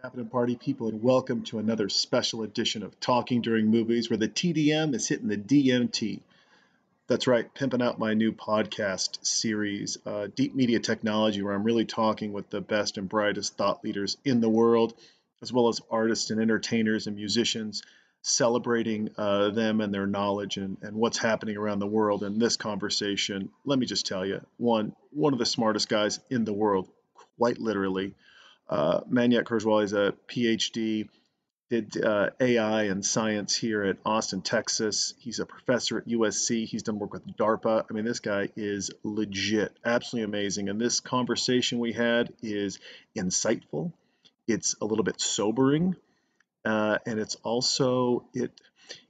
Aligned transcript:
happening, 0.00 0.26
party 0.26 0.56
people, 0.56 0.88
and 0.88 1.02
welcome 1.02 1.42
to 1.42 1.58
another 1.58 1.88
special 1.88 2.42
edition 2.42 2.82
of 2.82 2.98
Talking 2.98 3.40
During 3.40 3.68
Movies, 3.68 4.10
where 4.10 4.16
the 4.16 4.28
TDM 4.28 4.94
is 4.94 5.06
hitting 5.06 5.28
the 5.28 5.36
DMT. 5.36 6.20
That's 7.06 7.26
right, 7.26 7.52
pimping 7.54 7.82
out 7.82 7.98
my 7.98 8.14
new 8.14 8.32
podcast 8.32 9.24
series, 9.24 9.98
uh, 10.04 10.28
Deep 10.34 10.54
Media 10.54 10.80
Technology, 10.80 11.42
where 11.42 11.54
I'm 11.54 11.62
really 11.62 11.84
talking 11.84 12.32
with 12.32 12.50
the 12.50 12.60
best 12.60 12.98
and 12.98 13.08
brightest 13.08 13.56
thought 13.56 13.84
leaders 13.84 14.16
in 14.24 14.40
the 14.40 14.48
world, 14.48 14.94
as 15.40 15.52
well 15.52 15.68
as 15.68 15.80
artists 15.90 16.30
and 16.30 16.40
entertainers 16.40 17.06
and 17.06 17.14
musicians, 17.14 17.82
celebrating 18.22 19.10
uh, 19.16 19.50
them 19.50 19.80
and 19.80 19.94
their 19.94 20.06
knowledge 20.06 20.56
and, 20.56 20.78
and 20.82 20.96
what's 20.96 21.18
happening 21.18 21.56
around 21.56 21.78
the 21.78 21.86
world. 21.86 22.24
In 22.24 22.38
this 22.40 22.56
conversation, 22.56 23.50
let 23.64 23.78
me 23.78 23.86
just 23.86 24.06
tell 24.06 24.26
you, 24.26 24.40
one 24.56 24.96
one 25.10 25.32
of 25.32 25.38
the 25.38 25.46
smartest 25.46 25.88
guys 25.88 26.18
in 26.30 26.44
the 26.44 26.52
world, 26.52 26.88
quite 27.36 27.58
literally. 27.58 28.14
Uh, 28.72 29.02
Mayank 29.02 29.44
Kejriwal 29.44 29.84
is 29.84 29.92
a 29.92 30.14
PhD, 30.26 31.06
did 31.68 32.02
uh, 32.02 32.30
AI 32.40 32.84
and 32.84 33.04
science 33.04 33.54
here 33.54 33.82
at 33.82 33.98
Austin, 34.02 34.40
Texas. 34.40 35.12
He's 35.18 35.40
a 35.40 35.46
professor 35.46 35.98
at 35.98 36.08
USC. 36.08 36.66
He's 36.66 36.82
done 36.82 36.98
work 36.98 37.12
with 37.12 37.36
DARPA. 37.36 37.84
I 37.88 37.92
mean, 37.92 38.06
this 38.06 38.20
guy 38.20 38.48
is 38.56 38.90
legit, 39.02 39.76
absolutely 39.84 40.24
amazing. 40.24 40.70
And 40.70 40.80
this 40.80 41.00
conversation 41.00 41.80
we 41.80 41.92
had 41.92 42.32
is 42.42 42.78
insightful. 43.14 43.92
It's 44.48 44.74
a 44.80 44.86
little 44.86 45.04
bit 45.04 45.20
sobering, 45.20 45.94
uh, 46.64 46.96
and 47.04 47.20
it's 47.20 47.36
also 47.42 48.24
it 48.32 48.52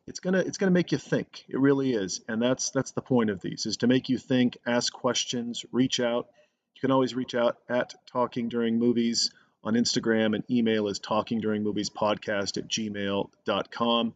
it's 0.08 0.18
gonna 0.18 0.40
it's 0.40 0.58
gonna 0.58 0.72
make 0.72 0.90
you 0.90 0.98
think. 0.98 1.44
It 1.48 1.60
really 1.60 1.92
is, 1.92 2.20
and 2.26 2.42
that's 2.42 2.70
that's 2.70 2.90
the 2.90 3.00
point 3.00 3.30
of 3.30 3.40
these 3.40 3.66
is 3.66 3.76
to 3.76 3.86
make 3.86 4.08
you 4.08 4.18
think, 4.18 4.58
ask 4.66 4.92
questions, 4.92 5.64
reach 5.70 6.00
out. 6.00 6.26
You 6.74 6.80
can 6.80 6.90
always 6.90 7.14
reach 7.14 7.36
out 7.36 7.58
at 7.68 7.94
Talking 8.06 8.48
During 8.48 8.80
Movies 8.80 9.30
on 9.64 9.74
Instagram, 9.74 10.34
and 10.34 10.44
email 10.50 10.88
is 10.88 11.00
talkingduringmoviespodcast 11.00 12.58
at 12.58 12.68
gmail.com. 12.68 14.14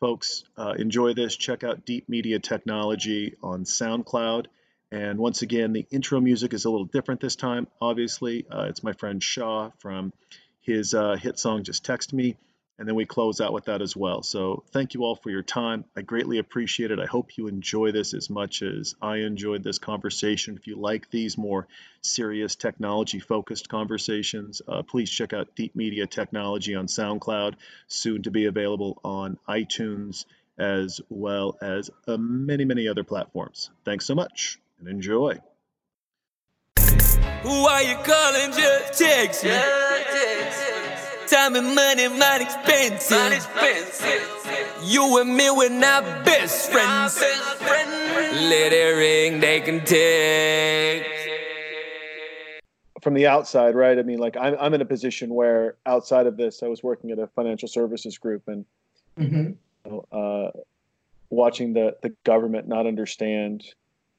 Folks, 0.00 0.44
uh, 0.56 0.74
enjoy 0.78 1.14
this. 1.14 1.36
Check 1.36 1.64
out 1.64 1.86
Deep 1.86 2.08
Media 2.08 2.38
Technology 2.38 3.36
on 3.42 3.64
SoundCloud. 3.64 4.46
And 4.92 5.18
once 5.18 5.42
again, 5.42 5.72
the 5.72 5.86
intro 5.90 6.20
music 6.20 6.52
is 6.52 6.64
a 6.64 6.70
little 6.70 6.86
different 6.86 7.20
this 7.20 7.36
time. 7.36 7.66
Obviously, 7.80 8.46
uh, 8.50 8.64
it's 8.64 8.84
my 8.84 8.92
friend 8.92 9.22
Shaw 9.22 9.70
from 9.78 10.12
his 10.60 10.94
uh, 10.94 11.16
hit 11.16 11.38
song 11.38 11.62
Just 11.64 11.84
Text 11.84 12.12
Me 12.12 12.36
and 12.78 12.88
then 12.88 12.94
we 12.94 13.06
close 13.06 13.40
out 13.40 13.52
with 13.52 13.66
that 13.66 13.82
as 13.82 13.96
well. 13.96 14.22
So 14.22 14.64
thank 14.72 14.94
you 14.94 15.04
all 15.04 15.14
for 15.14 15.30
your 15.30 15.42
time. 15.42 15.84
I 15.96 16.02
greatly 16.02 16.38
appreciate 16.38 16.90
it. 16.90 16.98
I 16.98 17.06
hope 17.06 17.36
you 17.36 17.46
enjoy 17.46 17.92
this 17.92 18.14
as 18.14 18.28
much 18.28 18.62
as 18.62 18.94
I 19.00 19.18
enjoyed 19.18 19.62
this 19.62 19.78
conversation. 19.78 20.56
If 20.56 20.66
you 20.66 20.76
like 20.76 21.10
these 21.10 21.38
more 21.38 21.68
serious 22.02 22.56
technology 22.56 23.20
focused 23.20 23.68
conversations, 23.68 24.60
uh, 24.66 24.82
please 24.82 25.10
check 25.10 25.32
out 25.32 25.54
Deep 25.54 25.76
Media 25.76 26.06
Technology 26.06 26.74
on 26.74 26.86
SoundCloud, 26.86 27.54
soon 27.86 28.22
to 28.24 28.30
be 28.30 28.46
available 28.46 29.00
on 29.04 29.38
iTunes 29.48 30.24
as 30.58 31.00
well 31.08 31.56
as 31.60 31.90
uh, 32.06 32.16
many, 32.16 32.64
many 32.64 32.88
other 32.88 33.04
platforms. 33.04 33.70
Thanks 33.84 34.06
so 34.06 34.14
much 34.14 34.58
and 34.78 34.88
enjoy. 34.88 35.38
Who 37.42 37.66
are 37.66 37.82
you 37.82 37.96
calling? 37.96 38.52
Just 38.52 38.98
text 38.98 39.44
me. 39.44 39.93
Time 41.44 41.56
and 41.56 41.74
money, 41.74 42.08
man 42.08 42.40
expensive. 42.40 43.18
Man 43.18 43.32
expensive. 43.34 44.80
You 44.82 45.20
and 45.20 45.36
me, 45.36 45.50
we're 45.50 45.68
not 45.68 46.24
best 46.24 46.70
friends. 46.70 47.20
Best 47.20 47.56
friend. 47.56 48.48
Let 48.48 48.72
it 48.72 48.96
ring, 48.96 49.40
they 49.40 49.60
can 49.60 49.84
take. 49.84 51.04
From 53.02 53.12
the 53.12 53.26
outside, 53.26 53.74
right? 53.74 53.98
I 53.98 54.02
mean, 54.02 54.20
like 54.20 54.38
I'm, 54.38 54.56
I'm 54.58 54.72
in 54.72 54.80
a 54.80 54.86
position 54.86 55.34
where 55.34 55.76
outside 55.84 56.26
of 56.26 56.38
this, 56.38 56.62
I 56.62 56.68
was 56.68 56.82
working 56.82 57.10
at 57.10 57.18
a 57.18 57.26
financial 57.26 57.68
services 57.68 58.16
group 58.16 58.44
and 58.46 58.64
Mm-hmm. 59.18 59.98
uh, 60.10 60.48
watching 61.28 61.74
the, 61.74 61.94
the 62.02 62.08
government 62.24 62.66
not 62.66 62.86
understand 62.86 63.64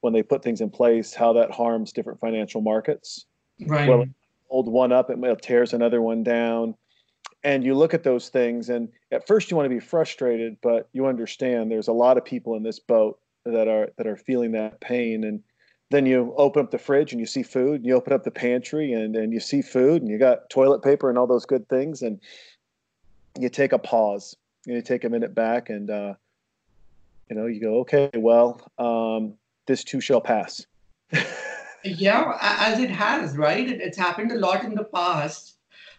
when 0.02 0.14
they 0.14 0.22
put 0.22 0.44
things 0.44 0.62
in 0.62 0.70
place 0.70 1.14
how 1.16 1.34
that 1.34 1.50
harms 1.52 1.92
different 1.92 2.20
financial 2.20 2.62
markets. 2.62 3.26
Right. 3.66 3.90
Well, 3.90 4.06
hold 4.48 4.68
one 4.70 4.92
up, 4.92 5.10
it 5.10 5.42
tears 5.42 5.74
another 5.74 6.04
one 6.04 6.24
down. 6.24 6.76
And 7.46 7.64
you 7.64 7.76
look 7.76 7.94
at 7.94 8.04
those 8.04 8.30
things, 8.30 8.70
and 8.70 8.90
at 9.12 9.28
first 9.28 9.52
you 9.52 9.56
want 9.56 9.66
to 9.66 9.76
be 9.76 9.80
frustrated, 9.80 10.58
but 10.64 10.90
you 10.94 11.06
understand 11.06 11.70
there's 11.70 11.88
a 11.88 11.94
lot 11.94 12.18
of 12.18 12.26
people 12.26 12.56
in 12.56 12.64
this 12.64 12.80
boat 12.80 13.20
that 13.46 13.68
are 13.68 13.92
that 13.98 14.08
are 14.08 14.18
feeling 14.18 14.52
that 14.54 14.82
pain. 14.82 15.24
And 15.24 15.44
then 15.92 16.08
you 16.08 16.34
open 16.38 16.64
up 16.64 16.72
the 16.72 16.80
fridge 16.80 17.12
and 17.12 17.20
you 17.20 17.28
see 17.28 17.44
food, 17.44 17.76
and 17.76 17.86
you 17.86 17.94
open 17.94 18.14
up 18.14 18.24
the 18.24 18.32
pantry 18.32 18.94
and, 18.94 19.16
and 19.16 19.32
you 19.32 19.40
see 19.40 19.62
food, 19.62 20.02
and 20.02 20.10
you 20.10 20.18
got 20.18 20.50
toilet 20.50 20.82
paper 20.82 21.08
and 21.08 21.20
all 21.20 21.28
those 21.28 21.46
good 21.46 21.70
things, 21.70 22.02
and 22.02 22.20
you 23.40 23.48
take 23.48 23.74
a 23.74 23.80
pause, 23.80 24.36
you 24.66 24.82
take 24.82 25.04
a 25.04 25.10
minute 25.10 25.36
back, 25.36 25.70
and 25.70 25.92
uh, 25.92 26.16
you 27.30 27.36
know 27.36 27.46
you 27.46 27.62
go, 27.62 27.80
okay, 27.82 28.10
well, 28.16 28.60
um, 28.80 29.36
this 29.68 29.84
too 29.84 30.02
shall 30.02 30.20
pass. 30.20 30.66
yeah, 31.84 32.38
as 32.42 32.80
it 32.80 32.90
has, 32.90 33.38
right? 33.38 33.70
It's 33.70 34.00
happened 34.00 34.32
a 34.32 34.40
lot 34.40 34.64
in 34.64 34.74
the 34.74 34.86
past. 34.86 35.55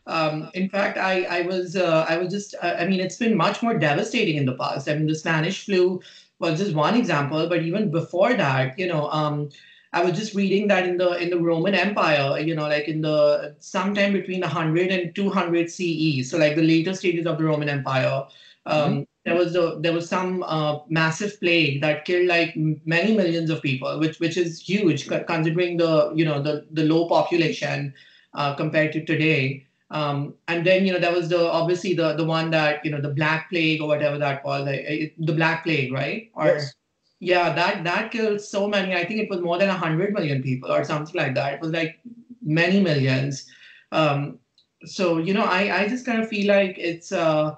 Um, 0.06 0.50
in 0.54 0.68
fact, 0.68 0.98
I, 0.98 1.24
I 1.24 1.40
was 1.42 1.76
uh, 1.76 2.06
I 2.08 2.16
was 2.16 2.32
just 2.32 2.54
uh, 2.62 2.76
I 2.78 2.86
mean 2.86 3.00
it's 3.00 3.16
been 3.16 3.36
much 3.36 3.62
more 3.62 3.76
devastating 3.78 4.36
in 4.36 4.46
the 4.46 4.54
past. 4.54 4.88
I 4.88 4.94
mean 4.94 5.06
the 5.06 5.14
Spanish 5.14 5.64
flu 5.64 6.00
was 6.38 6.58
just 6.58 6.74
one 6.74 6.96
example, 6.96 7.48
but 7.48 7.62
even 7.62 7.90
before 7.90 8.34
that, 8.34 8.78
you 8.78 8.86
know, 8.86 9.10
um, 9.10 9.48
I 9.92 10.04
was 10.04 10.16
just 10.16 10.34
reading 10.34 10.68
that 10.68 10.86
in 10.86 10.96
the 10.96 11.10
in 11.20 11.30
the 11.30 11.40
Roman 11.40 11.74
Empire, 11.74 12.38
you 12.38 12.54
know, 12.54 12.68
like 12.68 12.86
in 12.86 13.00
the 13.00 13.56
sometime 13.58 14.12
between 14.12 14.40
100 14.42 14.90
and 14.90 15.14
200 15.14 15.70
CE, 15.70 16.28
so 16.28 16.38
like 16.38 16.54
the 16.54 16.62
later 16.62 16.94
stages 16.94 17.26
of 17.26 17.38
the 17.38 17.44
Roman 17.44 17.68
Empire, 17.68 18.24
um, 18.66 19.06
there 19.24 19.34
was 19.34 19.56
a 19.56 19.76
there 19.80 19.92
was 19.92 20.08
some 20.08 20.42
uh, 20.44 20.78
massive 20.88 21.38
plague 21.40 21.80
that 21.80 22.04
killed 22.04 22.26
like 22.26 22.54
many 22.56 23.16
millions 23.16 23.50
of 23.50 23.62
people, 23.62 23.98
which 23.98 24.20
which 24.20 24.36
is 24.36 24.60
huge 24.60 25.08
considering 25.08 25.76
the 25.78 26.12
you 26.14 26.24
know 26.24 26.40
the 26.42 26.66
the 26.70 26.84
low 26.84 27.08
population 27.08 27.94
uh, 28.34 28.54
compared 28.54 28.92
to 28.92 29.04
today. 29.04 29.65
Um, 29.90 30.34
and 30.48 30.66
then 30.66 30.84
you 30.86 30.92
know 30.92 30.98
there 30.98 31.12
was 31.12 31.28
the 31.28 31.50
obviously 31.50 31.94
the 31.94 32.14
the 32.16 32.24
one 32.24 32.50
that 32.50 32.84
you 32.84 32.90
know 32.90 33.00
the 33.00 33.10
Black 33.14 33.48
Plague 33.50 33.80
or 33.80 33.88
whatever 33.88 34.18
that 34.18 34.44
was, 34.44 34.66
it- 34.68 35.14
the 35.18 35.32
Black 35.34 35.64
Plague, 35.64 35.92
right? 35.92 36.30
Or 36.34 36.46
Yes. 36.46 36.74
yeah, 37.20 37.52
that 37.54 37.84
that 37.84 38.10
killed 38.12 38.40
so 38.40 38.68
many. 38.68 38.94
I 38.94 39.04
think 39.04 39.20
it 39.20 39.30
was 39.30 39.40
more 39.40 39.58
than 39.58 39.68
hundred 39.70 40.12
million 40.12 40.42
people 40.42 40.72
or 40.72 40.84
something 40.84 41.14
like 41.16 41.34
that. 41.36 41.54
It 41.54 41.60
was 41.60 41.70
like 41.72 42.00
many 42.42 42.80
millions. 42.80 43.46
Um, 43.92 44.38
so 44.84 45.18
you 45.18 45.34
know, 45.34 45.44
I 45.44 45.82
I 45.82 45.88
just 45.88 46.06
kind 46.06 46.20
of 46.22 46.28
feel 46.28 46.48
like 46.48 46.76
it's 46.78 47.12
uh, 47.12 47.56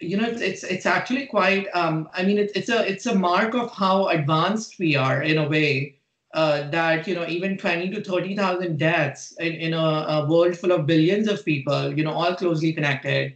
you 0.00 0.16
know 0.16 0.28
it's 0.28 0.40
it's, 0.40 0.64
it's 0.64 0.86
actually 0.86 1.26
quite. 1.26 1.66
Um, 1.74 2.08
I 2.14 2.24
mean, 2.24 2.38
it's 2.38 2.52
it's 2.54 2.68
a 2.70 2.86
it's 2.88 3.06
a 3.06 3.14
mark 3.14 3.54
of 3.54 3.72
how 3.72 4.08
advanced 4.08 4.78
we 4.78 4.96
are 4.96 5.22
in 5.22 5.38
a 5.38 5.48
way. 5.48 5.99
Uh, 6.32 6.70
that 6.70 7.08
you 7.08 7.14
know 7.14 7.26
even 7.26 7.58
20 7.58 7.90
to 7.90 8.04
30,000 8.04 8.78
deaths 8.78 9.34
in, 9.40 9.52
in 9.52 9.74
a, 9.74 9.76
a 9.76 10.26
world 10.28 10.56
full 10.56 10.70
of 10.70 10.86
billions 10.86 11.26
of 11.26 11.44
people 11.44 11.92
you 11.92 12.04
know 12.04 12.12
all 12.12 12.36
closely 12.36 12.72
connected 12.72 13.34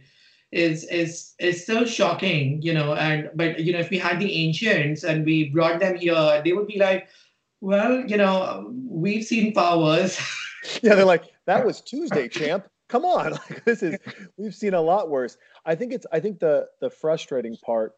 is 0.53 0.85
is 0.85 1.33
is 1.39 1.61
still 1.61 1.83
shocking 1.83 2.61
you 2.61 2.73
know 2.73 2.95
and 2.95 3.29
but 3.35 3.59
you 3.59 3.73
know 3.73 3.79
if 3.79 3.89
we 3.89 3.97
had 3.97 4.17
the 4.17 4.33
ancients 4.33 5.03
and 5.03 5.25
we 5.25 5.49
brought 5.49 5.81
them 5.81 5.97
here 5.97 6.41
they 6.45 6.53
would 6.53 6.67
be 6.67 6.79
like 6.79 7.09
well 7.59 7.99
you 8.07 8.15
know 8.15 8.71
we've 8.87 9.25
seen 9.25 9.53
powers 9.53 10.17
yeah, 10.81 10.95
they're 10.95 11.05
like, 11.05 11.33
that 11.45 11.65
was 11.65 11.81
Tuesday, 11.85 12.27
champ. 12.27 12.67
Come 12.87 13.05
on, 13.05 13.31
like 13.49 13.65
this 13.65 13.81
is 13.81 13.97
we've 14.37 14.55
seen 14.55 14.73
a 14.73 14.81
lot 14.81 15.09
worse. 15.09 15.37
I 15.65 15.75
think 15.75 15.91
it's 15.91 16.05
I 16.11 16.19
think 16.19 16.39
the 16.39 16.67
the 16.79 16.89
frustrating 16.89 17.57
part 17.57 17.95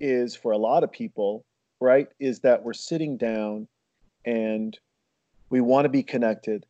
is 0.00 0.34
for 0.34 0.52
a 0.52 0.58
lot 0.58 0.82
of 0.82 0.90
people, 0.90 1.44
right, 1.80 2.08
is 2.18 2.40
that 2.40 2.62
we're 2.62 2.72
sitting 2.72 3.16
down 3.16 3.68
and 4.24 4.78
we 5.48 5.60
want 5.60 5.84
to 5.84 5.88
be 5.88 6.02
connected, 6.02 6.66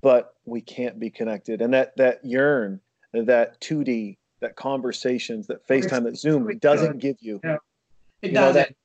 but 0.00 0.34
we 0.44 0.60
can't 0.60 0.98
be 0.98 1.10
connected. 1.10 1.60
And 1.60 1.74
that 1.74 1.96
that 1.96 2.24
yearn, 2.24 2.80
that 3.12 3.60
2D, 3.60 4.16
that 4.40 4.56
conversations, 4.56 5.46
that 5.48 5.66
FaceTime, 5.66 6.04
that 6.04 6.16
Zoom 6.16 6.58
doesn't 6.58 6.98
give 6.98 7.16
you. 7.20 7.40
Yeah. 7.42 7.56
it 8.22 8.28
You 8.28 8.34
doesn't. 8.34 8.76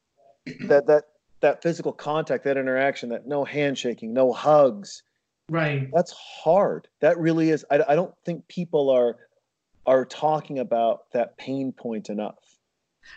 that 0.68 0.88
that 0.88 1.04
that 1.42 1.62
physical 1.62 1.94
contact, 1.94 2.44
that 2.46 2.58
interaction, 2.58 3.10
that 3.10 3.28
no 3.28 3.44
handshaking, 3.44 4.14
no 4.14 4.34
hugs, 4.34 5.04
right. 5.50 5.90
That's 5.94 6.12
hard. 6.12 6.88
That 7.00 7.18
really 7.20 7.50
is 7.50 7.66
I, 7.70 7.84
I 7.88 7.96
don't 7.96 8.14
think 8.26 8.48
people 8.48 8.90
are 8.90 9.18
are 9.86 10.06
talking 10.06 10.60
about 10.60 11.12
that 11.14 11.38
pain 11.38 11.72
point 11.72 12.10
enough 12.10 12.57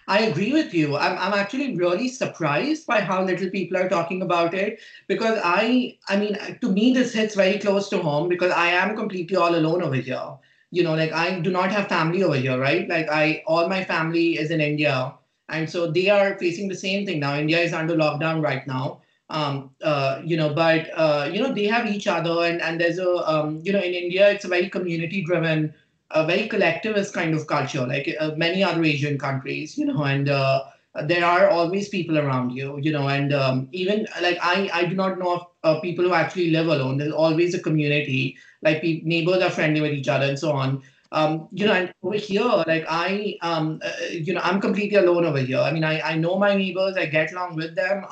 I 0.07 0.21
agree 0.23 0.53
with 0.53 0.75
you. 0.75 0.97
I'm, 0.97 1.17
I'm 1.19 1.35
actually 1.35 1.75
really 1.77 2.09
surprised 2.09 2.87
by 2.87 3.01
how 3.01 3.23
little 3.25 3.49
people 3.51 3.77
are 3.77 3.89
talking 3.89 4.23
about 4.23 4.55
it 4.55 4.81
because 5.09 5.39
I 5.43 5.97
I 6.09 6.17
mean 6.17 6.37
to 6.61 6.73
me 6.73 6.93
this 6.93 7.13
hits 7.13 7.35
very 7.35 7.59
close 7.59 7.89
to 7.91 7.99
home 7.99 8.29
because 8.29 8.53
I 8.53 8.69
am 8.69 8.97
completely 8.97 9.37
all 9.37 9.55
alone 9.55 9.83
over 9.83 9.95
here. 9.95 10.37
You 10.71 10.83
know, 10.85 10.95
like 10.95 11.13
I 11.13 11.41
do 11.41 11.51
not 11.51 11.71
have 11.73 11.89
family 11.89 12.23
over 12.23 12.37
here, 12.37 12.59
right? 12.59 12.89
Like 12.89 13.09
I 13.11 13.43
all 13.47 13.69
my 13.69 13.85
family 13.85 14.39
is 14.39 14.51
in 14.51 14.61
India. 14.61 15.15
And 15.49 15.69
so 15.69 15.91
they 15.91 16.09
are 16.09 16.39
facing 16.39 16.69
the 16.69 16.77
same 16.77 17.05
thing 17.07 17.19
now. 17.21 17.37
India 17.37 17.59
is 17.59 17.73
under 17.73 17.97
lockdown 17.97 18.43
right 18.43 18.65
now. 18.67 19.01
Um, 19.31 19.71
uh, 19.83 20.21
you 20.25 20.37
know, 20.37 20.53
but 20.55 20.89
uh, 20.95 21.29
you 21.33 21.41
know, 21.41 21.53
they 21.53 21.65
have 21.67 21.87
each 21.87 22.07
other 22.07 22.45
and, 22.45 22.61
and 22.61 22.81
there's 22.81 22.99
a 22.99 23.11
um, 23.31 23.61
you 23.65 23.73
know, 23.73 23.81
in 23.81 23.95
India 23.95 24.31
it's 24.31 24.45
a 24.45 24.49
very 24.49 24.69
community 24.69 25.23
driven 25.23 25.73
a 26.13 26.27
very 26.27 26.49
collectivist 26.49 27.15
kind 27.15 27.35
of 27.35 27.47
culture, 27.47 27.87
like 27.87 28.15
uh, 28.19 28.33
many 28.37 28.63
other 28.65 28.83
Asian 28.85 29.19
countries, 29.19 29.79
you 29.79 29.87
know, 29.87 30.03
and 30.05 30.29
uh, 30.29 30.65
there 31.05 31.25
are 31.25 31.49
always 31.49 31.89
people 31.89 32.19
around 32.19 32.51
you, 32.51 32.79
you 32.81 32.93
know, 32.93 33.09
and 33.09 33.33
um, 33.33 33.69
even 33.73 34.07
like 34.21 34.39
I, 34.43 34.69
I 34.73 34.85
do 34.87 34.97
not 34.97 35.19
know 35.19 35.37
of 35.37 35.47
uh, 35.63 35.81
people 35.81 36.05
who 36.05 36.15
actually 36.15 36.51
live 36.51 36.67
alone. 36.67 36.99
There's 36.99 37.13
always 37.13 37.55
a 37.55 37.61
community, 37.61 38.37
like 38.63 38.83
pe- 38.83 39.03
neighbors 39.05 39.43
are 39.43 39.51
friendly 39.51 39.81
with 39.81 39.93
each 39.93 40.09
other 40.09 40.27
and 40.27 40.39
so 40.39 40.53
on. 40.53 40.83
Um, 41.13 41.49
you 41.53 41.67
know, 41.67 41.73
and 41.73 41.93
over 42.03 42.17
here, 42.17 42.45
like 42.45 42.85
I, 42.89 43.37
um, 43.43 43.81
uh, 43.85 43.91
you 44.11 44.33
know, 44.33 44.41
I'm 44.43 44.61
completely 44.61 44.97
alone 44.97 45.25
over 45.25 45.39
here. 45.39 45.59
I 45.59 45.73
mean, 45.73 45.83
I, 45.83 46.01
I 46.01 46.17
know 46.17 46.39
my 46.39 46.55
neighbors, 46.55 46.97
I 46.97 47.07
get 47.07 47.33
along 47.33 47.57
with 47.57 47.75
them. 47.75 48.05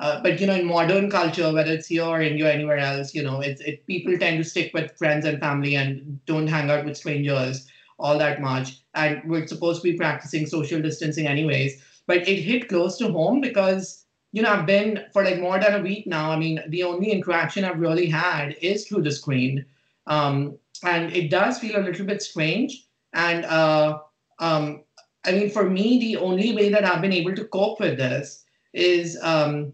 Uh, 0.00 0.20
but 0.22 0.40
you 0.40 0.46
know, 0.46 0.54
in 0.54 0.64
modern 0.64 1.10
culture, 1.10 1.52
whether 1.52 1.72
it's 1.72 1.88
here 1.88 2.04
or 2.04 2.20
India 2.20 2.46
or 2.46 2.50
anywhere 2.50 2.78
else, 2.78 3.14
you 3.14 3.22
know, 3.22 3.40
it's 3.40 3.60
it 3.62 3.84
people 3.86 4.16
tend 4.16 4.42
to 4.42 4.48
stick 4.48 4.72
with 4.72 4.96
friends 4.96 5.24
and 5.24 5.40
family 5.40 5.74
and 5.74 6.24
don't 6.26 6.46
hang 6.46 6.70
out 6.70 6.84
with 6.84 6.96
strangers 6.96 7.66
all 7.98 8.18
that 8.18 8.40
much. 8.40 8.80
And 8.94 9.20
we're 9.26 9.46
supposed 9.46 9.82
to 9.82 9.90
be 9.90 9.96
practicing 9.96 10.46
social 10.46 10.80
distancing 10.80 11.26
anyways. 11.26 11.82
But 12.06 12.28
it 12.28 12.40
hit 12.42 12.68
close 12.68 12.96
to 12.98 13.10
home 13.10 13.40
because 13.40 14.04
you 14.32 14.42
know 14.42 14.50
I've 14.50 14.66
been 14.66 15.04
for 15.12 15.24
like 15.24 15.40
more 15.40 15.58
than 15.58 15.74
a 15.74 15.82
week 15.82 16.06
now. 16.06 16.30
I 16.30 16.38
mean, 16.38 16.60
the 16.68 16.84
only 16.84 17.10
interaction 17.10 17.64
I've 17.64 17.80
really 17.80 18.06
had 18.06 18.56
is 18.62 18.86
through 18.86 19.02
the 19.02 19.10
screen, 19.10 19.64
um, 20.06 20.58
and 20.84 21.12
it 21.12 21.30
does 21.30 21.58
feel 21.58 21.76
a 21.76 21.82
little 21.82 22.06
bit 22.06 22.22
strange. 22.22 22.86
And 23.14 23.44
uh, 23.44 23.98
um, 24.38 24.84
I 25.26 25.32
mean, 25.32 25.50
for 25.50 25.68
me, 25.68 25.98
the 25.98 26.16
only 26.18 26.54
way 26.54 26.68
that 26.70 26.84
I've 26.84 27.02
been 27.02 27.12
able 27.12 27.34
to 27.34 27.44
cope 27.44 27.80
with 27.80 27.98
this 27.98 28.44
is 28.72 29.18
um, 29.22 29.72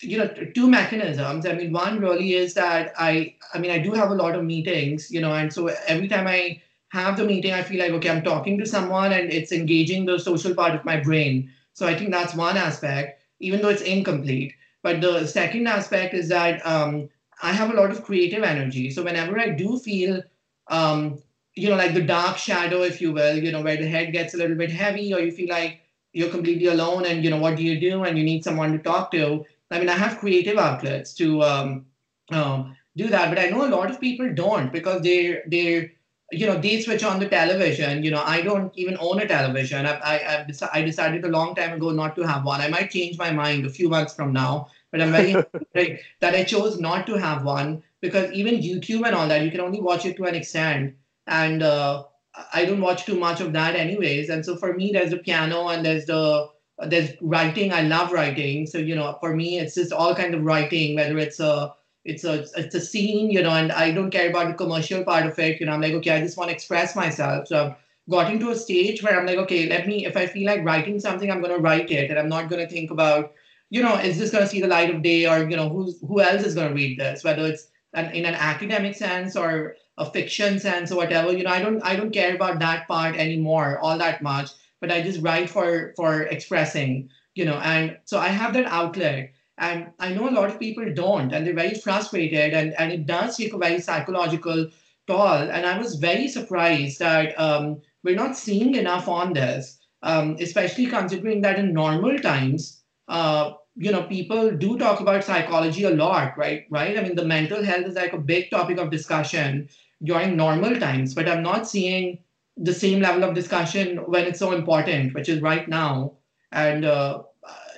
you 0.00 0.18
know 0.18 0.28
two 0.54 0.68
mechanisms. 0.68 1.46
I 1.46 1.54
mean 1.54 1.72
one 1.72 2.00
really 2.00 2.34
is 2.34 2.54
that 2.54 2.92
i 2.98 3.34
i 3.54 3.58
mean 3.58 3.70
i 3.70 3.78
do 3.78 3.92
have 3.92 4.10
a 4.10 4.14
lot 4.14 4.34
of 4.34 4.44
meetings 4.44 5.10
you 5.10 5.20
know 5.20 5.32
and 5.34 5.52
so 5.52 5.68
every 5.86 6.08
time 6.08 6.26
i 6.26 6.60
have 6.88 7.16
the 7.16 7.24
meeting 7.24 7.52
i 7.52 7.62
feel 7.62 7.80
like 7.80 7.92
okay 7.92 8.10
i'm 8.10 8.22
talking 8.22 8.58
to 8.58 8.66
someone 8.66 9.12
and 9.12 9.32
it's 9.32 9.52
engaging 9.52 10.04
the 10.04 10.18
social 10.18 10.54
part 10.54 10.74
of 10.74 10.84
my 10.84 10.98
brain. 11.00 11.50
So 11.72 11.86
i 11.86 11.94
think 11.96 12.10
that's 12.10 12.34
one 12.34 12.56
aspect 12.56 13.22
even 13.40 13.60
though 13.60 13.68
it's 13.68 13.82
incomplete. 13.82 14.54
But 14.82 15.00
the 15.00 15.26
second 15.26 15.66
aspect 15.66 16.14
is 16.14 16.28
that 16.28 16.64
um, 16.66 17.08
i 17.42 17.52
have 17.52 17.70
a 17.70 17.74
lot 17.74 17.90
of 17.90 18.04
creative 18.04 18.42
energy. 18.42 18.90
So 18.90 19.02
whenever 19.02 19.38
i 19.38 19.50
do 19.50 19.78
feel 19.78 20.22
um, 20.68 21.18
you 21.54 21.68
know 21.70 21.76
like 21.76 21.94
the 21.94 22.02
dark 22.02 22.36
shadow 22.38 22.82
if 22.82 23.00
you 23.00 23.12
will 23.12 23.36
you 23.36 23.50
know 23.52 23.62
where 23.62 23.76
the 23.76 23.88
head 23.88 24.12
gets 24.12 24.34
a 24.34 24.36
little 24.36 24.56
bit 24.56 24.70
heavy 24.70 25.12
or 25.14 25.20
you 25.20 25.30
feel 25.32 25.48
like 25.48 25.80
you're 26.12 26.30
completely 26.30 26.66
alone 26.66 27.04
and 27.06 27.24
you 27.24 27.30
know 27.30 27.38
what 27.38 27.56
do 27.56 27.62
you 27.62 27.78
do 27.80 28.04
and 28.04 28.18
you 28.18 28.24
need 28.24 28.44
someone 28.44 28.72
to 28.72 28.78
talk 28.78 29.10
to 29.10 29.44
I 29.70 29.78
mean, 29.78 29.88
I 29.88 29.94
have 29.94 30.18
creative 30.18 30.58
outlets 30.58 31.12
to 31.14 31.42
um, 31.42 31.86
um, 32.30 32.76
do 32.96 33.08
that, 33.08 33.28
but 33.28 33.38
I 33.38 33.48
know 33.48 33.66
a 33.66 33.74
lot 33.74 33.90
of 33.90 34.00
people 34.00 34.32
don't 34.32 34.72
because 34.72 35.02
they 35.02 35.40
they 35.46 35.92
you 36.32 36.46
know 36.46 36.58
they 36.58 36.80
switch 36.80 37.04
on 37.04 37.18
the 37.18 37.28
television. 37.28 38.02
You 38.02 38.10
know, 38.10 38.22
I 38.24 38.42
don't 38.42 38.72
even 38.76 38.96
own 39.00 39.20
a 39.20 39.26
television. 39.26 39.86
I 39.86 39.98
I, 40.02 40.46
I 40.72 40.82
decided 40.82 41.24
a 41.24 41.28
long 41.28 41.54
time 41.54 41.72
ago 41.72 41.90
not 41.90 42.16
to 42.16 42.26
have 42.26 42.44
one. 42.44 42.60
I 42.60 42.68
might 42.68 42.90
change 42.90 43.18
my 43.18 43.30
mind 43.30 43.66
a 43.66 43.70
few 43.70 43.88
months 43.88 44.14
from 44.14 44.32
now, 44.32 44.68
but 44.92 45.00
I'm 45.00 45.12
very 45.12 45.34
that 46.20 46.34
I 46.34 46.44
chose 46.44 46.78
not 46.78 47.06
to 47.08 47.18
have 47.18 47.44
one 47.44 47.82
because 48.00 48.30
even 48.32 48.60
YouTube 48.60 49.04
and 49.06 49.14
all 49.14 49.28
that, 49.28 49.42
you 49.42 49.50
can 49.50 49.60
only 49.60 49.80
watch 49.80 50.04
it 50.06 50.16
to 50.16 50.24
an 50.24 50.34
extent, 50.34 50.94
and 51.26 51.62
uh, 51.62 52.04
I 52.52 52.64
don't 52.64 52.80
watch 52.80 53.04
too 53.04 53.18
much 53.18 53.40
of 53.40 53.52
that 53.54 53.74
anyways. 53.76 54.28
And 54.28 54.44
so 54.44 54.56
for 54.56 54.74
me, 54.74 54.92
there's 54.92 55.10
the 55.10 55.18
piano 55.18 55.68
and 55.68 55.84
there's 55.84 56.06
the 56.06 56.48
there's 56.88 57.10
writing 57.20 57.72
i 57.72 57.82
love 57.82 58.12
writing. 58.12 58.66
So 58.66 58.78
you 58.78 58.94
know 58.94 59.16
for 59.20 59.34
me 59.34 59.58
it's 59.58 59.74
just 59.74 59.92
all 59.92 60.14
kind 60.14 60.34
of 60.34 60.44
writing 60.44 60.96
whether 60.96 61.18
it's 61.18 61.40
a 61.40 61.74
it's 62.04 62.24
a 62.24 62.44
it's 62.56 62.74
a 62.74 62.80
scene 62.80 63.30
you 63.30 63.42
know 63.42 63.50
and 63.50 63.72
i 63.72 63.90
don't 63.90 64.10
care 64.10 64.30
about 64.30 64.48
the 64.48 64.54
commercial 64.54 65.02
part 65.02 65.26
of 65.26 65.38
it 65.38 65.58
you 65.58 65.66
know 65.66 65.72
i'm 65.72 65.80
like 65.80 65.94
okay 65.94 66.12
i 66.12 66.20
just 66.20 66.36
want 66.36 66.48
to 66.50 66.54
express 66.54 66.94
myself. 66.94 67.48
So 67.48 67.66
i've 67.66 68.10
gotten 68.10 68.38
to 68.40 68.50
a 68.50 68.56
stage 68.56 69.02
where 69.02 69.18
i'm 69.18 69.26
like 69.26 69.38
okay 69.38 69.68
let 69.68 69.86
me 69.86 70.06
if 70.06 70.16
i 70.16 70.26
feel 70.26 70.46
like 70.46 70.64
writing 70.64 71.00
something 71.00 71.30
i'm 71.30 71.40
going 71.40 71.54
to 71.54 71.60
write 71.60 71.90
it 71.90 72.10
and 72.10 72.18
i'm 72.18 72.28
not 72.28 72.48
going 72.48 72.64
to 72.64 72.72
think 72.72 72.90
about 72.90 73.32
you 73.70 73.82
know 73.82 73.96
is 73.96 74.18
this 74.18 74.30
going 74.30 74.44
to 74.44 74.50
see 74.50 74.60
the 74.60 74.68
light 74.68 74.94
of 74.94 75.02
day 75.02 75.26
or 75.26 75.48
you 75.48 75.56
know 75.56 75.68
who's 75.68 76.00
who 76.06 76.20
else 76.20 76.44
is 76.44 76.54
going 76.54 76.68
to 76.68 76.74
read 76.74 76.98
this? 76.98 77.24
Whether 77.24 77.46
it's 77.46 77.68
an, 77.94 78.14
in 78.14 78.24
an 78.24 78.34
academic 78.34 78.94
sense 78.94 79.34
or 79.34 79.74
a 79.98 80.08
fiction 80.08 80.60
sense 80.60 80.92
or 80.92 80.96
whatever 80.96 81.32
you 81.32 81.42
know 81.42 81.50
i 81.50 81.60
don't 81.60 81.82
i 81.82 81.96
don't 81.96 82.12
care 82.12 82.34
about 82.34 82.58
that 82.58 82.86
part 82.86 83.16
anymore 83.16 83.78
all 83.80 83.96
that 83.96 84.22
much 84.22 84.50
but 84.80 84.92
I 84.92 85.02
just 85.02 85.22
write 85.22 85.50
for 85.50 85.92
for 85.96 86.22
expressing, 86.22 87.08
you 87.34 87.44
know, 87.44 87.58
and 87.58 87.98
so 88.04 88.18
I 88.18 88.28
have 88.28 88.54
that 88.54 88.66
outlet. 88.66 89.32
And 89.58 89.88
I 89.98 90.12
know 90.12 90.28
a 90.28 90.36
lot 90.38 90.50
of 90.50 90.60
people 90.60 90.84
don't, 90.92 91.32
and 91.32 91.46
they're 91.46 91.54
very 91.54 91.74
frustrated, 91.74 92.52
and, 92.52 92.74
and 92.78 92.92
it 92.92 93.06
does 93.06 93.38
take 93.38 93.54
a 93.54 93.58
very 93.58 93.80
psychological 93.80 94.68
toll. 95.06 95.50
And 95.50 95.64
I 95.64 95.78
was 95.78 95.94
very 95.94 96.28
surprised 96.28 96.98
that 96.98 97.38
um, 97.40 97.80
we're 98.04 98.16
not 98.16 98.36
seeing 98.36 98.74
enough 98.74 99.08
on 99.08 99.32
this, 99.32 99.78
um, 100.02 100.36
especially 100.40 100.86
considering 100.86 101.40
that 101.40 101.58
in 101.58 101.72
normal 101.72 102.18
times, 102.18 102.82
uh, 103.08 103.52
you 103.76 103.92
know, 103.92 104.02
people 104.02 104.50
do 104.50 104.76
talk 104.78 105.00
about 105.00 105.24
psychology 105.24 105.84
a 105.84 105.90
lot, 105.90 106.36
right? 106.36 106.66
Right? 106.70 106.98
I 106.98 107.02
mean, 107.02 107.14
the 107.14 107.24
mental 107.24 107.62
health 107.62 107.86
is 107.86 107.94
like 107.94 108.12
a 108.12 108.18
big 108.18 108.50
topic 108.50 108.78
of 108.78 108.90
discussion 108.90 109.68
during 110.02 110.36
normal 110.36 110.78
times, 110.78 111.14
but 111.14 111.28
I'm 111.28 111.42
not 111.42 111.66
seeing 111.68 112.18
the 112.56 112.74
same 112.74 113.00
level 113.00 113.24
of 113.24 113.34
discussion 113.34 113.98
when 114.06 114.24
it's 114.24 114.38
so 114.38 114.52
important, 114.52 115.14
which 115.14 115.28
is 115.28 115.42
right 115.42 115.68
now. 115.68 116.12
And 116.52 116.84
uh, 116.84 117.22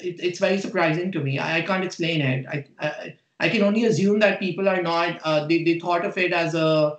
it, 0.00 0.20
it's 0.22 0.38
very 0.38 0.58
surprising 0.58 1.12
to 1.12 1.20
me. 1.20 1.38
I, 1.38 1.58
I 1.58 1.62
can't 1.62 1.84
explain 1.84 2.20
it. 2.20 2.46
I, 2.46 2.64
I, 2.78 3.16
I 3.40 3.48
can 3.48 3.62
only 3.62 3.84
assume 3.84 4.18
that 4.20 4.40
people 4.40 4.68
are 4.68 4.82
not. 4.82 5.20
Uh, 5.22 5.46
they 5.46 5.62
they 5.64 5.78
thought 5.78 6.04
of 6.04 6.16
it 6.18 6.32
as 6.32 6.54
a. 6.54 6.98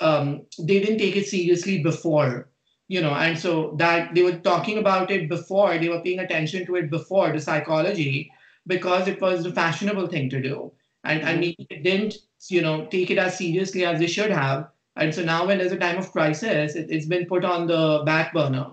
Um, 0.00 0.42
they 0.58 0.80
didn't 0.80 0.98
take 0.98 1.16
it 1.16 1.26
seriously 1.26 1.82
before, 1.82 2.50
you 2.86 3.00
know, 3.00 3.14
and 3.14 3.38
so 3.38 3.74
that 3.78 4.14
they 4.14 4.22
were 4.22 4.36
talking 4.36 4.78
about 4.78 5.10
it 5.10 5.28
before. 5.28 5.78
They 5.78 5.88
were 5.88 6.02
paying 6.02 6.18
attention 6.18 6.66
to 6.66 6.76
it 6.76 6.90
before 6.90 7.32
the 7.32 7.40
psychology 7.40 8.30
because 8.66 9.08
it 9.08 9.20
was 9.20 9.42
the 9.42 9.52
fashionable 9.52 10.08
thing 10.08 10.28
to 10.30 10.42
do, 10.42 10.72
and 11.04 11.22
and 11.22 11.42
mm-hmm. 11.42 11.64
maybe 11.70 11.82
didn't 11.82 12.14
you 12.48 12.62
know 12.62 12.86
take 12.86 13.10
it 13.10 13.18
as 13.18 13.38
seriously 13.38 13.84
as 13.84 13.98
they 13.98 14.06
should 14.06 14.30
have 14.30 14.68
and 14.96 15.14
so 15.14 15.22
now 15.22 15.46
when 15.46 15.58
there's 15.58 15.72
a 15.72 15.78
time 15.78 15.98
of 15.98 16.10
crisis, 16.12 16.74
it, 16.74 16.90
has 16.90 17.06
been 17.06 17.26
put 17.26 17.44
on 17.44 17.66
the 17.66 18.02
back 18.04 18.32
burner. 18.32 18.70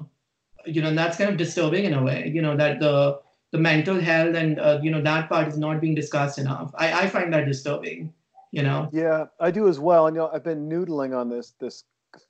You 0.66 0.82
know, 0.82 0.88
and 0.88 0.98
that's 0.98 1.18
kind 1.18 1.30
of 1.30 1.36
disturbing 1.36 1.84
in 1.84 1.94
a 1.94 2.02
way, 2.02 2.32
you 2.34 2.42
know, 2.42 2.56
that 2.56 2.80
the 2.80 3.20
the 3.54 3.60
mental 3.60 4.02
health 4.02 4.36
and, 4.36 4.60
uh, 4.60 4.80
you 4.82 4.90
know, 4.90 5.02
that 5.02 5.30
part 5.30 5.48
is 5.48 5.60
not 5.60 5.80
being 5.80 5.94
discussed 5.94 6.40
enough. 6.40 6.72
I, 6.76 7.04
I 7.04 7.08
find 7.08 7.32
that 7.34 7.46
disturbing, 7.46 8.12
you 8.52 8.64
know? 8.64 8.90
Yeah, 8.92 9.26
I 9.40 9.52
do 9.52 9.68
as 9.68 9.80
well. 9.80 10.08
And, 10.08 10.16
you 10.16 10.24
know, 10.24 10.32
I've 10.34 10.44
been 10.44 10.68
noodling 10.68 11.16
on 11.16 11.30
this, 11.30 11.54
this 11.60 11.84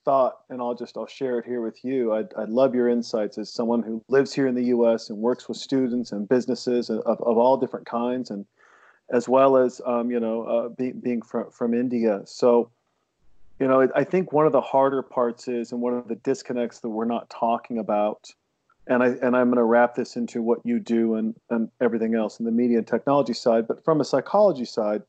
thought 0.04 0.40
and 0.50 0.62
I'll 0.62 0.76
just, 0.76 0.98
I'll 0.98 1.08
share 1.08 1.40
it 1.40 1.46
here 1.46 1.62
with 1.62 1.82
you. 1.86 2.14
I'd, 2.14 2.34
I'd 2.38 2.50
love 2.50 2.76
your 2.76 2.90
insights 2.90 3.38
as 3.38 3.50
someone 3.50 3.82
who 3.82 4.04
lives 4.10 4.34
here 4.34 4.48
in 4.48 4.56
the 4.56 4.66
U.S. 4.66 5.10
and 5.10 5.18
works 5.18 5.48
with 5.48 5.58
students 5.58 6.12
and 6.12 6.28
businesses 6.28 6.90
of, 6.90 7.00
of 7.06 7.38
all 7.38 7.56
different 7.56 7.86
kinds 7.86 8.30
and 8.30 8.46
as 9.10 9.30
well 9.30 9.56
as, 9.56 9.80
um, 9.86 10.12
you 10.12 10.20
know, 10.20 10.44
uh, 10.44 10.70
be, 10.70 10.92
being 10.92 11.22
from, 11.22 11.50
from 11.52 11.74
India. 11.74 12.20
So, 12.26 12.70
you 13.64 13.70
know, 13.70 13.88
I 13.96 14.04
think 14.04 14.34
one 14.34 14.46
of 14.46 14.52
the 14.52 14.60
harder 14.60 15.02
parts 15.02 15.48
is, 15.48 15.72
and 15.72 15.80
one 15.80 15.94
of 15.94 16.10
the 16.10 16.16
disconnects 16.16 16.82
that 16.82 16.90
we're 16.90 17.06
not 17.06 17.30
talking 17.30 17.78
about, 17.78 18.28
and 18.88 19.02
I 19.02 19.08
and 19.22 19.38
I'm 19.38 19.46
going 19.46 19.56
to 19.56 19.64
wrap 19.64 19.96
this 19.96 20.18
into 20.18 20.42
what 20.42 20.60
you 20.66 20.82
do 20.82 21.16
and 21.16 21.34
and 21.50 21.70
everything 21.80 22.14
else 22.14 22.40
in 22.40 22.46
the 22.46 22.52
media 22.52 22.80
and 22.80 22.86
technology 22.86 23.32
side, 23.32 23.66
but 23.66 23.82
from 23.86 24.02
a 24.02 24.04
psychology 24.04 24.66
side, 24.66 25.04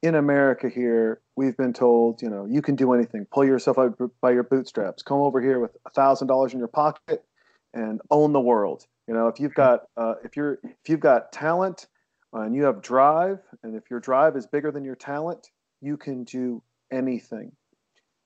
in 0.00 0.14
America 0.14 0.68
here, 0.68 1.20
we've 1.34 1.56
been 1.56 1.72
told, 1.72 2.22
you 2.22 2.30
know, 2.30 2.46
you 2.46 2.62
can 2.62 2.76
do 2.76 2.92
anything, 2.92 3.26
pull 3.32 3.44
yourself 3.44 3.78
out 3.78 3.98
by 4.20 4.30
your 4.30 4.44
bootstraps, 4.44 5.02
come 5.02 5.18
over 5.18 5.40
here 5.40 5.58
with 5.58 5.76
a 5.86 5.90
thousand 5.90 6.28
dollars 6.28 6.52
in 6.52 6.60
your 6.60 6.68
pocket, 6.68 7.24
and 7.74 8.00
own 8.12 8.32
the 8.32 8.40
world. 8.40 8.86
You 9.08 9.14
know, 9.14 9.26
if 9.26 9.40
you've 9.40 9.54
got 9.54 9.88
uh, 9.96 10.14
if 10.22 10.36
you're 10.36 10.60
if 10.62 10.88
you've 10.88 11.00
got 11.00 11.32
talent 11.32 11.88
and 12.32 12.54
you 12.54 12.62
have 12.62 12.80
drive, 12.80 13.40
and 13.64 13.74
if 13.74 13.90
your 13.90 13.98
drive 13.98 14.36
is 14.36 14.46
bigger 14.46 14.70
than 14.70 14.84
your 14.84 14.94
talent, 14.94 15.48
you 15.80 15.96
can 15.96 16.22
do 16.22 16.62
anything. 16.90 17.52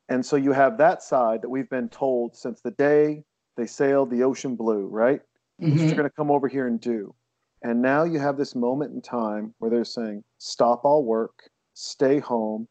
And 0.09 0.27
so 0.27 0.37
you 0.37 0.53
have 0.53 0.79
that 0.79 1.03
side 1.03 1.43
that 1.43 1.49
we've 1.49 1.71
been 1.71 1.89
told 1.89 2.37
since 2.37 2.61
the 2.61 2.73
day 2.73 3.23
they 3.57 3.67
sailed 3.67 4.11
the 4.11 4.25
ocean 4.25 4.57
blue, 4.57 4.87
right? 4.87 5.21
Mm-hmm. 5.61 5.71
Which 5.71 5.81
they're 5.81 5.97
going 5.97 6.09
to 6.09 6.15
come 6.15 6.31
over 6.31 6.49
here 6.49 6.67
and 6.67 6.81
do. 6.81 7.15
And 7.63 7.81
now 7.83 8.05
you 8.05 8.19
have 8.19 8.37
this 8.37 8.55
moment 8.55 8.93
in 8.93 9.03
time 9.03 9.55
where 9.59 9.71
they're 9.71 9.85
saying, 9.85 10.25
stop 10.39 10.85
all 10.85 11.05
work, 11.05 11.51
stay 11.75 12.19
home, 12.19 12.67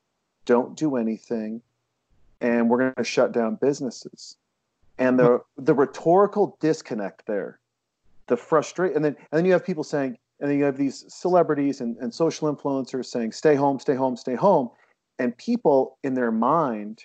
don't 0.46 0.75
do 0.75 0.98
anything, 0.98 1.62
and 2.41 2.69
we're 2.69 2.79
going 2.79 2.93
to 2.96 3.03
shut 3.03 3.31
down 3.31 3.55
businesses. 3.55 4.38
And 4.98 5.17
the 5.17 5.39
the 5.58 5.74
rhetorical 5.74 6.58
disconnect 6.60 7.25
there, 7.25 7.60
the 8.27 8.36
frustration, 8.36 8.98
and 8.98 9.05
then 9.05 9.15
and 9.31 9.38
then 9.38 9.46
you 9.46 9.53
have 9.53 9.63
people 9.63 9.84
saying, 9.84 10.17
and 10.39 10.50
then 10.50 10.58
you 10.58 10.65
have 10.65 10.75
these 10.75 11.05
celebrities 11.08 11.79
and, 11.79 11.96
and 11.98 12.13
social 12.13 12.53
influencers 12.53 13.05
saying, 13.05 13.31
stay 13.31 13.55
home, 13.55 13.79
stay 13.79 13.96
home, 13.96 14.17
stay 14.17 14.36
home 14.36 14.72
and 15.20 15.38
people 15.38 15.98
in 16.04 16.14
their 16.14 16.32
mind 16.32 17.04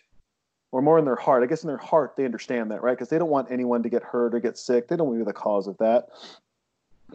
or 0.73 0.80
more 0.80 0.99
in 0.99 1.04
their 1.04 1.16
heart 1.16 1.42
i 1.42 1.47
guess 1.47 1.62
in 1.62 1.68
their 1.68 1.76
heart 1.76 2.14
they 2.16 2.25
understand 2.25 2.71
that 2.71 2.83
right? 2.83 2.97
Because 2.97 3.09
they 3.09 3.18
don't 3.18 3.30
want 3.30 3.50
anyone 3.50 3.83
to 3.83 3.88
get 3.88 4.02
hurt 4.02 4.35
or 4.35 4.40
get 4.40 4.56
sick. 4.56 4.88
They 4.88 4.97
don't 4.97 5.09
want 5.09 5.18
to 5.18 5.25
be 5.25 5.28
the 5.28 5.33
cause 5.33 5.66
of 5.66 5.76
that. 5.78 6.09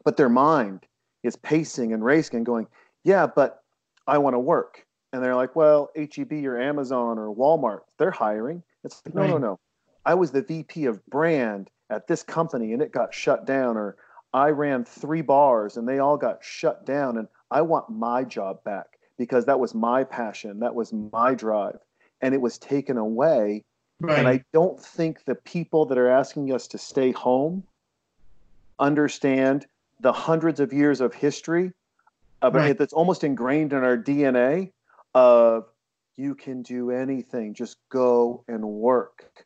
But 0.03 0.17
their 0.17 0.29
mind 0.29 0.85
is 1.23 1.35
pacing 1.35 1.93
and 1.93 2.03
racing 2.03 2.37
and 2.37 2.45
going 2.45 2.67
yeah 3.03 3.27
but 3.27 3.63
i 4.07 4.17
want 4.17 4.35
to 4.35 4.39
work. 4.39 4.85
And 5.11 5.23
they're 5.23 5.35
like, 5.35 5.55
well, 5.55 5.89
HEB 5.95 6.31
or 6.45 6.59
Amazon 6.61 7.17
or 7.17 7.33
Walmart, 7.35 7.81
they're 7.97 8.11
hiring. 8.11 8.61
It's 8.83 9.01
like, 9.05 9.15
no, 9.15 9.25
no, 9.25 9.37
no. 9.37 9.59
I 10.05 10.13
was 10.13 10.31
the 10.31 10.43
VP 10.43 10.85
of 10.85 11.03
brand 11.07 11.69
at 11.89 12.07
this 12.07 12.21
company 12.21 12.73
and 12.73 12.81
it 12.81 12.91
got 12.91 13.13
shut 13.13 13.45
down, 13.45 13.75
or 13.75 13.97
I 14.33 14.49
ran 14.49 14.85
three 14.85 15.21
bars 15.21 15.77
and 15.77 15.87
they 15.87 15.99
all 15.99 16.17
got 16.17 16.43
shut 16.43 16.85
down, 16.85 17.17
and 17.17 17.27
I 17.49 17.61
want 17.61 17.89
my 17.89 18.23
job 18.23 18.63
back 18.63 18.98
because 19.19 19.45
that 19.45 19.59
was 19.59 19.75
my 19.75 20.03
passion, 20.05 20.61
that 20.61 20.73
was 20.73 20.91
my 20.93 21.35
drive, 21.35 21.77
and 22.21 22.33
it 22.33 22.41
was 22.41 22.57
taken 22.57 22.97
away. 22.97 23.65
Right. 23.99 24.17
And 24.17 24.27
I 24.27 24.43
don't 24.53 24.81
think 24.81 25.25
the 25.25 25.35
people 25.35 25.85
that 25.87 25.97
are 25.97 26.09
asking 26.09 26.53
us 26.53 26.67
to 26.69 26.77
stay 26.77 27.11
home 27.11 27.63
understand 28.79 29.67
the 29.99 30.13
hundreds 30.13 30.61
of 30.61 30.71
years 30.71 31.01
of 31.01 31.13
history 31.13 31.73
of 32.41 32.55
right. 32.55 32.71
it 32.71 32.77
that's 32.77 32.93
almost 32.93 33.25
ingrained 33.25 33.73
in 33.73 33.83
our 33.83 33.97
DNA 33.97 34.71
of 35.13 35.65
you 36.15 36.33
can 36.33 36.61
do 36.61 36.91
anything, 36.91 37.53
just 37.53 37.77
go 37.89 38.45
and 38.47 38.63
work. 38.63 39.45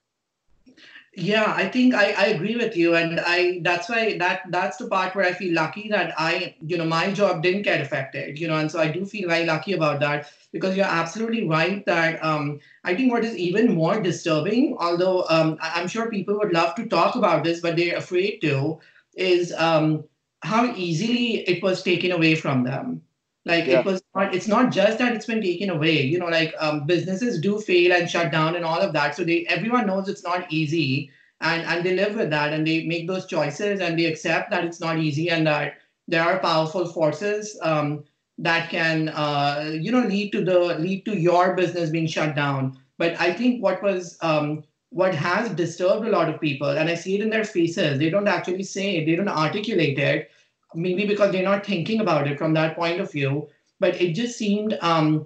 Yeah, 1.15 1.53
I 1.55 1.67
think 1.70 1.93
I, 1.93 2.12
I 2.13 2.25
agree 2.27 2.55
with 2.55 2.75
you, 2.75 2.96
and 2.96 3.20
I 3.20 3.60
that's 3.62 3.88
why 3.88 4.17
that 4.17 4.41
that's 4.50 4.77
the 4.77 4.88
part 4.88 5.13
where 5.15 5.25
I 5.25 5.34
feel 5.34 5.53
lucky 5.53 5.88
that 5.89 6.12
I 6.17 6.55
you 6.65 6.75
know 6.75 6.86
my 6.86 7.12
job 7.12 7.43
didn't 7.43 7.62
get 7.62 7.82
affected, 7.82 8.39
you 8.39 8.48
know, 8.48 8.55
and 8.55 8.72
so 8.72 8.79
I 8.79 8.88
do 8.88 9.05
feel 9.05 9.29
very 9.29 9.46
lucky 9.46 9.74
about 9.74 10.00
that 10.00 10.34
because 10.51 10.75
you're 10.75 10.86
absolutely 10.88 11.48
right 11.48 11.86
that 11.86 12.24
um, 12.25 12.60
I 12.84 12.96
think 12.96 13.12
what 13.12 13.24
is 13.24 13.38
even 13.38 13.75
more 13.75 14.01
disturbing, 14.01 14.75
although 14.79 15.25
um, 15.29 15.58
I'm 15.62 15.88
sure 15.88 16.10
people 16.10 16.36
would 16.39 16.51
love 16.51 16.74
to 16.75 16.88
talk 16.88 17.15
about 17.15 17.43
this, 17.43 17.60
but 17.62 17.75
they're 17.75 17.98
afraid 17.98 18.39
to, 18.39 18.79
is 19.15 19.53
um, 19.53 20.05
how 20.41 20.74
easily 20.75 21.48
it 21.48 21.62
was 21.62 21.84
taken 21.84 22.12
away 22.12 22.34
from 22.34 22.63
them 22.63 23.03
like 23.45 23.65
yeah. 23.65 23.79
it 23.79 23.85
was 23.85 24.01
not 24.15 24.33
it's 24.33 24.47
not 24.47 24.71
just 24.71 24.97
that 24.97 25.13
it's 25.13 25.25
been 25.25 25.41
taken 25.41 25.69
away 25.69 26.01
you 26.01 26.17
know 26.17 26.27
like 26.27 26.53
um, 26.59 26.85
businesses 26.85 27.39
do 27.39 27.59
fail 27.59 27.91
and 27.93 28.09
shut 28.09 28.31
down 28.31 28.55
and 28.55 28.65
all 28.65 28.79
of 28.79 28.93
that 28.93 29.15
so 29.15 29.23
they 29.23 29.45
everyone 29.47 29.85
knows 29.85 30.07
it's 30.07 30.23
not 30.23 30.51
easy 30.51 31.12
and 31.41 31.63
and 31.63 31.85
they 31.85 31.95
live 31.95 32.15
with 32.15 32.29
that 32.29 32.53
and 32.53 32.65
they 32.65 32.85
make 32.85 33.07
those 33.07 33.25
choices 33.25 33.79
and 33.81 34.00
they 34.00 34.05
accept 34.05 34.50
that 34.50 34.63
it's 34.63 34.79
not 34.79 34.97
easy 34.97 35.29
and 35.29 35.45
that 35.45 35.73
there 36.07 36.23
are 36.23 36.39
powerful 36.39 36.85
forces 36.85 37.57
um, 37.62 38.03
that 38.38 38.69
can 38.69 39.09
uh, 39.09 39.71
you 39.73 39.91
know 39.91 40.05
lead 40.05 40.31
to 40.31 40.43
the 40.43 40.59
lead 40.79 41.05
to 41.05 41.17
your 41.17 41.55
business 41.55 41.89
being 41.89 42.07
shut 42.07 42.35
down 42.35 42.77
but 42.97 43.19
i 43.19 43.31
think 43.31 43.62
what 43.62 43.81
was 43.83 44.17
um, 44.21 44.63
what 44.89 45.13
has 45.13 45.50
disturbed 45.50 46.05
a 46.05 46.12
lot 46.12 46.29
of 46.29 46.39
people 46.39 46.69
and 46.69 46.89
i 46.89 46.95
see 46.95 47.15
it 47.15 47.21
in 47.21 47.29
their 47.29 47.43
faces 47.43 48.00
they 48.00 48.09
don't 48.09 48.27
actually 48.27 48.63
say 48.63 48.97
it 48.97 49.05
they 49.05 49.15
don't 49.15 49.27
articulate 49.27 50.00
it 50.00 50.29
maybe 50.75 51.05
because 51.05 51.31
they're 51.31 51.43
not 51.43 51.65
thinking 51.65 51.99
about 51.99 52.27
it 52.27 52.37
from 52.37 52.53
that 52.53 52.75
point 52.75 52.99
of 52.99 53.11
view. 53.11 53.47
But 53.79 53.99
it 54.01 54.13
just 54.13 54.37
seemed, 54.37 54.77
um, 54.81 55.25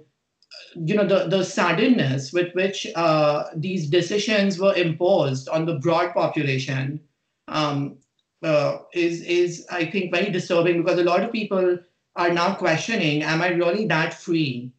you 0.74 0.94
know, 0.94 1.06
the, 1.06 1.28
the 1.28 1.44
suddenness 1.44 2.32
with 2.32 2.54
which 2.54 2.86
uh, 2.94 3.44
these 3.54 3.88
decisions 3.88 4.58
were 4.58 4.74
imposed 4.74 5.48
on 5.48 5.66
the 5.66 5.74
broad 5.74 6.12
population 6.12 7.00
um, 7.46 7.98
uh, 8.42 8.78
is, 8.92 9.22
is, 9.22 9.66
I 9.70 9.84
think, 9.84 10.12
very 10.12 10.30
disturbing 10.30 10.82
because 10.82 10.98
a 10.98 11.04
lot 11.04 11.22
of 11.22 11.32
people 11.32 11.78
are 12.16 12.32
now 12.32 12.54
questioning, 12.54 13.22
am 13.22 13.42
I 13.42 13.48
really 13.48 13.86
that 13.86 14.14
free? 14.14 14.72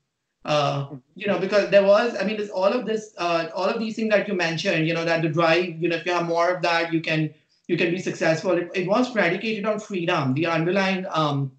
Uh, 0.46 0.96
you 1.16 1.28
know, 1.28 1.38
because 1.38 1.70
there 1.70 1.86
was, 1.86 2.16
I 2.20 2.24
mean, 2.24 2.38
there's 2.38 2.50
all 2.50 2.66
of 2.66 2.86
this, 2.86 3.14
uh, 3.18 3.48
all 3.54 3.66
of 3.66 3.80
these 3.80 3.96
things 3.96 4.10
that 4.10 4.28
you 4.28 4.34
mentioned, 4.34 4.88
you 4.88 4.94
know, 4.94 5.06
that 5.06 5.22
the 5.22 5.30
drive, 5.30 5.82
you 5.82 5.90
know, 5.90 5.98
if 5.98 6.06
you 6.06 6.14
have 6.14 6.26
more 6.26 6.50
of 6.50 6.62
that, 6.62 6.94
you 6.94 7.02
can 7.02 7.34
you 7.70 7.78
can 7.78 7.92
be 7.92 8.00
successful. 8.00 8.58
It, 8.58 8.72
it 8.74 8.88
was 8.88 9.12
predicated 9.12 9.64
on 9.66 9.80
freedom. 9.80 10.34
The 10.34 10.48
underlying 10.48 11.06
um, 11.12 11.52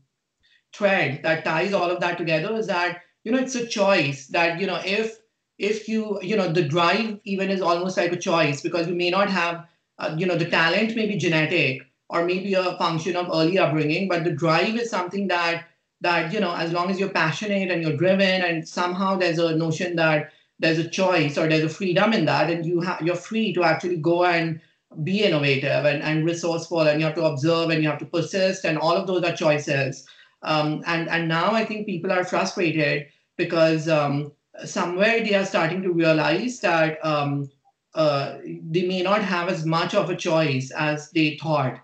thread 0.74 1.20
that 1.22 1.44
ties 1.44 1.72
all 1.72 1.88
of 1.88 2.00
that 2.00 2.18
together 2.18 2.54
is 2.56 2.66
that 2.66 3.02
you 3.24 3.30
know 3.32 3.38
it's 3.38 3.54
a 3.54 3.66
choice 3.66 4.26
that 4.28 4.60
you 4.60 4.66
know 4.66 4.80
if 4.84 5.20
if 5.58 5.88
you 5.88 6.18
you 6.20 6.36
know 6.36 6.52
the 6.52 6.64
drive 6.64 7.20
even 7.24 7.48
is 7.48 7.62
almost 7.62 7.96
like 7.96 8.12
a 8.12 8.16
choice 8.16 8.60
because 8.60 8.88
you 8.88 8.94
may 8.94 9.10
not 9.10 9.30
have 9.30 9.66
uh, 9.98 10.14
you 10.18 10.26
know 10.26 10.36
the 10.36 10.50
talent 10.50 10.96
may 10.96 11.06
be 11.06 11.16
genetic 11.16 11.82
or 12.08 12.24
maybe 12.24 12.54
a 12.54 12.76
function 12.78 13.14
of 13.14 13.28
early 13.32 13.58
upbringing 13.58 14.08
but 14.08 14.24
the 14.24 14.32
drive 14.32 14.74
is 14.76 14.90
something 14.90 15.28
that 15.28 15.66
that 16.00 16.32
you 16.32 16.40
know 16.40 16.54
as 16.54 16.72
long 16.72 16.90
as 16.90 16.98
you're 16.98 17.10
passionate 17.10 17.70
and 17.70 17.82
you're 17.82 17.96
driven 17.96 18.42
and 18.42 18.66
somehow 18.66 19.16
there's 19.16 19.38
a 19.38 19.54
notion 19.56 19.96
that 19.96 20.32
there's 20.58 20.78
a 20.78 20.88
choice 20.88 21.36
or 21.36 21.48
there's 21.48 21.64
a 21.64 21.68
freedom 21.68 22.12
in 22.12 22.24
that 22.24 22.48
and 22.48 22.64
you 22.64 22.80
have 22.80 23.00
you're 23.02 23.14
free 23.28 23.52
to 23.52 23.64
actually 23.64 23.96
go 23.96 24.24
and 24.24 24.60
be 25.04 25.22
innovative 25.22 25.84
and, 25.84 26.02
and 26.02 26.24
resourceful 26.24 26.80
and 26.82 27.00
you 27.00 27.06
have 27.06 27.14
to 27.14 27.24
observe 27.24 27.70
and 27.70 27.82
you 27.82 27.88
have 27.88 27.98
to 27.98 28.06
persist 28.06 28.64
and 28.64 28.78
all 28.78 28.96
of 28.96 29.06
those 29.06 29.22
are 29.22 29.36
choices. 29.36 30.06
Um, 30.42 30.82
and 30.86 31.08
and 31.10 31.28
now 31.28 31.52
i 31.52 31.66
think 31.66 31.86
people 31.86 32.10
are 32.10 32.24
frustrated 32.24 33.08
because 33.36 33.88
um, 33.88 34.32
somewhere 34.64 35.22
they 35.22 35.34
are 35.34 35.44
starting 35.44 35.82
to 35.82 35.92
realize 35.92 36.60
that 36.60 36.98
um, 37.04 37.50
uh, 37.94 38.38
they 38.44 38.86
may 38.86 39.02
not 39.02 39.22
have 39.22 39.48
as 39.48 39.66
much 39.66 39.94
of 39.94 40.10
a 40.10 40.16
choice 40.16 40.70
as 40.70 41.10
they 41.10 41.36
thought 41.36 41.80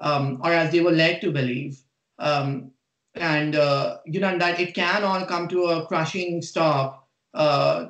um, 0.00 0.40
or 0.42 0.52
as 0.52 0.70
they 0.70 0.80
were 0.80 0.92
led 0.92 1.20
to 1.20 1.30
believe. 1.30 1.82
Um, 2.18 2.70
and 3.14 3.56
uh, 3.56 3.98
you 4.06 4.20
know 4.20 4.38
that 4.38 4.60
it 4.60 4.74
can 4.74 5.02
all 5.02 5.24
come 5.26 5.48
to 5.48 5.64
a 5.64 5.86
crushing 5.86 6.40
stop 6.40 7.08
uh, 7.34 7.86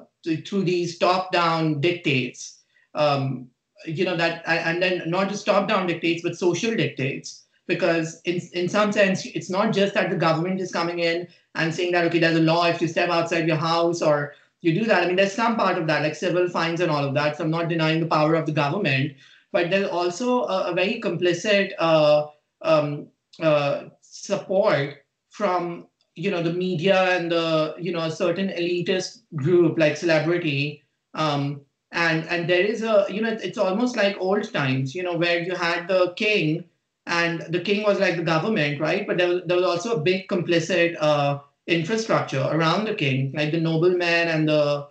through 0.47 0.65
these 0.65 0.99
top-down 0.99 1.81
dictates. 1.81 2.63
Um, 2.95 3.49
you 3.87 4.05
know 4.05 4.17
that 4.17 4.43
and 4.47 4.83
then 4.83 5.03
not 5.07 5.29
just 5.29 5.47
top 5.47 5.69
down 5.69 5.87
dictates 5.87 6.23
but 6.23 6.37
social 6.37 6.75
dictates. 6.75 7.45
Because 7.67 8.23
in 8.25 8.41
in 8.55 8.69
some 8.69 8.93
sense 8.93 9.27
it's 9.27 9.51
not 9.51 9.73
just 9.75 9.95
that 9.95 10.11
the 10.11 10.17
government 10.17 10.61
is 10.61 10.73
coming 10.73 11.01
in 11.01 11.29
and 11.55 11.75
saying 11.75 11.93
that 11.93 12.05
okay 12.07 12.19
there's 12.19 12.37
a 12.37 12.41
law 12.41 12.67
if 12.67 12.81
you 12.81 12.89
step 12.89 13.11
outside 13.11 13.47
your 13.47 13.57
house 13.57 14.01
or 14.03 14.35
you 14.61 14.75
do 14.75 14.85
that. 14.87 15.05
I 15.05 15.07
mean 15.07 15.17
there's 15.17 15.33
some 15.33 15.57
part 15.57 15.79
of 15.79 15.87
that 15.87 16.03
like 16.03 16.15
civil 16.15 16.49
fines 16.49 16.81
and 16.81 16.91
all 16.91 17.05
of 17.05 17.15
that. 17.15 17.37
So 17.37 17.45
i'm 17.45 17.51
not 17.51 17.69
denying 17.69 18.01
the 18.01 18.07
power 18.07 18.35
of 18.35 18.47
the 18.47 18.53
government. 18.53 19.13
But 19.53 19.71
there's 19.71 19.89
also 19.89 20.45
a, 20.45 20.73
a 20.73 20.75
very 20.75 21.01
complicit 21.01 21.73
uh, 21.79 22.27
um, 22.63 23.09
uh, 23.41 23.85
support 24.01 25.05
from 25.31 25.87
you 26.15 26.31
know 26.31 26.43
the 26.43 26.53
media 26.53 27.17
and 27.17 27.31
the 27.31 27.75
you 27.79 27.93
know 27.93 28.01
a 28.01 28.11
certain 28.11 28.49
elitist 28.49 29.23
group 29.37 29.79
like 29.79 29.97
celebrity 29.97 30.83
um, 31.15 31.61
and 31.92 32.25
and 32.28 32.49
there 32.49 32.64
is 32.64 32.83
a 32.83 33.07
you 33.09 33.21
know 33.23 33.30
it's 33.42 33.59
almost 33.59 33.97
like 33.97 34.16
old 34.21 34.52
times 34.52 34.95
you 34.95 35.02
know 35.02 35.16
where 35.16 35.40
you 35.42 35.54
had 35.54 35.88
the 35.88 36.12
king 36.16 36.64
and 37.07 37.40
the 37.49 37.61
king 37.61 37.83
was 37.85 37.99
like 37.99 38.16
the 38.16 38.23
government 38.23 38.80
right? 38.80 39.07
But 39.07 39.16
there 39.18 39.28
was, 39.28 39.42
there 39.47 39.57
was 39.57 39.64
also 39.66 39.97
a 39.97 40.00
big 40.00 40.28
complicit 40.28 40.97
uh, 41.00 41.38
infrastructure 41.66 42.47
around 42.50 42.85
the 42.85 42.95
king 42.95 43.33
like 43.35 43.52
the 43.52 43.61
noblemen 43.61 44.28
and 44.28 44.49
the 44.49 44.88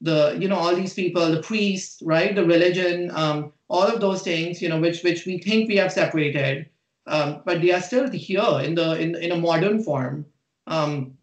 the 0.00 0.36
you 0.40 0.48
know 0.48 0.56
all 0.56 0.74
these 0.74 0.94
people 0.94 1.30
the 1.30 1.42
priests 1.42 2.02
right? 2.02 2.34
The 2.34 2.44
religion 2.44 3.10
um, 3.14 3.52
all 3.68 3.86
of 3.86 4.00
those 4.00 4.22
things 4.22 4.60
you 4.60 4.68
know 4.68 4.80
which 4.80 5.02
which 5.02 5.26
we 5.26 5.38
think 5.38 5.68
we 5.68 5.76
have 5.76 5.92
separated 5.92 6.68
um, 7.06 7.42
but 7.44 7.60
they 7.60 7.72
are 7.72 7.80
still 7.80 8.08
here 8.10 8.60
in 8.62 8.74
the 8.74 8.98
in, 9.00 9.14
in 9.16 9.32
a 9.32 9.36
modern 9.36 9.82
form. 9.82 10.26
Um, 10.66 11.16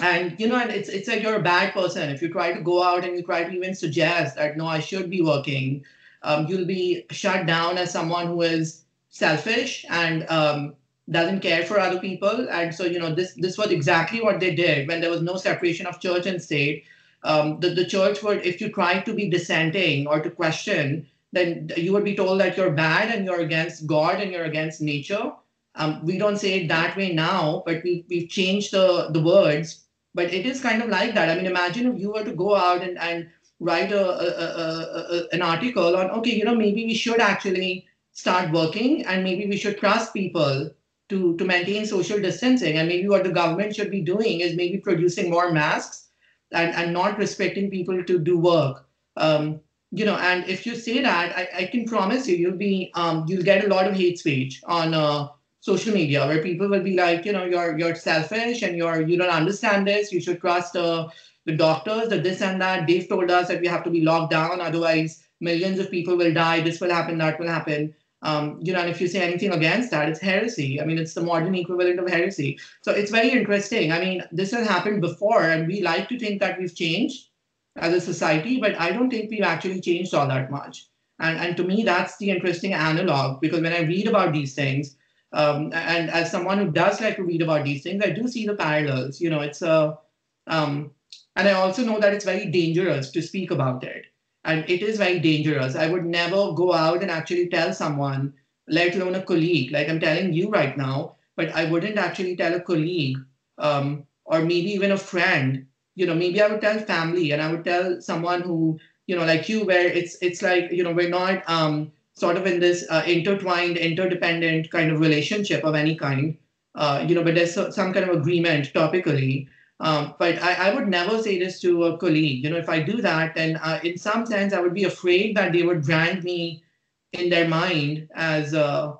and 0.00 0.38
you 0.38 0.46
know 0.48 0.56
and 0.56 0.70
it's 0.70 0.88
it's 0.88 1.08
like 1.08 1.22
you're 1.22 1.36
a 1.36 1.42
bad 1.42 1.72
person. 1.72 2.10
If 2.10 2.22
you 2.22 2.30
try 2.30 2.52
to 2.52 2.60
go 2.60 2.82
out 2.82 3.04
and 3.04 3.16
you 3.16 3.22
try 3.22 3.44
to 3.44 3.50
even 3.50 3.74
suggest 3.74 4.36
that 4.36 4.56
no 4.56 4.66
i 4.66 4.80
should 4.80 5.10
be 5.10 5.22
working 5.22 5.84
um, 6.22 6.46
you'll 6.46 6.66
be 6.66 7.04
shut 7.10 7.46
down 7.46 7.78
as 7.78 7.92
someone 7.92 8.26
who 8.26 8.42
is 8.42 8.82
selfish 9.10 9.84
and 9.88 10.28
um, 10.28 10.74
doesn't 11.10 11.40
care 11.40 11.64
for 11.64 11.78
other 11.78 12.00
people. 12.00 12.48
And 12.50 12.74
so 12.74 12.84
you 12.84 12.98
know 12.98 13.14
this 13.14 13.34
this 13.34 13.56
was 13.56 13.70
exactly 13.70 14.20
what 14.20 14.40
they 14.40 14.54
did 14.54 14.88
when 14.88 15.00
there 15.00 15.10
was 15.10 15.22
no 15.22 15.36
separation 15.36 15.86
of 15.86 16.00
church 16.00 16.26
and 16.26 16.42
state. 16.42 16.84
Um, 17.24 17.58
the, 17.60 17.70
the 17.70 17.84
church 17.84 18.22
would 18.22 18.46
if 18.46 18.60
you 18.60 18.70
tried 18.70 19.04
to 19.06 19.14
be 19.14 19.28
dissenting 19.28 20.06
or 20.06 20.20
to 20.20 20.30
question 20.30 21.08
then 21.32 21.70
you 21.76 21.92
would 21.92 22.04
be 22.04 22.14
told 22.14 22.40
that 22.40 22.56
you're 22.56 22.70
bad 22.70 23.14
and 23.14 23.26
you're 23.26 23.40
against 23.40 23.86
god 23.86 24.20
and 24.20 24.32
you're 24.32 24.44
against 24.44 24.80
nature. 24.80 25.32
Um, 25.74 26.04
we 26.04 26.16
don't 26.16 26.38
say 26.38 26.60
it 26.60 26.68
that 26.68 26.96
way 26.96 27.12
now 27.12 27.62
but 27.66 27.82
we, 27.82 28.04
we've 28.08 28.28
changed 28.28 28.72
the, 28.72 29.10
the 29.10 29.20
words 29.20 29.84
but 30.14 30.32
it 30.32 30.46
is 30.46 30.60
kind 30.60 30.82
of 30.82 30.88
like 30.88 31.14
that. 31.14 31.28
I 31.28 31.36
mean, 31.36 31.46
imagine 31.46 31.86
if 31.86 32.00
you 32.00 32.12
were 32.12 32.24
to 32.24 32.32
go 32.32 32.56
out 32.56 32.82
and, 32.82 32.98
and 32.98 33.28
write 33.60 33.92
a, 33.92 34.04
a, 34.04 35.16
a, 35.16 35.28
an 35.32 35.42
article 35.42 35.96
on, 35.96 36.10
okay, 36.10 36.34
you 36.34 36.44
know, 36.44 36.54
maybe 36.54 36.84
we 36.84 36.94
should 36.94 37.20
actually 37.20 37.86
start 38.12 38.52
working 38.52 39.04
and 39.06 39.22
maybe 39.22 39.46
we 39.46 39.56
should 39.56 39.78
trust 39.78 40.12
people 40.12 40.70
to, 41.08 41.36
to 41.36 41.44
maintain 41.44 41.86
social 41.86 42.20
distancing. 42.20 42.78
And 42.78 42.88
maybe 42.88 43.08
what 43.08 43.24
the 43.24 43.30
government 43.30 43.74
should 43.74 43.90
be 43.90 44.00
doing 44.00 44.40
is 44.40 44.56
maybe 44.56 44.78
producing 44.78 45.30
more 45.30 45.52
masks 45.52 46.08
and, 46.52 46.74
and 46.74 46.92
not 46.92 47.18
restricting 47.18 47.70
people 47.70 48.02
to 48.04 48.18
do 48.18 48.38
work. 48.38 48.86
Um, 49.16 49.60
you 49.90 50.04
know, 50.04 50.16
and 50.16 50.48
if 50.48 50.66
you 50.66 50.74
say 50.74 51.00
that, 51.00 51.36
I, 51.36 51.48
I 51.62 51.64
can 51.66 51.86
promise 51.86 52.28
you, 52.28 52.36
you'll 52.36 52.56
be, 52.58 52.90
um, 52.94 53.24
you'll 53.26 53.42
get 53.42 53.64
a 53.64 53.68
lot 53.68 53.86
of 53.86 53.94
hate 53.94 54.18
speech 54.18 54.60
on, 54.66 54.94
uh, 54.94 55.28
social 55.60 55.94
media 55.94 56.26
where 56.26 56.42
people 56.42 56.68
will 56.68 56.82
be 56.82 56.96
like, 56.96 57.24
you 57.24 57.32
know, 57.32 57.44
you're 57.44 57.78
you're 57.78 57.94
selfish 57.94 58.62
and 58.62 58.76
you're 58.76 59.02
you 59.02 59.16
don't 59.16 59.30
understand 59.30 59.86
this. 59.86 60.12
You 60.12 60.20
should 60.20 60.40
trust 60.40 60.76
uh, 60.76 61.08
the 61.46 61.56
doctors, 61.56 62.08
the 62.08 62.18
this 62.18 62.42
and 62.42 62.60
that. 62.60 62.86
They've 62.86 63.08
told 63.08 63.30
us 63.30 63.48
that 63.48 63.60
we 63.60 63.66
have 63.66 63.84
to 63.84 63.90
be 63.90 64.02
locked 64.02 64.30
down, 64.30 64.60
otherwise 64.60 65.24
millions 65.40 65.78
of 65.78 65.90
people 65.90 66.16
will 66.16 66.34
die. 66.34 66.60
This 66.60 66.80
will 66.80 66.90
happen, 66.90 67.18
that 67.18 67.38
will 67.38 67.48
happen. 67.48 67.94
Um, 68.22 68.58
you 68.60 68.72
know, 68.72 68.80
and 68.80 68.90
if 68.90 69.00
you 69.00 69.06
say 69.06 69.20
anything 69.20 69.52
against 69.52 69.92
that, 69.92 70.08
it's 70.08 70.20
heresy. 70.20 70.80
I 70.80 70.84
mean, 70.84 70.98
it's 70.98 71.14
the 71.14 71.22
modern 71.22 71.54
equivalent 71.54 72.00
of 72.00 72.10
heresy. 72.10 72.58
So 72.82 72.90
it's 72.90 73.12
very 73.12 73.30
interesting. 73.30 73.92
I 73.92 74.00
mean, 74.00 74.24
this 74.32 74.50
has 74.50 74.66
happened 74.66 75.00
before, 75.00 75.42
and 75.42 75.68
we 75.68 75.82
like 75.82 76.08
to 76.08 76.18
think 76.18 76.40
that 76.40 76.58
we've 76.58 76.74
changed 76.74 77.28
as 77.76 77.94
a 77.94 78.00
society, 78.00 78.58
but 78.60 78.78
I 78.80 78.90
don't 78.90 79.08
think 79.08 79.30
we've 79.30 79.42
actually 79.42 79.80
changed 79.80 80.14
all 80.14 80.26
that 80.26 80.50
much. 80.50 80.88
And, 81.20 81.38
and 81.38 81.56
to 81.56 81.64
me, 81.64 81.84
that's 81.84 82.16
the 82.18 82.30
interesting 82.30 82.74
analog 82.74 83.40
because 83.40 83.60
when 83.60 83.72
I 83.72 83.80
read 83.80 84.08
about 84.08 84.32
these 84.32 84.54
things, 84.54 84.96
um, 85.32 85.72
and 85.72 86.10
as 86.10 86.30
someone 86.30 86.58
who 86.58 86.70
does 86.70 87.00
like 87.00 87.16
to 87.16 87.24
read 87.24 87.42
about 87.42 87.64
these 87.64 87.82
things, 87.82 88.02
I 88.02 88.10
do 88.10 88.28
see 88.28 88.46
the 88.46 88.54
parallels. 88.56 89.20
You 89.20 89.30
know, 89.30 89.40
it's 89.40 89.62
a, 89.62 89.98
um, 90.46 90.90
and 91.36 91.48
I 91.48 91.52
also 91.52 91.84
know 91.84 92.00
that 92.00 92.12
it's 92.14 92.24
very 92.24 92.46
dangerous 92.46 93.10
to 93.10 93.22
speak 93.22 93.50
about 93.50 93.84
it 93.84 94.06
and 94.44 94.64
it 94.68 94.82
is 94.82 94.98
very 94.98 95.18
dangerous. 95.20 95.76
I 95.76 95.88
would 95.88 96.04
never 96.04 96.52
go 96.52 96.72
out 96.72 97.02
and 97.02 97.10
actually 97.10 97.48
tell 97.48 97.72
someone, 97.72 98.32
let 98.68 98.94
alone 98.94 99.14
a 99.14 99.22
colleague, 99.22 99.70
like 99.72 99.88
I'm 99.88 100.00
telling 100.00 100.32
you 100.32 100.50
right 100.50 100.76
now, 100.76 101.16
but 101.36 101.50
I 101.54 101.70
wouldn't 101.70 101.98
actually 101.98 102.36
tell 102.36 102.54
a 102.54 102.60
colleague 102.60 103.18
um, 103.58 104.04
or 104.24 104.40
maybe 104.40 104.70
even 104.72 104.92
a 104.92 104.96
friend. 104.98 105.66
You 105.94 106.06
know, 106.06 106.14
maybe 106.14 106.40
I 106.40 106.48
would 106.48 106.60
tell 106.60 106.78
family 106.78 107.32
and 107.32 107.42
I 107.42 107.50
would 107.52 107.64
tell 107.64 108.00
someone 108.00 108.42
who, 108.42 108.78
you 109.06 109.16
know, 109.16 109.24
like 109.24 109.48
you, 109.48 109.64
where 109.64 109.86
it's 109.86 110.16
it's 110.22 110.42
like 110.42 110.70
you 110.70 110.82
know 110.84 110.92
we're 110.92 111.08
not 111.08 111.42
um, 111.48 111.92
sort 112.18 112.36
of 112.36 112.46
in 112.46 112.60
this 112.60 112.84
uh, 112.90 113.02
intertwined, 113.06 113.76
interdependent 113.76 114.70
kind 114.70 114.90
of 114.90 115.00
relationship 115.00 115.64
of 115.64 115.74
any 115.74 115.94
kind. 115.94 116.36
Uh, 116.74 117.04
you 117.06 117.14
know, 117.14 117.24
but 117.24 117.34
there's 117.34 117.54
some 117.54 117.92
kind 117.92 118.08
of 118.08 118.16
agreement 118.16 118.72
topically 118.72 119.48
um, 119.80 120.14
but 120.18 120.42
I, 120.42 120.70
I, 120.70 120.74
would 120.74 120.88
never 120.88 121.22
say 121.22 121.38
this 121.38 121.60
to 121.60 121.84
a 121.84 121.98
colleague. 121.98 122.42
You 122.42 122.50
know, 122.50 122.56
if 122.56 122.68
I 122.68 122.80
do 122.80 123.00
that, 123.00 123.36
then 123.36 123.56
uh, 123.58 123.78
in 123.84 123.96
some 123.96 124.26
sense, 124.26 124.52
I 124.52 124.60
would 124.60 124.74
be 124.74 124.84
afraid 124.84 125.36
that 125.36 125.52
they 125.52 125.62
would 125.62 125.84
brand 125.84 126.24
me 126.24 126.64
in 127.12 127.30
their 127.30 127.46
mind 127.46 128.08
as, 128.14 128.54
uh, 128.54 128.94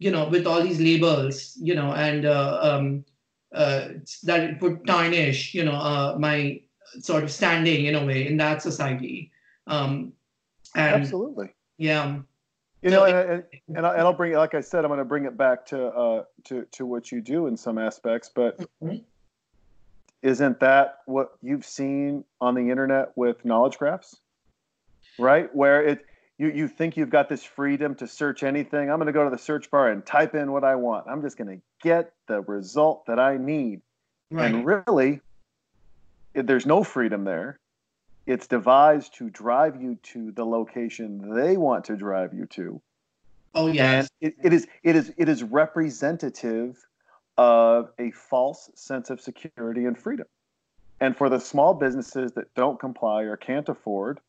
you 0.00 0.10
know, 0.10 0.28
with 0.28 0.46
all 0.46 0.60
these 0.60 0.80
labels, 0.80 1.56
you 1.60 1.76
know, 1.76 1.92
and 1.92 2.26
uh, 2.26 2.58
um, 2.62 3.04
uh, 3.54 3.88
that 4.24 4.42
it 4.42 4.60
would 4.60 4.84
tarnish, 4.84 5.54
you 5.54 5.64
know, 5.64 5.76
uh, 5.76 6.16
my 6.18 6.60
sort 7.00 7.22
of 7.22 7.30
standing 7.30 7.86
in 7.86 7.94
a 7.94 8.04
way 8.04 8.26
in 8.26 8.36
that 8.38 8.60
society. 8.60 9.30
Um, 9.68 10.12
and, 10.74 10.96
Absolutely. 10.96 11.54
Yeah. 11.78 12.18
You 12.84 12.90
know, 12.90 13.04
and, 13.04 13.30
and, 13.30 13.44
and, 13.78 13.86
I, 13.86 14.04
will 14.04 14.12
bring, 14.12 14.32
it, 14.32 14.36
like 14.36 14.54
I 14.54 14.60
said, 14.60 14.84
I'm 14.84 14.90
going 14.90 14.98
to 14.98 15.06
bring 15.06 15.24
it 15.24 15.38
back 15.38 15.64
to 15.66 15.86
uh, 15.86 16.24
to 16.44 16.66
to 16.72 16.84
what 16.84 17.10
you 17.10 17.22
do 17.22 17.46
in 17.46 17.56
some 17.56 17.78
aspects, 17.78 18.30
but. 18.34 18.58
Mm-hmm. 18.58 18.96
isn't 20.22 20.60
that 20.60 20.98
what 21.06 21.32
you've 21.42 21.66
seen 21.66 22.24
on 22.40 22.54
the 22.54 22.70
internet 22.70 23.12
with 23.16 23.44
knowledge 23.44 23.78
graphs? 23.78 24.16
Right? 25.18 25.54
Where 25.54 25.82
it 25.82 26.06
you, 26.38 26.50
you 26.50 26.68
think 26.68 26.96
you've 26.96 27.10
got 27.10 27.28
this 27.28 27.44
freedom 27.44 27.94
to 27.96 28.06
search 28.06 28.42
anything. 28.42 28.90
I'm 28.90 28.96
going 28.96 29.06
to 29.06 29.12
go 29.12 29.24
to 29.24 29.30
the 29.30 29.38
search 29.38 29.70
bar 29.70 29.90
and 29.90 30.04
type 30.04 30.34
in 30.34 30.50
what 30.50 30.64
i 30.64 30.74
want. 30.74 31.06
I'm 31.08 31.22
just 31.22 31.36
going 31.36 31.58
to 31.58 31.62
get 31.82 32.12
the 32.26 32.40
result 32.40 33.06
that 33.06 33.18
i 33.18 33.36
need. 33.36 33.80
Right. 34.30 34.52
and 34.52 34.66
really 34.66 35.20
there's 36.34 36.66
no 36.66 36.82
freedom 36.82 37.24
there 37.24 37.60
it's 38.26 38.46
devised 38.46 39.14
to 39.14 39.30
drive 39.30 39.80
you 39.80 39.96
to 40.02 40.32
the 40.32 40.44
location 40.44 41.34
they 41.34 41.56
want 41.56 41.84
to 41.84 41.96
drive 41.96 42.32
you 42.32 42.46
to 42.46 42.80
oh 43.54 43.66
yes 43.66 44.08
and 44.20 44.32
it, 44.32 44.46
it 44.46 44.52
is 44.52 44.66
it 44.82 44.96
is 44.96 45.12
it 45.16 45.28
is 45.28 45.42
representative 45.42 46.76
of 47.36 47.90
a 47.98 48.10
false 48.12 48.70
sense 48.74 49.10
of 49.10 49.20
security 49.20 49.84
and 49.84 49.98
freedom. 49.98 50.26
And 51.00 51.16
for 51.16 51.28
the 51.28 51.40
small 51.40 51.74
businesses 51.74 52.32
that 52.32 52.54
don't 52.54 52.78
comply 52.78 53.22
or 53.22 53.36
can't 53.36 53.68
afford 53.68 54.20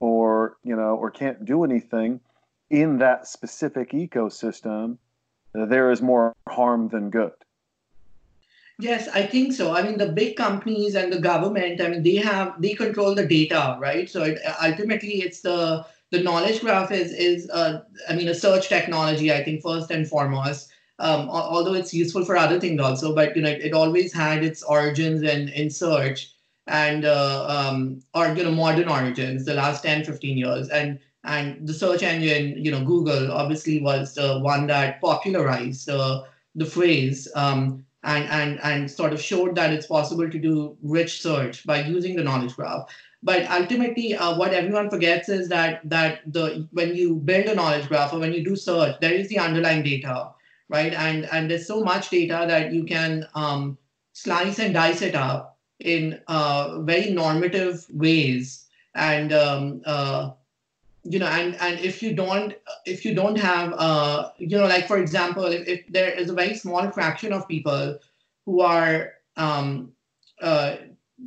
or, 0.00 0.56
you 0.62 0.76
know, 0.76 0.96
or 0.96 1.10
can't 1.10 1.44
do 1.44 1.64
anything 1.64 2.20
in 2.70 2.98
that 2.98 3.26
specific 3.26 3.92
ecosystem, 3.92 4.98
there 5.54 5.90
is 5.90 6.02
more 6.02 6.34
harm 6.48 6.88
than 6.88 7.10
good. 7.10 7.32
Yes, 8.82 9.06
I 9.08 9.26
think 9.26 9.52
so. 9.52 9.72
I 9.76 9.82
mean, 9.82 9.98
the 9.98 10.08
big 10.08 10.34
companies 10.36 10.94
and 10.96 11.12
the 11.12 11.20
government, 11.20 11.80
I 11.80 11.88
mean, 11.88 12.02
they 12.02 12.16
have 12.16 12.60
they 12.60 12.74
control 12.74 13.14
the 13.14 13.24
data, 13.26 13.76
right? 13.80 14.08
So 14.10 14.24
it, 14.24 14.38
ultimately, 14.62 15.22
it's 15.22 15.40
the 15.42 15.86
the 16.10 16.22
knowledge 16.22 16.60
graph 16.60 16.90
is 16.90 17.12
is 17.12 17.48
uh, 17.50 17.82
I 18.08 18.14
mean 18.16 18.28
a 18.28 18.34
search 18.34 18.68
technology. 18.68 19.32
I 19.32 19.44
think 19.44 19.62
first 19.62 19.90
and 19.92 20.08
foremost, 20.08 20.72
um, 20.98 21.28
although 21.30 21.74
it's 21.74 21.94
useful 21.94 22.24
for 22.24 22.36
other 22.36 22.58
things 22.58 22.80
also, 22.80 23.14
but 23.14 23.36
you 23.36 23.42
know, 23.42 23.50
it, 23.50 23.60
it 23.66 23.72
always 23.72 24.12
had 24.12 24.42
its 24.42 24.62
origins 24.64 25.22
in, 25.22 25.48
in 25.50 25.70
search 25.70 26.32
and 26.66 27.04
uh, 27.04 27.46
um, 27.48 28.00
or 28.14 28.28
you 28.34 28.42
know 28.44 28.50
modern 28.52 28.88
origins 28.88 29.44
the 29.44 29.54
last 29.54 29.82
10 29.82 30.04
15 30.04 30.36
years 30.38 30.68
and 30.70 30.98
and 31.24 31.66
the 31.68 31.74
search 31.74 32.02
engine 32.02 32.56
you 32.64 32.70
know 32.70 32.84
google 32.84 33.32
obviously 33.32 33.80
was 33.82 34.14
the 34.14 34.38
one 34.40 34.66
that 34.68 35.00
popularized 35.00 35.88
uh, 35.90 36.22
the 36.54 36.64
phrase 36.66 37.28
um, 37.34 37.84
and 38.04 38.28
and 38.28 38.60
and 38.62 38.90
sort 38.90 39.12
of 39.12 39.20
showed 39.20 39.54
that 39.54 39.72
it's 39.72 39.86
possible 39.86 40.28
to 40.28 40.38
do 40.38 40.76
rich 40.82 41.20
search 41.22 41.64
by 41.66 41.82
using 41.82 42.16
the 42.16 42.22
knowledge 42.22 42.54
graph 42.56 42.88
but 43.22 43.48
ultimately 43.50 44.16
uh, 44.16 44.36
what 44.36 44.52
everyone 44.52 44.90
forgets 44.90 45.28
is 45.28 45.48
that 45.48 45.80
that 45.88 46.20
the 46.32 46.66
when 46.72 46.94
you 46.94 47.16
build 47.16 47.46
a 47.46 47.54
knowledge 47.54 47.88
graph 47.88 48.12
or 48.12 48.18
when 48.18 48.32
you 48.32 48.44
do 48.44 48.56
search 48.56 48.96
there 49.00 49.12
is 49.12 49.28
the 49.28 49.38
underlying 49.38 49.82
data 49.82 50.30
right? 50.72 50.94
And 50.94 51.28
and 51.30 51.50
there's 51.50 51.66
so 51.66 51.84
much 51.84 52.10
data 52.10 52.44
that 52.48 52.72
you 52.72 52.84
can 52.84 53.28
um, 53.34 53.78
slice 54.14 54.58
and 54.58 54.74
dice 54.74 55.02
it 55.02 55.14
up 55.14 55.58
in 55.78 56.20
uh, 56.26 56.80
very 56.80 57.10
normative 57.10 57.86
ways, 57.90 58.66
and 58.94 59.32
um, 59.32 59.82
uh, 59.84 60.30
you 61.04 61.18
know, 61.18 61.26
and 61.26 61.56
and 61.60 61.80
if 61.80 62.02
you 62.02 62.14
don't 62.14 62.54
if 62.86 63.04
you 63.04 63.14
don't 63.14 63.36
have 63.36 63.74
uh, 63.76 64.30
you 64.38 64.56
know, 64.56 64.66
like 64.66 64.86
for 64.86 64.98
example, 64.98 65.44
if, 65.46 65.66
if 65.66 65.86
there 65.88 66.10
is 66.10 66.30
a 66.30 66.34
very 66.34 66.54
small 66.54 66.90
fraction 66.90 67.32
of 67.32 67.48
people 67.48 67.98
who 68.46 68.60
are 68.60 69.14
um, 69.36 69.92
uh, 70.40 70.76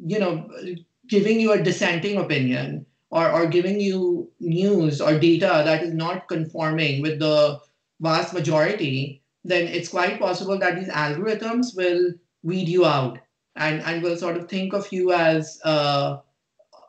you 0.06 0.20
know 0.20 0.50
giving 1.08 1.40
you 1.40 1.52
a 1.52 1.62
dissenting 1.62 2.18
opinion 2.18 2.86
or, 3.12 3.30
or 3.32 3.46
giving 3.46 3.80
you 3.80 4.30
news 4.40 5.00
or 5.00 5.20
data 5.20 5.62
that 5.66 5.84
is 5.84 5.94
not 5.94 6.28
conforming 6.28 7.02
with 7.02 7.20
the 7.20 7.60
vast 8.02 8.34
majority, 8.34 9.22
then 9.44 9.68
it's 9.68 9.90
quite 9.90 10.20
possible 10.20 10.58
that 10.58 10.76
these 10.76 10.90
algorithms 10.90 11.76
will 11.76 12.12
weed 12.44 12.68
you 12.68 12.86
out 12.86 13.20
and, 13.56 13.82
and 13.84 14.04
will 14.04 14.18
sort 14.18 14.36
of 14.36 14.50
think 14.50 14.74
of 14.74 14.92
you 14.92 15.14
as 15.14 15.60
uh, 15.64 16.18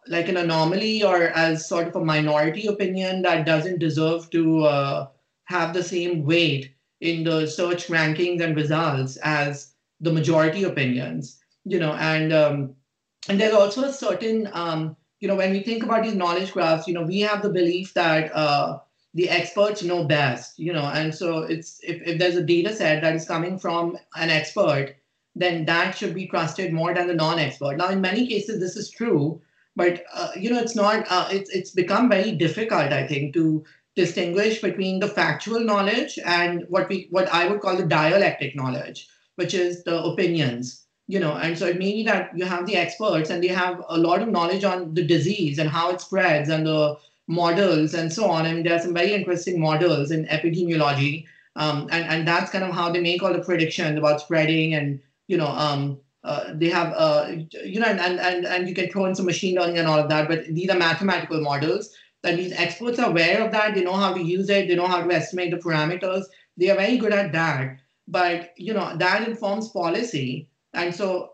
like 0.08 0.28
an 0.28 0.36
anomaly 0.36 1.02
or 1.02 1.28
as 1.30 1.68
sort 1.68 1.88
of 1.88 1.96
a 1.96 2.04
minority 2.04 2.66
opinion 2.66 3.22
that 3.22 3.46
doesn't 3.46 3.78
deserve 3.78 4.30
to 4.30 4.64
uh, 4.64 5.06
have 5.44 5.74
the 5.74 5.82
same 5.82 6.24
weight 6.24 6.72
in 7.00 7.24
the 7.24 7.46
search 7.46 7.88
rankings 7.88 8.42
and 8.42 8.56
results 8.56 9.16
as 9.18 9.72
the 10.00 10.12
majority 10.12 10.64
opinions 10.64 11.38
you 11.64 11.78
know 11.78 11.92
and 11.94 12.32
um, 12.32 12.74
and 13.28 13.40
there's 13.40 13.54
also 13.54 13.84
a 13.84 13.92
certain 13.92 14.48
um, 14.52 14.96
you 15.20 15.28
know 15.28 15.34
when 15.34 15.50
we 15.50 15.60
think 15.62 15.82
about 15.82 16.02
these 16.02 16.14
knowledge 16.14 16.52
graphs 16.52 16.86
you 16.86 16.94
know 16.94 17.02
we 17.02 17.20
have 17.20 17.42
the 17.42 17.48
belief 17.48 17.92
that 17.94 18.34
uh, 18.34 18.78
the 19.14 19.28
experts 19.28 19.82
know 19.82 20.04
best 20.04 20.58
you 20.58 20.72
know 20.72 20.84
and 20.94 21.14
so 21.14 21.38
it's 21.38 21.80
if, 21.82 22.00
if 22.06 22.18
there's 22.18 22.36
a 22.36 22.42
data 22.42 22.74
set 22.74 23.02
that 23.02 23.14
is 23.14 23.26
coming 23.26 23.58
from 23.58 23.98
an 24.16 24.30
expert 24.30 24.94
then 25.34 25.66
that 25.66 25.94
should 25.94 26.14
be 26.14 26.26
trusted 26.26 26.72
more 26.72 26.94
than 26.94 27.06
the 27.06 27.14
non-expert. 27.14 27.76
Now 27.76 27.90
in 27.90 28.00
many 28.00 28.26
cases 28.26 28.58
this 28.58 28.76
is 28.76 28.90
true 28.90 29.40
but 29.76 30.04
uh, 30.14 30.30
you 30.36 30.50
know 30.50 30.58
it's 30.58 30.74
not 30.76 31.06
uh, 31.10 31.28
it's 31.30 31.50
it's 31.50 31.70
become 31.70 32.08
very 32.08 32.32
difficult 32.32 32.92
i 32.92 33.06
think 33.06 33.32
to 33.34 33.64
distinguish 33.94 34.60
between 34.60 35.00
the 35.00 35.08
factual 35.08 35.60
knowledge 35.60 36.18
and 36.24 36.64
what 36.68 36.88
we 36.88 37.06
what 37.10 37.28
i 37.32 37.46
would 37.46 37.60
call 37.60 37.76
the 37.76 37.86
dialectic 37.86 38.56
knowledge 38.56 39.08
which 39.36 39.54
is 39.54 39.84
the 39.84 40.02
opinions 40.02 40.86
you 41.06 41.20
know 41.20 41.34
and 41.36 41.56
so 41.58 41.66
it 41.66 41.78
may 41.78 41.92
be 41.92 42.02
that 42.02 42.30
you 42.36 42.44
have 42.44 42.66
the 42.66 42.76
experts 42.76 43.30
and 43.30 43.42
they 43.42 43.48
have 43.48 43.82
a 43.88 43.98
lot 43.98 44.20
of 44.20 44.28
knowledge 44.28 44.64
on 44.64 44.92
the 44.94 45.04
disease 45.04 45.58
and 45.58 45.70
how 45.70 45.90
it 45.90 46.00
spreads 46.00 46.48
and 46.48 46.66
the 46.66 46.96
models 47.28 47.94
and 47.94 48.12
so 48.12 48.26
on. 48.30 48.46
I 48.46 48.52
mean, 48.52 48.62
there 48.62 48.74
are 48.74 48.80
some 48.80 48.94
very 48.94 49.12
interesting 49.12 49.60
models 49.60 50.10
in 50.10 50.26
epidemiology, 50.26 51.26
um, 51.56 51.88
and 51.90 52.04
and 52.04 52.28
that's 52.28 52.50
kind 52.50 52.64
of 52.64 52.72
how 52.72 52.90
they 52.90 53.00
make 53.00 53.22
all 53.22 53.32
the 53.32 53.40
predictions 53.40 53.98
about 53.98 54.20
spreading, 54.20 54.74
and 54.74 55.00
you 55.26 55.36
know, 55.36 55.48
um, 55.48 55.98
uh, 56.26 56.52
they 56.54 56.68
have 56.68 56.92
uh, 56.96 57.30
you 57.64 57.78
know, 57.78 57.86
and, 57.86 58.00
and 58.00 58.44
and 58.44 58.68
you 58.68 58.74
can 58.74 58.90
throw 58.90 59.04
in 59.06 59.14
some 59.14 59.26
machine 59.26 59.54
learning 59.54 59.78
and 59.78 59.86
all 59.86 60.00
of 60.00 60.08
that, 60.08 60.28
but 60.28 60.44
these 60.46 60.68
are 60.68 60.76
mathematical 60.76 61.40
models. 61.40 61.90
That 62.22 62.36
these 62.36 62.52
experts 62.52 62.98
are 62.98 63.10
aware 63.10 63.44
of 63.44 63.52
that. 63.52 63.74
They 63.74 63.84
know 63.84 63.92
how 63.92 64.12
to 64.12 64.20
use 64.20 64.50
it. 64.50 64.66
They 64.66 64.74
know 64.74 64.88
how 64.88 65.00
to 65.02 65.14
estimate 65.14 65.52
the 65.52 65.58
parameters. 65.58 66.24
They 66.56 66.70
are 66.70 66.76
very 66.76 66.96
good 66.96 67.12
at 67.12 67.30
that. 67.32 67.78
But 68.08 68.54
you 68.56 68.74
know, 68.74 68.96
that 68.96 69.28
informs 69.28 69.68
policy. 69.68 70.48
And 70.74 70.92
so, 70.92 71.32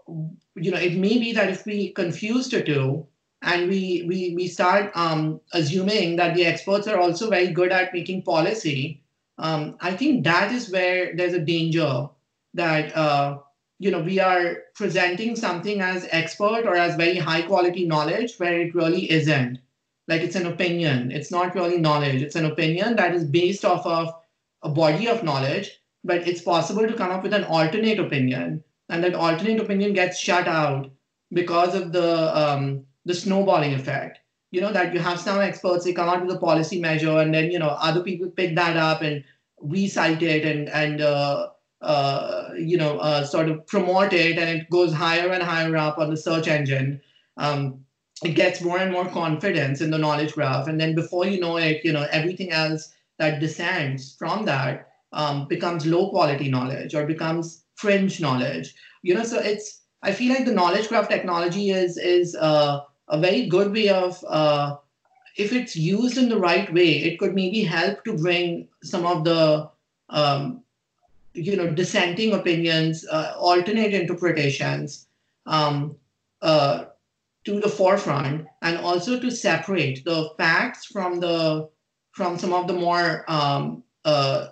you 0.56 0.70
know, 0.70 0.78
it 0.78 0.96
may 0.96 1.18
be 1.18 1.32
that 1.32 1.48
if 1.48 1.64
we 1.64 1.92
confuse 1.92 2.50
the 2.50 2.62
two, 2.62 3.06
and 3.40 3.70
we 3.70 4.04
we 4.06 4.34
we 4.36 4.46
start 4.46 4.92
um, 4.94 5.40
assuming 5.54 6.16
that 6.16 6.34
the 6.34 6.44
experts 6.44 6.86
are 6.86 7.00
also 7.00 7.30
very 7.30 7.48
good 7.48 7.72
at 7.72 7.94
making 7.94 8.22
policy. 8.22 9.02
Um, 9.38 9.76
I 9.80 9.96
think 9.96 10.24
that 10.24 10.52
is 10.52 10.70
where 10.70 11.16
there's 11.16 11.32
a 11.32 11.40
danger 11.40 12.08
that 12.54 12.94
uh, 12.94 13.38
you 13.82 13.90
know 13.90 14.00
we 14.00 14.20
are 14.20 14.58
presenting 14.76 15.34
something 15.34 15.80
as 15.80 16.06
expert 16.12 16.66
or 16.66 16.76
as 16.76 16.94
very 16.94 17.16
high 17.16 17.42
quality 17.42 17.84
knowledge 17.84 18.34
where 18.36 18.60
it 18.60 18.76
really 18.76 19.10
isn't. 19.10 19.58
Like 20.06 20.22
it's 20.22 20.36
an 20.36 20.46
opinion. 20.46 21.10
It's 21.10 21.32
not 21.32 21.56
really 21.56 21.78
knowledge. 21.78 22.22
It's 22.22 22.36
an 22.36 22.46
opinion 22.46 22.94
that 22.96 23.14
is 23.14 23.24
based 23.24 23.64
off 23.64 23.84
of 23.84 24.14
a 24.62 24.68
body 24.68 25.08
of 25.08 25.24
knowledge, 25.24 25.80
but 26.04 26.28
it's 26.28 26.42
possible 26.42 26.86
to 26.86 26.94
come 26.94 27.10
up 27.10 27.24
with 27.24 27.34
an 27.34 27.42
alternate 27.44 27.98
opinion, 27.98 28.62
and 28.88 29.02
that 29.02 29.16
alternate 29.16 29.60
opinion 29.60 29.94
gets 29.94 30.18
shut 30.18 30.46
out 30.46 30.88
because 31.32 31.74
of 31.74 31.90
the 31.92 32.08
um, 32.38 32.84
the 33.04 33.14
snowballing 33.14 33.74
effect. 33.74 34.20
You 34.52 34.60
know 34.60 34.72
that 34.72 34.94
you 34.94 35.00
have 35.00 35.18
some 35.18 35.40
experts 35.40 35.84
they 35.84 35.92
come 35.92 36.08
out 36.08 36.24
with 36.24 36.36
a 36.36 36.38
policy 36.38 36.80
measure, 36.80 37.18
and 37.18 37.34
then 37.34 37.50
you 37.50 37.58
know 37.58 37.74
other 37.90 38.04
people 38.04 38.30
pick 38.30 38.54
that 38.54 38.76
up 38.76 39.02
and 39.02 39.24
recite 39.60 40.22
it 40.22 40.44
and 40.44 40.68
and 40.68 41.00
uh, 41.00 41.48
uh, 41.82 42.50
you 42.56 42.76
know 42.76 42.98
uh, 42.98 43.24
sort 43.24 43.48
of 43.48 43.66
promote 43.66 44.12
it, 44.12 44.38
and 44.38 44.48
it 44.48 44.70
goes 44.70 44.92
higher 44.92 45.30
and 45.30 45.42
higher 45.42 45.76
up 45.76 45.98
on 45.98 46.10
the 46.10 46.16
search 46.16 46.48
engine. 46.48 47.00
Um, 47.36 47.84
it 48.24 48.34
gets 48.34 48.60
more 48.60 48.78
and 48.78 48.92
more 48.92 49.08
confidence 49.08 49.80
in 49.80 49.90
the 49.90 49.98
knowledge 49.98 50.34
graph, 50.34 50.68
and 50.68 50.80
then 50.80 50.94
before 50.94 51.26
you 51.26 51.40
know 51.40 51.56
it, 51.56 51.84
you 51.84 51.92
know 51.92 52.06
everything 52.10 52.52
else 52.52 52.92
that 53.18 53.40
descends 53.40 54.14
from 54.18 54.44
that 54.46 54.88
um, 55.12 55.46
becomes 55.48 55.86
low 55.86 56.10
quality 56.10 56.48
knowledge 56.48 56.94
or 56.94 57.06
becomes 57.06 57.64
fringe 57.74 58.20
knowledge. 58.20 58.74
You 59.02 59.14
know, 59.14 59.24
so 59.24 59.38
it's 59.38 59.82
I 60.02 60.12
feel 60.12 60.32
like 60.34 60.46
the 60.46 60.54
knowledge 60.54 60.88
graph 60.88 61.08
technology 61.08 61.70
is 61.70 61.96
is 61.98 62.34
uh, 62.36 62.80
a 63.08 63.18
very 63.18 63.46
good 63.46 63.72
way 63.72 63.88
of 63.88 64.24
uh, 64.28 64.76
if 65.36 65.52
it's 65.52 65.76
used 65.76 66.18
in 66.18 66.28
the 66.28 66.38
right 66.38 66.72
way, 66.72 66.90
it 67.02 67.18
could 67.18 67.34
maybe 67.34 67.62
help 67.62 68.04
to 68.04 68.16
bring 68.16 68.68
some 68.82 69.06
of 69.06 69.24
the 69.24 69.70
um, 70.10 70.61
you 71.34 71.56
know 71.56 71.70
dissenting 71.70 72.34
opinions, 72.34 73.06
uh, 73.10 73.34
alternate 73.36 73.94
interpretations 73.94 75.06
um, 75.46 75.96
uh, 76.42 76.84
to 77.44 77.60
the 77.60 77.68
forefront, 77.68 78.46
and 78.62 78.78
also 78.78 79.18
to 79.18 79.30
separate 79.30 80.04
the 80.04 80.30
facts 80.38 80.86
from 80.86 81.20
the 81.20 81.68
from 82.12 82.38
some 82.38 82.52
of 82.52 82.66
the 82.66 82.74
more 82.74 83.24
um, 83.28 83.82
uh, 84.04 84.48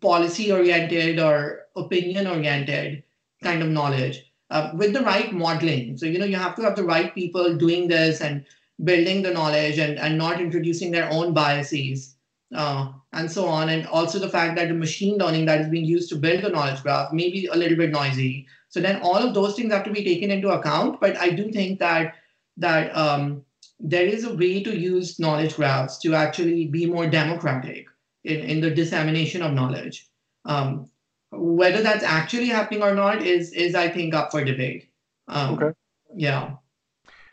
policy 0.00 0.50
oriented 0.50 1.20
or 1.20 1.66
opinion 1.76 2.26
oriented 2.26 3.02
kind 3.42 3.62
of 3.62 3.68
knowledge 3.68 4.32
uh, 4.50 4.70
with 4.74 4.92
the 4.92 5.02
right 5.02 5.32
modeling. 5.32 5.96
So, 5.96 6.06
you 6.06 6.18
know, 6.18 6.24
you 6.24 6.36
have 6.36 6.54
to 6.56 6.62
have 6.62 6.76
the 6.76 6.84
right 6.84 7.14
people 7.14 7.56
doing 7.56 7.88
this 7.88 8.20
and 8.20 8.44
building 8.84 9.22
the 9.22 9.32
knowledge 9.32 9.78
and, 9.78 9.98
and 9.98 10.18
not 10.18 10.40
introducing 10.40 10.90
their 10.90 11.10
own 11.10 11.32
biases 11.32 12.15
uh, 12.54 12.92
and 13.12 13.30
so 13.30 13.46
on. 13.46 13.68
And 13.68 13.86
also 13.86 14.18
the 14.18 14.28
fact 14.28 14.56
that 14.56 14.68
the 14.68 14.74
machine 14.74 15.18
learning 15.18 15.46
that 15.46 15.60
is 15.60 15.68
being 15.68 15.84
used 15.84 16.08
to 16.10 16.16
build 16.16 16.42
the 16.42 16.50
knowledge 16.50 16.82
graph 16.82 17.12
may 17.12 17.30
be 17.30 17.46
a 17.46 17.56
little 17.56 17.76
bit 17.76 17.90
noisy. 17.90 18.46
So 18.68 18.80
then 18.80 19.00
all 19.02 19.16
of 19.16 19.34
those 19.34 19.56
things 19.56 19.72
have 19.72 19.84
to 19.84 19.92
be 19.92 20.04
taken 20.04 20.30
into 20.30 20.50
account. 20.50 21.00
But 21.00 21.16
I 21.16 21.30
do 21.30 21.50
think 21.50 21.78
that 21.80 22.14
that 22.58 22.94
um, 22.96 23.42
there 23.78 24.06
is 24.06 24.24
a 24.24 24.34
way 24.34 24.62
to 24.62 24.76
use 24.76 25.18
knowledge 25.18 25.56
graphs 25.56 25.98
to 25.98 26.14
actually 26.14 26.66
be 26.66 26.86
more 26.86 27.06
democratic 27.06 27.86
in, 28.24 28.40
in 28.40 28.60
the 28.60 28.70
dissemination 28.70 29.42
of 29.42 29.52
knowledge. 29.52 30.08
Um, 30.44 30.90
whether 31.32 31.82
that's 31.82 32.04
actually 32.04 32.46
happening 32.46 32.82
or 32.82 32.94
not 32.94 33.22
is 33.22 33.52
is 33.52 33.74
I 33.74 33.88
think 33.88 34.14
up 34.14 34.30
for 34.30 34.44
debate. 34.44 34.90
Um, 35.28 35.54
okay. 35.54 35.76
Yeah. 36.14 36.52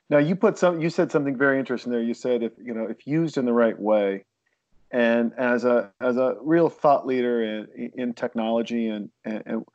Now 0.09 0.17
you 0.17 0.35
put 0.35 0.57
some. 0.57 0.81
You 0.81 0.89
said 0.89 1.11
something 1.11 1.37
very 1.37 1.59
interesting 1.59 1.91
there. 1.91 2.01
You 2.01 2.13
said 2.13 2.43
if 2.43 2.53
you 2.61 2.73
know 2.73 2.85
if 2.85 3.07
used 3.07 3.37
in 3.37 3.45
the 3.45 3.53
right 3.53 3.79
way, 3.79 4.25
and 4.93 5.33
as 5.37 5.65
a 5.65 5.91
as 5.99 6.15
a 6.17 6.35
real 6.41 6.69
thought 6.69 7.05
leader 7.05 7.43
in, 7.43 7.91
in 7.95 8.13
technology 8.13 8.87
and, 8.87 9.09
and, 9.25 9.43
and 9.45 9.65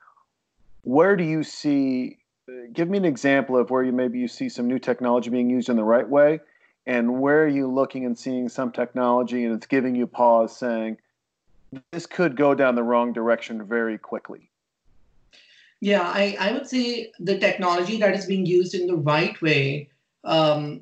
where 0.83 1.17
do 1.17 1.25
you 1.25 1.43
see? 1.43 2.19
Give 2.73 2.89
me 2.89 2.97
an 2.97 3.05
example 3.05 3.59
of 3.59 3.69
where 3.69 3.83
you 3.83 3.93
maybe 3.93 4.19
you 4.19 4.29
see 4.29 4.49
some 4.49 4.67
new 4.67 4.79
technology 4.79 5.29
being 5.29 5.51
used 5.51 5.69
in 5.69 5.77
the 5.77 5.85
right 5.85 6.09
way, 6.09 6.41
and 6.87 7.21
where 7.21 7.45
are 7.45 7.49
you 7.49 7.71
looking 7.71 8.07
and 8.07 8.17
seeing 8.17 8.49
some 8.49 8.73
technology 8.73 9.45
and 9.45 9.55
it's 9.55 9.67
giving 9.67 9.95
you 9.95 10.07
pause, 10.07 10.57
saying 10.57 10.97
this 11.91 12.07
could 12.07 12.37
go 12.37 12.55
down 12.55 12.75
the 12.75 12.83
wrong 12.83 13.13
direction 13.13 13.67
very 13.67 13.99
quickly. 13.99 14.51
Yeah, 15.81 16.03
I, 16.03 16.37
I 16.41 16.53
would 16.53 16.67
say 16.67 17.13
the 17.21 17.39
technology 17.39 17.99
that 17.99 18.15
is 18.15 18.27
being 18.27 18.47
used 18.47 18.75
in 18.75 18.87
the 18.87 18.97
right 18.97 19.41
way 19.43 19.91
um, 20.25 20.81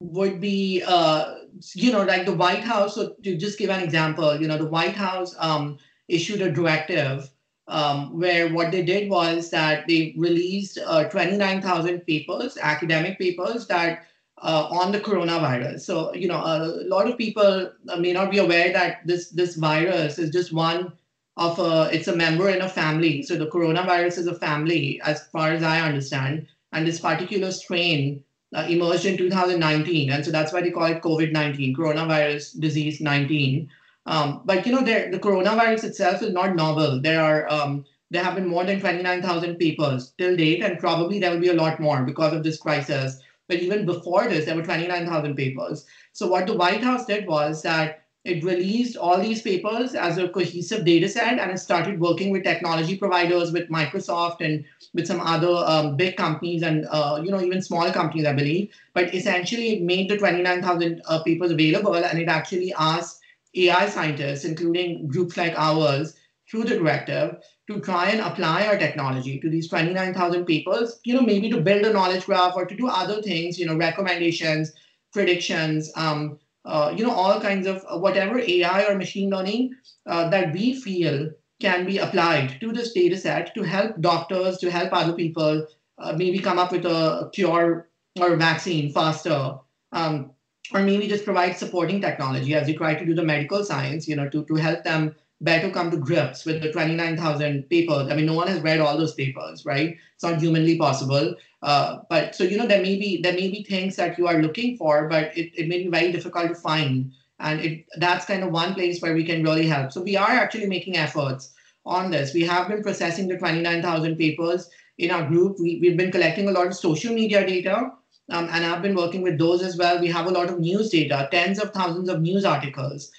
would 0.00 0.40
be, 0.40 0.82
uh, 0.86 1.34
you 1.74 1.92
know, 1.92 2.04
like 2.04 2.26
the 2.26 2.34
White 2.34 2.64
House. 2.64 2.94
So 2.94 3.14
to 3.22 3.36
just 3.36 3.58
give 3.58 3.70
an 3.70 3.82
example, 3.82 4.40
you 4.40 4.48
know, 4.48 4.58
the 4.58 4.66
White 4.66 4.94
House 4.94 5.34
um, 5.38 5.78
issued 6.08 6.40
a 6.40 6.50
directive 6.50 7.30
um, 7.68 8.18
where 8.18 8.52
what 8.52 8.72
they 8.72 8.82
did 8.82 9.10
was 9.10 9.50
that 9.50 9.86
they 9.86 10.14
released 10.16 10.78
uh, 10.86 11.04
29,000 11.04 12.00
papers, 12.06 12.56
academic 12.60 13.18
papers 13.18 13.66
that 13.66 14.06
uh, 14.40 14.68
on 14.70 14.92
the 14.92 15.00
coronavirus. 15.00 15.80
So, 15.80 16.14
you 16.14 16.28
know, 16.28 16.38
a 16.38 16.84
lot 16.86 17.08
of 17.08 17.18
people 17.18 17.70
uh, 17.88 17.96
may 17.96 18.12
not 18.12 18.30
be 18.30 18.38
aware 18.38 18.72
that 18.72 19.06
this 19.06 19.30
this 19.30 19.56
virus 19.56 20.18
is 20.18 20.30
just 20.30 20.52
one 20.52 20.92
of 21.36 21.58
a, 21.58 21.88
it's 21.92 22.08
a 22.08 22.16
member 22.16 22.48
in 22.50 22.62
a 22.62 22.68
family. 22.68 23.22
So 23.22 23.36
the 23.36 23.46
coronavirus 23.46 24.18
is 24.18 24.26
a 24.26 24.34
family, 24.34 25.00
as 25.04 25.26
far 25.28 25.52
as 25.52 25.62
I 25.62 25.80
understand. 25.80 26.46
And 26.72 26.86
this 26.86 27.00
particular 27.00 27.50
strain 27.52 28.22
uh, 28.54 28.66
emerged 28.68 29.04
in 29.04 29.16
2019. 29.16 30.10
And 30.10 30.24
so 30.24 30.30
that's 30.30 30.52
why 30.52 30.60
they 30.60 30.70
call 30.70 30.86
it 30.86 31.02
COVID-19, 31.02 31.76
coronavirus 31.76 32.58
disease 32.60 33.00
19. 33.00 33.68
Um, 34.06 34.40
but, 34.44 34.66
you 34.66 34.72
know, 34.72 34.82
the 34.82 35.18
coronavirus 35.18 35.84
itself 35.84 36.22
is 36.22 36.32
not 36.32 36.56
novel. 36.56 37.00
There 37.00 37.22
are, 37.22 37.50
um, 37.52 37.84
there 38.10 38.24
have 38.24 38.36
been 38.36 38.48
more 38.48 38.64
than 38.64 38.80
29,000 38.80 39.56
papers 39.56 40.14
till 40.16 40.34
date, 40.34 40.62
and 40.62 40.78
probably 40.78 41.18
there 41.18 41.30
will 41.30 41.40
be 41.40 41.50
a 41.50 41.54
lot 41.54 41.78
more 41.78 42.02
because 42.04 42.32
of 42.32 42.42
this 42.42 42.58
crisis. 42.58 43.20
But 43.48 43.58
even 43.58 43.84
before 43.84 44.28
this, 44.28 44.46
there 44.46 44.56
were 44.56 44.62
29,000 44.62 45.34
papers. 45.34 45.86
So 46.12 46.26
what 46.28 46.46
the 46.46 46.56
White 46.56 46.82
House 46.82 47.04
did 47.04 47.26
was 47.26 47.62
that 47.62 48.04
it 48.24 48.44
released 48.44 48.96
all 48.96 49.20
these 49.20 49.42
papers 49.42 49.94
as 49.94 50.18
a 50.18 50.28
cohesive 50.28 50.84
data 50.84 51.08
set 51.08 51.38
and 51.38 51.50
it 51.50 51.58
started 51.58 52.00
working 52.00 52.30
with 52.30 52.42
technology 52.42 52.96
providers, 52.96 53.52
with 53.52 53.68
Microsoft 53.68 54.40
and 54.40 54.64
with 54.92 55.06
some 55.06 55.20
other 55.20 55.62
um, 55.66 55.96
big 55.96 56.16
companies 56.16 56.62
and 56.62 56.86
uh, 56.90 57.20
you 57.24 57.30
know 57.30 57.40
even 57.40 57.62
small 57.62 57.90
companies, 57.90 58.26
I 58.26 58.32
believe. 58.32 58.70
But 58.92 59.14
essentially, 59.14 59.74
it 59.74 59.82
made 59.82 60.10
the 60.10 60.18
29,000 60.18 61.02
uh, 61.06 61.22
papers 61.22 61.52
available 61.52 61.94
and 61.94 62.18
it 62.18 62.28
actually 62.28 62.74
asked 62.78 63.20
AI 63.54 63.88
scientists, 63.88 64.44
including 64.44 65.08
groups 65.08 65.36
like 65.36 65.54
ours, 65.56 66.14
through 66.50 66.64
the 66.64 66.76
directive 66.76 67.36
to 67.68 67.80
try 67.80 68.08
and 68.08 68.20
apply 68.20 68.66
our 68.66 68.78
technology 68.78 69.38
to 69.38 69.50
these 69.50 69.68
29,000 69.68 70.46
papers, 70.46 71.00
you 71.04 71.14
know, 71.14 71.20
maybe 71.20 71.50
to 71.50 71.60
build 71.60 71.84
a 71.84 71.92
knowledge 71.92 72.24
graph 72.24 72.56
or 72.56 72.64
to 72.64 72.74
do 72.74 72.88
other 72.88 73.20
things, 73.20 73.58
you 73.58 73.66
know, 73.66 73.76
recommendations, 73.76 74.72
predictions, 75.12 75.92
um, 75.94 76.38
uh, 76.68 76.94
you 76.94 77.02
know, 77.02 77.10
all 77.10 77.40
kinds 77.40 77.66
of 77.66 77.84
uh, 77.88 77.98
whatever 77.98 78.38
AI 78.38 78.84
or 78.84 78.94
machine 78.94 79.30
learning 79.30 79.74
uh, 80.06 80.28
that 80.28 80.52
we 80.52 80.74
feel 80.74 81.30
can 81.60 81.86
be 81.86 81.98
applied 81.98 82.60
to 82.60 82.72
this 82.72 82.92
data 82.92 83.16
set 83.16 83.54
to 83.54 83.62
help 83.62 83.98
doctors, 84.00 84.58
to 84.58 84.70
help 84.70 84.92
other 84.92 85.14
people 85.14 85.66
uh, 85.98 86.12
maybe 86.12 86.38
come 86.38 86.58
up 86.58 86.70
with 86.70 86.84
a 86.84 87.30
cure 87.32 87.88
or 88.20 88.36
vaccine 88.36 88.92
faster. 88.92 89.54
Um, 89.92 90.30
or 90.74 90.82
maybe 90.82 91.08
just 91.08 91.24
provide 91.24 91.56
supporting 91.56 91.98
technology 91.98 92.54
as 92.54 92.68
you 92.68 92.76
try 92.76 92.94
to 92.94 93.06
do 93.06 93.14
the 93.14 93.24
medical 93.24 93.64
science, 93.64 94.06
you 94.06 94.14
know, 94.14 94.28
to, 94.28 94.44
to 94.44 94.54
help 94.54 94.84
them 94.84 95.14
better 95.40 95.70
come 95.70 95.90
to 95.90 95.96
grips 95.96 96.44
with 96.44 96.62
the 96.62 96.70
29,000 96.70 97.62
papers. 97.70 98.10
I 98.10 98.14
mean, 98.16 98.26
no 98.26 98.34
one 98.34 98.48
has 98.48 98.60
read 98.60 98.80
all 98.80 98.98
those 98.98 99.14
papers, 99.14 99.64
right? 99.64 99.96
It's 100.14 100.24
not 100.24 100.40
humanly 100.40 100.76
possible. 100.76 101.34
Uh, 101.62 101.98
but 102.08 102.34
so 102.34 102.44
you 102.44 102.56
know, 102.56 102.66
there 102.66 102.82
may 102.82 102.96
be 102.96 103.20
there 103.22 103.32
may 103.32 103.48
be 103.50 103.64
things 103.64 103.96
that 103.96 104.18
you 104.18 104.26
are 104.28 104.40
looking 104.40 104.76
for, 104.76 105.08
but 105.08 105.36
it, 105.36 105.50
it 105.58 105.68
may 105.68 105.82
be 105.82 105.88
very 105.88 106.12
difficult 106.12 106.48
to 106.48 106.54
find. 106.54 107.10
And 107.40 107.60
it 107.60 107.86
that's 107.96 108.26
kind 108.26 108.42
of 108.42 108.50
one 108.50 108.74
place 108.74 109.00
where 109.00 109.14
we 109.14 109.24
can 109.24 109.42
really 109.42 109.66
help. 109.66 109.92
So 109.92 110.00
we 110.02 110.16
are 110.16 110.30
actually 110.30 110.66
making 110.66 110.96
efforts 110.96 111.52
on 111.84 112.10
this. 112.10 112.34
We 112.34 112.42
have 112.44 112.68
been 112.68 112.82
processing 112.82 113.28
the 113.28 113.38
29,000 113.38 114.16
papers 114.16 114.68
in 114.98 115.10
our 115.10 115.26
group. 115.26 115.56
We, 115.58 115.78
we've 115.80 115.96
been 115.96 116.12
collecting 116.12 116.48
a 116.48 116.52
lot 116.52 116.66
of 116.66 116.74
social 116.74 117.14
media 117.14 117.46
data. 117.46 117.92
Um, 118.30 118.48
and 118.52 118.64
I've 118.64 118.82
been 118.82 118.94
working 118.94 119.22
with 119.22 119.38
those 119.38 119.62
as 119.62 119.76
well. 119.76 119.98
We 119.98 120.08
have 120.08 120.26
a 120.26 120.30
lot 120.30 120.50
of 120.50 120.58
news 120.58 120.90
data, 120.90 121.28
tens 121.30 121.58
of 121.58 121.72
thousands 121.72 122.10
of 122.10 122.20
news 122.20 122.44
articles 122.44 123.10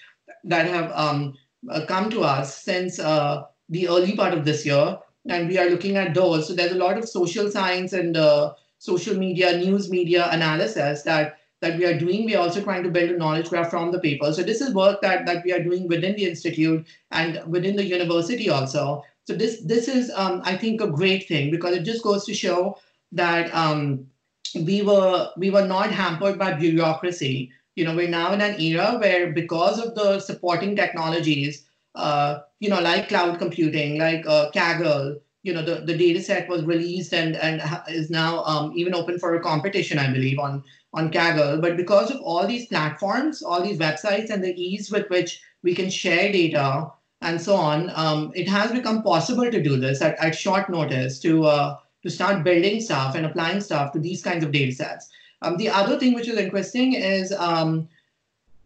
that 0.43 0.67
have 0.67 0.91
um, 0.93 1.33
uh, 1.69 1.85
come 1.87 2.09
to 2.11 2.21
us 2.21 2.61
since 2.61 2.99
uh, 2.99 3.43
the 3.69 3.87
early 3.87 4.15
part 4.15 4.33
of 4.33 4.45
this 4.45 4.65
year, 4.65 4.97
and 5.27 5.47
we 5.47 5.57
are 5.57 5.69
looking 5.69 5.97
at 5.97 6.13
those. 6.13 6.47
So 6.47 6.53
there's 6.53 6.71
a 6.71 6.75
lot 6.75 6.97
of 6.97 7.07
social 7.07 7.49
science 7.49 7.93
and 7.93 8.15
uh, 8.15 8.53
social 8.77 9.15
media, 9.15 9.57
news 9.57 9.89
media 9.89 10.29
analysis 10.31 11.03
that 11.03 11.37
that 11.61 11.77
we 11.77 11.85
are 11.85 11.97
doing. 11.97 12.25
We 12.25 12.35
are 12.35 12.43
also 12.43 12.61
trying 12.61 12.83
to 12.83 12.89
build 12.89 13.11
a 13.11 13.17
knowledge 13.17 13.49
graph 13.49 13.69
from 13.69 13.91
the 13.91 13.99
paper. 13.99 14.31
So 14.31 14.43
this 14.43 14.61
is 14.61 14.73
work 14.73 15.01
that 15.01 15.25
that 15.25 15.43
we 15.43 15.51
are 15.51 15.63
doing 15.63 15.87
within 15.87 16.15
the 16.15 16.25
institute 16.25 16.87
and 17.11 17.41
within 17.47 17.75
the 17.75 17.85
university 17.85 18.49
also. 18.49 19.03
So 19.25 19.35
this 19.35 19.61
this 19.61 19.87
is 19.87 20.11
um, 20.15 20.41
I 20.45 20.55
think 20.55 20.81
a 20.81 20.87
great 20.87 21.27
thing 21.27 21.51
because 21.51 21.75
it 21.75 21.83
just 21.83 22.03
goes 22.03 22.25
to 22.25 22.33
show 22.33 22.77
that 23.11 23.53
um, 23.53 24.07
we 24.55 24.81
were 24.81 25.29
we 25.37 25.49
were 25.49 25.65
not 25.65 25.91
hampered 25.91 26.39
by 26.39 26.53
bureaucracy 26.53 27.51
you 27.79 27.85
know, 27.85 27.95
we're 27.95 28.09
now 28.09 28.33
in 28.33 28.41
an 28.41 28.59
era 28.59 28.97
where 28.99 29.31
because 29.31 29.79
of 29.79 29.95
the 29.95 30.19
supporting 30.19 30.75
technologies, 30.75 31.68
uh, 31.95 32.39
you 32.59 32.69
know, 32.69 32.79
like 32.79 33.09
cloud 33.09 33.39
computing, 33.39 33.97
like 33.97 34.25
uh, 34.27 34.51
Kaggle, 34.51 35.19
you 35.43 35.53
know, 35.53 35.63
the, 35.63 35.81
the 35.81 35.97
data 35.97 36.21
set 36.21 36.49
was 36.49 36.63
released 36.63 37.13
and, 37.13 37.35
and 37.37 37.61
is 37.87 38.09
now 38.09 38.43
um, 38.43 38.73
even 38.75 38.93
open 38.93 39.17
for 39.17 39.35
a 39.35 39.41
competition, 39.41 39.97
I 39.97 40.11
believe, 40.11 40.37
on, 40.37 40.63
on 40.93 41.11
Kaggle. 41.11 41.61
But 41.61 41.77
because 41.77 42.11
of 42.11 42.21
all 42.21 42.45
these 42.45 42.67
platforms, 42.67 43.41
all 43.41 43.63
these 43.63 43.79
websites, 43.79 44.29
and 44.29 44.43
the 44.43 44.53
ease 44.61 44.91
with 44.91 45.09
which 45.09 45.41
we 45.63 45.73
can 45.73 45.89
share 45.89 46.31
data 46.31 46.91
and 47.21 47.41
so 47.41 47.55
on, 47.55 47.91
um, 47.95 48.31
it 48.35 48.47
has 48.47 48.71
become 48.71 49.03
possible 49.03 49.49
to 49.49 49.61
do 49.61 49.77
this 49.77 50.01
at, 50.01 50.17
at 50.19 50.35
short 50.35 50.69
notice 50.69 51.19
to 51.19 51.45
uh, 51.45 51.77
to 52.03 52.09
start 52.09 52.43
building 52.43 52.79
stuff 52.79 53.15
and 53.15 53.25
applying 53.25 53.59
stuff 53.59 53.91
to 53.91 53.99
these 53.99 54.23
kinds 54.23 54.43
of 54.43 54.51
data 54.51 54.71
sets. 54.71 55.09
Um, 55.41 55.57
the 55.57 55.69
other 55.69 55.99
thing 55.99 56.13
which 56.13 56.27
is 56.27 56.37
interesting 56.37 56.93
is 56.93 57.33
um, 57.33 57.89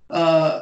uh, 0.10 0.62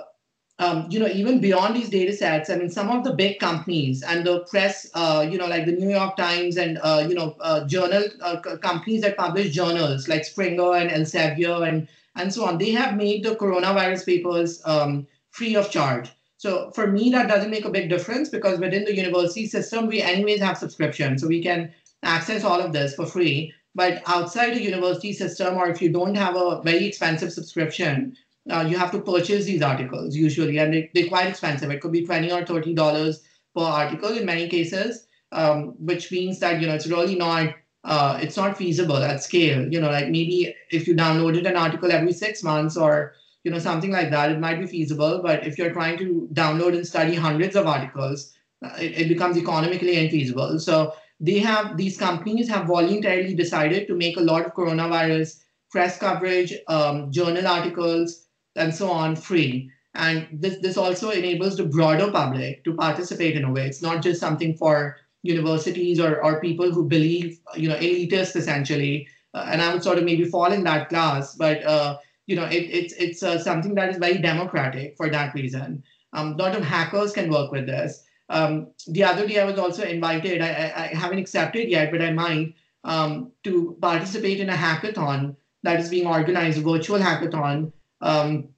um, 0.61 0.85
you 0.91 0.99
know, 0.99 1.07
even 1.07 1.41
beyond 1.41 1.75
these 1.75 1.89
data 1.89 2.13
sets, 2.13 2.51
I 2.51 2.55
mean, 2.55 2.69
some 2.69 2.91
of 2.91 3.03
the 3.03 3.13
big 3.13 3.39
companies 3.39 4.03
and 4.03 4.23
the 4.23 4.41
press, 4.41 4.87
uh, 4.93 5.27
you 5.27 5.39
know, 5.39 5.47
like 5.47 5.65
the 5.65 5.71
New 5.71 5.89
York 5.89 6.15
Times 6.15 6.55
and, 6.55 6.77
uh, 6.83 7.03
you 7.09 7.15
know, 7.15 7.35
uh, 7.41 7.65
journal 7.65 8.03
uh, 8.21 8.37
companies 8.61 9.01
that 9.01 9.17
publish 9.17 9.51
journals 9.51 10.07
like 10.07 10.23
Springer 10.23 10.75
and 10.75 10.91
Elsevier 10.91 11.67
and, 11.67 11.87
and 12.15 12.31
so 12.31 12.45
on, 12.45 12.59
they 12.59 12.69
have 12.69 12.95
made 12.95 13.23
the 13.23 13.35
coronavirus 13.35 14.05
papers 14.05 14.61
um, 14.65 15.07
free 15.31 15.55
of 15.55 15.71
charge. 15.71 16.11
So 16.37 16.69
for 16.71 16.85
me, 16.85 17.09
that 17.09 17.27
doesn't 17.27 17.49
make 17.49 17.65
a 17.65 17.71
big 17.71 17.89
difference 17.89 18.29
because 18.29 18.59
within 18.59 18.85
the 18.85 18.95
university 18.95 19.47
system, 19.47 19.87
we 19.87 19.99
anyways 19.99 20.41
have 20.41 20.59
subscription. 20.59 21.17
So 21.17 21.27
we 21.27 21.41
can 21.41 21.73
access 22.03 22.43
all 22.43 22.61
of 22.61 22.71
this 22.71 22.93
for 22.93 23.07
free. 23.07 23.51
But 23.73 24.03
outside 24.05 24.53
the 24.53 24.61
university 24.61 25.13
system, 25.13 25.55
or 25.55 25.69
if 25.69 25.81
you 25.81 25.91
don't 25.91 26.15
have 26.15 26.35
a 26.35 26.61
very 26.61 26.85
expensive 26.85 27.33
subscription, 27.33 28.15
uh, 28.49 28.65
you 28.67 28.77
have 28.77 28.91
to 28.91 29.01
purchase 29.01 29.45
these 29.45 29.61
articles 29.61 30.15
usually, 30.15 30.57
and 30.57 30.73
they, 30.73 30.89
they're 30.93 31.07
quite 31.07 31.27
expensive. 31.27 31.69
It 31.69 31.81
could 31.81 31.91
be 31.91 32.05
twenty 32.05 32.31
or 32.31 32.45
thirty 32.45 32.73
dollars 32.73 33.21
per 33.55 33.63
article 33.63 34.09
in 34.17 34.25
many 34.25 34.47
cases, 34.47 35.05
um, 35.31 35.75
which 35.77 36.11
means 36.11 36.39
that 36.39 36.59
you 36.59 36.67
know 36.67 36.73
it's 36.73 36.87
really 36.87 37.15
not 37.15 37.53
uh, 37.83 38.19
it's 38.21 38.37
not 38.37 38.57
feasible 38.57 38.97
at 38.97 39.23
scale. 39.23 39.71
You 39.71 39.81
know, 39.81 39.91
like 39.91 40.09
maybe 40.09 40.55
if 40.71 40.87
you 40.87 40.95
downloaded 40.95 41.47
an 41.47 41.55
article 41.55 41.91
every 41.91 42.13
six 42.13 42.43
months 42.43 42.77
or 42.77 43.13
you 43.43 43.51
know 43.51 43.59
something 43.59 43.91
like 43.91 44.09
that, 44.11 44.31
it 44.31 44.39
might 44.39 44.59
be 44.59 44.67
feasible. 44.67 45.21
But 45.21 45.45
if 45.45 45.57
you're 45.57 45.73
trying 45.73 45.97
to 45.99 46.27
download 46.33 46.75
and 46.75 46.87
study 46.87 47.15
hundreds 47.15 47.55
of 47.55 47.67
articles, 47.67 48.33
uh, 48.65 48.73
it, 48.79 49.01
it 49.01 49.07
becomes 49.07 49.37
economically 49.37 49.95
infeasible. 49.95 50.59
So 50.59 50.93
they 51.19 51.37
have 51.39 51.77
these 51.77 51.97
companies 51.97 52.49
have 52.49 52.65
voluntarily 52.65 53.35
decided 53.35 53.87
to 53.87 53.95
make 53.95 54.17
a 54.17 54.21
lot 54.21 54.45
of 54.45 54.55
coronavirus 54.55 55.43
press 55.71 55.97
coverage, 55.97 56.53
um, 56.67 57.11
journal 57.11 57.47
articles, 57.47 58.25
and 58.55 58.73
so 58.73 58.89
on 58.89 59.15
free. 59.15 59.69
And 59.95 60.27
this, 60.31 60.57
this 60.61 60.77
also 60.77 61.09
enables 61.09 61.57
the 61.57 61.65
broader 61.65 62.11
public 62.11 62.63
to 62.63 62.73
participate 62.73 63.35
in 63.35 63.43
a 63.43 63.51
way. 63.51 63.67
It's 63.67 63.81
not 63.81 64.01
just 64.01 64.19
something 64.19 64.55
for 64.55 64.97
universities 65.23 65.99
or, 65.99 66.23
or 66.23 66.41
people 66.41 66.71
who 66.71 66.87
believe, 66.87 67.39
you 67.55 67.67
know, 67.69 67.75
elitist 67.75 68.35
essentially. 68.35 69.07
Uh, 69.33 69.47
and 69.51 69.61
I 69.61 69.73
would 69.73 69.83
sort 69.83 69.97
of 69.97 70.03
maybe 70.03 70.25
fall 70.25 70.51
in 70.51 70.63
that 70.63 70.89
class, 70.89 71.35
but, 71.35 71.63
uh, 71.63 71.97
you 72.27 72.35
know, 72.35 72.45
it, 72.45 72.63
it's, 72.69 72.93
it's 72.93 73.23
uh, 73.23 73.37
something 73.37 73.75
that 73.75 73.89
is 73.89 73.97
very 73.97 74.17
democratic 74.17 74.95
for 74.97 75.09
that 75.09 75.33
reason. 75.33 75.83
Um, 76.13 76.33
a 76.33 76.37
lot 76.37 76.55
of 76.55 76.63
hackers 76.63 77.13
can 77.13 77.29
work 77.29 77.51
with 77.51 77.65
this. 77.65 78.03
Um, 78.29 78.67
the 78.87 79.03
other 79.03 79.27
day, 79.27 79.39
I 79.39 79.45
was 79.45 79.59
also 79.59 79.83
invited, 79.83 80.41
I, 80.41 80.49
I, 80.49 80.83
I 80.83 80.87
haven't 80.87 81.19
accepted 81.19 81.69
yet, 81.69 81.91
but 81.91 82.01
I 82.01 82.11
might, 82.11 82.55
um, 82.83 83.31
to 83.43 83.77
participate 83.81 84.39
in 84.39 84.49
a 84.49 84.53
hackathon 84.53 85.35
that 85.63 85.79
is 85.79 85.89
being 85.89 86.07
organized, 86.07 86.57
a 86.57 86.61
virtual 86.61 86.99
hackathon 86.99 87.71
um, 88.01 88.49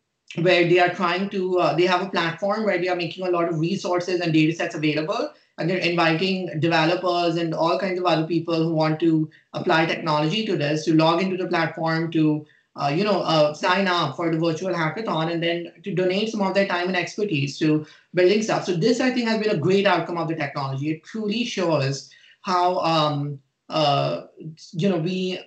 where 0.41 0.67
they 0.67 0.79
are 0.79 0.93
trying 0.93 1.29
to, 1.29 1.59
uh, 1.59 1.75
they 1.75 1.85
have 1.85 2.01
a 2.01 2.09
platform 2.09 2.63
where 2.63 2.79
they 2.79 2.87
are 2.87 2.95
making 2.95 3.27
a 3.27 3.29
lot 3.29 3.47
of 3.47 3.59
resources 3.59 4.19
and 4.19 4.33
data 4.33 4.53
sets 4.53 4.75
available. 4.75 5.31
And 5.59 5.69
they're 5.69 5.77
inviting 5.77 6.59
developers 6.59 7.35
and 7.35 7.53
all 7.53 7.77
kinds 7.77 7.99
of 7.99 8.05
other 8.05 8.25
people 8.25 8.55
who 8.63 8.73
want 8.73 8.99
to 9.01 9.29
apply 9.53 9.85
technology 9.85 10.47
to 10.47 10.57
this 10.57 10.85
to 10.85 10.95
log 10.95 11.21
into 11.21 11.37
the 11.37 11.47
platform 11.47 12.09
to, 12.11 12.43
uh, 12.75 12.87
you 12.87 13.03
know, 13.03 13.21
uh, 13.21 13.53
sign 13.53 13.87
up 13.87 14.15
for 14.15 14.31
the 14.31 14.39
virtual 14.39 14.73
hackathon 14.73 15.31
and 15.31 15.43
then 15.43 15.71
to 15.83 15.93
donate 15.93 16.29
some 16.29 16.41
of 16.41 16.55
their 16.55 16.65
time 16.65 16.87
and 16.87 16.97
expertise 16.97 17.59
to 17.59 17.85
building 18.15 18.41
stuff. 18.41 18.65
So 18.65 18.73
this, 18.73 18.99
I 18.99 19.11
think, 19.11 19.27
has 19.27 19.39
been 19.39 19.55
a 19.55 19.59
great 19.59 19.85
outcome 19.85 20.17
of 20.17 20.27
the 20.27 20.35
technology. 20.35 20.89
It 20.89 21.03
truly 21.03 21.45
shows 21.45 22.09
how, 22.41 22.79
um, 22.79 23.39
uh, 23.69 24.23
you 24.71 24.89
know, 24.89 24.97
we 24.97 25.39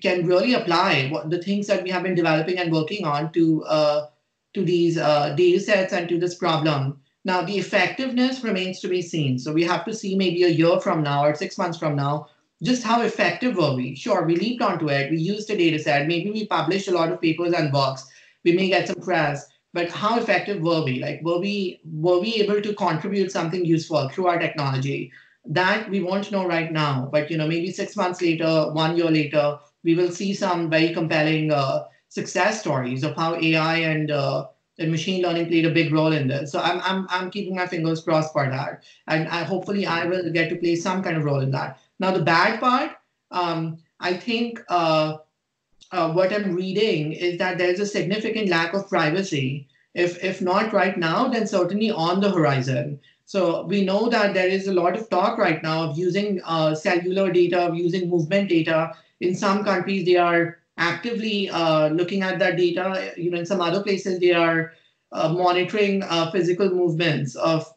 can 0.00 0.26
really 0.26 0.54
apply 0.54 1.08
what 1.10 1.30
the 1.30 1.42
things 1.42 1.66
that 1.66 1.82
we 1.82 1.90
have 1.90 2.02
been 2.02 2.14
developing 2.14 2.58
and 2.58 2.72
working 2.72 3.04
on 3.04 3.32
to 3.32 3.64
uh, 3.64 4.06
to 4.54 4.64
these 4.64 4.98
uh, 4.98 5.34
data 5.34 5.60
sets 5.60 5.92
and 5.92 6.08
to 6.08 6.18
this 6.18 6.34
problem. 6.34 7.00
Now, 7.24 7.42
the 7.42 7.56
effectiveness 7.56 8.42
remains 8.42 8.80
to 8.80 8.88
be 8.88 9.00
seen. 9.00 9.38
So 9.38 9.52
we 9.52 9.62
have 9.62 9.84
to 9.84 9.94
see 9.94 10.16
maybe 10.16 10.42
a 10.42 10.48
year 10.48 10.80
from 10.80 11.02
now 11.02 11.24
or 11.24 11.34
six 11.34 11.56
months 11.56 11.78
from 11.78 11.94
now, 11.94 12.26
just 12.62 12.82
how 12.82 13.02
effective 13.02 13.56
were 13.56 13.74
we? 13.74 13.94
Sure, 13.94 14.24
we 14.24 14.36
leaped 14.36 14.62
onto 14.62 14.88
it. 14.88 15.10
We 15.10 15.18
used 15.18 15.48
the 15.48 15.56
data 15.56 15.78
set. 15.78 16.06
Maybe 16.06 16.30
we 16.30 16.46
published 16.46 16.88
a 16.88 16.92
lot 16.92 17.12
of 17.12 17.20
papers 17.20 17.52
and 17.52 17.72
books. 17.72 18.04
We 18.44 18.52
may 18.52 18.68
get 18.68 18.88
some 18.88 19.00
press, 19.00 19.46
but 19.72 19.90
how 19.90 20.18
effective 20.18 20.62
were 20.62 20.84
we? 20.84 21.00
Like, 21.00 21.20
were 21.22 21.38
we 21.38 21.80
were 21.84 22.18
we 22.18 22.34
able 22.34 22.60
to 22.60 22.74
contribute 22.74 23.32
something 23.32 23.64
useful 23.64 24.08
through 24.08 24.26
our 24.26 24.38
technology? 24.38 25.12
That 25.44 25.90
we 25.90 26.02
won't 26.02 26.30
know 26.30 26.46
right 26.46 26.70
now. 26.70 27.08
But 27.10 27.30
you 27.30 27.36
know, 27.36 27.48
maybe 27.48 27.72
six 27.72 27.96
months 27.96 28.20
later, 28.22 28.70
one 28.72 28.96
year 28.96 29.10
later, 29.10 29.58
we 29.84 29.94
will 29.94 30.10
see 30.10 30.34
some 30.34 30.70
very 30.70 30.92
compelling 30.92 31.52
uh, 31.52 31.84
success 32.08 32.60
stories 32.60 33.02
of 33.02 33.16
how 33.16 33.34
AI 33.36 33.76
and 33.78 34.10
uh, 34.10 34.46
and 34.78 34.90
machine 34.90 35.22
learning 35.22 35.46
played 35.46 35.66
a 35.66 35.70
big 35.70 35.92
role 35.92 36.12
in 36.12 36.28
this. 36.28 36.52
So 36.52 36.60
I'm 36.60 36.80
I'm 36.80 37.06
I'm 37.10 37.30
keeping 37.30 37.54
my 37.54 37.66
fingers 37.66 38.02
crossed 38.02 38.32
for 38.32 38.48
that, 38.48 38.84
and 39.08 39.28
I, 39.28 39.42
hopefully 39.44 39.86
I 39.86 40.06
will 40.06 40.30
get 40.30 40.48
to 40.50 40.56
play 40.56 40.76
some 40.76 41.02
kind 41.02 41.16
of 41.16 41.24
role 41.24 41.40
in 41.40 41.50
that. 41.50 41.78
Now 41.98 42.12
the 42.12 42.22
bad 42.22 42.60
part, 42.60 42.92
um, 43.30 43.78
I 44.00 44.14
think. 44.14 44.60
Uh, 44.68 45.18
uh, 45.92 46.10
what 46.10 46.32
I'm 46.32 46.54
reading 46.54 47.12
is 47.12 47.36
that 47.38 47.58
there's 47.58 47.78
a 47.78 47.84
significant 47.84 48.48
lack 48.48 48.72
of 48.72 48.88
privacy. 48.88 49.68
If 49.94 50.24
if 50.24 50.40
not 50.40 50.72
right 50.72 50.96
now, 50.96 51.28
then 51.28 51.46
certainly 51.46 51.90
on 51.90 52.20
the 52.20 52.30
horizon. 52.30 52.98
So 53.26 53.64
we 53.66 53.84
know 53.84 54.08
that 54.08 54.34
there 54.34 54.48
is 54.48 54.66
a 54.66 54.72
lot 54.72 54.96
of 54.96 55.08
talk 55.10 55.38
right 55.38 55.62
now 55.62 55.84
of 55.84 55.98
using 55.98 56.40
uh, 56.44 56.74
cellular 56.74 57.30
data, 57.30 57.60
of 57.66 57.76
using 57.76 58.08
movement 58.08 58.48
data 58.48 58.92
in 59.22 59.34
some 59.34 59.64
countries, 59.64 60.04
they 60.04 60.16
are 60.16 60.58
actively 60.76 61.48
uh, 61.48 61.88
looking 61.88 62.22
at 62.22 62.38
that 62.40 62.56
data. 62.56 63.12
You 63.16 63.30
know, 63.30 63.38
in 63.38 63.46
some 63.46 63.60
other 63.60 63.82
places, 63.82 64.18
they 64.18 64.32
are 64.32 64.72
uh, 65.12 65.28
monitoring 65.28 66.02
uh, 66.02 66.30
physical 66.32 66.70
movements 66.70 67.36
of 67.36 67.72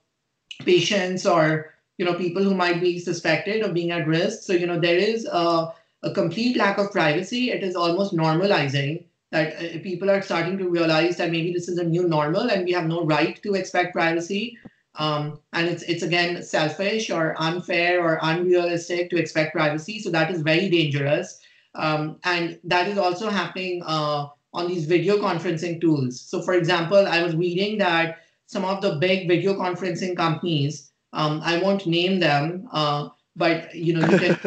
patients 0.66 1.26
or 1.26 1.74
you 1.98 2.06
know 2.06 2.16
people 2.16 2.44
who 2.44 2.56
might 2.56 2.82
be 2.82 2.98
suspected 2.98 3.62
of 3.62 3.74
being 3.74 3.92
at 3.92 4.08
risk. 4.08 4.44
So 4.44 4.54
you 4.54 4.66
know 4.66 4.80
there 4.80 4.98
is 4.98 5.26
a, 5.26 5.72
a 6.04 6.12
complete 6.14 6.58
lack 6.58 6.80
of 6.80 6.92
privacy. 6.92 7.52
It 7.52 7.64
is 7.64 7.76
almost 7.76 8.16
normalizing 8.16 9.06
that 9.32 9.56
uh, 9.58 9.80
people 9.84 10.10
are 10.10 10.22
starting 10.22 10.58
to 10.58 10.70
realize 10.70 11.18
that 11.18 11.32
maybe 11.32 11.54
this 11.54 11.68
is 11.68 11.78
a 11.78 11.84
new 11.84 12.08
normal 12.08 12.50
and 12.50 12.66
we 12.66 12.72
have 12.72 12.88
no 12.88 13.06
right 13.06 13.42
to 13.44 13.54
expect 13.54 13.94
privacy. 13.94 14.58
Um, 14.98 15.40
and 15.54 15.68
it's 15.68 15.84
it's 15.84 16.04
again 16.04 16.42
selfish 16.44 17.10
or 17.10 17.36
unfair 17.42 18.02
or 18.02 18.20
unrealistic 18.22 19.10
to 19.10 19.18
expect 19.18 19.54
privacy. 19.54 20.00
So 20.00 20.10
that 20.12 20.32
is 20.32 20.42
very 20.42 20.70
dangerous. 20.70 21.40
Um, 21.76 22.18
and 22.24 22.60
that 22.64 22.88
is 22.88 22.98
also 22.98 23.30
happening 23.30 23.84
uh, 23.86 24.28
on 24.54 24.68
these 24.68 24.86
video 24.86 25.18
conferencing 25.18 25.82
tools. 25.82 26.22
So, 26.22 26.42
for 26.42 26.54
example, 26.54 27.06
I 27.06 27.22
was 27.22 27.36
reading 27.36 27.78
that 27.80 28.20
some 28.48 28.64
of 28.64 28.82
the 28.82 28.96
big 28.96 29.28
video 29.28 29.54
conferencing 29.56 30.16
companies, 30.16 30.92
um, 31.14 31.42
I 31.44 31.62
won't 31.62 31.86
name 31.86 32.20
them, 32.20 32.68
uh, 32.72 33.10
but 33.36 33.76
you 33.76 33.94
know, 33.94 34.08
you 34.08 34.18
can 34.18 34.38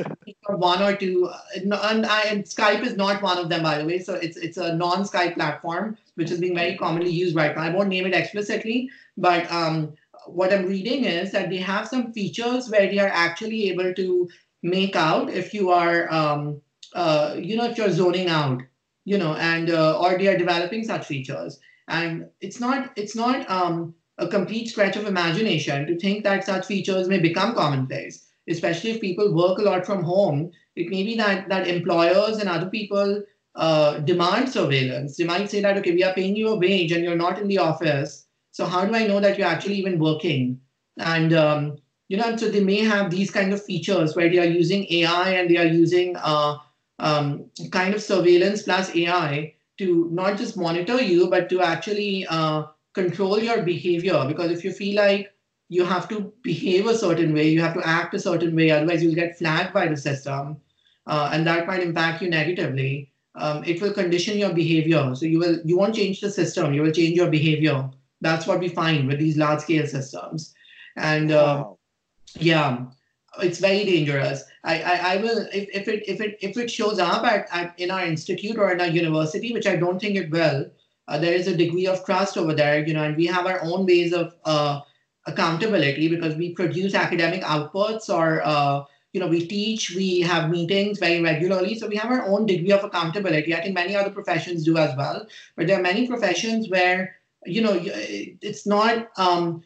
one 0.49 0.83
or 0.83 0.97
two. 0.97 1.31
And, 1.55 1.75
and, 1.75 2.07
and, 2.07 2.45
Skype 2.45 2.83
is 2.83 2.97
not 2.97 3.23
one 3.23 3.37
of 3.37 3.51
them, 3.51 3.63
by 3.63 3.79
the 3.79 3.85
way. 3.85 3.99
So 3.99 4.15
it's 4.15 4.39
it's 4.39 4.57
a 4.57 4.75
non-Skype 4.75 5.35
platform 5.35 5.99
which 6.15 6.31
is 6.31 6.41
being 6.41 6.55
very 6.55 6.77
commonly 6.77 7.11
used 7.11 7.37
right 7.37 7.55
now. 7.55 7.63
I 7.63 7.71
won't 7.71 7.91
name 7.91 8.07
it 8.07 8.15
explicitly, 8.15 8.91
but 9.17 9.51
um, 9.53 9.93
what 10.33 10.53
I'm 10.53 10.67
reading 10.67 11.05
is 11.05 11.33
that 11.33 11.51
they 11.51 11.59
have 11.59 11.89
some 11.89 12.13
features 12.13 12.69
where 12.71 12.89
they 12.89 12.99
are 12.99 13.11
actually 13.13 13.69
able 13.71 13.95
to 13.95 14.29
make 14.63 14.97
out 14.97 15.31
if 15.31 15.55
you 15.55 15.71
are, 15.71 16.13
um, 16.13 16.61
uh, 16.95 17.37
you 17.39 17.57
know, 17.57 17.65
if 17.65 17.79
you're 17.79 17.91
zoning 17.91 18.29
out, 18.29 18.63
you 19.05 19.19
know, 19.19 19.35
and 19.35 19.71
uh, 19.71 19.99
or 19.99 20.19
they 20.19 20.29
are 20.29 20.39
developing 20.39 20.85
such 20.85 21.07
features. 21.07 21.59
And 21.89 22.29
it's 22.41 22.61
not 22.61 22.93
it's 22.97 23.17
not 23.17 23.49
um, 23.51 23.95
a 24.19 24.29
complete 24.29 24.69
stretch 24.69 24.97
of 24.97 25.07
imagination 25.07 25.87
to 25.87 25.99
think 25.99 26.25
that 26.25 26.45
such 26.45 26.67
features 26.67 27.09
may 27.09 27.19
become 27.19 27.55
commonplace, 27.55 28.27
especially 28.49 28.91
if 28.91 29.01
people 29.01 29.35
work 29.35 29.59
a 29.59 29.63
lot 29.63 29.87
from 29.87 30.03
home. 30.03 30.51
It 30.77 30.91
may 30.91 31.03
be 31.03 31.17
that 31.17 31.49
that 31.49 31.67
employers 31.67 32.39
and 32.39 32.49
other 32.49 32.69
people 32.69 33.23
uh, 33.55 33.99
demand 34.01 34.51
surveillance. 34.51 35.17
They 35.17 35.25
might 35.25 35.51
say 35.51 35.61
that 35.63 35.79
okay, 35.79 35.93
we 35.93 36.05
are 36.05 36.15
paying 36.15 36.37
you 36.37 36.49
a 36.49 36.59
wage 36.59 36.93
and 36.93 37.03
you're 37.03 37.17
not 37.17 37.39
in 37.39 37.49
the 37.49 37.59
office 37.59 38.28
so 38.59 38.67
how 38.67 38.85
do 38.85 38.95
I 38.95 39.07
know 39.07 39.21
that 39.21 39.39
you're 39.39 39.47
actually 39.55 39.77
even 39.77 39.99
working? 39.99 40.61
And 40.99 41.33
um, 41.35 41.77
you 42.09 42.17
know, 42.17 42.37
so 42.37 42.49
they 42.49 42.65
may 42.65 42.79
have 42.85 43.11
these 43.11 43.31
kind 43.31 43.53
of 43.53 43.65
features 43.65 44.17
where 44.17 44.29
they 44.31 44.39
are 44.39 44.53
using 44.63 44.87
AI 44.91 45.31
and 45.31 45.51
they 45.51 45.59
are 45.59 45.67
using 45.67 46.17
uh, 46.17 46.59
um, 46.99 47.51
kind 47.71 47.95
of 47.95 48.03
surveillance 48.03 48.63
plus 48.63 48.95
AI 48.97 49.55
to 49.79 50.09
not 50.13 50.39
just 50.39 50.57
monitor 50.57 51.01
you, 51.01 51.31
but 51.31 51.49
to 51.51 51.61
actually 51.61 52.27
uh, 52.29 52.65
control 52.95 53.39
your 53.41 53.63
behavior. 53.63 54.25
Because 54.27 54.51
if 54.51 54.65
you 54.65 54.73
feel 54.73 54.97
like 54.97 55.33
you 55.69 55.85
have 55.85 56.09
to 56.09 56.33
behave 56.43 56.87
a 56.87 56.99
certain 56.99 57.35
way, 57.35 57.49
you 57.49 57.61
have 57.63 57.75
to 57.75 57.87
act 57.87 58.15
a 58.15 58.21
certain 58.21 58.57
way, 58.57 58.71
otherwise 58.71 59.03
you'll 59.05 59.15
get 59.15 59.39
flagged 59.39 59.73
by 59.75 59.89
the 59.89 59.97
system, 59.97 60.57
uh, 61.07 61.31
and 61.33 61.47
that 61.47 61.67
might 61.67 61.83
impact 61.83 62.23
you 62.23 62.31
negatively. 62.31 63.13
um, 63.35 63.65
it 63.65 63.81
will 63.83 63.93
condition 63.93 64.39
your 64.39 64.53
behavior. 64.55 65.15
So 65.15 65.27
you 65.27 65.39
will 65.39 65.61
you 65.65 65.79
won't 65.79 65.95
change 65.95 66.21
the 66.21 66.31
system. 66.31 66.75
You 66.75 66.83
will 66.83 66.93
change 66.93 67.17
your 67.17 67.31
behavior. 67.31 67.91
That's 68.21 68.47
what 68.47 68.61
we 68.61 68.69
find 68.69 69.07
with 69.07 69.19
these 69.19 69.37
large 69.37 69.61
scale 69.61 69.87
systems, 69.87 70.55
and 70.97 71.31
uh, 71.31 71.65
wow. 71.65 71.79
yeah, 72.35 72.85
it's 73.41 73.59
very 73.59 73.85
dangerous. 73.85 74.43
I, 74.65 74.83
I, 74.83 75.15
I 75.15 75.17
will 75.19 75.47
if, 75.53 75.69
if 75.73 75.89
it 75.89 76.09
if 76.09 76.21
it 76.21 76.39
if 76.41 76.57
it 76.57 76.71
shows 76.71 76.99
up 76.99 77.25
at, 77.25 77.47
at 77.53 77.79
in 77.79 77.91
our 77.91 78.05
institute 78.05 78.59
or 78.59 78.73
in 78.73 78.81
our 78.81 78.89
university, 78.89 79.53
which 79.53 79.67
I 79.67 79.77
don't 79.77 80.01
think 80.01 80.17
it 80.17 80.31
will. 80.31 80.71
Uh, 81.07 81.19
there 81.19 81.33
is 81.33 81.47
a 81.47 81.57
degree 81.57 81.87
of 81.87 82.05
trust 82.05 82.37
over 82.37 82.53
there, 82.53 82.87
you 82.87 82.93
know, 82.93 83.03
and 83.03 83.17
we 83.17 83.25
have 83.25 83.47
our 83.47 83.63
own 83.63 83.87
ways 83.87 84.13
of 84.13 84.35
uh, 84.45 84.81
accountability 85.27 86.09
because 86.09 86.35
we 86.35 86.53
produce 86.53 86.95
academic 86.95 87.43
outputs 87.43 88.09
or 88.09 88.43
uh, 88.45 88.83
you 89.13 89.21
know 89.21 89.27
we 89.27 89.47
teach 89.47 89.95
we 89.95 90.21
have 90.21 90.51
meetings 90.51 90.99
very 90.99 91.21
regularly 91.23 91.79
so 91.79 91.87
we 91.87 91.97
have 91.97 92.11
our 92.11 92.27
own 92.27 92.47
degree 92.47 92.73
of 92.73 92.85
accountability 92.85 93.55
i 93.55 93.61
think 93.61 93.75
many 93.75 93.97
other 93.97 94.11
professions 94.11 94.65
do 94.65 94.77
as 94.77 94.95
well 94.97 95.27
but 95.57 95.67
there 95.67 95.79
are 95.79 95.83
many 95.83 96.07
professions 96.07 96.69
where 96.69 97.17
you 97.47 97.63
know 97.63 97.81
it's 97.83 98.67
not 98.67 99.09
um, 99.17 99.63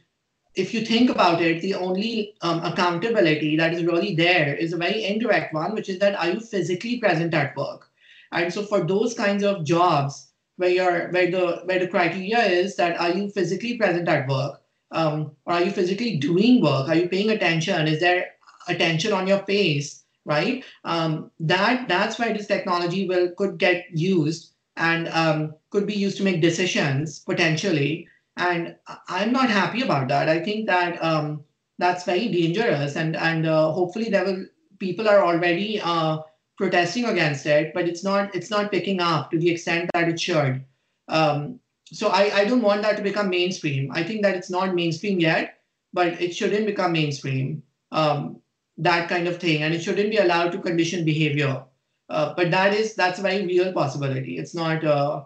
if 0.54 0.74
you 0.74 0.84
think 0.84 1.10
about 1.10 1.40
it 1.40 1.62
the 1.62 1.74
only 1.74 2.34
um, 2.42 2.62
accountability 2.62 3.56
that 3.56 3.72
is 3.72 3.84
really 3.84 4.14
there 4.14 4.54
is 4.54 4.72
a 4.72 4.76
very 4.76 5.04
indirect 5.04 5.54
one 5.54 5.74
which 5.74 5.88
is 5.88 5.98
that 5.98 6.14
are 6.16 6.30
you 6.30 6.40
physically 6.40 6.98
present 6.98 7.32
at 7.34 7.56
work? 7.56 7.88
And 8.32 8.52
so 8.52 8.62
for 8.62 8.84
those 8.84 9.14
kinds 9.14 9.42
of 9.42 9.64
jobs 9.64 10.32
where 10.56 10.70
you're 10.70 11.10
where 11.10 11.30
the 11.30 11.62
where 11.64 11.78
the 11.78 11.88
criteria 11.88 12.40
is 12.44 12.76
that 12.76 13.00
are 13.00 13.10
you 13.10 13.30
physically 13.30 13.78
present 13.78 14.08
at 14.08 14.28
work 14.28 14.60
um, 14.90 15.32
or 15.46 15.54
are 15.54 15.62
you 15.62 15.70
physically 15.70 16.18
doing 16.18 16.62
work? 16.62 16.88
Are 16.88 16.96
you 16.96 17.08
paying 17.08 17.30
attention? 17.30 17.86
Is 17.86 18.00
there 18.00 18.32
attention 18.68 19.12
on 19.12 19.26
your 19.26 19.40
face? 19.40 20.04
Right? 20.24 20.64
Um, 20.84 21.30
that 21.40 21.88
that's 21.88 22.18
where 22.18 22.32
this 22.32 22.46
technology 22.46 23.08
will 23.08 23.30
could 23.36 23.58
get 23.58 23.86
used 23.92 24.51
and 24.76 25.08
um, 25.08 25.54
could 25.70 25.86
be 25.86 25.94
used 25.94 26.16
to 26.18 26.22
make 26.22 26.40
decisions 26.40 27.20
potentially. 27.20 28.08
And 28.36 28.76
i'm 29.08 29.32
not 29.32 29.50
happy 29.50 29.82
about 29.82 30.08
that. 30.08 30.28
I 30.28 30.40
think 30.40 30.66
that 30.66 31.02
um, 31.04 31.44
that's 31.78 32.04
very 32.04 32.28
dangerous. 32.28 32.96
And 32.96 33.16
and 33.16 33.46
uh, 33.46 33.72
hopefully 33.72 34.10
there 34.10 34.24
will 34.24 34.46
people 34.78 35.08
are 35.08 35.22
already 35.24 35.80
uh, 35.80 36.18
protesting 36.56 37.04
against 37.06 37.46
it 37.46 37.72
but 37.74 37.88
it's 37.88 38.04
not 38.04 38.34
it's 38.34 38.50
not 38.50 38.70
picking 38.70 39.00
up 39.00 39.30
to 39.30 39.38
the 39.38 39.50
extent 39.50 39.90
that 39.94 40.08
it 40.08 40.20
should. 40.20 40.64
Um, 41.08 41.60
so 41.86 42.08
I, 42.08 42.30
I 42.34 42.44
don't 42.46 42.62
want 42.62 42.82
that 42.82 42.96
to 42.96 43.02
become 43.02 43.28
mainstream. 43.28 43.90
I 43.92 44.02
think 44.02 44.22
that 44.22 44.34
it's 44.34 44.50
not 44.50 44.74
mainstream 44.74 45.20
yet 45.20 45.58
but 45.92 46.20
it 46.20 46.34
shouldn't 46.34 46.66
become 46.66 46.92
mainstream. 46.92 47.62
Um, 47.90 48.40
that 48.78 49.08
kind 49.08 49.28
of 49.28 49.38
thing, 49.38 49.62
and 49.62 49.74
it 49.74 49.82
shouldn't 49.82 50.10
be 50.10 50.16
allowed 50.16 50.52
to 50.52 50.58
condition 50.58 51.04
behavior. 51.04 51.64
Uh, 52.12 52.34
but 52.36 52.50
that 52.50 52.74
is 52.74 52.94
that's 52.94 53.18
a 53.18 53.22
very 53.22 53.46
real 53.46 53.72
possibility. 53.72 54.36
It's 54.36 54.54
not 54.54 54.84
uh, 54.84 55.24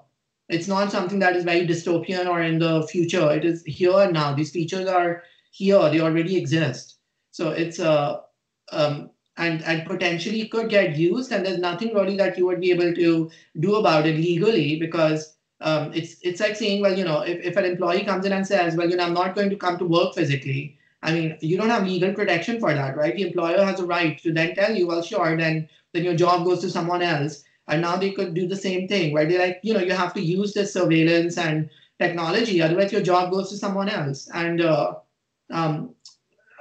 it's 0.48 0.68
not 0.68 0.92
something 0.92 1.18
that 1.18 1.34
is 1.34 1.42
very 1.42 1.66
dystopian 1.66 2.28
or 2.28 2.40
in 2.42 2.60
the 2.60 2.86
future. 2.86 3.28
It 3.32 3.44
is 3.44 3.64
here 3.64 3.98
and 3.98 4.12
now. 4.12 4.34
These 4.34 4.52
features 4.52 4.88
are 4.88 5.24
here. 5.50 5.90
They 5.90 6.00
already 6.00 6.36
exist. 6.36 6.98
So 7.32 7.50
it's 7.50 7.80
uh, 7.80 8.20
um, 8.70 9.10
and 9.36 9.64
and 9.64 9.84
potentially 9.84 10.46
could 10.46 10.68
get 10.68 10.96
used. 10.96 11.32
And 11.32 11.44
there's 11.44 11.58
nothing 11.58 11.92
really 11.92 12.16
that 12.18 12.38
you 12.38 12.46
would 12.46 12.60
be 12.60 12.70
able 12.70 12.94
to 12.94 13.30
do 13.58 13.74
about 13.74 14.06
it 14.06 14.16
legally 14.16 14.78
because 14.78 15.34
um, 15.60 15.92
it's 15.92 16.16
it's 16.22 16.40
like 16.40 16.54
saying, 16.54 16.82
well, 16.82 16.96
you 16.96 17.04
know, 17.04 17.22
if, 17.22 17.44
if 17.44 17.56
an 17.56 17.64
employee 17.64 18.04
comes 18.04 18.26
in 18.26 18.32
and 18.32 18.46
says, 18.46 18.76
well, 18.76 18.88
you 18.88 18.96
know, 18.96 19.06
I'm 19.06 19.14
not 19.14 19.34
going 19.34 19.50
to 19.50 19.56
come 19.56 19.76
to 19.78 19.84
work 19.84 20.14
physically, 20.14 20.78
I 21.02 21.12
mean, 21.12 21.36
you 21.40 21.56
don't 21.56 21.70
have 21.70 21.84
legal 21.84 22.14
protection 22.14 22.60
for 22.60 22.72
that, 22.72 22.96
right? 22.96 23.16
The 23.16 23.26
employer 23.26 23.64
has 23.64 23.80
a 23.80 23.86
right 23.86 24.16
to 24.22 24.32
then 24.32 24.54
tell 24.54 24.72
you, 24.72 24.86
well, 24.86 25.02
sure, 25.02 25.36
then 25.36 25.68
then 25.96 26.04
your 26.04 26.14
job 26.14 26.44
goes 26.44 26.60
to 26.60 26.70
someone 26.70 27.02
else. 27.02 27.42
And 27.68 27.82
now 27.82 27.96
they 27.96 28.12
could 28.12 28.34
do 28.34 28.46
the 28.46 28.56
same 28.56 28.86
thing, 28.86 29.12
right? 29.12 29.28
They're 29.28 29.40
like, 29.40 29.60
you 29.62 29.74
know, 29.74 29.80
you 29.80 29.92
have 29.92 30.14
to 30.14 30.20
use 30.20 30.54
this 30.54 30.72
surveillance 30.72 31.36
and 31.36 31.68
technology, 31.98 32.62
otherwise 32.62 32.92
your 32.92 33.02
job 33.02 33.32
goes 33.32 33.50
to 33.50 33.56
someone 33.56 33.88
else. 33.88 34.28
And 34.32 34.60
uh, 34.60 34.94
um, 35.50 35.94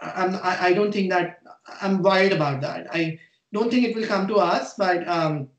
I'm, 0.01 0.35
I, 0.35 0.57
I 0.67 0.73
don't 0.73 0.91
think 0.91 1.11
that 1.11 1.41
I'm 1.81 2.01
worried 2.01 2.31
about 2.33 2.61
that. 2.61 2.87
I 2.91 3.19
don't 3.53 3.69
think 3.69 3.85
it 3.85 3.95
will 3.95 4.07
come 4.07 4.27
to 4.27 4.35
us, 4.35 4.73
but 4.75 5.07
um, 5.07 5.49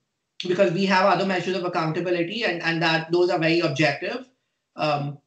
because 0.46 0.72
we 0.72 0.86
have 0.86 1.06
other 1.06 1.26
measures 1.26 1.56
of 1.56 1.64
accountability 1.64 2.44
and, 2.44 2.62
and 2.62 2.82
that 2.82 3.12
those 3.12 3.30
are 3.30 3.38
very 3.38 3.60
objective. 3.60 4.28
Um, 4.76 5.18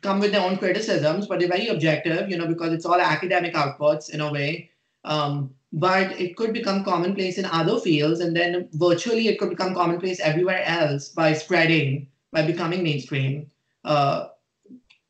come 0.00 0.20
with 0.20 0.32
their 0.32 0.42
own 0.42 0.56
criticisms, 0.56 1.26
but 1.26 1.38
they're 1.38 1.48
very 1.48 1.68
objective, 1.68 2.28
you 2.28 2.36
know, 2.36 2.46
because 2.46 2.72
it's 2.72 2.84
all 2.84 3.00
academic 3.00 3.54
outputs 3.54 4.10
in 4.10 4.20
a 4.20 4.32
way. 4.32 4.70
Um, 5.04 5.54
but 5.72 6.12
it 6.20 6.36
could 6.36 6.52
become 6.52 6.84
commonplace 6.84 7.38
in 7.38 7.44
other 7.46 7.78
fields, 7.78 8.20
and 8.20 8.36
then 8.36 8.68
virtually 8.72 9.28
it 9.28 9.38
could 9.38 9.50
become 9.50 9.74
commonplace 9.74 10.20
everywhere 10.20 10.62
else 10.64 11.08
by 11.08 11.32
spreading, 11.32 12.06
by 12.32 12.42
becoming 12.42 12.82
mainstream. 12.82 13.50
Uh, 13.84 14.28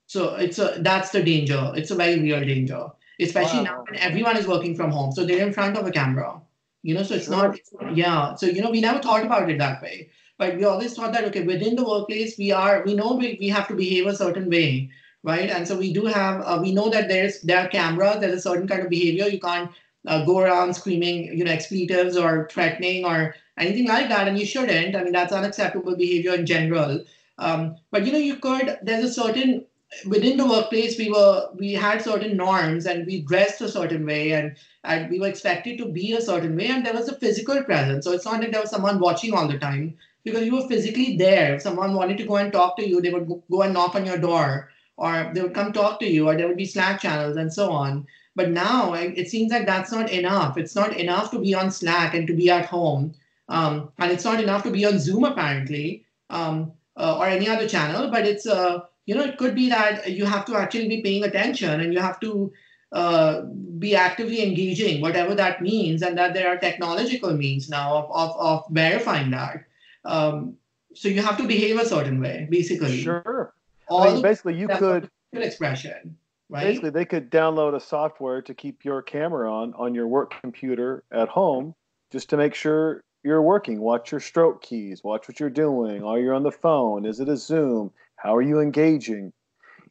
so 0.06 0.34
it's 0.36 0.58
a 0.58 0.76
that's 0.78 1.10
the 1.10 1.22
danger. 1.22 1.72
It's 1.74 1.90
a 1.90 1.96
very 1.96 2.20
real 2.20 2.40
danger, 2.40 2.86
especially 3.20 3.60
wow. 3.60 3.64
now 3.64 3.84
when 3.88 3.98
everyone 3.98 4.36
is 4.36 4.46
working 4.46 4.74
from 4.76 4.90
home, 4.90 5.12
so 5.12 5.24
they're 5.24 5.46
in 5.46 5.52
front 5.52 5.76
of 5.76 5.86
a 5.86 5.90
camera. 5.90 6.40
You 6.82 6.94
know, 6.94 7.02
so 7.02 7.14
it's 7.14 7.26
sure. 7.26 7.36
not 7.36 7.96
yeah. 7.96 8.34
So 8.34 8.46
you 8.46 8.62
know, 8.62 8.70
we 8.70 8.80
never 8.80 9.00
thought 9.00 9.24
about 9.24 9.50
it 9.50 9.58
that 9.58 9.82
way 9.82 10.10
but 10.42 10.56
we 10.56 10.64
always 10.64 10.94
thought 10.94 11.12
that 11.12 11.24
okay 11.24 11.44
within 11.44 11.76
the 11.76 11.84
workplace 11.84 12.36
we 12.38 12.50
are 12.50 12.82
we 12.84 12.94
know 12.94 13.14
we, 13.14 13.36
we 13.40 13.48
have 13.48 13.68
to 13.68 13.74
behave 13.74 14.06
a 14.06 14.16
certain 14.16 14.48
way 14.50 14.90
right 15.22 15.50
and 15.50 15.68
so 15.68 15.76
we 15.76 15.92
do 15.92 16.06
have 16.06 16.40
uh, 16.44 16.58
we 16.60 16.72
know 16.72 16.88
that 16.90 17.08
there's 17.08 17.40
there 17.42 17.58
are 17.58 17.68
cameras 17.68 18.18
there's 18.20 18.38
a 18.38 18.48
certain 18.48 18.66
kind 18.66 18.82
of 18.82 18.90
behavior 18.90 19.26
you 19.26 19.40
can't 19.40 19.70
uh, 20.06 20.24
go 20.24 20.38
around 20.38 20.74
screaming 20.74 21.36
you 21.36 21.44
know 21.44 21.50
expletives 21.52 22.16
or 22.16 22.48
threatening 22.50 23.04
or 23.04 23.34
anything 23.58 23.86
like 23.86 24.08
that 24.08 24.28
and 24.28 24.38
you 24.38 24.46
shouldn't 24.46 24.96
i 24.96 25.02
mean 25.02 25.12
that's 25.12 25.32
unacceptable 25.32 25.96
behavior 25.96 26.34
in 26.34 26.46
general 26.46 27.02
um, 27.38 27.76
but 27.90 28.04
you 28.04 28.12
know 28.12 28.18
you 28.18 28.36
could 28.36 28.78
there's 28.82 29.04
a 29.04 29.12
certain 29.12 29.64
within 30.06 30.36
the 30.38 30.46
workplace 30.46 30.98
we 30.98 31.10
were 31.10 31.48
we 31.56 31.72
had 31.72 32.00
certain 32.00 32.36
norms 32.36 32.86
and 32.86 33.06
we 33.06 33.20
dressed 33.22 33.60
a 33.60 33.68
certain 33.68 34.06
way 34.06 34.32
and 34.32 34.56
and 34.84 35.10
we 35.10 35.20
were 35.20 35.28
expected 35.28 35.76
to 35.76 35.86
be 35.86 36.14
a 36.14 36.20
certain 36.20 36.56
way 36.56 36.68
and 36.68 36.84
there 36.84 36.94
was 36.94 37.08
a 37.08 37.18
physical 37.18 37.62
presence 37.62 38.04
so 38.04 38.12
it's 38.12 38.24
not 38.24 38.40
that 38.40 38.52
there 38.52 38.60
was 38.60 38.70
someone 38.70 38.98
watching 38.98 39.34
all 39.34 39.46
the 39.46 39.58
time 39.58 39.94
because 40.24 40.44
you 40.44 40.54
were 40.54 40.68
physically 40.68 41.16
there. 41.16 41.54
If 41.54 41.62
someone 41.62 41.94
wanted 41.94 42.18
to 42.18 42.26
go 42.26 42.36
and 42.36 42.52
talk 42.52 42.76
to 42.76 42.88
you, 42.88 43.00
they 43.00 43.10
would 43.10 43.28
go 43.50 43.62
and 43.62 43.74
knock 43.74 43.94
on 43.94 44.06
your 44.06 44.18
door, 44.18 44.70
or 44.96 45.30
they 45.34 45.42
would 45.42 45.54
come 45.54 45.72
talk 45.72 46.00
to 46.00 46.06
you, 46.06 46.28
or 46.28 46.36
there 46.36 46.48
would 46.48 46.56
be 46.56 46.64
Slack 46.64 47.00
channels 47.00 47.36
and 47.36 47.52
so 47.52 47.70
on. 47.70 48.06
But 48.34 48.50
now 48.50 48.94
it 48.94 49.28
seems 49.28 49.52
like 49.52 49.66
that's 49.66 49.92
not 49.92 50.10
enough. 50.10 50.56
It's 50.56 50.74
not 50.74 50.96
enough 50.96 51.30
to 51.32 51.38
be 51.38 51.54
on 51.54 51.70
Slack 51.70 52.14
and 52.14 52.26
to 52.26 52.34
be 52.34 52.50
at 52.50 52.64
home. 52.64 53.14
Um, 53.48 53.92
and 53.98 54.10
it's 54.10 54.24
not 54.24 54.42
enough 54.42 54.62
to 54.62 54.70
be 54.70 54.86
on 54.86 54.98
Zoom, 54.98 55.24
apparently, 55.24 56.06
um, 56.30 56.72
uh, 56.96 57.18
or 57.18 57.26
any 57.26 57.48
other 57.48 57.68
channel. 57.68 58.10
But 58.10 58.26
it's, 58.26 58.46
uh, 58.46 58.80
you 59.04 59.14
know, 59.14 59.24
it 59.24 59.36
could 59.36 59.54
be 59.54 59.68
that 59.68 60.10
you 60.10 60.24
have 60.24 60.46
to 60.46 60.56
actually 60.56 60.88
be 60.88 61.02
paying 61.02 61.24
attention 61.24 61.80
and 61.80 61.92
you 61.92 62.00
have 62.00 62.20
to 62.20 62.52
uh, 62.92 63.42
be 63.78 63.94
actively 63.94 64.42
engaging, 64.42 65.02
whatever 65.02 65.34
that 65.34 65.60
means, 65.60 66.02
and 66.02 66.16
that 66.16 66.32
there 66.32 66.48
are 66.48 66.56
technological 66.56 67.34
means 67.34 67.68
now 67.68 67.96
of, 67.96 68.10
of, 68.10 68.36
of 68.38 68.64
verifying 68.70 69.30
that. 69.30 69.64
Um, 70.04 70.56
so 70.94 71.08
you 71.08 71.22
have 71.22 71.36
to 71.38 71.46
behave 71.46 71.78
a 71.78 71.86
certain 71.86 72.20
way, 72.20 72.46
basically. 72.50 73.02
Sure. 73.02 73.54
All 73.88 74.02
I 74.02 74.12
mean, 74.12 74.22
basically, 74.22 74.54
you 74.54 74.68
could 74.68 75.10
expression. 75.32 76.16
Right? 76.52 76.64
Basically, 76.64 76.90
they 76.90 77.06
could 77.06 77.30
download 77.30 77.74
a 77.74 77.80
software 77.80 78.42
to 78.42 78.52
keep 78.52 78.84
your 78.84 79.00
camera 79.00 79.50
on 79.50 79.72
on 79.72 79.94
your 79.94 80.06
work 80.06 80.34
computer 80.42 81.02
at 81.10 81.28
home, 81.28 81.74
just 82.10 82.28
to 82.28 82.36
make 82.36 82.54
sure 82.54 83.02
you're 83.24 83.40
working. 83.40 83.80
Watch 83.80 84.12
your 84.12 84.20
stroke 84.20 84.60
keys. 84.60 85.02
Watch 85.02 85.28
what 85.28 85.40
you're 85.40 85.48
doing. 85.48 86.04
Are 86.04 86.18
you 86.18 86.34
on 86.34 86.42
the 86.42 86.52
phone? 86.52 87.06
Is 87.06 87.20
it 87.20 87.28
a 87.30 87.38
Zoom? 87.38 87.90
How 88.16 88.36
are 88.36 88.42
you 88.42 88.60
engaging? 88.60 89.32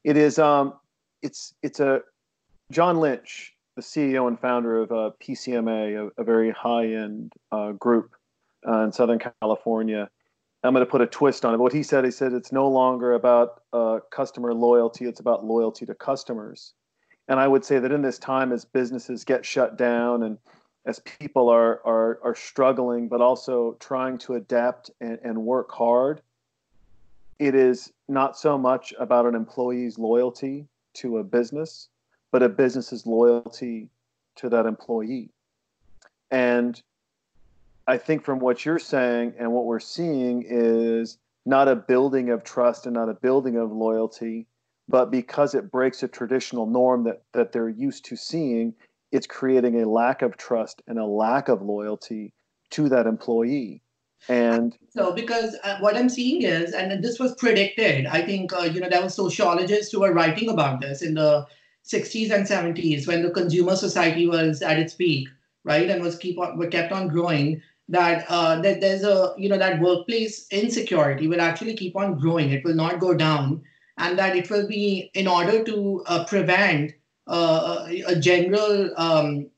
It 0.03 0.17
is. 0.17 0.37
Um, 0.37 0.75
it's 1.23 1.55
it's 1.63 1.79
a 1.79 2.01
John 2.69 2.99
Lynch, 2.99 3.55
the 3.75 3.81
CEO 3.81 4.27
and 4.27 4.39
founder 4.39 4.83
of 4.83 4.91
uh, 4.91 5.11
PCMA, 5.19 6.11
a, 6.15 6.21
a 6.21 6.23
very 6.23 6.51
high 6.51 6.85
end 6.85 7.33
uh, 7.51 7.71
group 7.71 8.15
uh, 8.67 8.81
in 8.81 8.91
Southern 8.91 9.19
California. 9.41 10.11
I'm 10.63 10.73
going 10.73 10.85
to 10.85 10.91
put 10.91 11.01
a 11.01 11.07
twist 11.07 11.43
on 11.43 11.53
it. 11.53 11.57
What 11.57 11.73
he 11.73 11.81
said, 11.81 12.05
he 12.05 12.11
said 12.11 12.33
it's 12.33 12.51
no 12.51 12.67
longer 12.67 13.13
about 13.13 13.63
uh, 13.73 13.99
customer 14.11 14.53
loyalty; 14.53 15.05
it's 15.05 15.19
about 15.19 15.43
loyalty 15.43 15.85
to 15.85 15.95
customers. 15.95 16.73
And 17.27 17.39
I 17.39 17.47
would 17.47 17.65
say 17.65 17.79
that 17.79 17.91
in 17.91 18.01
this 18.01 18.19
time, 18.19 18.51
as 18.51 18.65
businesses 18.65 19.23
get 19.23 19.45
shut 19.45 19.77
down 19.77 20.23
and 20.23 20.37
as 20.85 20.99
people 20.99 21.49
are 21.49 21.81
are 21.85 22.19
are 22.23 22.35
struggling, 22.35 23.07
but 23.07 23.21
also 23.21 23.75
trying 23.79 24.17
to 24.19 24.35
adapt 24.35 24.91
and, 24.99 25.17
and 25.23 25.43
work 25.43 25.71
hard, 25.71 26.21
it 27.39 27.55
is 27.55 27.91
not 28.07 28.37
so 28.37 28.57
much 28.57 28.93
about 28.99 29.25
an 29.25 29.35
employee's 29.35 29.97
loyalty 29.97 30.67
to 30.93 31.17
a 31.17 31.23
business, 31.23 31.89
but 32.31 32.43
a 32.43 32.49
business's 32.49 33.05
loyalty 33.07 33.89
to 34.35 34.49
that 34.49 34.65
employee. 34.65 35.31
And 36.29 36.81
I 37.91 37.97
think 37.97 38.23
from 38.23 38.39
what 38.39 38.63
you're 38.63 38.79
saying 38.79 39.33
and 39.37 39.51
what 39.51 39.65
we're 39.65 39.81
seeing 39.81 40.45
is 40.47 41.17
not 41.45 41.67
a 41.67 41.75
building 41.75 42.29
of 42.29 42.41
trust 42.41 42.85
and 42.85 42.93
not 42.93 43.09
a 43.09 43.13
building 43.13 43.57
of 43.57 43.69
loyalty, 43.69 44.47
but 44.87 45.11
because 45.11 45.53
it 45.55 45.69
breaks 45.69 46.01
a 46.01 46.07
traditional 46.07 46.65
norm 46.65 47.03
that 47.03 47.23
that 47.33 47.51
they're 47.51 47.67
used 47.67 48.05
to 48.05 48.15
seeing, 48.15 48.73
it's 49.11 49.27
creating 49.27 49.81
a 49.81 49.89
lack 49.89 50.21
of 50.21 50.37
trust 50.37 50.81
and 50.87 50.99
a 50.99 51.05
lack 51.05 51.49
of 51.49 51.61
loyalty 51.61 52.33
to 52.69 52.87
that 52.87 53.07
employee. 53.07 53.81
And 54.29 54.77
so, 54.91 55.11
because 55.11 55.57
uh, 55.65 55.79
what 55.79 55.97
I'm 55.97 56.07
seeing 56.07 56.43
is, 56.43 56.71
and 56.71 57.03
this 57.03 57.19
was 57.19 57.35
predicted, 57.35 58.05
I 58.05 58.21
think, 58.21 58.53
uh, 58.53 58.61
you 58.61 58.79
know, 58.79 58.87
there 58.87 59.01
were 59.01 59.09
sociologists 59.09 59.91
who 59.91 59.99
were 59.99 60.13
writing 60.13 60.47
about 60.49 60.79
this 60.79 61.01
in 61.01 61.15
the 61.15 61.45
60s 61.85 62.31
and 62.31 62.47
70s 62.47 63.05
when 63.05 63.21
the 63.21 63.31
consumer 63.31 63.75
society 63.75 64.27
was 64.27 64.61
at 64.61 64.79
its 64.79 64.93
peak, 64.93 65.27
right, 65.65 65.89
and 65.89 66.01
was 66.01 66.17
keep 66.17 66.39
on, 66.39 66.57
were 66.57 66.67
kept 66.67 66.93
on 66.93 67.09
growing. 67.09 67.61
That 67.91 68.25
uh, 68.29 68.61
that 68.61 68.81
there's 68.81 69.03
a 69.03 69.33
you 69.37 69.49
know 69.49 69.57
that 69.57 69.81
workplace 69.81 70.47
insecurity 70.49 71.27
will 71.27 71.41
actually 71.41 71.75
keep 71.75 71.95
on 71.95 72.17
growing. 72.17 72.51
It 72.51 72.63
will 72.63 72.75
not 72.75 72.99
go 72.99 73.13
down, 73.13 73.63
and 73.97 74.17
that 74.17 74.35
it 74.35 74.49
will 74.49 74.67
be 74.67 75.11
in 75.13 75.27
order 75.27 75.63
to 75.63 76.03
uh, 76.07 76.25
prevent 76.25 76.93
uh, 77.27 77.87
a 78.07 78.15
general 78.15 78.91
um, 78.97 79.49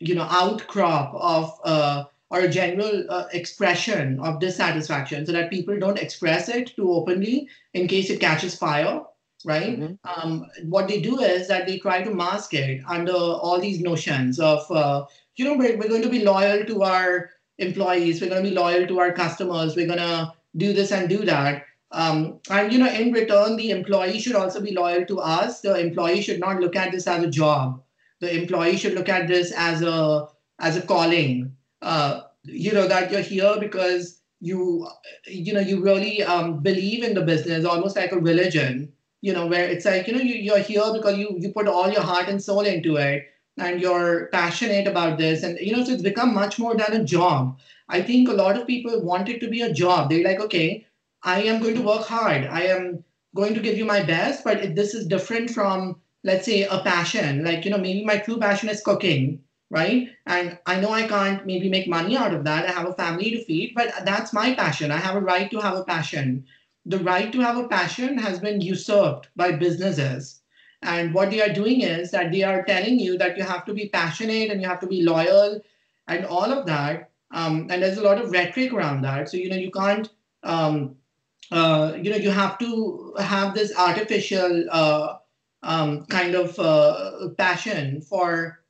you 0.00 0.14
know 0.14 0.26
outcrop 0.30 1.14
of 1.14 1.52
uh, 1.64 2.04
or 2.30 2.40
a 2.40 2.48
general 2.48 3.04
uh, 3.08 3.26
expression 3.32 4.20
of 4.20 4.40
dissatisfaction 4.40 5.24
so 5.24 5.32
that 5.32 5.50
people 5.50 5.78
don't 5.78 5.98
express 5.98 6.48
it 6.48 6.74
too 6.76 6.92
openly 6.92 7.48
in 7.74 7.88
case 7.88 8.10
it 8.10 8.20
catches 8.20 8.54
fire 8.54 9.02
right 9.44 9.78
mm-hmm. 9.78 9.94
um, 10.04 10.46
what 10.64 10.88
they 10.88 11.00
do 11.00 11.20
is 11.20 11.48
that 11.48 11.66
they 11.66 11.78
try 11.78 12.02
to 12.02 12.14
mask 12.14 12.54
it 12.54 12.82
under 12.88 13.12
all 13.12 13.60
these 13.60 13.80
notions 13.80 14.38
of 14.38 14.70
uh, 14.70 15.04
you 15.36 15.44
know 15.44 15.56
we're, 15.56 15.76
we're 15.78 15.88
going 15.88 16.02
to 16.02 16.08
be 16.08 16.24
loyal 16.24 16.64
to 16.64 16.82
our 16.82 17.30
employees 17.58 18.20
we're 18.20 18.30
going 18.30 18.42
to 18.42 18.48
be 18.48 18.54
loyal 18.54 18.86
to 18.86 18.98
our 19.00 19.12
customers 19.12 19.76
we're 19.76 19.86
going 19.86 19.98
to 19.98 20.32
do 20.56 20.72
this 20.72 20.92
and 20.92 21.08
do 21.08 21.24
that. 21.24 21.64
Um, 21.90 22.40
and 22.50 22.70
you 22.70 22.78
know 22.78 22.90
in 22.90 23.12
return 23.12 23.56
the 23.56 23.70
employee 23.70 24.18
should 24.20 24.34
also 24.34 24.60
be 24.60 24.74
loyal 24.74 25.06
to 25.06 25.20
us. 25.20 25.60
The 25.60 25.78
employee 25.78 26.20
should 26.20 26.40
not 26.40 26.60
look 26.60 26.76
at 26.76 26.92
this 26.92 27.06
as 27.06 27.22
a 27.24 27.30
job. 27.30 27.82
The 28.20 28.34
employee 28.34 28.76
should 28.76 28.94
look 28.94 29.08
at 29.08 29.26
this 29.26 29.52
as 29.56 29.80
a 29.82 30.28
as 30.58 30.76
a 30.76 30.82
calling. 30.82 31.56
Uh, 31.80 32.22
you 32.44 32.72
know 32.72 32.86
that 32.86 33.10
you're 33.10 33.22
here 33.22 33.56
because 33.58 34.20
you 34.40 34.86
you 35.26 35.54
know 35.54 35.60
you 35.60 35.82
really 35.82 36.22
um, 36.22 36.60
believe 36.60 37.02
in 37.02 37.14
the 37.14 37.22
business 37.22 37.64
almost 37.64 37.96
like 37.96 38.12
a 38.12 38.18
religion 38.18 38.92
you 39.20 39.32
know 39.32 39.46
where 39.46 39.68
it's 39.68 39.84
like 39.84 40.06
you 40.06 40.12
know 40.12 40.20
you, 40.20 40.34
you're 40.34 40.58
here 40.58 40.92
because 40.92 41.16
you 41.16 41.36
you 41.38 41.52
put 41.52 41.66
all 41.66 41.90
your 41.90 42.02
heart 42.02 42.28
and 42.28 42.42
soul 42.42 42.60
into 42.60 42.96
it 42.96 43.24
and 43.60 43.80
you're 43.80 44.26
passionate 44.32 44.86
about 44.86 45.18
this 45.18 45.42
and 45.42 45.58
you 45.58 45.76
know 45.76 45.84
so 45.84 45.92
it's 45.92 46.02
become 46.02 46.34
much 46.34 46.58
more 46.58 46.74
than 46.76 46.92
a 47.00 47.04
job. 47.04 47.58
I 47.88 48.02
think 48.02 48.28
a 48.28 48.32
lot 48.32 48.56
of 48.56 48.66
people 48.66 49.00
want 49.02 49.28
it 49.28 49.40
to 49.40 49.48
be 49.48 49.62
a 49.62 49.72
job. 49.72 50.10
They're 50.10 50.24
like 50.24 50.40
okay 50.40 50.86
i 51.24 51.42
am 51.42 51.60
going 51.60 51.74
to 51.74 51.82
work 51.82 52.06
hard. 52.06 52.44
I 52.46 52.62
am 52.62 53.04
going 53.34 53.54
to 53.54 53.60
give 53.60 53.76
you 53.78 53.84
my 53.84 54.02
best 54.02 54.44
but 54.44 54.74
this 54.74 54.94
is 54.94 55.06
different 55.06 55.50
from 55.50 56.00
let's 56.24 56.46
say 56.46 56.62
a 56.64 56.80
passion 56.80 57.44
like 57.44 57.64
you 57.64 57.70
know 57.70 57.78
maybe 57.78 58.04
my 58.04 58.18
true 58.18 58.38
passion 58.38 58.68
is 58.68 58.82
cooking 58.82 59.42
right? 59.70 60.08
And 60.26 60.58
i 60.66 60.80
know 60.80 60.90
i 60.90 61.06
can't 61.06 61.46
maybe 61.46 61.68
make 61.68 61.88
money 61.88 62.16
out 62.16 62.34
of 62.34 62.44
that. 62.44 62.68
I 62.68 62.72
have 62.72 62.88
a 62.88 62.94
family 62.94 63.30
to 63.32 63.44
feed 63.44 63.74
but 63.74 63.92
that's 64.04 64.32
my 64.32 64.54
passion. 64.54 64.90
I 64.90 64.98
have 64.98 65.16
a 65.16 65.20
right 65.20 65.50
to 65.50 65.60
have 65.60 65.76
a 65.76 65.84
passion. 65.84 66.44
The 66.86 66.98
right 67.00 67.32
to 67.32 67.40
have 67.40 67.56
a 67.56 67.68
passion 67.68 68.18
has 68.18 68.40
been 68.40 68.60
usurped 68.60 69.28
by 69.36 69.52
businesses 69.52 70.37
and 70.82 71.12
what 71.12 71.30
they 71.30 71.42
are 71.42 71.52
doing 71.52 71.80
is 71.80 72.10
that 72.12 72.30
they 72.30 72.42
are 72.42 72.64
telling 72.64 72.98
you 72.98 73.18
that 73.18 73.36
you 73.36 73.42
have 73.42 73.64
to 73.64 73.74
be 73.74 73.88
passionate 73.88 74.50
and 74.50 74.60
you 74.62 74.68
have 74.68 74.80
to 74.80 74.86
be 74.86 75.02
loyal 75.02 75.60
and 76.06 76.24
all 76.24 76.52
of 76.52 76.66
that. 76.66 77.10
Um, 77.30 77.66
and 77.70 77.82
there's 77.82 77.98
a 77.98 78.02
lot 78.02 78.20
of 78.20 78.30
rhetoric 78.30 78.72
around 78.72 79.02
that. 79.02 79.28
So 79.28 79.36
you 79.36 79.50
know 79.50 79.56
you 79.56 79.70
can't 79.70 80.08
um, 80.42 80.96
uh, 81.50 81.94
you 82.00 82.10
know 82.10 82.16
you 82.16 82.30
have 82.30 82.58
to 82.58 83.14
have 83.18 83.54
this 83.54 83.76
artificial 83.76 84.66
uh, 84.70 85.16
um, 85.62 86.06
kind 86.06 86.34
of 86.34 86.58
uh, 86.58 87.28
passion 87.36 88.00
for 88.00 88.60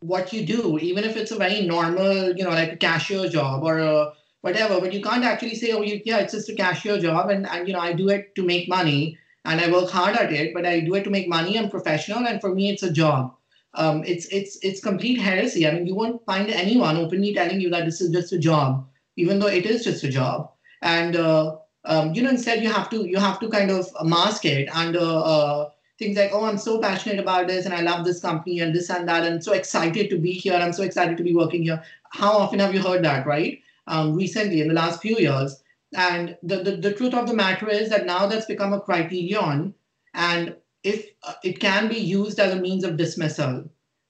what 0.00 0.32
you 0.32 0.44
do, 0.44 0.78
even 0.78 1.02
if 1.04 1.16
it's 1.16 1.30
a 1.30 1.38
very 1.38 1.62
normal, 1.62 2.36
you 2.36 2.44
know, 2.44 2.50
like 2.50 2.72
a 2.72 2.76
cashier 2.76 3.28
job 3.28 3.62
or 3.64 3.78
a 3.78 4.12
whatever. 4.42 4.78
But 4.80 4.92
you 4.92 5.00
can't 5.00 5.24
actually 5.24 5.54
say, 5.54 5.72
oh, 5.72 5.80
you, 5.82 6.00
yeah, 6.04 6.18
it's 6.18 6.34
just 6.34 6.50
a 6.50 6.54
cashier 6.54 6.98
job, 6.98 7.30
and, 7.30 7.48
and 7.48 7.66
you 7.66 7.72
know, 7.72 7.80
I 7.80 7.94
do 7.94 8.10
it 8.10 8.34
to 8.34 8.42
make 8.42 8.68
money, 8.68 9.18
and 9.44 9.60
I 9.60 9.70
work 9.70 9.90
hard 9.90 10.16
at 10.16 10.32
it, 10.32 10.54
but 10.54 10.66
I 10.66 10.80
do 10.80 10.94
it 10.94 11.04
to 11.04 11.10
make 11.10 11.28
money. 11.28 11.58
I'm 11.58 11.70
professional, 11.70 12.26
and 12.26 12.40
for 12.40 12.54
me, 12.54 12.70
it's 12.70 12.82
a 12.82 12.92
job. 12.92 13.34
Um, 13.74 14.04
it's 14.04 14.26
it's 14.26 14.58
it's 14.62 14.80
complete 14.80 15.20
heresy. 15.20 15.66
I 15.66 15.72
mean, 15.72 15.86
you 15.86 15.94
won't 15.94 16.24
find 16.24 16.48
anyone 16.48 16.96
openly 16.96 17.34
telling 17.34 17.60
you 17.60 17.70
that 17.70 17.84
this 17.84 18.00
is 18.00 18.10
just 18.10 18.32
a 18.32 18.38
job, 18.38 18.86
even 19.16 19.38
though 19.38 19.48
it 19.48 19.66
is 19.66 19.84
just 19.84 20.04
a 20.04 20.08
job. 20.08 20.50
And 20.82 21.16
uh, 21.16 21.56
um, 21.84 22.14
you 22.14 22.22
know, 22.22 22.30
instead, 22.30 22.62
you 22.62 22.72
have 22.72 22.88
to 22.90 23.04
you 23.04 23.18
have 23.18 23.40
to 23.40 23.48
kind 23.48 23.70
of 23.70 23.88
mask 24.02 24.44
it 24.44 24.68
under 24.74 25.00
uh, 25.00 25.66
things 25.98 26.16
like, 26.16 26.30
oh, 26.32 26.44
I'm 26.44 26.58
so 26.58 26.80
passionate 26.80 27.18
about 27.18 27.48
this 27.48 27.66
and 27.66 27.74
I 27.74 27.80
love 27.80 28.04
this 28.04 28.20
company 28.20 28.60
and 28.60 28.74
this 28.74 28.90
and 28.90 29.08
that, 29.08 29.24
and 29.24 29.42
so 29.42 29.52
excited 29.52 30.08
to 30.10 30.18
be 30.18 30.32
here. 30.32 30.54
I'm 30.54 30.72
so 30.72 30.82
excited 30.82 31.16
to 31.16 31.22
be 31.24 31.34
working 31.34 31.62
here. 31.62 31.82
How 32.10 32.32
often 32.32 32.60
have 32.60 32.74
you 32.74 32.82
heard 32.82 33.04
that, 33.04 33.26
right? 33.26 33.60
Um, 33.86 34.14
recently, 34.14 34.60
in 34.60 34.68
the 34.68 34.74
last 34.74 35.02
few 35.02 35.16
years. 35.18 35.60
And 35.94 36.36
the, 36.42 36.56
the, 36.56 36.76
the, 36.76 36.92
truth 36.92 37.14
of 37.14 37.28
the 37.28 37.34
matter 37.34 37.68
is 37.68 37.88
that 37.90 38.04
now 38.04 38.26
that's 38.26 38.46
become 38.46 38.72
a 38.72 38.80
criterion, 38.80 39.74
and 40.12 40.56
if 40.82 41.06
uh, 41.22 41.34
it 41.44 41.60
can 41.60 41.88
be 41.88 41.96
used 41.96 42.40
as 42.40 42.52
a 42.52 42.60
means 42.60 42.82
of 42.82 42.96
dismissal 42.96 43.64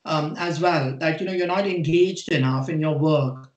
um, 0.07 0.35
as 0.39 0.61
well, 0.61 0.97
that 0.97 1.21
you 1.21 1.27
know 1.27 1.33
you're 1.33 1.47
not 1.47 1.67
engaged 1.67 2.33
enough 2.33 2.71
in 2.71 2.81
your 2.81 2.99
work, 2.99 3.53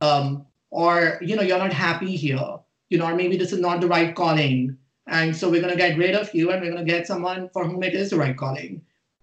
um, 0.00 0.46
or 0.70 1.18
you 1.22 1.34
know 1.34 1.42
you're 1.42 1.58
not 1.58 1.72
happy 1.72 2.14
here, 2.14 2.58
you 2.88 2.98
know, 2.98 3.06
or 3.06 3.16
maybe 3.16 3.36
this 3.36 3.52
is 3.52 3.60
not 3.60 3.80
the 3.80 3.88
right 3.88 4.14
calling, 4.14 4.76
and 5.08 5.34
so 5.34 5.50
we're 5.50 5.60
going 5.60 5.72
to 5.72 5.78
get 5.78 5.98
rid 5.98 6.14
of 6.14 6.32
you 6.34 6.52
and 6.52 6.62
we're 6.62 6.70
going 6.70 6.86
to 6.86 6.92
get 6.92 7.06
someone 7.06 7.48
for 7.48 7.66
whom 7.66 7.82
it 7.82 7.94
is 7.94 8.10
the 8.10 8.16
right 8.16 8.36
calling. 8.36 8.80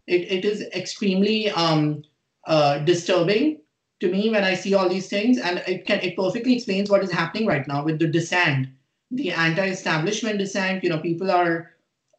It, 0.08 0.32
it 0.32 0.46
is 0.46 0.62
extremely 0.76 1.50
um, 1.52 2.04
uh, 2.46 2.80
disturbing 2.80 3.61
to 4.02 4.12
me 4.12 4.30
when 4.30 4.44
I 4.44 4.56
see 4.56 4.74
all 4.74 4.90
these 4.90 5.08
things. 5.08 5.38
And 5.38 5.64
it, 5.68 5.86
can, 5.86 6.00
it 6.02 6.18
perfectly 6.18 6.56
explains 6.56 6.90
what 6.90 7.04
is 7.04 7.12
happening 7.12 7.48
right 7.48 7.68
now 7.68 7.86
with 7.86 8.00
the 8.00 8.08
dissent, 8.08 8.68
the 9.12 9.32
anti 9.32 9.68
establishment 9.68 10.40
dissent. 10.40 10.84
You 10.84 10.90
know, 10.90 11.00
people 11.00 11.32
are 11.32 11.72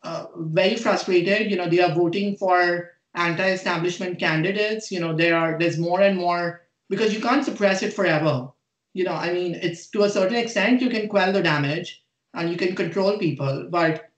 uh, 0.02 0.26
very 0.36 0.76
frustrated. 0.76 1.50
You 1.50 1.56
know, 1.56 1.68
they 1.68 1.80
are 1.80 1.94
voting 1.94 2.36
for 2.36 2.90
anti 3.14 3.48
establishment 3.50 4.18
candidates. 4.18 4.90
You 4.90 5.00
know, 5.00 5.14
there 5.14 5.36
are 5.36 5.58
there's 5.58 5.78
more 5.78 6.00
and 6.00 6.16
more 6.16 6.62
because 6.88 7.12
you 7.12 7.20
can't 7.20 7.44
suppress 7.44 7.82
it 7.82 7.92
forever. 7.92 8.48
You 8.94 9.04
know, 9.04 9.14
I 9.14 9.32
mean, 9.32 9.54
it's 9.54 9.88
to 9.88 10.04
a 10.04 10.10
certain 10.10 10.36
extent 10.36 10.82
you 10.82 10.90
can 10.90 11.08
quell 11.08 11.32
the 11.32 11.42
damage 11.42 12.04
and 12.34 12.50
you 12.50 12.56
can 12.56 12.74
control 12.76 13.18
people, 13.18 13.68
but 13.70 14.10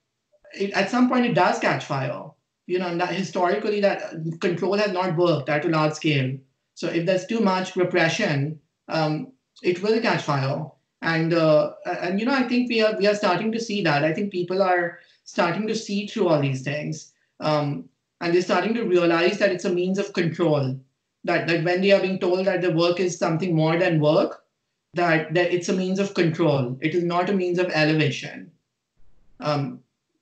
it, 0.53 0.71
at 0.71 0.89
some 0.89 1.09
point 1.09 1.25
it 1.25 1.33
does 1.33 1.59
catch 1.59 1.85
fire. 1.85 2.29
You 2.67 2.79
know, 2.79 2.97
that 2.97 3.13
historically 3.13 3.79
that 3.81 4.01
control 4.41 4.77
has 4.77 4.91
not 4.91 5.15
worked 5.15 5.49
at 5.49 5.65
a 5.65 5.69
large 5.69 5.93
scale. 5.93 6.37
So 6.75 6.87
if 6.89 7.05
there's 7.05 7.25
too 7.25 7.39
much 7.39 7.75
repression, 7.75 8.59
um, 8.89 9.31
it 9.63 9.81
will 9.81 9.99
catch 10.01 10.23
fire. 10.23 10.65
And 11.01 11.33
uh, 11.33 11.71
and 11.85 12.19
you 12.19 12.25
know, 12.25 12.33
I 12.33 12.43
think 12.43 12.69
we 12.69 12.81
are 12.81 12.95
we 12.97 13.07
are 13.07 13.15
starting 13.15 13.51
to 13.51 13.59
see 13.59 13.81
that. 13.83 14.03
I 14.03 14.13
think 14.13 14.31
people 14.31 14.61
are 14.61 14.99
starting 15.23 15.67
to 15.67 15.75
see 15.75 16.07
through 16.07 16.27
all 16.27 16.41
these 16.41 16.61
things, 16.61 17.13
um, 17.39 17.89
and 18.21 18.33
they're 18.33 18.41
starting 18.41 18.73
to 18.73 18.83
realize 18.83 19.37
that 19.39 19.51
it's 19.51 19.65
a 19.65 19.73
means 19.73 19.99
of 19.99 20.13
control. 20.13 20.79
That 21.23 21.47
that 21.47 21.63
when 21.63 21.81
they 21.81 21.91
are 21.91 22.01
being 22.01 22.19
told 22.19 22.45
that 22.45 22.61
the 22.61 22.71
work 22.71 22.99
is 22.99 23.17
something 23.17 23.55
more 23.55 23.77
than 23.77 23.99
work, 23.99 24.43
that 24.93 25.33
that 25.33 25.53
it's 25.53 25.69
a 25.69 25.73
means 25.73 25.99
of 25.99 26.13
control. 26.13 26.77
It 26.81 26.95
is 26.95 27.03
not 27.03 27.29
a 27.29 27.33
means 27.33 27.59
of 27.59 27.69
elevation. 27.69 28.51
Um, 29.39 29.79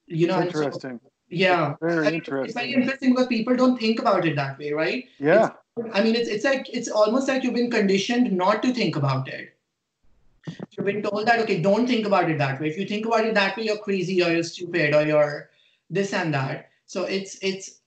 you 0.08 0.28
know, 0.28 0.42
interesting. 0.42 1.00
So, 1.02 1.10
yeah, 1.30 1.76
very 1.82 2.16
interesting. 2.16 2.46
It's 2.46 2.54
very 2.54 2.74
interesting 2.74 3.12
because 3.12 3.28
people 3.28 3.56
don't 3.56 3.80
think 3.80 4.00
about 4.00 4.26
it 4.26 4.36
that 4.36 4.60
way, 4.60 4.72
right? 4.72 5.06
Yeah. 5.18 5.46
It's, 5.46 5.56
I 5.94 6.04
mean, 6.04 6.16
it's 6.16 6.30
it's 6.30 6.44
like 6.44 6.70
it's 6.72 6.90
almost 6.90 7.28
like 7.28 7.44
you've 7.44 7.54
been 7.54 7.72
conditioned 7.72 8.32
not 8.32 8.62
to 8.64 8.74
think 8.74 8.96
about 8.96 9.28
it. 9.28 9.56
You've 10.72 10.86
been 10.86 11.02
told 11.02 11.28
that 11.28 11.40
okay, 11.40 11.62
don't 11.62 11.88
think 11.88 12.06
about 12.06 12.30
it 12.30 12.38
that 12.38 12.60
way. 12.60 12.68
If 12.68 12.78
you 12.78 12.86
think 12.86 13.06
about 13.06 13.26
it 13.26 13.34
that 13.34 13.58
way, 13.58 13.66
you're 13.66 13.78
crazy 13.78 14.24
or 14.24 14.32
you're 14.32 14.44
stupid 14.44 14.94
or 14.94 15.06
you're 15.06 15.50
this 15.90 16.14
and 16.14 16.34
that. 16.34 16.70
So 16.86 17.04
it's 17.04 17.38
it's 17.42 17.80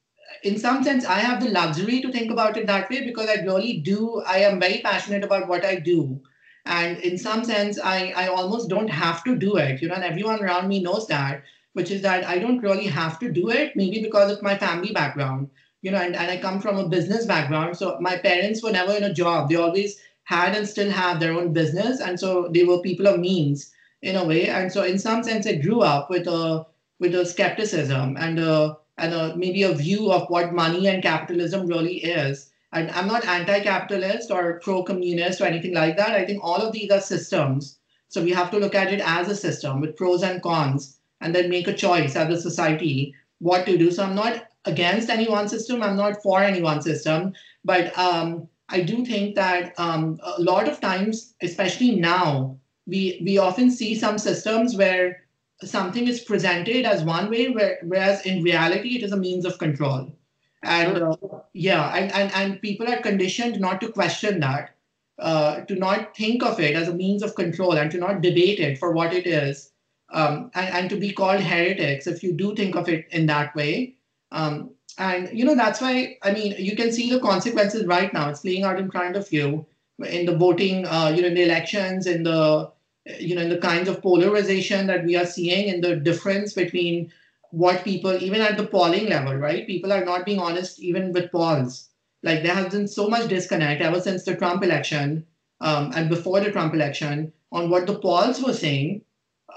in 0.42 0.58
some 0.58 0.82
sense 0.82 1.04
I 1.04 1.20
have 1.20 1.42
the 1.42 1.50
luxury 1.50 2.00
to 2.02 2.10
think 2.10 2.30
about 2.30 2.56
it 2.56 2.66
that 2.66 2.90
way 2.90 3.04
because 3.04 3.28
I 3.28 3.42
really 3.42 3.78
do. 3.78 4.22
I 4.26 4.38
am 4.38 4.58
very 4.60 4.80
passionate 4.82 5.24
about 5.24 5.48
what 5.48 5.64
I 5.64 5.76
do 5.76 6.20
and 6.66 6.98
in 6.98 7.16
some 7.16 7.44
sense, 7.44 7.78
I, 7.78 8.12
I 8.16 8.26
almost 8.26 8.68
don't 8.68 8.88
have 8.88 9.22
to 9.24 9.36
do 9.36 9.56
it, 9.56 9.80
you 9.80 9.88
know, 9.88 9.94
and 9.94 10.02
everyone 10.04 10.42
around 10.42 10.66
me 10.68 10.82
knows 10.82 11.06
that, 11.06 11.44
which 11.74 11.92
is 11.92 12.02
that 12.02 12.26
I 12.26 12.38
don't 12.40 12.60
really 12.60 12.86
have 12.86 13.20
to 13.20 13.30
do 13.30 13.50
it, 13.50 13.76
maybe 13.76 14.02
because 14.02 14.32
of 14.32 14.42
my 14.42 14.58
family 14.58 14.92
background, 14.92 15.48
you 15.86 15.92
know, 15.92 15.98
and, 15.98 16.16
and 16.16 16.30
I 16.30 16.36
come 16.38 16.60
from 16.60 16.78
a 16.78 16.88
business 16.88 17.26
background. 17.26 17.76
So 17.76 17.96
my 18.00 18.16
parents 18.16 18.62
were 18.62 18.72
never 18.72 18.92
in 18.92 19.04
a 19.04 19.14
job. 19.14 19.48
They 19.48 19.54
always 19.54 20.00
had 20.24 20.56
and 20.56 20.68
still 20.68 20.90
have 20.90 21.20
their 21.20 21.32
own 21.32 21.52
business. 21.52 22.00
And 22.00 22.18
so 22.18 22.48
they 22.48 22.64
were 22.64 22.80
people 22.82 23.06
of 23.06 23.20
means 23.20 23.70
in 24.02 24.16
a 24.16 24.24
way. 24.24 24.48
And 24.48 24.72
so 24.72 24.82
in 24.82 24.98
some 24.98 25.22
sense, 25.22 25.46
I 25.46 25.54
grew 25.66 25.82
up 25.82 26.10
with 26.10 26.26
a 26.26 26.66
with 26.98 27.14
a 27.14 27.24
skepticism 27.24 28.16
and 28.18 28.40
a, 28.40 28.76
and 28.98 29.14
a, 29.14 29.36
maybe 29.36 29.62
a 29.62 29.74
view 29.74 30.10
of 30.10 30.28
what 30.28 30.54
money 30.54 30.88
and 30.88 31.02
capitalism 31.02 31.66
really 31.66 31.98
is 31.98 32.50
and 32.72 32.90
I'm 32.90 33.06
not 33.06 33.26
anti-capitalist 33.26 34.30
or 34.30 34.60
pro-communist 34.60 35.40
or 35.40 35.44
anything 35.44 35.74
like 35.74 35.96
that. 35.96 36.10
I 36.10 36.24
think 36.26 36.42
all 36.42 36.56
of 36.56 36.72
these 36.72 36.90
are 36.90 37.00
systems. 37.00 37.78
So 38.08 38.22
we 38.22 38.32
have 38.32 38.50
to 38.50 38.58
look 38.58 38.74
at 38.74 38.92
it 38.92 39.00
as 39.04 39.28
a 39.28 39.36
system 39.36 39.80
with 39.80 39.96
pros 39.96 40.22
and 40.22 40.42
cons, 40.42 40.98
and 41.20 41.34
then 41.34 41.48
make 41.48 41.68
a 41.68 41.74
choice 41.74 42.16
as 42.16 42.28
a 42.30 42.40
society 42.40 43.14
what 43.38 43.66
to 43.66 43.78
do. 43.78 43.90
So 43.90 44.04
I'm 44.04 44.14
not 44.14 44.46
against 44.66 45.10
any 45.10 45.28
one 45.28 45.48
system. 45.48 45.82
I'm 45.82 45.96
not 45.96 46.22
for 46.22 46.42
any 46.42 46.62
one 46.62 46.82
system. 46.82 47.32
But 47.64 47.96
um, 47.98 48.48
I 48.68 48.82
do 48.82 49.04
think 49.04 49.34
that 49.36 49.74
um, 49.78 50.18
a 50.22 50.40
lot 50.40 50.68
of 50.68 50.80
times, 50.80 51.34
especially 51.42 51.96
now, 51.96 52.58
we 52.86 53.20
we 53.24 53.38
often 53.38 53.70
see 53.70 53.94
some 53.94 54.18
systems 54.18 54.76
where 54.76 55.24
something 55.64 56.06
is 56.06 56.20
presented 56.20 56.84
as 56.84 57.02
one 57.02 57.30
way, 57.30 57.48
where, 57.50 57.78
whereas 57.82 58.24
in 58.26 58.42
reality 58.42 58.96
it 58.96 59.02
is 59.02 59.12
a 59.12 59.16
means 59.16 59.44
of 59.44 59.58
control. 59.58 60.12
And 60.62 60.98
uh, 60.98 61.16
yeah, 61.52 61.94
and, 61.94 62.12
and 62.12 62.32
and 62.32 62.62
people 62.62 62.88
are 62.88 63.00
conditioned 63.00 63.60
not 63.60 63.80
to 63.80 63.90
question 63.90 64.40
that, 64.40 64.74
uh, 65.18 65.60
to 65.62 65.74
not 65.74 66.16
think 66.16 66.42
of 66.42 66.60
it 66.60 66.76
as 66.76 66.88
a 66.88 66.94
means 66.94 67.22
of 67.22 67.34
control, 67.34 67.72
and 67.72 67.90
to 67.90 67.98
not 67.98 68.20
debate 68.20 68.60
it 68.60 68.78
for 68.78 68.92
what 68.92 69.12
it 69.12 69.26
is, 69.26 69.72
um, 70.12 70.50
and, 70.54 70.74
and 70.74 70.90
to 70.90 70.96
be 70.96 71.12
called 71.12 71.40
heretics 71.40 72.06
if 72.06 72.22
you 72.22 72.32
do 72.32 72.54
think 72.54 72.76
of 72.76 72.88
it 72.88 73.06
in 73.10 73.26
that 73.26 73.54
way. 73.56 73.95
Um, 74.32 74.70
and 74.98 75.28
you 75.32 75.44
know 75.44 75.54
that's 75.54 75.80
why 75.80 76.16
I 76.22 76.32
mean 76.32 76.54
you 76.58 76.74
can 76.74 76.92
see 76.92 77.10
the 77.10 77.20
consequences 77.20 77.86
right 77.86 78.12
now. 78.12 78.30
It's 78.30 78.40
playing 78.40 78.64
out 78.64 78.78
in 78.78 78.90
front 78.90 79.16
of 79.16 79.30
you 79.32 79.66
in 80.04 80.26
the 80.26 80.36
voting, 80.36 80.86
uh, 80.86 81.12
you 81.14 81.22
know, 81.22 81.28
in 81.28 81.34
the 81.34 81.42
elections, 81.42 82.06
in 82.06 82.22
the 82.22 82.70
you 83.20 83.36
know, 83.36 83.42
in 83.42 83.48
the 83.48 83.58
kinds 83.58 83.88
of 83.88 84.02
polarization 84.02 84.86
that 84.88 85.04
we 85.04 85.16
are 85.16 85.26
seeing, 85.26 85.70
and 85.70 85.82
the 85.82 85.96
difference 85.96 86.52
between 86.54 87.12
what 87.50 87.84
people, 87.84 88.20
even 88.22 88.40
at 88.40 88.56
the 88.56 88.66
polling 88.66 89.08
level, 89.08 89.34
right? 89.34 89.66
People 89.66 89.92
are 89.92 90.04
not 90.04 90.26
being 90.26 90.40
honest 90.40 90.80
even 90.80 91.12
with 91.12 91.30
polls. 91.30 91.88
Like 92.22 92.42
there 92.42 92.54
has 92.54 92.72
been 92.72 92.88
so 92.88 93.08
much 93.08 93.28
disconnect 93.28 93.80
ever 93.80 94.00
since 94.00 94.24
the 94.24 94.34
Trump 94.34 94.64
election 94.64 95.24
um, 95.60 95.92
and 95.94 96.08
before 96.08 96.40
the 96.40 96.50
Trump 96.50 96.74
election 96.74 97.32
on 97.52 97.70
what 97.70 97.86
the 97.86 97.98
polls 97.98 98.42
were 98.42 98.52
saying, 98.52 99.02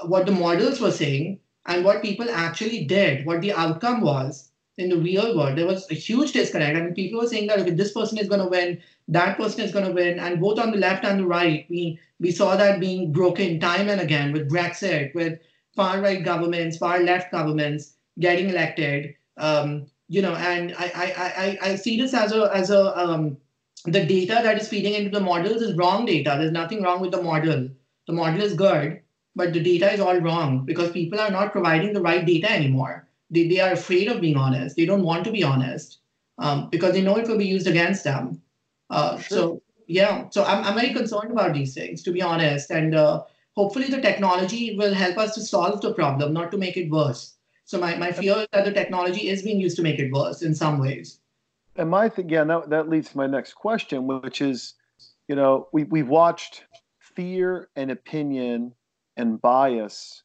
what 0.05 0.26
the 0.28 0.32
models 0.32 0.80
were 0.80 0.91
saying, 0.91 1.39
and 1.65 1.84
what 1.84 2.03
people 2.03 2.30
actually 2.30 2.86
did, 2.86 3.26
what 3.26 3.41
the 3.41 3.53
outcome 3.53 4.01
was 4.01 4.49
in 4.80 4.90
the 4.90 4.98
real 4.98 5.36
world. 5.36 5.58
There 5.58 5.68
was 5.68 5.86
a 5.92 5.94
huge 5.94 6.32
disconnect. 6.32 6.78
I 6.78 6.82
mean, 6.82 6.94
people 6.94 7.20
were 7.20 7.28
saying 7.28 7.48
that 7.48 7.60
okay, 7.60 7.72
this 7.72 7.92
person 7.92 8.18
is 8.18 8.30
going 8.30 8.42
to 8.42 8.48
win, 8.48 8.82
that 9.10 9.38
person 9.38 9.62
is 9.62 9.74
going 9.74 9.86
to 9.86 9.92
win, 9.92 10.20
and 10.20 10.40
both 10.40 10.58
on 10.58 10.72
the 10.72 10.78
left 10.78 11.04
and 11.06 11.20
the 11.20 11.28
right, 11.28 11.66
we 11.70 12.00
we 12.20 12.32
saw 12.32 12.56
that 12.56 12.80
being 12.80 13.12
broken 13.12 13.60
time 13.60 13.90
and 13.90 14.02
again 14.02 14.32
with 14.32 14.50
Brexit, 14.50 15.14
with 15.14 15.40
far 15.76 16.02
right 16.02 16.24
governments, 16.24 16.78
far 16.78 17.02
left 17.02 17.32
governments 17.32 17.94
getting 18.20 18.50
elected. 18.50 19.16
Um, 19.38 19.88
you 20.08 20.22
know, 20.22 20.36
and 20.36 20.74
I, 20.78 20.92
I 20.96 21.08
I 21.44 21.72
I 21.72 21.76
see 21.76 21.98
this 22.00 22.14
as 22.14 22.32
a 22.32 22.50
as 22.54 22.70
a 22.70 22.98
um, 22.98 23.38
the 23.86 24.06
data 24.06 24.40
that 24.44 24.62
is 24.62 24.70
feeding 24.70 24.94
into 24.94 25.10
the 25.10 25.26
models 25.26 25.62
is 25.62 25.76
wrong 25.76 26.06
data. 26.06 26.38
There's 26.40 26.52
nothing 26.52 26.82
wrong 26.84 27.02
with 27.02 27.12
the 27.12 27.22
model. 27.22 27.70
The 28.08 28.14
model 28.14 28.42
is 28.42 28.54
good, 28.54 29.02
but 29.36 29.54
the 29.54 29.60
data 29.60 29.92
is 29.94 30.00
all 30.00 30.20
wrong 30.20 30.66
because 30.66 30.92
people 30.92 31.20
are 31.20 31.30
not 31.32 31.52
providing 31.52 31.94
the 31.94 32.02
right 32.02 32.26
data 32.26 32.52
anymore 32.52 33.09
they, 33.30 33.48
they 33.48 33.60
are 33.60 33.72
afraid 33.72 34.08
of 34.08 34.22
being 34.22 34.38
honest. 34.38 34.76
They 34.76 34.86
don't 34.86 35.04
want 35.04 35.24
to 35.26 35.32
be 35.32 35.44
honest 35.44 36.00
um, 36.38 36.70
because 36.70 36.94
they 36.94 37.02
know 37.02 37.18
it 37.18 37.28
will 37.28 37.38
be 37.38 37.46
used 37.46 37.68
against 37.68 38.04
them. 38.04 38.42
Uh, 38.90 39.18
sure. 39.20 39.38
So 39.38 39.62
yeah, 39.88 40.30
so 40.30 40.44
I'm, 40.44 40.64
I'm 40.64 40.76
very 40.76 40.94
concerned 40.94 41.32
about 41.32 41.54
these 41.54 41.74
things, 41.74 42.04
to 42.04 42.12
be 42.12 42.22
honest. 42.22 42.70
And 42.70 42.96
uh, 42.96 43.24
hopefully 43.56 43.88
the 43.88 44.02
technology 44.02 44.76
will 44.78 44.94
help 44.94 45.18
us 45.18 45.36
to 45.36 45.42
solve 45.42 45.82
the 45.82 45.94
problem, 45.94 46.34
not 46.34 46.52
to 46.52 46.58
make 46.58 46.78
it 46.78 46.90
worse. 46.90 47.36
So 47.66 47.80
my, 47.80 47.96
my 47.96 48.12
fear 48.12 48.38
is 48.38 48.48
that 48.52 48.66
the 48.66 48.72
technology 48.72 49.30
is 49.30 49.44
being 49.44 49.60
used 49.60 49.76
to 49.78 49.84
make 49.84 50.00
it 50.00 50.12
worse 50.12 50.42
in 50.42 50.56
some 50.56 50.80
ways. 50.80 51.20
And 51.76 51.90
my 51.90 52.10
thing, 52.10 52.30
yeah, 52.30 52.44
that, 52.44 52.70
that 52.70 52.90
leads 52.90 53.12
to 53.12 53.18
my 53.18 53.28
next 53.28 53.54
question, 53.54 54.08
which 54.08 54.42
is, 54.42 54.74
you 55.28 55.36
know, 55.36 55.68
we, 55.72 55.84
we've 55.84 56.08
watched 56.08 56.66
fear 57.00 57.70
and 57.76 57.92
opinion 57.92 58.74
and 59.18 59.42
bias 59.42 60.24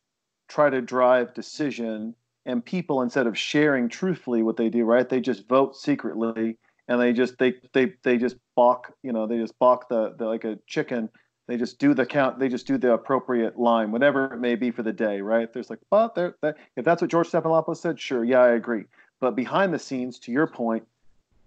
try 0.48 0.70
to 0.70 0.80
drive 0.80 1.34
decision 1.34 2.14
and 2.46 2.64
people 2.64 3.02
instead 3.02 3.26
of 3.26 3.36
sharing 3.36 3.88
truthfully 3.88 4.42
what 4.42 4.56
they 4.56 4.68
do 4.68 4.84
right 4.84 5.08
they 5.08 5.20
just 5.20 5.48
vote 5.48 5.76
secretly 5.76 6.56
and 6.88 7.00
they 7.00 7.12
just 7.12 7.38
they 7.38 7.54
they 7.72 7.92
they 8.02 8.16
just 8.16 8.36
balk 8.54 8.92
you 9.02 9.12
know 9.12 9.26
they 9.26 9.38
just 9.38 9.58
balk 9.58 9.88
the, 9.88 10.14
the 10.18 10.24
like 10.24 10.44
a 10.44 10.58
chicken. 10.66 11.08
They 11.46 11.58
just 11.58 11.78
do 11.78 11.92
the 11.92 12.06
count 12.06 12.38
they 12.38 12.48
just 12.48 12.66
do 12.66 12.78
the 12.78 12.92
appropriate 12.92 13.58
line 13.58 13.92
whatever 13.92 14.32
it 14.32 14.40
may 14.40 14.54
be 14.54 14.70
for 14.70 14.82
the 14.82 14.92
day 14.92 15.20
right? 15.20 15.52
There's 15.52 15.70
like 15.70 15.80
but 15.90 16.14
there 16.14 16.34
if 16.76 16.84
that's 16.84 17.02
what 17.02 17.10
george 17.10 17.30
stephanopoulos 17.30 17.76
said 17.76 18.00
sure 18.00 18.24
yeah 18.24 18.40
i 18.40 18.50
agree. 18.50 18.84
But 19.20 19.36
behind 19.36 19.72
the 19.72 19.78
scenes 19.78 20.18
to 20.20 20.32
your 20.32 20.46
point 20.46 20.86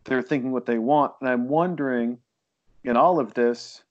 they're 0.04 0.22
thinking 0.22 0.52
what 0.52 0.66
they 0.66 0.78
want 0.78 1.14
and 1.20 1.30
i'm 1.30 1.50
wondering 1.50 2.18
in 2.84 2.96
all 2.96 3.20
of 3.20 3.34
this 3.34 3.84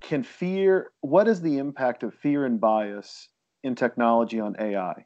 can 0.00 0.22
fear 0.22 0.92
what 1.00 1.26
is 1.26 1.40
the 1.40 1.58
impact 1.58 2.02
of 2.02 2.14
fear 2.14 2.44
and 2.44 2.60
bias 2.60 3.28
in 3.64 3.74
technology 3.74 4.38
on 4.38 4.54
ai 4.60 5.04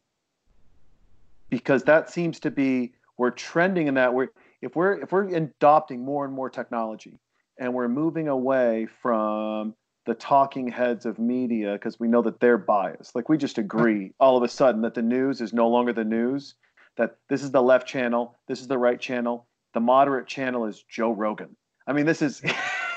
because 1.51 1.82
that 1.84 2.11
seems 2.11 2.40
to 2.40 2.51
be 2.51 2.92
we're 3.18 3.30
trending 3.30 3.88
in 3.88 3.94
that 3.94 4.14
we're 4.14 4.28
if 4.62 4.74
we're 4.76 5.01
if 5.01 5.12
we're 5.12 5.34
adopting 5.34 6.05
more 6.05 6.24
and 6.24 6.32
more 6.32 6.48
technology 6.48 7.18
and 7.59 7.74
we're 7.74 7.88
moving 7.88 8.28
away 8.28 8.86
from 9.03 9.74
the 10.07 10.14
talking 10.14 10.66
heads 10.68 11.05
of 11.05 11.18
media 11.18 11.74
because 11.74 12.01
we 12.01 12.09
know 12.09 12.22
that 12.22 12.40
they're 12.40 12.57
biased. 12.57 13.14
Like 13.14 13.28
we 13.28 13.36
just 13.36 13.59
agree 13.59 14.12
all 14.18 14.36
of 14.36 14.42
a 14.42 14.48
sudden 14.48 14.80
that 14.82 14.94
the 14.94 15.03
news 15.03 15.42
is 15.42 15.53
no 15.53 15.68
longer 15.68 15.92
the 15.92 16.05
news 16.05 16.55
that 16.96 17.16
this 17.28 17.42
is 17.42 17.51
the 17.51 17.62
left 17.62 17.86
channel 17.86 18.36
this 18.48 18.61
is 18.61 18.68
the 18.68 18.78
right 18.78 19.01
channel 19.01 19.46
the 19.74 19.80
moderate 19.80 20.26
channel 20.26 20.64
is 20.66 20.84
joe 20.88 21.12
rogan. 21.12 21.57
I 21.86 21.92
mean 21.92 22.07
this 22.07 22.22
is 22.22 22.42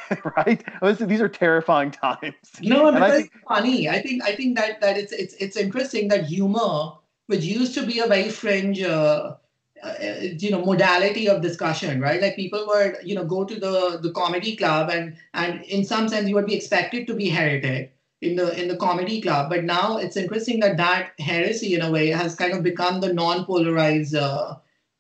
right? 0.38 0.64
These 1.00 1.22
are 1.22 1.30
terrifying 1.30 1.92
times. 1.92 2.36
No 2.62 2.88
and 2.88 2.98
it's 3.04 3.16
think, 3.16 3.32
funny. 3.48 3.90
I 3.90 4.02
think 4.02 4.24
i 4.24 4.36
think 4.36 4.58
that 4.58 4.82
that 4.82 4.98
it's 4.98 5.12
it's 5.12 5.34
it's 5.36 5.58
interesting 5.58 6.08
that 6.10 6.26
humor 6.26 6.94
which 7.28 7.44
used 7.44 7.74
to 7.76 7.86
be 7.86 8.00
a 8.00 8.08
very 8.08 8.30
fringe 8.30 8.82
uh, 8.82 9.36
uh, 9.84 9.94
you 10.40 10.52
know 10.52 10.64
modality 10.64 11.28
of 11.28 11.42
discussion 11.42 12.00
right? 12.02 12.22
Like 12.22 12.36
people 12.36 12.66
would 12.68 12.98
you 13.04 13.16
know 13.16 13.26
go 13.26 13.44
to 13.46 13.60
the 13.60 14.00
the 14.02 14.12
comedy 14.12 14.56
club 14.56 14.90
and 14.90 15.16
and 15.34 15.64
in 15.64 15.84
some 15.84 16.08
sense 16.08 16.28
you 16.28 16.36
would 16.36 16.46
be 16.46 16.56
expected 16.56 17.08
to 17.08 17.14
be 17.14 17.30
heretic 17.30 17.96
in 18.22 18.36
the 18.36 18.60
in 18.62 18.68
the 18.68 18.78
comedy 18.78 19.22
club. 19.22 19.50
But 19.50 19.64
now 19.64 19.98
it's 19.98 20.18
interesting 20.18 20.60
that 20.62 20.78
that 20.78 21.12
heresy 21.20 21.76
in 21.76 21.82
a 21.82 21.92
way 21.92 22.08
has 22.10 22.36
kind 22.36 22.54
of 22.54 22.64
become 22.64 23.02
the 23.02 23.14
non-polarized 23.14 24.16
uh, 24.16 24.56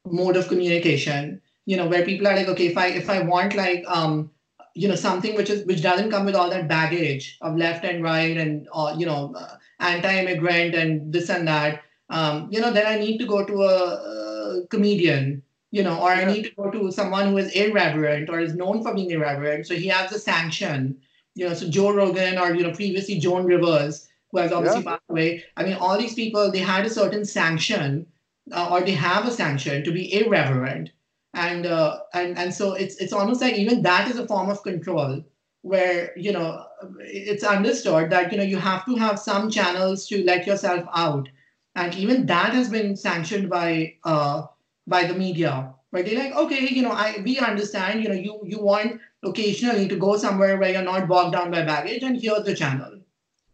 mode 0.05 0.35
of 0.35 0.47
communication 0.47 1.41
you 1.65 1.77
know 1.77 1.87
where 1.87 2.05
people 2.05 2.27
are 2.27 2.35
like 2.35 2.47
okay 2.47 2.67
if 2.67 2.77
i 2.77 2.87
if 2.87 3.09
i 3.09 3.21
want 3.21 3.55
like 3.55 3.83
um 3.87 4.29
you 4.75 4.87
know 4.87 4.95
something 4.95 5.35
which 5.35 5.49
is 5.49 5.65
which 5.65 5.81
doesn't 5.81 6.11
come 6.11 6.25
with 6.25 6.35
all 6.35 6.49
that 6.49 6.67
baggage 6.67 7.37
of 7.41 7.55
left 7.55 7.85
and 7.85 8.03
right 8.03 8.37
and 8.37 8.67
uh, 8.73 8.93
you 8.97 9.05
know 9.05 9.33
uh, 9.37 9.55
anti-immigrant 9.79 10.75
and 10.75 11.13
this 11.13 11.29
and 11.29 11.47
that 11.47 11.81
um, 12.09 12.47
you 12.51 12.59
know, 12.61 12.71
then 12.71 12.85
I 12.85 12.97
need 12.99 13.17
to 13.17 13.25
go 13.25 13.45
to 13.45 13.63
a, 13.63 14.61
a 14.63 14.67
comedian, 14.67 15.41
you 15.71 15.83
know, 15.83 15.99
or 15.99 16.09
I 16.09 16.25
need 16.25 16.43
to 16.43 16.51
go 16.55 16.69
to 16.69 16.91
someone 16.91 17.29
who 17.29 17.37
is 17.37 17.51
irreverent 17.53 18.29
or 18.29 18.39
is 18.39 18.55
known 18.55 18.83
for 18.83 18.93
being 18.93 19.11
irreverent. 19.11 19.65
So 19.67 19.75
he 19.75 19.87
has 19.87 20.11
a 20.11 20.19
sanction, 20.19 20.97
you 21.35 21.47
know, 21.47 21.53
so 21.55 21.67
Joe 21.67 21.93
Rogan 21.93 22.37
or, 22.37 22.53
you 22.53 22.63
know, 22.63 22.71
previously 22.71 23.17
Joan 23.19 23.45
Rivers, 23.45 24.07
who 24.31 24.39
has 24.39 24.51
obviously 24.51 24.83
yeah. 24.83 24.91
passed 24.91 25.03
away. 25.09 25.43
I 25.57 25.63
mean, 25.63 25.73
all 25.73 25.97
these 25.97 26.13
people, 26.13 26.51
they 26.51 26.59
had 26.59 26.85
a 26.85 26.89
certain 26.89 27.25
sanction 27.25 28.05
uh, 28.51 28.69
or 28.71 28.81
they 28.81 28.91
have 28.91 29.25
a 29.25 29.31
sanction 29.31 29.83
to 29.83 29.91
be 29.91 30.13
irreverent. 30.13 30.91
And, 31.33 31.65
uh, 31.65 32.01
and, 32.13 32.37
and 32.37 32.53
so 32.53 32.73
it's, 32.73 32.97
it's 32.97 33.13
almost 33.13 33.41
like 33.41 33.55
even 33.55 33.81
that 33.81 34.07
is 34.07 34.19
a 34.19 34.27
form 34.27 34.51
of 34.51 34.61
control 34.61 35.23
where, 35.63 36.11
you 36.15 36.31
know, 36.31 36.65
it's 36.99 37.43
understood 37.43 38.09
that, 38.11 38.31
you 38.31 38.37
know, 38.37 38.43
you 38.43 38.57
have 38.57 38.85
to 38.85 38.95
have 38.95 39.17
some 39.17 39.49
channels 39.49 40.05
to 40.07 40.23
let 40.25 40.45
yourself 40.45 40.85
out 40.93 41.29
and 41.75 41.95
even 41.95 42.25
that 42.27 42.53
has 42.53 42.69
been 42.69 42.95
sanctioned 42.95 43.49
by 43.49 43.95
uh, 44.03 44.43
by 44.87 45.05
the 45.05 45.13
media. 45.13 45.73
Right 45.91 46.05
they're 46.05 46.17
like 46.17 46.33
okay 46.33 46.67
you 46.67 46.81
know 46.81 46.91
i 46.91 47.21
we 47.23 47.37
understand 47.37 48.01
you 48.01 48.09
know 48.09 48.15
you 48.15 48.41
you 48.43 48.59
want 48.59 48.99
occasionally 49.23 49.87
to 49.87 49.95
go 49.95 50.17
somewhere 50.17 50.57
where 50.57 50.71
you're 50.71 50.81
not 50.81 51.07
bogged 51.07 51.33
down 51.33 51.51
by 51.51 51.61
baggage 51.63 52.01
and 52.01 52.19
here's 52.19 52.43
the 52.43 52.55
channel. 52.55 52.99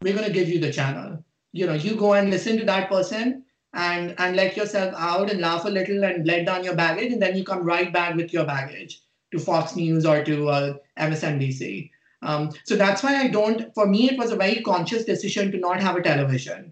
We're 0.01 0.13
going 0.13 0.25
to 0.25 0.31
give 0.31 0.47
you 0.47 0.59
the 0.59 0.71
channel. 0.71 1.21
You 1.51 1.67
know 1.67 1.73
you 1.73 1.95
go 1.95 2.13
and 2.13 2.29
listen 2.29 2.57
to 2.57 2.65
that 2.65 2.89
person 2.89 3.43
and 3.73 4.15
and 4.17 4.35
let 4.35 4.57
yourself 4.57 4.93
out 4.97 5.29
and 5.29 5.41
laugh 5.41 5.65
a 5.65 5.69
little 5.69 6.03
and 6.03 6.25
let 6.25 6.45
down 6.45 6.63
your 6.63 6.75
baggage 6.75 7.11
and 7.11 7.21
then 7.21 7.35
you 7.35 7.43
come 7.43 7.63
right 7.63 7.93
back 7.93 8.15
with 8.15 8.33
your 8.33 8.45
baggage 8.45 9.01
to 9.31 9.39
fox 9.39 9.75
news 9.75 10.05
or 10.05 10.23
to 10.23 10.49
uh, 10.49 10.73
msnbc 10.99 11.89
um, 12.23 12.49
so 12.63 12.75
that's 12.75 13.03
why 13.03 13.15
i 13.15 13.27
don't 13.27 13.73
for 13.75 13.85
me 13.85 14.09
it 14.09 14.17
was 14.17 14.31
a 14.31 14.35
very 14.35 14.61
conscious 14.63 15.05
decision 15.05 15.51
to 15.51 15.59
not 15.59 15.79
have 15.79 15.95
a 15.95 16.01
television 16.01 16.71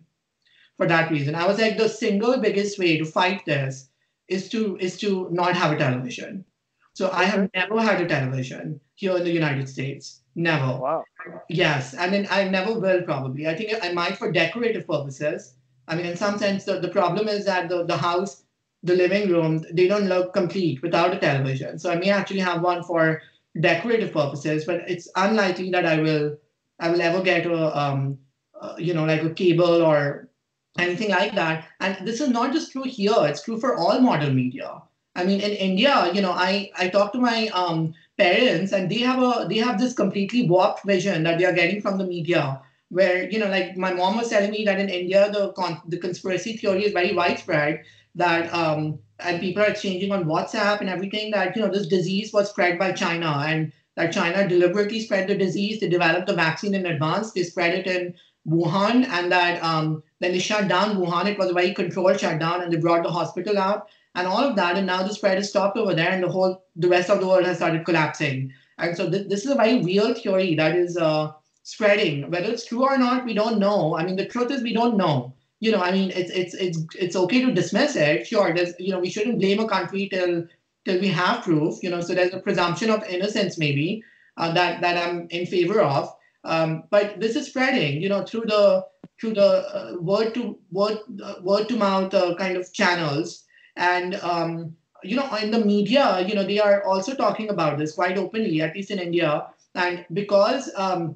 for 0.78 0.88
that 0.88 1.12
reason. 1.12 1.36
I 1.36 1.48
was 1.48 1.60
like, 1.60 1.78
the 1.78 1.90
single 1.90 2.38
biggest 2.40 2.80
way 2.80 2.98
to 2.98 3.06
fight 3.06 3.46
this 3.46 3.90
is 4.28 4.50
to 4.50 4.78
is 4.78 4.98
to 5.00 5.28
not 5.32 5.56
have 5.56 5.72
a 5.72 5.78
television. 5.78 6.46
So 6.94 7.12
I 7.12 7.26
have 7.26 7.50
never 7.54 7.80
had 7.82 8.02
a 8.02 8.08
television 8.08 8.80
here 8.96 9.16
in 9.18 9.24
the 9.24 9.32
United 9.32 9.70
States. 9.70 10.22
Never. 10.36 10.80
Wow. 10.80 11.04
Yes, 11.50 11.94
and 11.94 12.14
then 12.14 12.28
I 12.30 12.48
never 12.48 12.80
will 12.80 13.02
probably. 13.04 13.48
I 13.48 13.56
think 13.56 13.74
I 13.84 13.92
might 13.94 14.18
for 14.18 14.32
decorative 14.32 14.88
purposes. 14.88 15.56
I 15.88 15.96
mean, 15.96 16.06
in 16.06 16.18
some 16.18 16.38
sense, 16.38 16.66
the, 16.66 16.80
the 16.80 16.90
problem 16.90 17.28
is 17.28 17.46
that 17.46 17.70
the, 17.70 17.86
the 17.86 17.98
house, 17.98 18.44
the 18.84 18.96
living 18.96 19.30
room, 19.30 19.64
they 19.72 19.88
don't 19.88 20.08
look 20.08 20.34
complete 20.34 20.82
without 20.82 21.14
a 21.14 21.20
television. 21.20 21.80
So 21.80 21.92
I 21.92 21.96
may 21.96 22.10
actually 22.10 22.40
have 22.42 22.62
one 22.62 22.84
for 22.84 23.22
decorative 23.60 24.12
purposes, 24.12 24.66
but 24.66 24.82
it's 24.88 25.10
unlikely 25.16 25.70
that 25.72 25.86
I 25.86 26.00
will 26.02 26.38
I 26.80 26.90
will 26.90 27.02
ever 27.02 27.22
get 27.22 27.46
a 27.46 27.78
um, 27.78 28.20
uh, 28.60 28.76
you 28.78 28.94
know 28.94 29.06
like 29.06 29.24
a 29.24 29.34
cable 29.34 29.82
or 29.82 30.30
anything 30.78 31.12
like 31.12 31.36
that. 31.36 31.68
And 31.80 32.08
this 32.08 32.22
is 32.22 32.30
not 32.30 32.54
just 32.54 32.72
true 32.72 32.84
here, 32.84 33.16
it's 33.20 33.44
true 33.44 33.60
for 33.60 33.78
all 33.78 34.00
modern 34.00 34.36
media. 34.36 34.82
I 35.16 35.24
mean, 35.24 35.42
in 35.42 35.52
India, 35.52 36.12
you 36.14 36.22
know, 36.22 36.32
I, 36.32 36.72
I 36.78 36.90
talked 36.90 37.14
to 37.14 37.20
my 37.20 37.48
um, 37.48 37.94
parents 38.18 38.72
and 38.72 38.90
they 38.90 39.00
have 39.00 39.22
a 39.22 39.48
they 39.50 39.58
have 39.58 39.80
this 39.80 39.94
completely 39.94 40.48
warped 40.48 40.84
vision 40.84 41.24
that 41.24 41.38
they 41.38 41.46
are 41.46 41.54
getting 41.54 41.82
from 41.82 41.98
the 41.98 42.06
media 42.06 42.62
where 42.90 43.30
you 43.30 43.38
know 43.38 43.48
like 43.48 43.78
my 43.78 43.94
mom 43.94 44.18
was 44.18 44.30
telling 44.30 44.52
me 44.52 44.64
that 44.66 44.80
in 44.80 44.90
india 44.90 45.30
the 45.32 45.52
con- 45.54 45.82
the 45.88 45.98
conspiracy 45.98 46.58
theory 46.58 46.86
is 46.86 46.94
very 46.94 47.14
widespread 47.14 47.84
that 48.16 48.52
um 48.54 48.98
and 49.20 49.40
people 49.40 49.62
are 49.62 49.68
exchanging 49.68 50.12
on 50.12 50.26
whatsapp 50.26 50.80
and 50.80 50.90
everything 50.90 51.30
that 51.32 51.56
you 51.56 51.62
know 51.62 51.72
this 51.72 51.88
disease 51.88 52.34
was 52.34 52.50
spread 52.50 52.80
by 52.80 52.92
china 52.92 53.44
and 53.48 53.72
that 53.96 54.12
china 54.14 54.48
deliberately 54.48 55.00
spread 55.00 55.28
the 55.28 55.38
disease 55.38 55.80
they 55.80 55.90
developed 55.90 56.28
the 56.28 56.34
vaccine 56.34 56.74
in 56.74 56.86
advance 56.86 57.32
they 57.32 57.44
spread 57.44 57.74
it 57.74 57.88
in 57.88 58.14
wuhan 58.48 59.06
and 59.08 59.32
that 59.32 59.62
um 59.64 60.02
then 60.20 60.32
they 60.32 60.40
shut 60.40 60.68
down 60.68 60.98
wuhan 60.98 61.26
it 61.26 61.38
was 61.38 61.50
a 61.50 61.54
very 61.54 61.74
controlled 61.74 62.20
shutdown 62.20 62.62
and 62.62 62.72
they 62.72 62.78
brought 62.78 63.04
the 63.04 63.12
hospital 63.12 63.58
out 63.58 63.88
and 64.18 64.28
all 64.28 64.44
of 64.44 64.56
that. 64.56 64.76
And 64.76 64.88
now 64.88 65.04
the 65.04 65.14
spread 65.14 65.38
has 65.38 65.50
stopped 65.50 65.78
over 65.78 65.94
there, 65.94 66.12
and 66.12 66.24
the 66.24 66.30
whole 66.30 66.64
the 66.76 66.90
rest 66.90 67.10
of 67.10 67.20
the 67.22 67.28
world 67.28 67.46
has 67.46 67.58
started 67.58 67.86
collapsing. 67.86 68.52
And 68.80 68.98
so 68.98 69.10
th- 69.10 69.30
this 69.30 69.46
is 69.46 69.52
a 69.52 69.56
very 69.56 69.82
real 69.84 70.14
theory 70.14 70.56
that 70.56 70.76
is 70.76 70.98
uh, 70.98 71.32
spreading. 71.64 72.30
Whether 72.30 72.52
it's 72.52 72.66
true 72.66 72.84
or 72.84 72.98
not, 72.98 73.26
we 73.26 73.34
don't 73.34 73.60
know. 73.60 73.96
I 73.96 74.04
mean, 74.04 74.16
the 74.16 74.26
truth 74.26 74.52
is 74.52 74.62
we 74.62 74.74
don't 74.74 74.98
know. 74.98 75.34
You 75.60 75.72
know, 75.72 75.82
I 75.82 75.92
mean, 75.92 76.12
it's 76.16 76.32
it's 76.32 76.54
it's 76.56 76.80
it's 77.00 77.16
okay 77.16 77.42
to 77.46 77.54
dismiss 77.54 77.96
it. 77.96 78.28
Sure, 78.28 78.54
there's 78.54 78.74
you 78.80 78.92
know 78.92 79.00
we 79.00 79.10
shouldn't 79.10 79.40
blame 79.40 79.60
a 79.60 79.68
country 79.68 80.10
till 80.10 80.46
till 80.86 81.00
we 81.00 81.08
have 81.10 81.44
proof. 81.44 81.82
You 81.84 81.92
know, 81.92 82.02
so 82.02 82.14
there's 82.14 82.34
a 82.34 82.40
presumption 82.40 82.90
of 82.90 83.04
innocence 83.06 83.58
maybe 83.58 84.04
uh, 84.38 84.52
that 84.54 84.82
that 84.82 84.98
I'm 84.98 85.28
in 85.30 85.46
favor 85.46 85.80
of. 85.82 86.14
Um, 86.48 86.84
but 86.90 87.20
this 87.20 87.36
is 87.36 87.48
spreading, 87.48 88.02
you 88.02 88.10
know, 88.10 88.24
through 88.24 88.46
the 88.48 88.86
through 89.20 89.34
the 89.34 89.52
uh, 89.78 89.96
word 90.00 90.34
to 90.36 90.58
word 90.72 91.00
uh, 91.24 91.36
word 91.42 91.70
to 91.70 91.76
mouth 91.76 92.14
uh, 92.14 92.36
kind 92.36 92.58
of 92.58 92.72
channels 92.74 93.44
and 93.76 94.16
um, 94.16 94.76
you 95.04 95.16
know, 95.16 95.34
in 95.36 95.52
the 95.52 95.64
media, 95.64 96.26
you 96.28 96.36
know, 96.36 96.44
they 96.44 96.60
are 96.60 96.84
also 96.84 97.14
talking 97.14 97.50
about 97.50 97.78
this 97.78 97.94
quite 97.94 98.18
openly, 98.18 98.62
at 98.62 98.76
least 98.76 98.92
in 98.92 99.00
India. 99.00 99.48
And 99.76 100.06
because 100.14 100.72
um, 100.76 101.16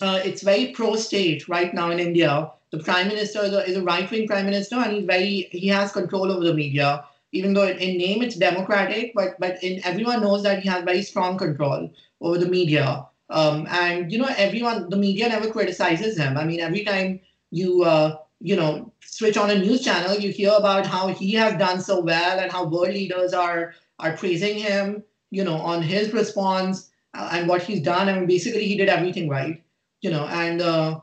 uh, 0.00 0.20
it's 0.24 0.42
very 0.42 0.68
pro-state 0.68 1.48
right 1.48 1.72
now 1.72 1.90
in 1.90 1.98
India, 1.98 2.50
the 2.70 2.78
prime 2.78 3.08
minister 3.08 3.40
is 3.40 3.52
a, 3.52 3.68
is 3.68 3.76
a 3.76 3.82
right-wing 3.82 4.26
prime 4.26 4.44
minister, 4.44 4.76
and 4.76 4.92
he's 4.92 5.04
very 5.04 5.48
he 5.52 5.68
has 5.68 5.92
control 5.92 6.30
over 6.30 6.44
the 6.44 6.54
media. 6.54 7.04
Even 7.32 7.54
though 7.54 7.66
in 7.66 7.98
name 7.98 8.22
it's 8.22 8.36
democratic, 8.36 9.12
but 9.14 9.38
but 9.40 9.62
in 9.62 9.80
everyone 9.84 10.20
knows 10.20 10.42
that 10.42 10.62
he 10.62 10.68
has 10.68 10.84
very 10.84 11.02
strong 11.02 11.38
control 11.38 11.90
over 12.20 12.38
the 12.38 12.48
media. 12.48 13.06
Um, 13.30 13.66
and 13.70 14.12
you 14.12 14.18
know, 14.18 14.28
everyone 14.36 14.88
the 14.90 14.96
media 14.96 15.28
never 15.28 15.50
criticizes 15.50 16.16
him. 16.18 16.36
I 16.36 16.44
mean, 16.44 16.60
every 16.60 16.84
time 16.84 17.20
you 17.50 17.82
uh, 17.84 18.18
you 18.40 18.56
know 18.56 18.92
switch 19.04 19.36
on 19.36 19.50
a 19.50 19.58
news 19.58 19.82
channel 19.82 20.16
you 20.18 20.30
hear 20.30 20.52
about 20.56 20.86
how 20.86 21.08
he 21.08 21.32
has 21.32 21.56
done 21.58 21.80
so 21.80 22.00
well 22.00 22.38
and 22.38 22.52
how 22.52 22.64
world 22.64 22.88
leaders 22.88 23.32
are 23.32 23.72
are 23.98 24.16
praising 24.16 24.58
him 24.58 25.02
you 25.30 25.42
know 25.44 25.56
on 25.56 25.82
his 25.82 26.12
response 26.12 26.90
uh, 27.14 27.30
and 27.32 27.48
what 27.48 27.62
he's 27.62 27.80
done. 27.80 28.08
I 28.08 28.12
mean 28.18 28.26
basically 28.26 28.66
he 28.66 28.76
did 28.76 28.88
everything 28.88 29.28
right 29.28 29.62
you 30.02 30.10
know 30.10 30.26
and 30.26 30.60
uh, 30.60 31.00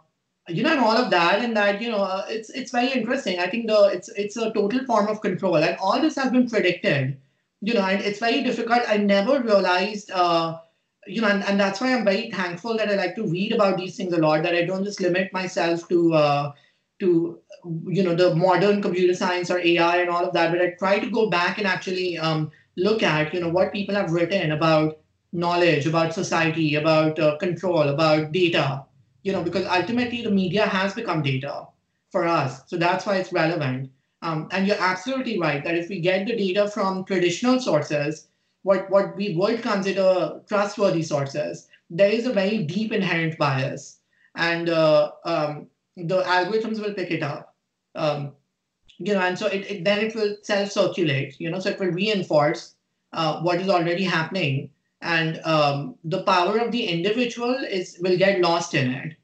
you 0.50 0.64
know 0.64 0.72
and 0.72 0.80
all 0.80 0.98
of 0.98 1.10
that 1.12 1.44
and 1.44 1.56
that 1.58 1.82
you 1.82 1.90
know 1.90 2.04
uh, 2.04 2.26
it's 2.30 2.50
it's 2.50 2.72
very 2.72 2.92
interesting. 2.92 3.40
I 3.40 3.48
think 3.50 3.68
the 3.68 3.90
it's 3.94 4.10
it's 4.10 4.38
a 4.38 4.52
total 4.54 4.86
form 4.86 5.08
of 5.08 5.22
control 5.22 5.58
and 5.58 5.78
all 5.78 6.00
this 6.02 6.16
has 6.16 6.32
been 6.32 6.50
predicted 6.50 7.18
you 7.62 7.74
know 7.74 7.82
and 7.82 8.02
it's 8.02 8.20
very 8.20 8.44
difficult. 8.44 8.82
I 8.88 8.98
never 8.98 9.42
realized 9.42 10.12
uh 10.12 10.58
you 11.08 11.22
know 11.22 11.28
and, 11.28 11.44
and 11.44 11.60
that's 11.60 11.82
why 11.82 11.94
i'm 11.94 12.06
very 12.06 12.30
thankful 12.32 12.78
that 12.78 12.90
i 12.90 12.96
like 12.96 13.16
to 13.16 13.28
read 13.28 13.52
about 13.52 13.78
these 13.78 13.96
things 13.96 14.14
a 14.14 14.18
lot 14.18 14.44
that 14.44 14.56
i 14.56 14.64
don't 14.64 14.84
just 14.84 15.02
limit 15.02 15.32
myself 15.34 15.88
to 15.88 16.14
uh 16.14 16.52
to 17.00 17.40
you 17.88 18.04
know 18.04 18.16
the 18.16 18.36
modern 18.36 18.82
computer 18.82 19.14
science 19.14 19.50
or 19.50 19.60
AI 19.60 19.98
and 19.98 20.10
all 20.10 20.26
of 20.26 20.34
that, 20.34 20.52
but 20.52 20.62
I 20.62 20.72
try 20.80 21.00
to 21.00 21.10
go 21.10 21.30
back 21.30 21.58
and 21.58 21.68
actually 21.68 22.18
um, 22.18 22.52
look 22.78 23.04
at 23.04 23.34
you 23.34 23.40
know 23.40 23.50
what 23.50 23.74
people 23.74 23.96
have 23.96 24.12
written 24.12 24.52
about 24.52 25.00
knowledge, 25.32 25.86
about 25.88 26.14
society, 26.14 26.76
about 26.76 27.20
uh, 27.20 27.38
control, 27.38 27.90
about 27.90 28.32
data. 28.32 28.86
You 29.24 29.32
know, 29.32 29.44
because 29.44 29.66
ultimately 29.66 30.22
the 30.22 30.32
media 30.32 30.66
has 30.66 30.94
become 30.94 31.22
data 31.24 31.68
for 32.12 32.26
us, 32.26 32.62
so 32.68 32.78
that's 32.78 33.06
why 33.06 33.18
it's 33.18 33.34
relevant. 33.34 33.90
Um, 34.22 34.48
and 34.52 34.68
you're 34.68 34.80
absolutely 34.80 35.40
right 35.40 35.64
that 35.64 35.76
if 35.76 35.90
we 35.90 36.00
get 36.00 36.28
the 36.28 36.36
data 36.36 36.70
from 36.70 37.04
traditional 37.06 37.60
sources, 37.60 38.28
what 38.64 38.90
what 38.90 39.16
we 39.16 39.36
would 39.36 39.62
consider 39.62 40.42
trustworthy 40.48 41.04
sources, 41.04 41.68
there 41.90 42.10
is 42.10 42.26
a 42.26 42.34
very 42.34 42.64
deep 42.64 42.92
inherent 42.92 43.38
bias, 43.38 44.00
and 44.36 44.70
uh, 44.70 45.12
um, 45.26 45.68
the 45.96 46.24
algorithms 46.24 46.82
will 46.82 46.94
pick 46.94 47.12
it 47.12 47.22
up. 47.22 47.56
Um, 47.96 48.34
you 48.98 49.14
know, 49.14 49.22
and 49.22 49.38
so 49.38 49.48
it, 49.48 49.70
it, 49.70 49.84
then 49.84 50.00
it 50.00 50.16
will 50.16 50.38
self-circulate. 50.42 51.40
You 51.40 51.52
know, 51.52 51.60
so 51.60 51.70
it 51.70 51.80
will 51.80 51.92
reinforce 51.92 52.76
uh, 53.12 53.42
what 53.42 53.62
is 53.62 53.70
already 53.70 54.04
happening, 54.04 54.70
and 55.02 55.40
um, 55.46 55.96
the 56.04 56.24
power 56.24 56.58
of 56.60 56.72
the 56.72 56.86
individual 56.86 57.56
is 57.70 57.98
will 58.02 58.18
get 58.18 58.42
lost 58.42 58.74
in 58.74 58.92
it 58.92 59.16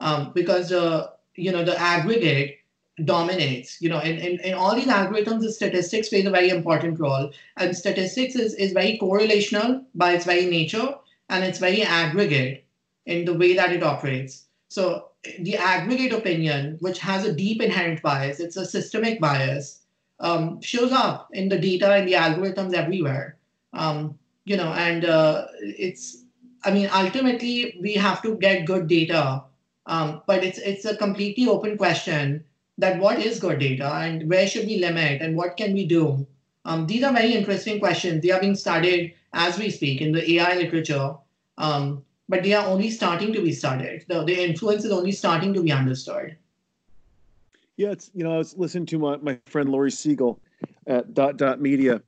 um, 0.00 0.32
because 0.34 0.72
uh, 0.72 1.08
you 1.34 1.52
know 1.52 1.64
the 1.64 1.78
aggregate 1.78 2.58
dominates. 3.04 3.80
You 3.80 3.90
know, 3.90 4.00
in, 4.00 4.18
in, 4.18 4.40
in 4.40 4.54
all 4.54 4.74
these 4.74 4.86
algorithms, 4.86 5.40
the 5.40 5.52
statistics 5.52 6.08
plays 6.08 6.26
a 6.26 6.30
very 6.30 6.50
important 6.50 6.98
role, 6.98 7.30
and 7.56 7.76
statistics 7.76 8.36
is, 8.36 8.54
is 8.54 8.72
very 8.72 8.98
correlational 8.98 9.84
by 9.94 10.12
its 10.12 10.24
very 10.24 10.46
nature, 10.46 10.94
and 11.28 11.44
it's 11.44 11.58
very 11.58 11.82
aggregate 11.82 12.64
in 13.04 13.24
the 13.24 13.34
way 13.34 13.54
that 13.54 13.72
it 13.72 13.82
operates. 13.82 14.44
So 14.68 15.10
the 15.40 15.56
aggregate 15.56 16.12
opinion, 16.12 16.76
which 16.80 16.98
has 17.00 17.24
a 17.24 17.32
deep 17.32 17.60
inherent 17.60 18.02
bias, 18.02 18.40
it's 18.40 18.56
a 18.56 18.66
systemic 18.66 19.20
bias, 19.20 19.80
um, 20.20 20.60
shows 20.62 20.92
up 20.92 21.28
in 21.32 21.48
the 21.48 21.58
data 21.58 21.92
and 21.92 22.08
the 22.08 22.14
algorithms 22.14 22.74
everywhere. 22.74 23.36
Um, 23.72 24.18
you 24.44 24.56
know, 24.56 24.72
and 24.72 25.04
uh, 25.04 25.46
it's, 25.60 26.24
I 26.64 26.70
mean, 26.70 26.88
ultimately 26.92 27.76
we 27.80 27.94
have 27.94 28.22
to 28.22 28.36
get 28.36 28.64
good 28.64 28.86
data, 28.88 29.42
um, 29.86 30.22
but 30.26 30.42
it's 30.42 30.58
it's 30.58 30.84
a 30.84 30.96
completely 30.96 31.46
open 31.46 31.76
question 31.76 32.44
that 32.78 33.00
what 33.00 33.18
is 33.18 33.40
good 33.40 33.58
data 33.58 33.90
and 33.94 34.28
where 34.28 34.46
should 34.46 34.66
we 34.66 34.78
limit 34.78 35.22
and 35.22 35.36
what 35.36 35.56
can 35.56 35.72
we 35.72 35.86
do? 35.86 36.26
Um, 36.64 36.86
these 36.86 37.02
are 37.04 37.12
very 37.12 37.32
interesting 37.32 37.78
questions. 37.78 38.22
They 38.22 38.30
are 38.30 38.40
being 38.40 38.56
studied 38.56 39.14
as 39.32 39.58
we 39.58 39.70
speak 39.70 40.00
in 40.00 40.12
the 40.12 40.32
AI 40.32 40.56
literature. 40.56 41.14
Um, 41.58 42.04
but 42.28 42.42
they 42.42 42.52
are 42.54 42.66
only 42.66 42.90
starting 42.90 43.32
to 43.32 43.40
be 43.40 43.52
studied. 43.52 44.04
The, 44.08 44.24
the 44.24 44.44
influence 44.44 44.84
is 44.84 44.92
only 44.92 45.12
starting 45.12 45.54
to 45.54 45.62
be 45.62 45.72
understood. 45.72 46.36
Yeah, 47.76 47.90
it's 47.90 48.10
you 48.14 48.24
know 48.24 48.34
I 48.34 48.38
was 48.38 48.56
listening 48.56 48.86
to 48.86 48.98
my, 48.98 49.16
my 49.18 49.38
friend 49.46 49.68
Laurie 49.68 49.90
Segall 49.90 50.38
at 50.86 51.12
Dot 51.12 51.36
Dot 51.36 51.60
Media, 51.60 52.00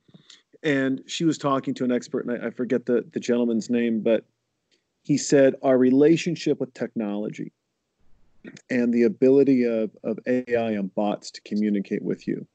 and 0.63 1.01
she 1.05 1.25
was 1.25 1.37
talking 1.37 1.75
to 1.75 1.83
an 1.83 1.91
expert, 1.91 2.25
and 2.25 2.43
I, 2.43 2.47
I 2.47 2.49
forget 2.49 2.87
the 2.87 3.05
the 3.13 3.19
gentleman's 3.19 3.69
name, 3.69 4.01
but 4.01 4.25
he 5.03 5.15
said 5.15 5.55
our 5.61 5.77
relationship 5.77 6.59
with 6.59 6.73
technology 6.73 7.51
and 8.69 8.93
the 8.93 9.03
ability 9.03 9.63
of, 9.63 9.91
of 10.03 10.19
AI 10.27 10.71
and 10.71 10.93
bots 10.95 11.31
to 11.31 11.41
communicate 11.41 12.03
with 12.03 12.27
you, 12.27 12.47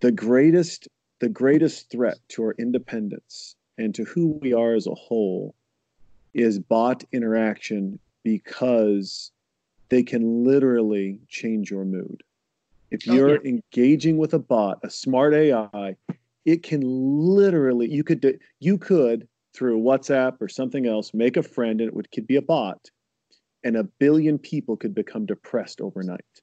the 0.00 0.12
greatest 0.12 0.88
the 1.20 1.28
greatest 1.30 1.90
threat 1.90 2.18
to 2.28 2.42
our 2.42 2.54
independence 2.58 3.56
and 3.78 3.94
to 3.94 4.04
who 4.04 4.38
we 4.42 4.52
are 4.52 4.74
as 4.74 4.86
a 4.86 4.94
whole 4.94 5.54
is 6.34 6.58
bot 6.58 7.04
interaction 7.12 7.98
because 8.22 9.32
they 9.88 10.02
can 10.02 10.44
literally 10.44 11.18
change 11.28 11.70
your 11.70 11.86
mood. 11.86 12.22
If 12.90 13.08
oh, 13.08 13.14
you're 13.14 13.38
okay. 13.38 13.48
engaging 13.48 14.18
with 14.18 14.34
a 14.34 14.38
bot, 14.38 14.78
a 14.82 14.90
smart 14.90 15.32
AI, 15.32 15.96
it 16.44 16.62
can 16.62 16.82
literally 16.82 17.90
you 17.90 18.04
could 18.04 18.38
you 18.60 18.76
could 18.76 19.26
through 19.54 19.80
WhatsApp 19.80 20.36
or 20.40 20.48
something 20.48 20.86
else 20.86 21.14
make 21.14 21.38
a 21.38 21.42
friend 21.42 21.80
and 21.80 21.88
it 21.88 21.94
would 21.94 22.10
could 22.12 22.26
be 22.26 22.36
a 22.36 22.42
bot 22.42 22.90
and 23.66 23.76
a 23.76 23.82
billion 23.82 24.38
people 24.38 24.76
could 24.76 24.94
become 24.94 25.26
depressed 25.26 25.80
overnight. 25.80 26.40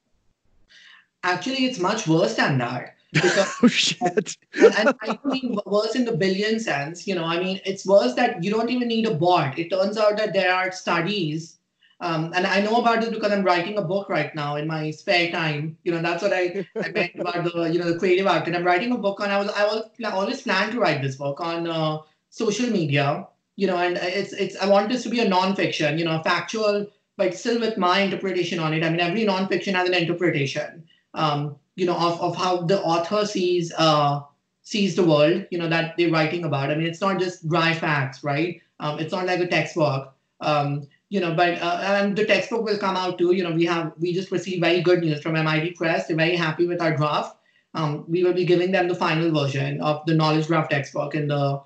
Actually, 1.23 1.63
it's 1.65 1.79
much 1.79 2.05
worse 2.05 2.35
than 2.35 2.57
that. 2.57 2.95
Because, 3.13 3.55
oh 3.61 3.67
shit! 3.67 4.37
and, 4.55 4.75
and 4.75 4.95
I 5.03 5.19
mean 5.23 5.55
worse 5.67 5.95
in 5.95 6.03
the 6.03 6.17
billion 6.17 6.59
sense. 6.59 7.07
You 7.07 7.13
know, 7.13 7.25
I 7.25 7.39
mean 7.39 7.61
it's 7.63 7.85
worse 7.85 8.15
that 8.15 8.43
you 8.43 8.49
don't 8.49 8.71
even 8.71 8.87
need 8.87 9.05
a 9.05 9.13
bot. 9.13 9.59
It 9.59 9.69
turns 9.69 9.99
out 9.99 10.17
that 10.17 10.33
there 10.33 10.51
are 10.51 10.71
studies, 10.71 11.59
um, 11.99 12.33
and 12.35 12.47
I 12.47 12.59
know 12.61 12.77
about 12.77 13.01
this 13.01 13.11
because 13.11 13.31
I'm 13.31 13.43
writing 13.43 13.77
a 13.77 13.83
book 13.83 14.09
right 14.09 14.33
now 14.33 14.55
in 14.55 14.65
my 14.65 14.89
spare 14.89 15.29
time. 15.31 15.77
You 15.83 15.91
know, 15.91 16.01
that's 16.01 16.23
what 16.23 16.33
I, 16.33 16.67
I 16.75 16.89
meant 16.89 17.19
about 17.19 17.43
the 17.43 17.69
you 17.71 17.77
know 17.77 17.91
the 17.93 17.99
creative 17.99 18.25
art. 18.25 18.47
And 18.47 18.55
I'm 18.55 18.63
writing 18.63 18.91
a 18.91 18.97
book 18.97 19.21
on. 19.21 19.29
I 19.29 19.37
was 19.37 19.49
I 19.49 19.63
was 19.63 19.83
I 20.03 20.09
always 20.09 20.41
planned 20.41 20.71
to 20.71 20.79
write 20.79 21.03
this 21.03 21.15
book 21.15 21.39
on 21.39 21.67
uh, 21.67 21.99
social 22.31 22.69
media. 22.71 23.27
You 23.55 23.67
know, 23.67 23.77
and 23.77 23.97
it's 23.97 24.33
it's 24.33 24.57
I 24.57 24.67
want 24.67 24.89
this 24.89 25.03
to 25.03 25.09
be 25.09 25.19
a 25.19 25.29
non-fiction. 25.29 25.99
You 25.99 26.05
know, 26.05 26.19
factual, 26.23 26.87
but 27.17 27.35
still 27.35 27.59
with 27.59 27.77
my 27.77 27.99
interpretation 27.99 28.59
on 28.59 28.73
it. 28.73 28.83
I 28.83 28.89
mean, 28.89 28.99
every 28.99 29.23
non-fiction 29.23 29.75
has 29.75 29.87
an 29.87 29.93
interpretation. 29.93 30.83
Um, 31.13 31.55
you 31.75 31.85
know 31.85 31.95
of, 31.95 32.21
of 32.21 32.35
how 32.35 32.61
the 32.61 32.81
author 32.81 33.25
sees 33.25 33.71
uh, 33.77 34.21
sees 34.61 34.95
the 34.95 35.03
world 35.03 35.45
you 35.51 35.57
know 35.57 35.67
that 35.67 35.95
they're 35.97 36.11
writing 36.11 36.45
about 36.45 36.69
i 36.69 36.75
mean 36.75 36.87
it's 36.87 37.01
not 37.01 37.19
just 37.19 37.47
dry 37.47 37.73
facts 37.73 38.23
right 38.23 38.61
um, 38.79 38.99
it's 38.99 39.11
not 39.11 39.25
like 39.25 39.39
a 39.39 39.47
textbook 39.47 40.13
um, 40.41 40.87
you 41.09 41.19
know 41.19 41.33
but 41.33 41.61
uh, 41.61 41.79
and 41.83 42.15
the 42.15 42.25
textbook 42.25 42.63
will 42.63 42.77
come 42.77 42.95
out 42.95 43.17
too 43.17 43.33
you 43.33 43.43
know 43.43 43.51
we 43.51 43.65
have 43.65 43.91
we 43.97 44.13
just 44.13 44.31
received 44.31 44.61
very 44.61 44.81
good 44.81 44.99
news 45.01 45.21
from 45.21 45.33
mit 45.33 45.75
press 45.75 46.07
they're 46.07 46.17
very 46.17 46.35
happy 46.35 46.67
with 46.67 46.81
our 46.81 46.95
draft 46.95 47.37
um, 47.75 48.05
we 48.07 48.23
will 48.23 48.33
be 48.33 48.45
giving 48.45 48.71
them 48.71 48.87
the 48.87 48.95
final 48.95 49.31
version 49.31 49.81
of 49.81 50.05
the 50.05 50.13
knowledge 50.13 50.47
graph 50.47 50.69
textbook 50.69 51.15
in 51.15 51.27
the 51.27 51.59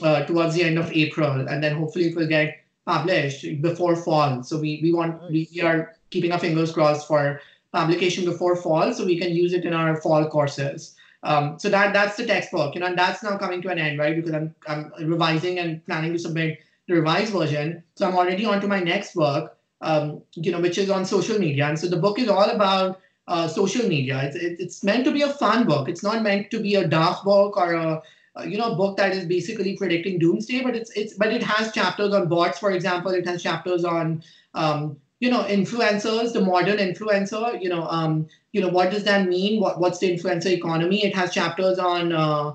uh, 0.00 0.24
towards 0.24 0.54
the 0.54 0.62
end 0.64 0.78
of 0.78 0.90
April, 0.92 1.46
and 1.48 1.62
then 1.62 1.76
hopefully 1.76 2.06
it 2.06 2.16
will 2.16 2.26
get 2.26 2.61
published 2.86 3.62
before 3.62 3.96
fall. 3.96 4.42
So 4.42 4.58
we 4.58 4.80
we 4.82 4.92
want 4.92 5.30
we, 5.30 5.48
we 5.54 5.60
are 5.62 5.94
keeping 6.10 6.32
our 6.32 6.38
fingers 6.38 6.72
crossed 6.72 7.06
for 7.06 7.40
publication 7.72 8.24
before 8.24 8.56
fall, 8.56 8.92
so 8.92 9.04
we 9.04 9.18
can 9.18 9.32
use 9.32 9.52
it 9.52 9.64
in 9.64 9.72
our 9.72 9.96
fall 9.96 10.28
courses. 10.28 10.94
Um, 11.24 11.58
so 11.58 11.68
that 11.70 11.92
that's 11.92 12.16
the 12.16 12.26
textbook, 12.26 12.74
you 12.74 12.80
know, 12.80 12.86
and 12.86 12.98
that's 12.98 13.22
now 13.22 13.36
coming 13.38 13.62
to 13.62 13.68
an 13.68 13.78
end, 13.78 13.98
right? 13.98 14.16
Because 14.16 14.34
I'm 14.34 14.54
I'm 14.66 14.92
revising 15.06 15.58
and 15.58 15.84
planning 15.86 16.12
to 16.12 16.18
submit 16.18 16.58
the 16.88 16.94
revised 16.94 17.32
version. 17.32 17.82
So 17.94 18.08
I'm 18.08 18.16
already 18.16 18.44
on 18.44 18.60
to 18.60 18.66
my 18.66 18.80
next 18.80 19.14
book, 19.14 19.56
um, 19.80 20.22
you 20.34 20.50
know, 20.50 20.60
which 20.60 20.78
is 20.78 20.90
on 20.90 21.04
social 21.04 21.38
media. 21.38 21.66
And 21.66 21.78
so 21.78 21.88
the 21.88 21.96
book 21.96 22.18
is 22.18 22.28
all 22.28 22.50
about 22.50 23.00
uh, 23.28 23.46
social 23.46 23.88
media. 23.88 24.20
It's 24.24 24.36
it's 24.36 24.84
meant 24.84 25.04
to 25.04 25.12
be 25.12 25.22
a 25.22 25.32
fun 25.32 25.64
book. 25.64 25.88
It's 25.88 26.02
not 26.02 26.22
meant 26.22 26.50
to 26.50 26.60
be 26.60 26.74
a 26.74 26.88
dark 26.88 27.22
book 27.24 27.56
or 27.56 27.72
a 27.74 28.02
you 28.46 28.58
know 28.58 28.74
book 28.74 28.96
that 28.96 29.12
is 29.12 29.26
basically 29.26 29.76
predicting 29.76 30.18
doomsday. 30.18 30.62
But 30.62 30.76
it's 30.76 30.90
it's 30.92 31.14
but 31.14 31.32
it 31.32 31.42
has 31.42 31.72
chapters 31.72 32.14
on 32.14 32.28
bots, 32.28 32.58
for 32.58 32.70
example. 32.72 33.12
It 33.12 33.26
has 33.26 33.42
chapters 33.42 33.84
on 33.84 34.22
um, 34.54 34.96
you 35.22 35.30
know 35.30 35.44
influencers 35.44 36.32
the 36.32 36.40
modern 36.40 36.78
influencer 36.78 37.62
you 37.62 37.68
know 37.68 37.86
um 37.88 38.26
you 38.50 38.60
know 38.60 38.68
what 38.68 38.90
does 38.90 39.04
that 39.04 39.28
mean 39.28 39.60
what, 39.60 39.78
what's 39.78 40.00
the 40.00 40.10
influencer 40.10 40.50
economy 40.50 41.04
it 41.04 41.14
has 41.14 41.32
chapters 41.32 41.78
on 41.78 42.12
uh, 42.12 42.52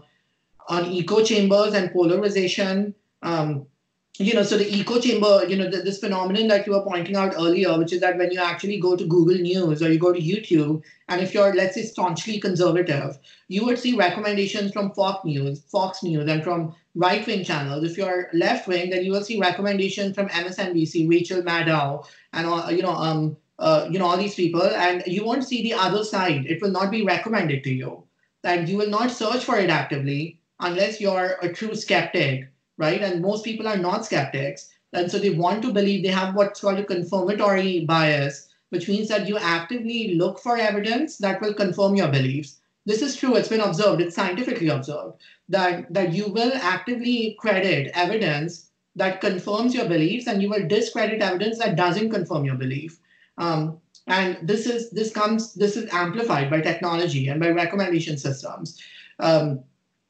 on 0.68 0.86
echo 0.94 1.24
chambers 1.24 1.74
and 1.74 1.92
polarization 1.94 2.94
um 3.24 3.66
you 4.20 4.34
know 4.34 4.44
so 4.44 4.58
the 4.58 4.80
echo 4.80 5.00
chamber 5.00 5.46
you 5.48 5.56
know 5.56 5.70
the, 5.70 5.78
this 5.78 6.00
phenomenon 6.00 6.48
that 6.48 6.66
you 6.66 6.74
were 6.74 6.84
pointing 6.84 7.16
out 7.16 7.36
earlier 7.36 7.78
which 7.78 7.94
is 7.94 8.02
that 8.02 8.18
when 8.18 8.32
you 8.32 8.40
actually 8.40 8.80
go 8.80 8.96
to 8.96 9.06
google 9.06 9.38
news 9.38 9.84
or 9.84 9.92
you 9.92 10.00
go 10.00 10.12
to 10.12 10.20
youtube 10.20 10.82
and 11.08 11.22
if 11.22 11.34
you're 11.34 11.54
let's 11.54 11.76
say 11.76 11.84
staunchly 11.84 12.40
conservative 12.40 13.20
you 13.48 13.64
would 13.64 13.78
see 13.78 13.96
recommendations 13.96 14.72
from 14.72 14.92
fox 14.92 15.24
news 15.24 15.62
fox 15.70 16.02
news 16.02 16.28
and 16.28 16.44
from 16.44 16.74
right 16.98 17.26
wing 17.28 17.44
channels. 17.44 17.84
If 17.84 17.98
you're 17.98 18.28
left 18.34 18.68
wing, 18.68 18.90
then 18.90 19.06
you 19.06 19.12
will 19.12 19.24
see 19.24 19.40
recommendations 19.40 20.16
from 20.16 20.28
MSNBC, 20.30 21.08
Rachel 21.10 21.44
Maddow, 21.44 22.06
and 22.34 22.48
all, 22.48 22.72
you 22.72 22.82
know, 22.82 22.92
um, 22.92 23.38
uh, 23.60 23.88
you 23.90 24.00
know, 24.00 24.06
all 24.06 24.18
these 24.18 24.36
people, 24.36 24.62
and 24.64 25.04
you 25.06 25.24
won't 25.24 25.44
see 25.44 25.64
the 25.64 25.74
other 25.74 26.04
side. 26.04 26.46
It 26.46 26.62
will 26.62 26.72
not 26.72 26.92
be 26.92 27.04
recommended 27.04 27.64
to 27.64 27.74
you. 27.74 28.04
That 28.42 28.68
you 28.68 28.78
will 28.78 28.90
not 28.90 29.12
search 29.12 29.44
for 29.44 29.58
it 29.58 29.70
actively 29.70 30.40
unless 30.60 31.00
you're 31.00 31.38
a 31.42 31.54
true 31.54 31.76
skeptic, 31.76 32.50
right? 32.78 33.02
And 33.02 33.22
most 33.22 33.44
people 33.44 33.68
are 33.68 33.78
not 33.78 34.06
skeptics, 34.06 34.70
and 34.94 35.12
so 35.12 35.20
they 35.20 35.32
want 35.32 35.62
to 35.64 35.74
believe 35.74 36.04
they 36.04 36.10
have 36.10 36.36
what's 36.36 36.62
called 36.62 36.80
a 36.80 36.86
confirmatory 36.86 37.86
bias, 37.86 38.48
which 38.70 38.88
means 38.88 39.08
that 39.10 39.28
you 39.28 39.38
actively 39.38 40.16
look 40.16 40.40
for 40.40 40.58
evidence 40.58 41.18
that 41.18 41.42
will 41.42 41.54
confirm 41.54 41.96
your 41.96 42.08
beliefs. 42.08 42.60
This 42.86 43.02
is 43.02 43.16
true. 43.18 43.36
It's 43.36 43.50
been 43.50 43.60
observed. 43.60 44.02
It's 44.02 44.16
scientifically 44.16 44.70
observed 44.70 45.18
that, 45.50 45.94
that 45.94 46.14
you 46.14 46.30
will 46.30 46.54
actively 46.54 47.36
credit 47.40 47.92
evidence 47.94 48.70
that 48.96 49.22
confirms 49.22 49.76
your 49.76 49.88
beliefs 49.88 50.28
and 50.28 50.42
you 50.42 50.50
will 50.50 50.68
discredit 50.68 51.22
evidence 51.22 51.60
that 51.60 51.76
doesn't 51.76 52.10
confirm 52.10 52.46
your 52.46 52.56
belief. 52.56 53.00
Um, 53.38 53.80
and 54.08 54.38
this 54.42 54.66
is 54.66 54.90
this 54.90 55.12
comes 55.12 55.54
this 55.54 55.76
is 55.76 55.90
amplified 55.92 56.50
by 56.50 56.62
technology 56.62 57.28
and 57.28 57.40
by 57.40 57.50
recommendation 57.50 58.18
systems. 58.18 58.82
Um, 59.20 59.64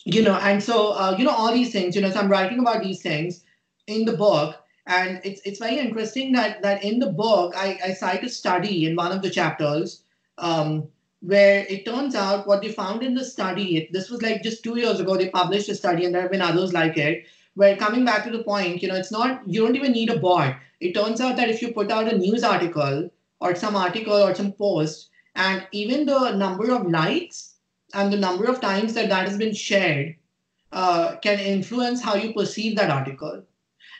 you 0.07 0.21
know, 0.23 0.35
and 0.35 0.63
so 0.63 0.93
uh, 0.93 1.15
you 1.17 1.25
know 1.25 1.31
all 1.31 1.53
these 1.53 1.71
things. 1.71 1.95
You 1.95 2.01
know, 2.01 2.09
so 2.09 2.19
I'm 2.19 2.31
writing 2.31 2.59
about 2.59 2.81
these 2.81 3.01
things 3.01 3.43
in 3.87 4.05
the 4.05 4.15
book, 4.15 4.55
and 4.87 5.19
it's 5.23 5.41
it's 5.45 5.59
very 5.59 5.77
interesting 5.79 6.31
that 6.33 6.61
that 6.61 6.83
in 6.83 6.99
the 6.99 7.11
book 7.11 7.53
I, 7.57 7.77
I 7.83 7.93
cite 7.93 8.23
a 8.23 8.29
study 8.29 8.85
in 8.87 8.95
one 8.95 9.11
of 9.11 9.21
the 9.21 9.29
chapters 9.29 10.03
um, 10.37 10.87
where 11.21 11.65
it 11.67 11.85
turns 11.85 12.15
out 12.15 12.47
what 12.47 12.61
they 12.61 12.71
found 12.71 13.03
in 13.03 13.15
the 13.15 13.25
study, 13.25 13.89
this 13.91 14.09
was 14.09 14.21
like 14.21 14.43
just 14.43 14.63
two 14.63 14.77
years 14.79 14.99
ago, 14.99 15.17
they 15.17 15.29
published 15.29 15.69
a 15.69 15.75
study 15.75 16.05
and 16.05 16.13
there 16.13 16.21
have 16.21 16.31
been 16.31 16.41
others 16.41 16.73
like 16.73 16.97
it, 16.97 17.25
where 17.55 17.75
coming 17.75 18.05
back 18.05 18.23
to 18.23 18.31
the 18.31 18.43
point, 18.43 18.81
you 18.81 18.87
know, 18.87 18.95
it's 18.95 19.11
not, 19.11 19.41
you 19.47 19.61
don't 19.61 19.75
even 19.75 19.91
need 19.91 20.11
a 20.11 20.19
bot. 20.19 20.55
It 20.79 20.93
turns 20.93 21.19
out 21.19 21.35
that 21.37 21.49
if 21.49 21.61
you 21.61 21.73
put 21.73 21.91
out 21.91 22.11
a 22.11 22.17
news 22.17 22.43
article 22.43 23.09
or 23.41 23.55
some 23.55 23.75
article 23.75 24.13
or 24.13 24.35
some 24.35 24.51
post, 24.51 25.09
and 25.35 25.67
even 25.71 26.05
the 26.05 26.35
number 26.35 26.71
of 26.71 26.87
likes 26.87 27.46
and 27.97 28.13
the 28.13 28.23
number 28.23 28.45
of 28.45 28.61
times 28.61 28.93
that 28.93 29.09
that 29.09 29.27
has 29.27 29.37
been 29.37 29.53
shared 29.53 30.15
uh, 30.71 31.15
can 31.17 31.39
influence 31.39 32.01
how 32.01 32.15
you 32.15 32.33
perceive 32.33 32.75
that 32.77 32.89
article. 32.89 33.43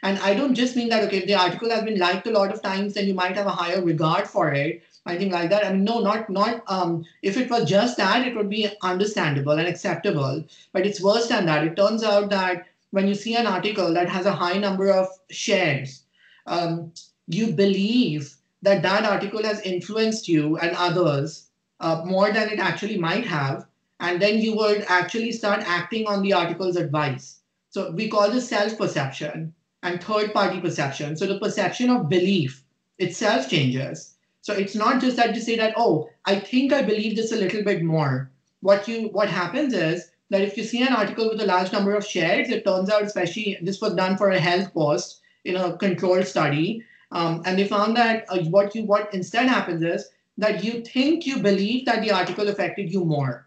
And 0.03 0.19
I 0.19 0.33
don't 0.35 0.53
just 0.53 0.75
mean 0.75 0.89
that, 0.89 1.03
okay, 1.05 1.17
if 1.17 1.27
the 1.27 1.35
article 1.35 1.71
has 1.71 1.83
been 1.83 1.97
liked 1.99 2.27
a 2.27 2.31
lot 2.31 2.53
of 2.53 2.61
times, 2.61 2.93
then 2.93 3.07
you 3.07 3.15
might 3.15 3.35
have 3.35 3.47
a 3.47 3.59
higher 3.61 3.81
regard 3.83 4.27
for 4.27 4.53
it 4.53 4.83
anything 5.09 5.31
like 5.31 5.49
that. 5.49 5.65
I 5.65 5.73
mean, 5.73 5.83
no, 5.83 5.99
not 5.99 6.29
not. 6.29 6.63
Um, 6.67 7.05
if 7.21 7.37
it 7.37 7.49
was 7.49 7.69
just 7.69 7.97
that, 7.97 8.27
it 8.27 8.35
would 8.35 8.49
be 8.49 8.69
understandable 8.81 9.53
and 9.53 9.67
acceptable. 9.67 10.43
But 10.73 10.85
it's 10.85 11.01
worse 11.01 11.27
than 11.27 11.45
that. 11.45 11.65
It 11.65 11.75
turns 11.75 12.03
out 12.03 12.29
that 12.29 12.65
when 12.91 13.07
you 13.07 13.15
see 13.15 13.35
an 13.35 13.47
article 13.47 13.93
that 13.93 14.09
has 14.09 14.25
a 14.25 14.33
high 14.33 14.57
number 14.57 14.89
of 14.89 15.07
shares, 15.29 16.03
um, 16.45 16.91
you 17.27 17.51
believe 17.53 18.35
that 18.61 18.81
that 18.81 19.05
article 19.05 19.43
has 19.43 19.61
influenced 19.61 20.27
you 20.27 20.57
and 20.57 20.75
others 20.75 21.47
uh, 21.79 22.01
more 22.05 22.31
than 22.31 22.49
it 22.49 22.59
actually 22.59 22.97
might 22.97 23.25
have, 23.25 23.66
and 23.99 24.21
then 24.21 24.39
you 24.39 24.55
would 24.55 24.85
actually 24.87 25.31
start 25.31 25.63
acting 25.65 26.07
on 26.07 26.21
the 26.21 26.33
article's 26.33 26.75
advice. 26.75 27.39
So 27.69 27.91
we 27.91 28.09
call 28.09 28.31
this 28.31 28.49
self-perception 28.49 29.53
and 29.83 30.03
third-party 30.03 30.61
perception. 30.61 31.15
So 31.15 31.25
the 31.25 31.39
perception 31.39 31.89
of 31.89 32.09
belief 32.09 32.63
itself 32.99 33.49
changes 33.49 34.17
so 34.47 34.53
it's 34.53 34.75
not 34.75 35.01
just 35.01 35.17
that 35.17 35.35
you 35.35 35.41
say 35.41 35.57
that, 35.57 35.73
oh, 35.75 36.09
I 36.23 36.39
think 36.39 36.71
I 36.71 36.81
believe 36.81 37.17
this 37.17 37.33
a 37.33 37.35
little 37.35 37.65
bit 37.65 37.83
more. 37.83 38.31
What 38.61 38.87
you 38.87 39.09
what 39.09 39.27
happens 39.27 39.73
is 39.73 40.09
that 40.29 40.39
if 40.39 40.55
you 40.55 40.63
see 40.63 40.81
an 40.83 40.93
article 40.93 41.27
with 41.27 41.41
a 41.41 41.45
large 41.45 41.73
number 41.73 41.93
of 41.93 42.05
shares, 42.05 42.49
it 42.49 42.63
turns 42.63 42.89
out, 42.89 43.03
especially 43.03 43.57
this 43.61 43.81
was 43.81 43.93
done 43.95 44.15
for 44.15 44.29
a 44.29 44.39
health 44.39 44.73
post 44.73 45.19
in 45.43 45.57
a 45.57 45.75
controlled 45.75 46.25
study, 46.25 46.81
um, 47.11 47.41
and 47.45 47.59
they 47.59 47.67
found 47.67 47.97
that 47.97 48.23
uh, 48.29 48.39
what 48.45 48.73
you 48.73 48.85
what 48.85 49.13
instead 49.13 49.49
happens 49.49 49.83
is 49.83 50.07
that 50.37 50.63
you 50.63 50.81
think 50.81 51.25
you 51.25 51.39
believe 51.39 51.85
that 51.85 52.01
the 52.01 52.11
article 52.11 52.47
affected 52.47 52.89
you 52.89 53.03
more, 53.03 53.46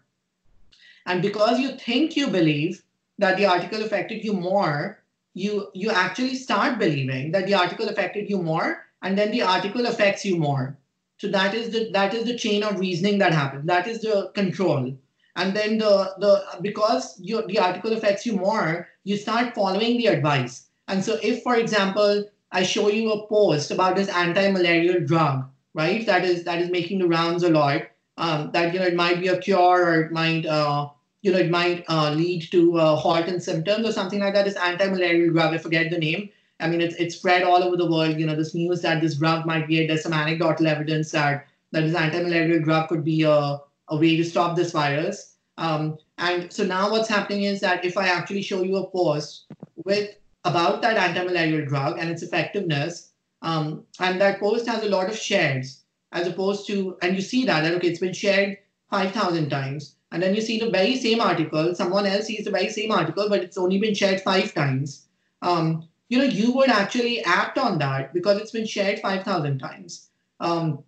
and 1.05 1.21
because 1.21 1.59
you 1.59 1.71
think 1.77 2.15
you 2.15 2.27
believe 2.27 2.83
that 3.17 3.37
the 3.37 3.45
article 3.45 3.83
affected 3.83 4.23
you 4.23 4.33
more, 4.33 5.03
you 5.33 5.69
you 5.73 5.89
actually 5.89 6.35
start 6.35 6.79
believing 6.79 7.31
that 7.31 7.45
the 7.45 7.53
article 7.53 7.89
affected 7.89 8.29
you 8.29 8.41
more, 8.41 8.85
and 9.01 9.17
then 9.17 9.31
the 9.31 9.41
article 9.41 9.85
affects 9.85 10.25
you 10.25 10.37
more. 10.37 10.77
So 11.17 11.27
that 11.29 11.53
is 11.53 11.69
the 11.69 11.89
that 11.91 12.13
is 12.13 12.25
the 12.25 12.37
chain 12.37 12.63
of 12.63 12.79
reasoning 12.79 13.19
that 13.19 13.33
happens. 13.33 13.65
That 13.67 13.87
is 13.87 14.01
the 14.01 14.31
control. 14.33 14.97
And 15.35 15.55
then 15.55 15.77
the 15.77 16.13
the 16.19 16.43
because 16.61 17.15
your 17.19 17.47
the 17.47 17.59
article 17.59 17.93
affects 17.93 18.25
you 18.25 18.35
more, 18.35 18.87
you 19.03 19.17
start 19.17 19.55
following 19.55 19.97
the 19.97 20.07
advice. 20.07 20.67
And 20.87 21.03
so 21.05 21.17
if, 21.23 21.43
for 21.43 21.55
example, 21.55 22.25
I 22.51 22.63
show 22.63 22.89
you 22.89 23.11
a 23.13 23.27
post 23.27 23.71
about 23.71 23.95
this 23.95 24.09
anti-malarial 24.09 25.05
drug, 25.05 25.45
right? 25.73 26.05
That 26.05 26.25
is 26.25 26.43
that 26.43 26.59
is 26.59 26.69
making 26.69 26.99
the 26.99 27.07
rounds 27.07 27.43
a 27.43 27.49
lot. 27.49 27.83
Um, 28.17 28.51
that 28.51 28.73
you 28.73 28.79
know 28.79 28.85
it 28.85 28.95
might 28.95 29.19
be 29.19 29.29
a 29.29 29.37
cure 29.37 29.85
or 29.85 30.01
it 30.01 30.11
might 30.11 30.45
uh, 30.45 30.89
you 31.21 31.31
know 31.31 31.39
it 31.39 31.49
might 31.49 31.85
uh, 31.87 32.11
lead 32.11 32.49
to 32.51 32.77
uh, 32.77 32.95
halt 32.95 33.27
and 33.27 33.41
symptoms 33.41 33.87
or 33.87 33.91
something 33.91 34.19
like 34.19 34.33
that 34.33 34.47
is 34.47 34.55
anti-malarial 34.55 35.33
drug, 35.33 35.53
I 35.53 35.57
forget 35.57 35.89
the 35.89 35.97
name. 35.97 36.29
I 36.61 36.67
mean, 36.67 36.79
it's, 36.79 36.95
it's 36.95 37.15
spread 37.15 37.43
all 37.43 37.63
over 37.63 37.75
the 37.75 37.89
world. 37.89 38.19
You 38.19 38.27
know, 38.27 38.35
this 38.35 38.53
news 38.53 38.81
that 38.81 39.01
this 39.01 39.15
drug 39.15 39.45
might 39.45 39.67
be, 39.67 39.87
there's 39.87 40.03
some 40.03 40.13
anecdotal 40.13 40.67
evidence 40.67 41.11
that, 41.11 41.47
that 41.71 41.81
this 41.81 41.95
anti-malarial 41.95 42.63
drug 42.63 42.89
could 42.89 43.03
be 43.03 43.23
a, 43.23 43.59
a 43.87 43.97
way 43.97 44.15
to 44.15 44.23
stop 44.23 44.55
this 44.55 44.71
virus. 44.71 45.35
Um, 45.57 45.97
and 46.17 46.51
so 46.53 46.63
now 46.63 46.91
what's 46.91 47.09
happening 47.09 47.43
is 47.43 47.59
that 47.61 47.83
if 47.83 47.97
I 47.97 48.07
actually 48.07 48.43
show 48.43 48.61
you 48.61 48.77
a 48.77 48.89
post 48.89 49.45
with 49.75 50.15
about 50.43 50.81
that 50.83 50.97
anti-malarial 50.97 51.65
drug 51.65 51.97
and 51.97 52.09
its 52.09 52.21
effectiveness, 52.21 53.11
um, 53.41 53.83
and 53.99 54.21
that 54.21 54.39
post 54.39 54.67
has 54.67 54.83
a 54.83 54.89
lot 54.89 55.09
of 55.09 55.17
shares, 55.17 55.80
as 56.11 56.27
opposed 56.27 56.67
to, 56.67 56.97
and 57.01 57.15
you 57.15 57.21
see 57.21 57.45
that, 57.45 57.63
okay, 57.65 57.87
it's 57.87 57.99
been 57.99 58.13
shared 58.13 58.57
5,000 58.89 59.49
times. 59.49 59.95
And 60.11 60.21
then 60.21 60.35
you 60.35 60.41
see 60.41 60.59
the 60.59 60.69
very 60.69 60.97
same 60.97 61.21
article, 61.21 61.73
someone 61.73 62.05
else 62.05 62.25
sees 62.25 62.43
the 62.43 62.51
very 62.51 62.69
same 62.69 62.91
article, 62.91 63.29
but 63.29 63.41
it's 63.41 63.57
only 63.57 63.79
been 63.79 63.93
shared 63.93 64.21
five 64.21 64.53
times. 64.53 65.07
Um, 65.41 65.87
you 66.09 66.17
know, 66.17 66.25
you 66.25 66.51
would 66.51 66.69
actually 66.69 67.23
act 67.23 67.57
on 67.57 67.77
that 67.79 68.13
because 68.13 68.37
it's 68.39 68.51
been 68.51 68.65
shared 68.65 68.99
5,000 68.99 69.59
times. 69.59 70.09
Um, 70.41 70.83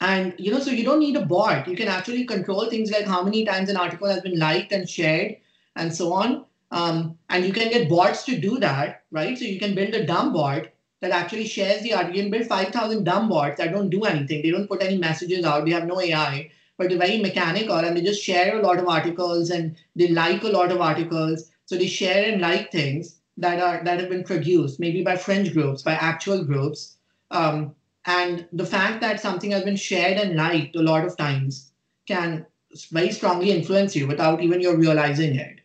and, 0.00 0.34
you 0.38 0.52
know, 0.52 0.60
so 0.60 0.70
you 0.70 0.84
don't 0.84 1.00
need 1.00 1.16
a 1.16 1.26
bot. 1.26 1.66
You 1.66 1.76
can 1.76 1.88
actually 1.88 2.24
control 2.24 2.70
things 2.70 2.92
like 2.92 3.06
how 3.06 3.22
many 3.24 3.44
times 3.44 3.68
an 3.68 3.76
article 3.76 4.08
has 4.08 4.22
been 4.22 4.38
liked 4.38 4.70
and 4.70 4.88
shared 4.88 5.36
and 5.74 5.92
so 5.92 6.12
on. 6.12 6.44
Um, 6.70 7.18
and 7.28 7.44
you 7.44 7.52
can 7.52 7.70
get 7.70 7.88
bots 7.88 8.24
to 8.26 8.38
do 8.38 8.58
that, 8.60 9.02
right? 9.10 9.36
So 9.36 9.44
you 9.44 9.58
can 9.58 9.74
build 9.74 9.94
a 9.94 10.06
dumb 10.06 10.32
bot 10.32 10.68
that 11.00 11.10
actually 11.12 11.46
shares 11.46 11.82
the 11.82 11.90
can 11.90 12.30
build 12.30 12.46
5,000 12.46 13.04
dumb 13.04 13.28
bots 13.28 13.58
that 13.58 13.72
don't 13.72 13.90
do 13.90 14.04
anything. 14.04 14.42
They 14.42 14.50
don't 14.50 14.68
put 14.68 14.82
any 14.82 14.98
messages 14.98 15.44
out. 15.44 15.64
They 15.64 15.70
have 15.72 15.86
no 15.86 16.00
AI, 16.00 16.50
but 16.76 16.88
they're 16.88 16.98
very 16.98 17.18
mechanical 17.18 17.76
and 17.76 17.96
they 17.96 18.02
just 18.02 18.22
share 18.22 18.58
a 18.58 18.62
lot 18.62 18.78
of 18.78 18.86
articles 18.88 19.50
and 19.50 19.76
they 19.96 20.08
like 20.08 20.42
a 20.44 20.48
lot 20.48 20.70
of 20.70 20.80
articles. 20.80 21.50
So 21.64 21.76
they 21.76 21.86
share 21.86 22.30
and 22.30 22.40
like 22.40 22.70
things 22.70 23.20
that 23.38 23.60
are 23.60 23.82
that 23.84 24.00
have 24.00 24.10
been 24.10 24.24
produced, 24.24 24.78
maybe 24.80 25.02
by 25.02 25.16
fringe 25.16 25.52
groups, 25.54 25.82
by 25.82 25.92
actual 25.92 26.44
groups, 26.44 26.96
um, 27.30 27.74
and 28.06 28.46
the 28.52 28.66
fact 28.66 29.00
that 29.00 29.20
something 29.20 29.50
has 29.52 29.62
been 29.64 29.76
shared 29.76 30.18
and 30.18 30.36
liked 30.36 30.76
a 30.76 30.82
lot 30.82 31.04
of 31.04 31.16
times 31.16 31.72
can 32.06 32.44
very 32.90 33.10
strongly 33.10 33.50
influence 33.52 33.96
you 33.96 34.06
without 34.06 34.42
even 34.42 34.60
you 34.60 34.74
realizing 34.76 35.36
it. 35.36 35.60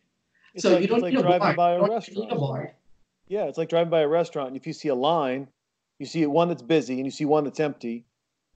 It's 0.54 0.64
so 0.64 0.74
like- 0.74 0.82
you 0.82 0.88
don't 0.88 1.02
like 1.02 1.12
need 1.14 1.20
a 1.20 1.24
driving 1.24 1.40
board. 1.40 1.56
by 1.58 1.72
a 1.72 1.74
You 1.76 1.80
don't 1.82 1.90
restaurant. 1.92 2.30
need 2.30 2.32
a 2.36 2.40
board. 2.40 2.72
Yeah, 3.28 3.46
it's 3.46 3.58
like 3.58 3.70
driving 3.70 3.90
by 3.90 4.02
a 4.02 4.08
restaurant. 4.08 4.50
and 4.50 4.58
If 4.58 4.68
you 4.68 4.74
see 4.74 4.90
a 4.90 4.96
line, 4.96 5.48
you 6.00 6.06
see 6.06 6.26
one 6.26 6.50
that's 6.50 6.62
busy 6.62 6.96
and 6.96 7.06
you 7.06 7.12
see 7.12 7.26
one 7.26 7.44
that's 7.44 7.60
empty, 7.60 8.06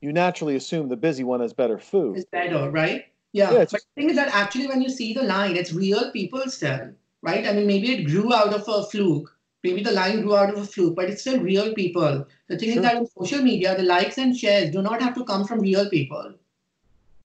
you 0.02 0.14
naturally 0.14 0.56
assume 0.56 0.90
the 0.90 0.98
busy 0.98 1.24
one 1.24 1.40
has 1.42 1.54
better 1.54 1.78
food. 1.78 2.18
It's 2.18 2.30
better, 2.30 2.70
right? 2.70 3.06
Yeah. 3.34 3.52
Yeah, 3.52 3.66
but 3.72 3.72
the 3.72 4.02
thing 4.02 4.10
is 4.10 4.16
that 4.16 4.34
actually, 4.34 4.68
when 4.68 4.82
you 4.82 4.90
see 4.90 5.14
the 5.14 5.24
line, 5.24 5.56
it's 5.56 5.74
real 5.74 6.12
people 6.12 6.42
still, 6.50 6.92
right? 7.22 7.46
I 7.48 7.54
mean, 7.54 7.68
maybe 7.68 7.92
it 7.94 8.04
grew 8.04 8.34
out 8.34 8.54
of 8.54 8.64
a 8.68 8.84
fluke. 8.86 9.36
Maybe 9.64 9.84
the 9.84 9.92
line 9.92 10.22
grew 10.22 10.36
out 10.36 10.50
of 10.54 10.58
a 10.58 10.66
fluke, 10.66 10.96
but 10.96 11.10
it's 11.10 11.22
still 11.22 11.40
real 11.42 11.74
people. 11.74 12.26
The 12.48 12.58
thing 12.58 12.70
Sure. 12.70 12.78
is 12.78 12.84
that 12.84 12.96
on 12.96 13.08
social 13.08 13.44
media, 13.44 13.76
the 13.76 13.84
likes 13.84 14.18
and 14.18 14.36
shares 14.36 14.72
do 14.72 14.82
not 14.82 15.02
have 15.02 15.14
to 15.16 15.26
come 15.26 15.46
from 15.46 15.60
real 15.60 15.90
people, 15.90 16.34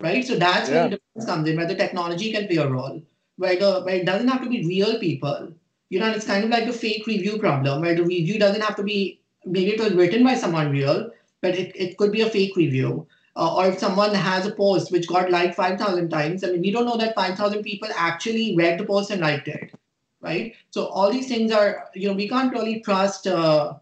right? 0.00 0.24
So 0.24 0.36
that's 0.36 0.68
where 0.68 0.82
the 0.84 0.96
difference 0.96 1.26
comes 1.26 1.48
in, 1.48 1.56
where 1.56 1.66
the 1.66 1.76
technology 1.76 2.32
can 2.32 2.48
play 2.48 2.56
a 2.56 2.68
role, 2.68 3.02
where 3.36 3.56
the 3.56 3.82
where 3.82 3.96
it 3.96 4.04
doesn't 4.06 4.28
have 4.28 4.42
to 4.42 4.48
be 4.48 4.66
real 4.66 4.98
people. 4.98 5.52
You 5.94 6.00
know, 6.00 6.10
it's 6.10 6.26
kind 6.26 6.42
of 6.42 6.50
like 6.50 6.66
a 6.66 6.72
fake 6.72 7.06
review 7.06 7.38
problem, 7.38 7.80
where 7.80 7.94
the 7.94 8.02
review 8.02 8.36
doesn't 8.36 8.62
have 8.62 8.74
to 8.76 8.82
be 8.82 9.20
maybe 9.44 9.74
it 9.74 9.80
was 9.80 9.92
written 9.92 10.24
by 10.24 10.34
someone 10.34 10.70
real, 10.70 11.10
but 11.40 11.54
it, 11.54 11.70
it 11.76 11.96
could 11.98 12.10
be 12.10 12.22
a 12.22 12.28
fake 12.30 12.56
review. 12.56 13.06
Uh, 13.36 13.54
or 13.54 13.66
if 13.66 13.78
someone 13.78 14.12
has 14.12 14.44
a 14.44 14.50
post 14.50 14.90
which 14.90 15.06
got 15.06 15.30
liked 15.30 15.54
5,000 15.54 16.08
times, 16.08 16.42
I 16.42 16.48
mean, 16.48 16.62
we 16.62 16.72
don't 16.72 16.84
know 16.86 16.96
that 16.96 17.14
5,000 17.14 17.62
people 17.62 17.88
actually 17.96 18.56
read 18.56 18.80
the 18.80 18.84
post 18.84 19.12
and 19.12 19.20
liked 19.20 19.46
it, 19.46 19.72
right? 20.20 20.56
So 20.70 20.86
all 20.86 21.12
these 21.12 21.28
things 21.28 21.52
are, 21.52 21.84
you 21.94 22.08
know, 22.08 22.14
we 22.14 22.28
can't 22.28 22.52
really 22.52 22.80
trust 22.80 23.28
uh, 23.28 23.74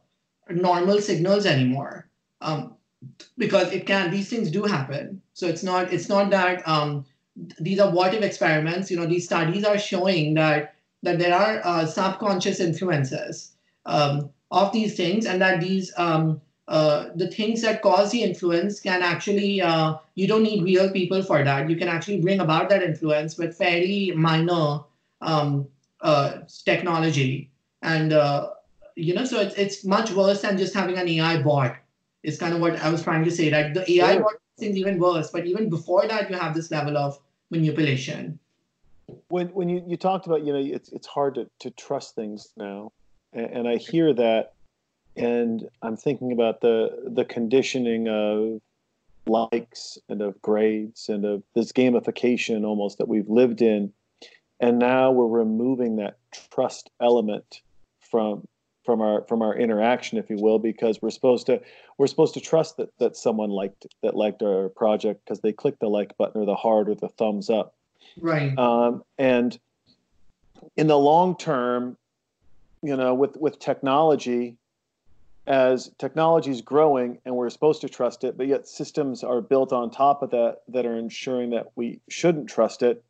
normal 0.50 1.00
signals 1.00 1.46
anymore 1.46 2.08
um, 2.42 2.74
because 3.38 3.72
it 3.72 3.86
can, 3.86 4.10
these 4.10 4.28
things 4.28 4.50
do 4.50 4.64
happen. 4.64 5.22
So 5.32 5.46
it's 5.46 5.62
not, 5.62 5.92
it's 5.92 6.10
not 6.10 6.28
that 6.28 6.68
um, 6.68 7.06
these 7.58 7.78
are 7.78 7.90
what 7.90 8.12
if 8.12 8.22
experiments, 8.22 8.90
you 8.90 8.98
know, 8.98 9.06
these 9.06 9.24
studies 9.24 9.64
are 9.64 9.78
showing 9.78 10.34
that, 10.34 10.74
that 11.02 11.18
there 11.18 11.34
are 11.34 11.60
uh, 11.64 11.86
subconscious 11.86 12.60
influences 12.60 13.52
um, 13.86 14.30
of 14.50 14.72
these 14.72 14.96
things 14.96 15.26
and 15.26 15.40
that 15.40 15.60
these, 15.60 15.92
um, 15.96 16.40
uh, 16.68 17.08
the 17.16 17.26
things 17.28 17.60
that 17.62 17.82
cause 17.82 18.12
the 18.12 18.22
influence 18.22 18.80
can 18.80 19.02
actually 19.02 19.60
uh, 19.60 19.96
you 20.14 20.26
don't 20.28 20.42
need 20.42 20.62
real 20.62 20.90
people 20.90 21.22
for 21.22 21.42
that. 21.42 21.68
You 21.68 21.76
can 21.76 21.88
actually 21.88 22.20
bring 22.20 22.40
about 22.40 22.68
that 22.70 22.82
influence 22.82 23.36
with 23.36 23.56
fairly 23.56 24.12
minor 24.12 24.80
um, 25.20 25.66
uh, 26.00 26.38
technology. 26.64 27.50
And 27.82 28.12
uh, 28.12 28.50
you 28.94 29.14
know 29.14 29.24
so 29.24 29.40
it's, 29.40 29.54
it's 29.56 29.84
much 29.84 30.12
worse 30.12 30.42
than 30.42 30.58
just 30.58 30.74
having 30.74 30.96
an 30.98 31.08
ai 31.08 31.42
bot 31.42 31.76
is 32.22 32.38
kind 32.38 32.54
of 32.54 32.60
what 32.60 32.78
i 32.82 32.90
was 32.90 33.02
trying 33.02 33.24
to 33.24 33.30
say 33.30 33.48
that 33.48 33.72
the 33.74 33.90
ai 33.92 34.12
Sure. 34.14 34.22
bot 34.22 34.34
things 34.58 34.76
even 34.76 34.98
worse. 34.98 35.30
But 35.30 35.46
even 35.46 35.70
before 35.70 36.06
that 36.06 36.30
you 36.30 36.36
have 36.36 36.54
this 36.54 36.70
level 36.70 36.96
of 36.96 37.18
manipulation 37.50 38.38
when 39.28 39.48
when 39.48 39.68
you, 39.68 39.82
you 39.86 39.96
talked 39.96 40.26
about 40.26 40.44
you 40.44 40.52
know 40.52 40.58
it's 40.58 40.90
it's 40.90 41.06
hard 41.06 41.34
to, 41.36 41.48
to 41.60 41.70
trust 41.70 42.14
things 42.14 42.48
now. 42.56 42.92
And, 43.32 43.46
and 43.46 43.68
i 43.68 43.76
hear 43.76 44.12
that 44.12 44.52
and 45.16 45.68
i'm 45.82 45.96
thinking 45.96 46.32
about 46.32 46.60
the 46.60 47.10
the 47.14 47.24
conditioning 47.24 48.08
of 48.08 48.60
likes 49.26 49.98
and 50.08 50.22
of 50.22 50.40
grades 50.42 51.08
and 51.08 51.24
of 51.24 51.42
this 51.54 51.72
gamification 51.72 52.64
almost 52.64 52.98
that 52.98 53.08
we've 53.08 53.28
lived 53.28 53.62
in. 53.62 53.92
And 54.60 54.78
now 54.78 55.10
we're 55.10 55.26
removing 55.26 55.96
that 55.96 56.18
trust 56.50 56.90
element 57.00 57.62
from 58.00 58.46
from 58.84 59.00
our 59.00 59.24
from 59.28 59.42
our 59.42 59.56
interaction 59.56 60.18
if 60.18 60.28
you 60.28 60.36
will 60.40 60.58
because 60.58 61.00
we're 61.00 61.10
supposed 61.10 61.46
to 61.46 61.60
we're 61.98 62.06
supposed 62.08 62.34
to 62.34 62.40
trust 62.40 62.76
that 62.76 62.90
that 62.98 63.16
someone 63.16 63.50
liked 63.50 63.86
that 64.02 64.16
liked 64.16 64.42
our 64.42 64.68
project 64.70 65.24
because 65.24 65.40
they 65.40 65.52
clicked 65.52 65.80
the 65.80 65.88
like 65.88 66.16
button 66.16 66.42
or 66.42 66.44
the 66.44 66.54
heart 66.54 66.88
or 66.88 66.94
the 66.96 67.08
thumbs 67.08 67.48
up 67.48 67.74
right. 68.20 68.56
Um, 68.58 69.02
and 69.18 69.58
in 70.76 70.86
the 70.86 70.98
long 70.98 71.36
term 71.36 71.96
you 72.82 72.96
know 72.96 73.14
with 73.14 73.36
with 73.36 73.58
technology 73.58 74.56
as 75.46 75.90
technology 75.98 76.50
is 76.50 76.60
growing 76.60 77.18
and 77.24 77.34
we're 77.34 77.50
supposed 77.50 77.80
to 77.80 77.88
trust 77.88 78.22
it 78.24 78.36
but 78.36 78.46
yet 78.46 78.66
systems 78.66 79.24
are 79.24 79.40
built 79.40 79.72
on 79.72 79.90
top 79.90 80.22
of 80.22 80.30
that 80.30 80.58
that 80.68 80.86
are 80.86 80.96
ensuring 80.96 81.50
that 81.50 81.66
we 81.74 82.00
shouldn't 82.08 82.48
trust 82.48 82.82
it 82.82 83.04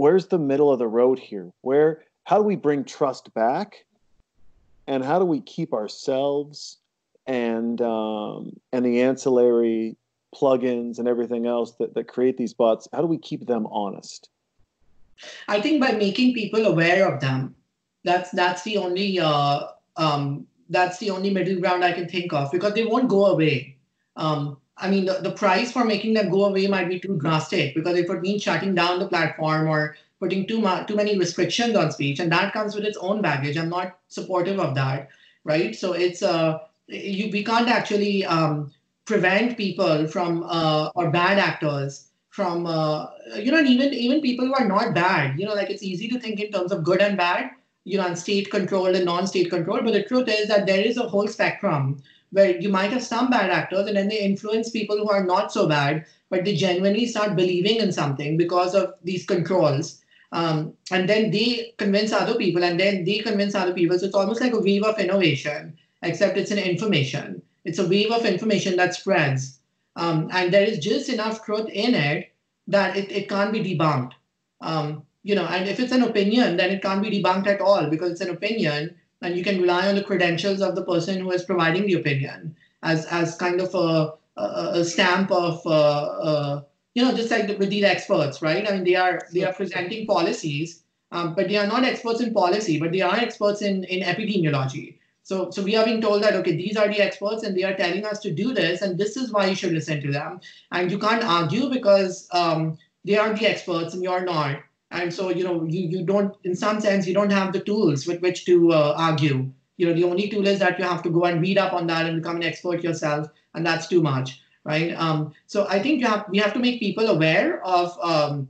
where's 0.00 0.28
the 0.28 0.38
middle 0.38 0.72
of 0.72 0.78
the 0.78 0.88
road 0.88 1.18
here? 1.18 1.52
Where 1.60 2.02
how 2.24 2.38
do 2.38 2.42
we 2.42 2.56
bring 2.56 2.84
trust 2.84 3.34
back? 3.34 3.84
And 4.86 5.04
how 5.04 5.18
do 5.18 5.26
we 5.26 5.42
keep 5.42 5.74
ourselves 5.74 6.78
and 7.26 7.80
um, 7.82 8.58
and 8.72 8.84
the 8.84 9.02
ancillary 9.02 9.96
plugins 10.34 10.98
and 10.98 11.08
everything 11.08 11.46
else 11.46 11.72
that, 11.72 11.94
that 11.94 12.08
create 12.08 12.36
these 12.36 12.54
bots 12.54 12.88
how 12.92 13.00
do 13.00 13.06
we 13.06 13.18
keep 13.18 13.46
them 13.46 13.66
honest 13.66 14.30
I 15.48 15.60
think 15.60 15.80
by 15.80 15.92
making 15.92 16.34
people 16.34 16.66
aware 16.66 17.10
of 17.10 17.20
them, 17.20 17.54
that's 18.04 18.30
that's 18.30 18.62
the 18.62 18.78
only 18.78 19.18
uh, 19.18 19.66
um, 19.96 20.46
that's 20.68 20.98
the 20.98 21.10
only 21.10 21.30
middle 21.30 21.60
ground 21.60 21.84
I 21.84 21.92
can 21.92 22.08
think 22.08 22.32
of 22.32 22.50
because 22.50 22.74
they 22.74 22.84
won't 22.84 23.08
go 23.08 23.26
away. 23.26 23.76
Um, 24.16 24.58
I 24.76 24.88
mean, 24.90 25.04
the, 25.04 25.20
the 25.20 25.32
price 25.32 25.70
for 25.70 25.84
making 25.84 26.14
them 26.14 26.30
go 26.30 26.46
away 26.46 26.66
might 26.66 26.88
be 26.88 26.98
too 26.98 27.18
drastic 27.18 27.74
because 27.74 27.98
it 27.98 28.08
would 28.08 28.22
mean 28.22 28.38
shutting 28.38 28.74
down 28.74 28.98
the 28.98 29.08
platform 29.08 29.68
or 29.68 29.96
putting 30.18 30.46
too 30.46 30.60
much 30.60 30.86
too 30.86 30.96
many 30.96 31.18
restrictions 31.18 31.76
on 31.76 31.92
speech, 31.92 32.20
and 32.20 32.32
that 32.32 32.52
comes 32.52 32.74
with 32.74 32.84
its 32.84 32.98
own 32.98 33.20
baggage. 33.20 33.56
I'm 33.56 33.68
not 33.68 33.98
supportive 34.08 34.58
of 34.58 34.74
that, 34.74 35.08
right? 35.44 35.74
So 35.76 35.92
it's 35.92 36.22
uh, 36.22 36.60
you 36.86 37.30
we 37.30 37.44
can't 37.44 37.68
actually 37.68 38.24
um, 38.24 38.72
prevent 39.10 39.56
people 39.56 40.06
from 40.06 40.44
uh, 40.44 40.90
or 40.94 41.10
bad 41.10 41.38
actors 41.38 42.10
from 42.30 42.66
uh, 42.66 43.06
you 43.36 43.50
know 43.50 43.58
and 43.58 43.68
even 43.68 43.92
even 43.92 44.20
people 44.26 44.46
who 44.46 44.54
are 44.54 44.68
not 44.68 44.94
bad 44.94 45.38
you 45.38 45.46
know 45.46 45.56
like 45.60 45.70
it's 45.70 45.82
easy 45.82 46.08
to 46.08 46.20
think 46.20 46.38
in 46.40 46.52
terms 46.52 46.72
of 46.72 46.84
good 46.84 47.02
and 47.06 47.16
bad 47.16 47.50
you 47.84 47.98
know 47.98 48.06
and 48.06 48.18
state 48.18 48.50
controlled 48.50 48.94
and 48.94 49.04
non-state 49.04 49.50
controlled 49.50 49.84
but 49.84 49.92
the 49.98 50.04
truth 50.04 50.28
is 50.28 50.46
that 50.48 50.66
there 50.66 50.84
is 50.90 50.96
a 50.96 51.08
whole 51.14 51.26
spectrum 51.26 52.00
where 52.38 52.56
you 52.64 52.68
might 52.68 52.92
have 52.92 53.02
some 53.02 53.30
bad 53.30 53.50
actors 53.50 53.88
and 53.88 53.96
then 53.96 54.08
they 54.08 54.20
influence 54.20 54.70
people 54.70 54.96
who 54.98 55.10
are 55.10 55.24
not 55.24 55.52
so 55.52 55.66
bad 55.66 56.04
but 56.28 56.44
they 56.44 56.54
genuinely 56.54 57.06
start 57.06 57.34
believing 57.34 57.80
in 57.86 57.92
something 58.00 58.36
because 58.36 58.76
of 58.76 58.94
these 59.02 59.26
controls 59.26 60.00
um, 60.32 60.74
and 60.92 61.08
then 61.08 61.30
they 61.30 61.74
convince 61.78 62.12
other 62.12 62.36
people 62.36 62.62
and 62.62 62.78
then 62.78 63.04
they 63.04 63.18
convince 63.18 63.54
other 63.54 63.74
people. 63.74 63.98
So 63.98 64.06
it's 64.06 64.14
almost 64.14 64.40
like 64.40 64.52
a 64.52 64.60
wave 64.60 64.84
of 64.84 64.98
innovation 64.98 65.76
except 66.02 66.36
it's 66.36 66.52
an 66.52 66.58
information 66.58 67.42
it's 67.64 67.78
a 67.78 67.86
wave 67.86 68.10
of 68.10 68.24
information 68.24 68.76
that 68.76 68.94
spreads 68.94 69.60
um, 69.96 70.28
and 70.32 70.52
there 70.52 70.64
is 70.64 70.78
just 70.78 71.08
enough 71.08 71.44
truth 71.44 71.68
in 71.68 71.94
it 71.94 72.32
that 72.68 72.96
it, 72.96 73.10
it 73.10 73.28
can't 73.28 73.52
be 73.52 73.60
debunked. 73.60 74.12
Um, 74.60 75.02
you 75.22 75.34
know, 75.34 75.44
and 75.44 75.68
if 75.68 75.80
it's 75.80 75.92
an 75.92 76.02
opinion, 76.02 76.56
then 76.56 76.70
it 76.70 76.82
can't 76.82 77.02
be 77.02 77.10
debunked 77.10 77.46
at 77.46 77.60
all 77.60 77.86
because 77.86 78.12
it's 78.12 78.20
an 78.20 78.30
opinion, 78.30 78.94
and 79.20 79.36
you 79.36 79.44
can 79.44 79.60
rely 79.60 79.88
on 79.88 79.94
the 79.94 80.04
credentials 80.04 80.62
of 80.62 80.74
the 80.74 80.84
person 80.84 81.20
who 81.20 81.30
is 81.32 81.44
providing 81.44 81.86
the 81.86 81.94
opinion 81.94 82.56
as 82.82 83.04
as 83.06 83.36
kind 83.36 83.60
of 83.60 83.74
a 83.74 84.14
a, 84.40 84.80
a 84.80 84.84
stamp 84.84 85.30
of 85.30 85.60
uh, 85.66 85.70
uh, 85.70 86.62
you 86.94 87.04
know, 87.04 87.14
just 87.14 87.30
like 87.30 87.58
with 87.58 87.68
these 87.70 87.84
experts, 87.84 88.40
right? 88.40 88.66
I 88.66 88.72
mean, 88.72 88.84
they 88.84 88.94
are 88.94 89.20
they 89.32 89.44
are 89.44 89.52
presenting 89.52 90.06
policies, 90.06 90.82
um, 91.12 91.34
but 91.34 91.48
they 91.48 91.56
are 91.56 91.66
not 91.66 91.84
experts 91.84 92.20
in 92.20 92.32
policy, 92.32 92.78
but 92.80 92.92
they 92.92 93.02
are 93.02 93.16
experts 93.16 93.60
in 93.60 93.84
in 93.84 94.02
epidemiology. 94.02 94.99
So, 95.30 95.48
so 95.52 95.62
we 95.62 95.76
are 95.76 95.84
being 95.84 96.00
told 96.00 96.24
that 96.24 96.34
okay, 96.34 96.56
these 96.56 96.76
are 96.76 96.88
the 96.88 97.00
experts, 97.00 97.44
and 97.44 97.56
they 97.56 97.62
are 97.62 97.76
telling 97.76 98.04
us 98.04 98.18
to 98.22 98.32
do 98.32 98.52
this, 98.52 98.82
and 98.82 98.98
this 98.98 99.16
is 99.16 99.30
why 99.30 99.46
you 99.46 99.54
should 99.54 99.72
listen 99.72 100.00
to 100.02 100.10
them. 100.10 100.40
And 100.72 100.90
you 100.90 100.98
can't 100.98 101.22
argue 101.22 101.70
because 101.70 102.26
um, 102.32 102.76
they 103.04 103.16
are 103.16 103.32
the 103.32 103.46
experts 103.46 103.94
and 103.94 104.02
you're 104.02 104.24
not. 104.24 104.58
And 104.90 105.14
so, 105.14 105.30
you 105.30 105.44
know, 105.44 105.62
you 105.62 105.82
you 105.92 106.02
don't, 106.04 106.34
in 106.42 106.56
some 106.56 106.80
sense, 106.80 107.06
you 107.06 107.14
don't 107.14 107.30
have 107.30 107.52
the 107.52 107.60
tools 107.60 108.08
with 108.08 108.20
which 108.22 108.44
to 108.46 108.72
uh, 108.72 108.96
argue. 108.98 109.48
You 109.76 109.86
know, 109.86 109.94
the 109.94 110.02
only 110.02 110.28
tool 110.28 110.48
is 110.48 110.58
that 110.58 110.80
you 110.80 110.84
have 110.84 111.04
to 111.04 111.10
go 111.10 111.24
and 111.26 111.40
read 111.40 111.58
up 111.58 111.74
on 111.74 111.86
that 111.86 112.06
and 112.06 112.20
become 112.20 112.42
an 112.42 112.48
expert 112.52 112.82
yourself, 112.82 113.30
and 113.54 113.64
that's 113.64 113.86
too 113.86 114.02
much, 114.02 114.42
right? 114.64 114.92
Um, 115.06 115.32
so 115.46 115.68
I 115.68 115.80
think 115.80 116.00
you 116.00 116.08
have 116.08 116.24
we 116.28 116.38
have 116.38 116.54
to 116.54 116.66
make 116.68 116.80
people 116.80 117.06
aware 117.06 117.64
of 117.64 117.96
um, 118.02 118.48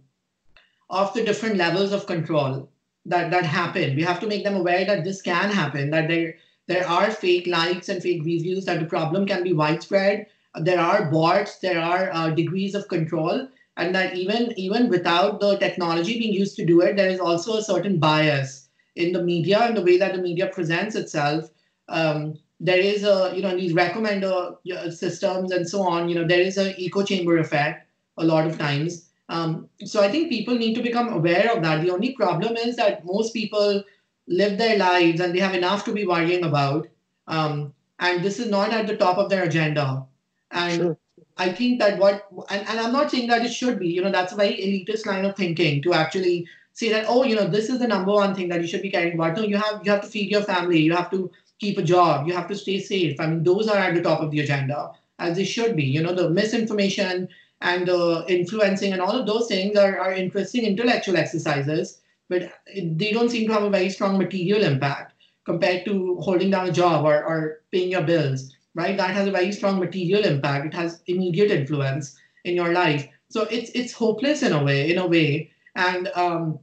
of 0.88 1.12
the 1.12 1.24
different 1.24 1.56
levels 1.56 1.92
of 1.92 2.06
control 2.06 2.70
that 3.04 3.30
that 3.32 3.44
happen. 3.44 3.96
We 3.96 4.12
have 4.12 4.20
to 4.20 4.36
make 4.36 4.44
them 4.44 4.56
aware 4.56 4.86
that 4.86 5.04
this 5.04 5.20
can 5.20 5.50
happen, 5.50 5.90
that 5.90 6.08
there 6.08 6.36
there 6.70 6.86
are 6.86 7.10
fake 7.10 7.46
likes 7.46 7.88
and 7.88 8.02
fake 8.02 8.22
reviews, 8.24 8.64
that 8.64 8.80
the 8.80 8.86
problem 8.86 9.26
can 9.26 9.42
be 9.42 9.52
widespread. 9.52 10.26
There 10.60 10.78
are 10.80 11.10
bots, 11.10 11.58
there 11.58 11.80
are 11.80 12.10
uh, 12.12 12.30
degrees 12.30 12.74
of 12.76 12.88
control, 12.88 13.48
and 13.76 13.94
that 13.94 14.14
even 14.14 14.52
even 14.56 14.88
without 14.88 15.40
the 15.40 15.56
technology 15.58 16.18
being 16.18 16.32
used 16.32 16.56
to 16.56 16.66
do 16.66 16.80
it, 16.80 16.96
there 16.96 17.10
is 17.10 17.20
also 17.20 17.56
a 17.56 17.62
certain 17.62 17.98
bias 17.98 18.68
in 18.96 19.12
the 19.12 19.22
media 19.22 19.60
and 19.60 19.76
the 19.76 19.82
way 19.82 19.98
that 19.98 20.14
the 20.14 20.22
media 20.22 20.46
presents 20.46 20.94
itself. 20.94 21.50
Um, 21.88 22.38
there 22.60 22.78
is 22.78 23.04
a 23.04 23.32
you 23.34 23.42
know 23.42 23.56
these 23.56 23.72
recommender 23.72 24.56
uh, 24.72 24.90
systems 24.90 25.52
and 25.52 25.68
so 25.68 25.82
on. 25.82 26.08
You 26.08 26.16
know 26.16 26.26
there 26.26 26.40
is 26.40 26.58
an 26.58 26.74
echo 26.78 27.02
chamber 27.02 27.38
effect 27.38 27.86
a 28.18 28.24
lot 28.24 28.46
of 28.46 28.58
times. 28.58 29.06
Um, 29.28 29.68
so 29.84 30.02
I 30.02 30.10
think 30.10 30.28
people 30.28 30.56
need 30.56 30.74
to 30.74 30.82
become 30.82 31.08
aware 31.12 31.50
of 31.54 31.62
that. 31.62 31.82
The 31.82 31.90
only 31.90 32.12
problem 32.14 32.56
is 32.56 32.76
that 32.76 33.04
most 33.04 33.32
people 33.32 33.82
live 34.30 34.56
their 34.56 34.78
lives 34.78 35.20
and 35.20 35.34
they 35.34 35.40
have 35.40 35.54
enough 35.54 35.84
to 35.84 35.92
be 35.92 36.06
worrying 36.06 36.44
about. 36.44 36.88
Um, 37.26 37.74
and 37.98 38.24
this 38.24 38.38
is 38.38 38.48
not 38.48 38.72
at 38.72 38.86
the 38.86 38.96
top 38.96 39.18
of 39.18 39.28
their 39.28 39.44
agenda. 39.44 40.06
And 40.50 40.80
Sure. 40.80 40.98
I 41.36 41.52
think 41.52 41.80
that 41.80 41.98
what, 41.98 42.26
and, 42.50 42.66
and 42.68 42.80
I'm 42.80 42.92
not 42.92 43.10
saying 43.10 43.28
that 43.28 43.44
it 43.44 43.52
should 43.52 43.78
be, 43.78 43.88
you 43.88 44.02
know, 44.02 44.10
that's 44.10 44.32
a 44.32 44.36
very 44.36 44.56
elitist 44.56 45.06
line 45.06 45.24
of 45.24 45.36
thinking 45.36 45.82
to 45.82 45.94
actually 45.94 46.46
say 46.72 46.90
that 46.90 47.06
oh 47.08 47.24
you 47.24 47.34
know 47.34 47.46
this 47.46 47.68
is 47.68 47.78
the 47.78 47.86
number 47.86 48.12
one 48.12 48.34
thing 48.34 48.48
that 48.48 48.60
you 48.60 48.66
should 48.66 48.82
be 48.82 48.90
caring 48.90 49.14
about 49.14 49.36
no 49.36 49.42
you 49.42 49.56
have 49.56 49.80
you 49.84 49.90
have 49.90 50.00
to 50.00 50.08
feed 50.08 50.30
your 50.30 50.42
family 50.42 50.80
you 50.80 50.94
have 50.94 51.10
to 51.10 51.30
keep 51.58 51.78
a 51.78 51.82
job 51.82 52.26
you 52.26 52.34
have 52.34 52.48
to 52.48 52.56
stay 52.56 52.78
safe 52.78 53.20
i 53.20 53.26
mean 53.26 53.42
those 53.42 53.68
are 53.68 53.76
at 53.76 53.94
the 53.94 54.02
top 54.02 54.20
of 54.20 54.30
the 54.30 54.40
agenda 54.40 54.90
as 55.18 55.36
they 55.36 55.44
should 55.44 55.76
be 55.76 55.84
you 55.84 56.02
know 56.02 56.14
the 56.14 56.30
misinformation 56.30 57.28
and 57.60 57.86
the 57.88 58.24
influencing 58.28 58.92
and 58.92 59.02
all 59.02 59.18
of 59.18 59.26
those 59.26 59.46
things 59.46 59.76
are, 59.76 59.98
are 59.98 60.12
interesting 60.14 60.64
intellectual 60.64 61.16
exercises 61.16 61.99
but 62.30 62.50
they 62.74 63.12
don't 63.12 63.28
seem 63.30 63.46
to 63.48 63.52
have 63.52 63.64
a 63.64 63.76
very 63.76 63.90
strong 63.90 64.16
material 64.16 64.62
impact 64.62 65.12
compared 65.44 65.84
to 65.84 66.16
holding 66.20 66.50
down 66.50 66.68
a 66.68 66.72
job 66.72 67.04
or, 67.04 67.22
or 67.24 67.60
paying 67.72 67.90
your 67.90 68.06
bills 68.10 68.56
right 68.74 68.96
that 68.96 69.10
has 69.10 69.28
a 69.28 69.36
very 69.38 69.52
strong 69.52 69.78
material 69.78 70.24
impact 70.24 70.66
it 70.66 70.74
has 70.74 71.02
immediate 71.06 71.50
influence 71.50 72.16
in 72.44 72.54
your 72.54 72.72
life 72.72 73.06
so 73.28 73.42
it's 73.58 73.70
it's 73.82 73.92
hopeless 73.92 74.42
in 74.42 74.52
a 74.52 74.64
way 74.64 74.90
in 74.90 74.98
a 74.98 75.06
way 75.06 75.50
and 75.76 76.08
um, 76.14 76.58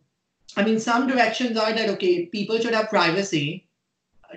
I 0.58 0.64
mean, 0.64 0.80
some 0.80 1.08
directions 1.08 1.56
are 1.56 1.72
that 1.74 1.90
okay, 1.92 2.26
people 2.26 2.60
should 2.60 2.74
have 2.74 2.90
privacy. 2.90 3.68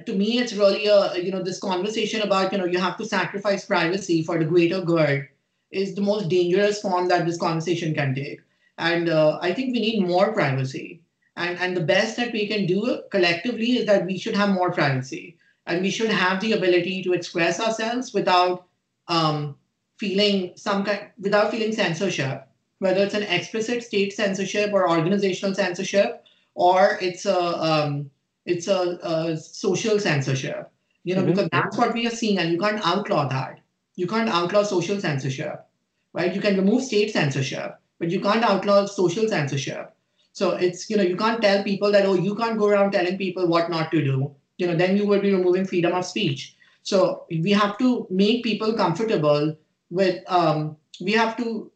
To 0.06 0.14
me, 0.14 0.38
it's 0.38 0.52
really 0.52 0.86
a 0.86 1.18
you 1.18 1.32
know 1.32 1.42
this 1.42 1.58
conversation 1.58 2.20
about 2.22 2.52
you 2.52 2.58
know 2.58 2.66
you 2.66 2.78
have 2.78 2.98
to 2.98 3.06
sacrifice 3.06 3.64
privacy 3.64 4.22
for 4.22 4.38
the 4.38 4.44
greater 4.44 4.82
good 4.82 5.28
is 5.70 5.94
the 5.94 6.02
most 6.02 6.28
dangerous 6.28 6.80
form 6.82 7.08
that 7.08 7.24
this 7.24 7.38
conversation 7.38 7.94
can 7.94 8.14
take. 8.14 8.40
And 8.76 9.08
uh, 9.08 9.38
I 9.40 9.54
think 9.54 9.72
we 9.72 9.80
need 9.80 10.06
more 10.06 10.32
privacy. 10.32 11.00
And 11.36 11.58
and 11.58 11.76
the 11.76 11.82
best 11.82 12.16
that 12.16 12.32
we 12.32 12.46
can 12.46 12.66
do 12.66 13.02
collectively 13.10 13.78
is 13.78 13.86
that 13.86 14.06
we 14.06 14.18
should 14.18 14.36
have 14.36 14.50
more 14.50 14.72
privacy, 14.72 15.38
and 15.66 15.80
we 15.82 15.90
should 15.90 16.10
have 16.10 16.40
the 16.40 16.52
ability 16.52 17.02
to 17.04 17.12
express 17.12 17.60
ourselves 17.60 18.12
without 18.12 18.66
um, 19.08 19.56
feeling 19.96 20.52
some 20.56 20.84
kind 20.84 21.10
without 21.18 21.50
feeling 21.50 21.72
censorship 21.72 22.46
whether 22.80 23.04
it's 23.04 23.14
an 23.14 23.22
explicit 23.22 23.82
state 23.82 24.12
censorship 24.12 24.72
or 24.72 24.90
organizational 24.90 25.54
censorship, 25.54 26.24
or 26.54 26.98
it's 27.00 27.26
a 27.26 27.38
um, 27.38 28.10
it's 28.46 28.66
a, 28.68 28.98
a, 29.02 29.36
social 29.36 30.00
censorship. 30.00 30.70
You 31.04 31.14
know, 31.14 31.22
mm-hmm. 31.22 31.30
because 31.30 31.48
that's 31.52 31.78
what 31.78 31.94
we 31.94 32.06
are 32.06 32.10
seeing, 32.10 32.38
and 32.38 32.50
you 32.50 32.58
can't 32.58 32.84
outlaw 32.84 33.28
that. 33.28 33.60
You 33.96 34.06
can't 34.06 34.28
outlaw 34.28 34.62
social 34.62 34.98
censorship, 35.00 35.66
right? 36.12 36.34
You 36.34 36.40
can 36.40 36.56
remove 36.56 36.82
state 36.82 37.12
censorship, 37.12 37.78
but 37.98 38.10
you 38.10 38.20
can't 38.20 38.44
outlaw 38.44 38.86
social 38.86 39.28
censorship. 39.28 39.94
So 40.32 40.52
it's 40.52 40.88
you 40.88 40.96
know 40.96 41.02
you 41.02 41.16
can't 41.16 41.42
tell 41.42 41.62
people 41.62 41.90
that 41.92 42.06
oh 42.06 42.14
you 42.14 42.34
can't 42.34 42.58
go 42.58 42.68
around 42.68 42.92
telling 42.92 43.18
people 43.18 43.46
what 43.46 43.70
not 43.70 43.90
to 43.92 44.04
do. 44.04 44.34
You 44.58 44.66
know, 44.66 44.76
then 44.76 44.96
you 44.96 45.06
will 45.06 45.20
be 45.20 45.32
removing 45.32 45.64
freedom 45.64 45.94
of 45.94 46.04
speech. 46.04 46.56
So 46.82 47.24
we 47.30 47.50
have 47.52 47.78
to 47.78 48.06
make 48.10 48.44
people 48.44 48.74
comfortable 48.74 49.56
with. 49.90 50.22
Um, 50.30 50.76
we 51.00 51.12
have 51.12 51.36
to 51.38 51.70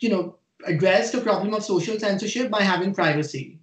you 0.00 0.08
know 0.08 0.36
address 0.66 1.10
the 1.10 1.20
problem 1.20 1.54
of 1.54 1.64
social 1.64 1.98
censorship 1.98 2.50
by 2.50 2.62
having 2.62 2.94
privacy 2.94 3.58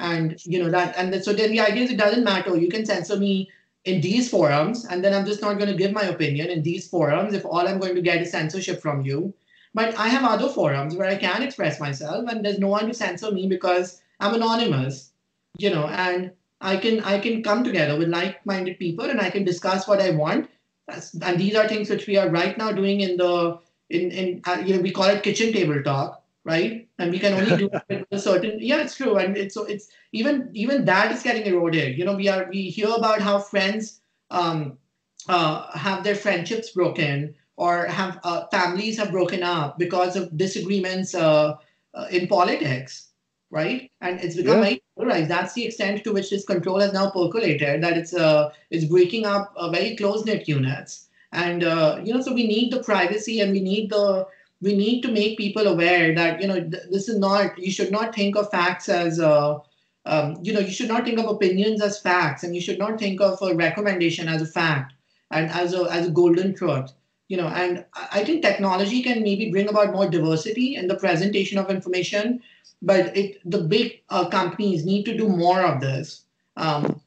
and 0.00 0.36
you 0.44 0.62
know 0.62 0.70
that 0.70 0.94
and 0.96 1.22
so 1.22 1.32
then 1.32 1.50
the 1.50 1.60
idea 1.60 1.84
is 1.84 1.90
it 1.90 1.98
doesn't 1.98 2.24
matter 2.24 2.56
you 2.56 2.68
can 2.68 2.86
censor 2.86 3.16
me 3.16 3.50
in 3.84 4.00
these 4.00 4.28
forums 4.30 4.84
and 4.86 5.04
then 5.04 5.12
i'm 5.12 5.26
just 5.26 5.42
not 5.42 5.58
going 5.58 5.70
to 5.70 5.76
give 5.76 5.92
my 5.92 6.04
opinion 6.04 6.48
in 6.48 6.62
these 6.62 6.88
forums 6.88 7.34
if 7.34 7.44
all 7.44 7.66
i'm 7.66 7.78
going 7.78 7.94
to 7.94 8.02
get 8.02 8.22
is 8.22 8.30
censorship 8.30 8.80
from 8.80 9.02
you 9.02 9.32
but 9.78 9.98
i 9.98 10.08
have 10.08 10.24
other 10.30 10.48
forums 10.48 10.96
where 10.96 11.08
i 11.08 11.16
can 11.24 11.42
express 11.42 11.80
myself 11.80 12.28
and 12.28 12.44
there's 12.44 12.58
no 12.64 12.68
one 12.74 12.86
to 12.88 12.94
censor 13.00 13.30
me 13.38 13.46
because 13.54 14.00
i'm 14.20 14.34
anonymous 14.34 15.12
you 15.58 15.70
know 15.70 15.86
and 15.86 16.30
i 16.60 16.76
can 16.76 17.00
i 17.14 17.18
can 17.18 17.42
come 17.48 17.64
together 17.64 17.98
with 17.98 18.14
like-minded 18.18 18.78
people 18.78 19.10
and 19.14 19.20
i 19.20 19.30
can 19.30 19.44
discuss 19.44 19.88
what 19.88 20.00
i 20.00 20.10
want 20.10 20.48
and 21.22 21.38
these 21.38 21.54
are 21.54 21.68
things 21.68 21.90
which 21.90 22.06
we 22.06 22.16
are 22.16 22.30
right 22.30 22.58
now 22.58 22.72
doing 22.72 23.00
in 23.00 23.16
the 23.16 23.58
in 23.90 24.10
in 24.10 24.40
uh, 24.46 24.62
you 24.64 24.74
know 24.74 24.80
we 24.80 24.90
call 24.90 25.16
it 25.16 25.22
kitchen 25.22 25.52
table 25.52 25.82
talk 25.82 26.22
right? 26.48 26.88
And 26.98 27.10
we 27.10 27.18
can 27.18 27.34
only 27.34 27.56
do 27.56 27.70
it 27.88 28.00
with 28.00 28.06
a 28.10 28.18
certain. 28.18 28.58
Yeah, 28.60 28.80
it's 28.80 28.96
true, 28.96 29.16
and 29.16 29.36
it's 29.36 29.54
so 29.54 29.64
it's 29.64 29.88
even 30.12 30.50
even 30.54 30.84
that 30.86 31.12
is 31.12 31.22
getting 31.22 31.46
eroded. 31.46 31.98
You 31.98 32.04
know, 32.04 32.16
we 32.16 32.28
are 32.28 32.48
we 32.50 32.70
hear 32.70 32.88
about 32.96 33.20
how 33.20 33.38
friends 33.38 34.00
um, 34.30 34.78
uh, 35.28 35.76
have 35.76 36.02
their 36.04 36.14
friendships 36.14 36.70
broken 36.70 37.34
or 37.58 37.86
have 37.86 38.20
uh, 38.22 38.46
families 38.52 38.96
have 38.96 39.10
broken 39.10 39.42
up 39.42 39.78
because 39.78 40.16
of 40.16 40.34
disagreements 40.36 41.14
uh, 41.14 41.56
uh 41.94 42.06
in 42.10 42.28
politics, 42.28 43.08
right? 43.50 43.90
And 44.00 44.20
it's 44.20 44.36
become 44.36 44.58
yeah. 44.58 44.68
very 44.68 44.82
polarized. 44.96 45.28
That's 45.28 45.54
the 45.54 45.66
extent 45.66 46.04
to 46.04 46.12
which 46.12 46.30
this 46.30 46.44
control 46.44 46.80
has 46.80 46.92
now 46.92 47.10
percolated. 47.10 47.82
That 47.82 47.98
it's 47.98 48.14
uh, 48.14 48.52
it's 48.70 48.84
breaking 48.84 49.26
up 49.26 49.52
uh, 49.56 49.70
very 49.70 49.96
close 49.96 50.24
knit 50.24 50.48
units. 50.48 51.08
And 51.32 51.62
you 52.06 52.14
know, 52.14 52.22
so 52.22 52.32
we 52.32 52.46
need 52.46 52.72
the 52.72 52.82
privacy 52.82 53.40
and 53.40 53.52
we 53.52 53.60
need 53.60 53.90
the 53.90 54.26
we 54.60 54.76
need 54.76 55.02
to 55.02 55.12
make 55.12 55.38
people 55.38 55.66
aware 55.66 56.14
that 56.14 56.40
you 56.40 56.48
know 56.48 56.60
th- 56.60 56.88
this 56.90 57.08
is 57.08 57.18
not 57.18 57.58
you 57.58 57.70
should 57.70 57.90
not 57.90 58.14
think 58.14 58.36
of 58.36 58.50
facts 58.50 58.88
as 58.88 59.20
uh, 59.20 59.58
um, 60.06 60.36
you 60.42 60.52
know 60.52 60.60
you 60.60 60.72
should 60.72 60.88
not 60.88 61.04
think 61.04 61.18
of 61.18 61.26
opinions 61.26 61.82
as 61.82 62.00
facts 62.00 62.42
and 62.42 62.54
you 62.54 62.60
should 62.60 62.78
not 62.78 62.98
think 62.98 63.20
of 63.20 63.40
a 63.42 63.54
recommendation 63.54 64.28
as 64.28 64.42
a 64.42 64.46
fact 64.46 64.94
and 65.30 65.50
as 65.50 65.74
a 65.74 65.82
as 65.90 66.08
a 66.08 66.10
golden 66.10 66.54
truth 66.54 66.92
you 67.28 67.36
know 67.36 67.48
and 67.48 67.84
i 68.12 68.24
think 68.24 68.42
technology 68.42 69.02
can 69.02 69.22
maybe 69.22 69.50
bring 69.50 69.68
about 69.68 69.92
more 69.92 70.08
diversity 70.08 70.74
in 70.76 70.88
the 70.88 70.96
presentation 70.96 71.58
of 71.58 71.70
information 71.70 72.40
but 72.82 73.16
it 73.16 73.40
the 73.44 73.58
big 73.58 74.00
uh, 74.10 74.28
companies 74.28 74.84
need 74.84 75.04
to 75.04 75.16
do 75.16 75.28
more 75.28 75.62
of 75.62 75.80
this 75.80 76.24
um, 76.56 77.00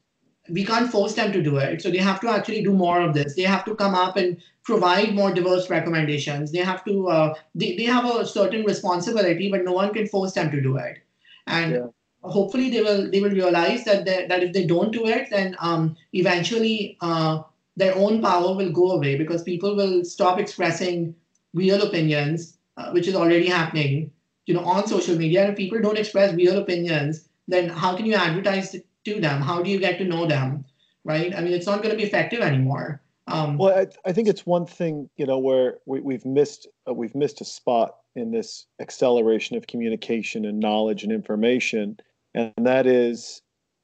we 0.48 0.64
can't 0.64 0.90
force 0.90 1.14
them 1.14 1.32
to 1.32 1.42
do 1.42 1.56
it. 1.56 1.82
So 1.82 1.90
they 1.90 1.98
have 1.98 2.20
to 2.20 2.28
actually 2.28 2.62
do 2.62 2.72
more 2.72 3.00
of 3.00 3.14
this. 3.14 3.34
They 3.34 3.42
have 3.42 3.64
to 3.66 3.74
come 3.74 3.94
up 3.94 4.16
and 4.16 4.42
provide 4.64 5.14
more 5.14 5.32
diverse 5.32 5.70
recommendations. 5.70 6.50
They 6.50 6.58
have 6.58 6.84
to, 6.84 7.08
uh, 7.08 7.34
they, 7.54 7.76
they 7.76 7.84
have 7.84 8.04
a 8.04 8.26
certain 8.26 8.64
responsibility, 8.64 9.50
but 9.50 9.64
no 9.64 9.72
one 9.72 9.92
can 9.92 10.08
force 10.08 10.32
them 10.32 10.50
to 10.50 10.60
do 10.60 10.76
it. 10.76 10.98
And 11.46 11.72
yeah. 11.72 11.86
hopefully 12.22 12.70
they 12.70 12.82
will, 12.82 13.10
they 13.10 13.20
will 13.20 13.30
realize 13.30 13.84
that, 13.84 14.04
that 14.04 14.42
if 14.42 14.52
they 14.52 14.66
don't 14.66 14.92
do 14.92 15.06
it, 15.06 15.28
then 15.30 15.56
um, 15.60 15.96
eventually 16.12 16.96
uh, 17.00 17.42
their 17.76 17.94
own 17.96 18.20
power 18.20 18.54
will 18.54 18.70
go 18.70 18.92
away 18.92 19.16
because 19.16 19.42
people 19.42 19.76
will 19.76 20.04
stop 20.04 20.38
expressing 20.38 21.14
real 21.54 21.82
opinions, 21.82 22.58
uh, 22.76 22.90
which 22.90 23.08
is 23.08 23.14
already 23.14 23.46
happening, 23.46 24.10
you 24.46 24.54
know, 24.54 24.64
on 24.64 24.86
social 24.86 25.16
media. 25.16 25.42
And 25.42 25.50
if 25.52 25.56
people 25.56 25.80
don't 25.80 25.98
express 25.98 26.34
real 26.34 26.58
opinions, 26.58 27.28
then 27.48 27.68
how 27.68 27.96
can 27.96 28.06
you 28.06 28.14
advertise 28.14 28.76
to 29.04 29.20
them? 29.20 29.40
How 29.40 29.62
do 29.62 29.70
you 29.70 29.78
get 29.78 29.98
to 29.98 30.04
know 30.04 30.26
them? 30.26 30.64
Right? 31.04 31.34
I 31.34 31.40
mean, 31.40 31.52
it's 31.52 31.66
not 31.66 31.82
going 31.82 31.90
to 31.90 31.96
be 31.96 32.04
effective 32.04 32.40
anymore. 32.40 33.02
Um, 33.26 33.56
well, 33.56 33.76
I, 33.76 33.86
I, 34.08 34.12
think 34.12 34.28
it's 34.28 34.44
one 34.44 34.66
thing, 34.66 35.08
you 35.16 35.26
know, 35.26 35.38
where 35.38 35.78
we, 35.86 36.14
have 36.14 36.24
missed 36.24 36.66
uh, 36.88 36.92
we've 36.92 37.14
missed 37.14 37.40
a 37.40 37.44
spot 37.44 37.96
in 38.16 38.32
this 38.32 38.66
acceleration 38.80 39.56
of 39.56 39.66
communication 39.68 40.44
and 40.44 40.58
knowledge 40.58 41.04
and 41.04 41.12
information, 41.12 41.98
and 42.34 42.52
that 42.58 42.86
is 42.86 43.40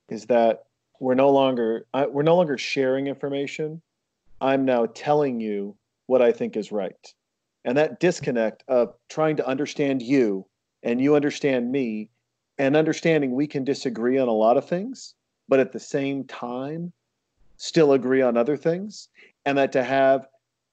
is 0.09 0.27
that 0.27 0.65
we're 1.01 1.15
no 1.15 1.31
longer 1.31 1.87
we're 2.11 2.23
no 2.23 2.37
longer 2.37 2.59
sharing 2.59 3.07
information. 3.07 3.81
I'm 4.41 4.65
now 4.65 4.87
telling 4.87 5.41
you 5.41 5.77
what 6.07 6.23
I 6.23 6.33
think 6.33 6.57
is 6.57 6.73
right, 6.73 7.15
and 7.65 7.77
that 7.77 8.01
disconnect 8.01 8.65
of 8.69 8.95
trying 9.09 9.37
to 9.37 9.47
understand 9.47 10.03
you 10.03 10.47
and 10.83 11.01
you 11.01 11.17
understand 11.17 11.71
me 11.71 12.11
and 12.59 12.77
understanding 12.77 13.33
we 13.33 13.47
can 13.47 13.65
disagree 13.65 14.19
on 14.19 14.29
a 14.29 14.33
lot 14.33 14.57
of 14.57 14.69
things, 14.69 15.15
but 15.49 15.61
at 15.61 15.73
the 15.73 15.81
same 15.81 16.25
time, 16.25 16.93
still 17.57 17.93
agree 17.93 18.23
on 18.23 18.37
other 18.37 18.57
things, 18.57 19.09
and 19.45 19.59
that 19.59 19.73
to 19.73 19.83
have 19.83 20.27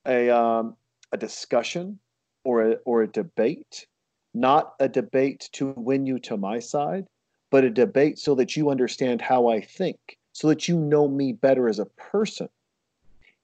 a 0.07 0.29
um, 0.29 0.75
a 1.11 1.17
discussion 1.17 1.99
or 2.43 2.71
a, 2.71 2.73
or 2.85 3.03
a 3.03 3.07
debate, 3.07 3.87
not 4.33 4.73
a 4.79 4.87
debate 4.87 5.49
to 5.53 5.73
win 5.77 6.05
you 6.05 6.19
to 6.19 6.37
my 6.37 6.59
side, 6.59 7.05
but 7.55 7.63
a 7.63 7.69
debate 7.69 8.19
so 8.19 8.35
that 8.35 8.57
you 8.57 8.69
understand 8.69 9.21
how 9.21 9.47
I 9.47 9.61
think, 9.61 10.17
so 10.33 10.49
that 10.49 10.67
you 10.67 10.77
know 10.77 11.07
me 11.07 11.31
better 11.31 11.69
as 11.69 11.79
a 11.79 11.85
person, 11.85 12.49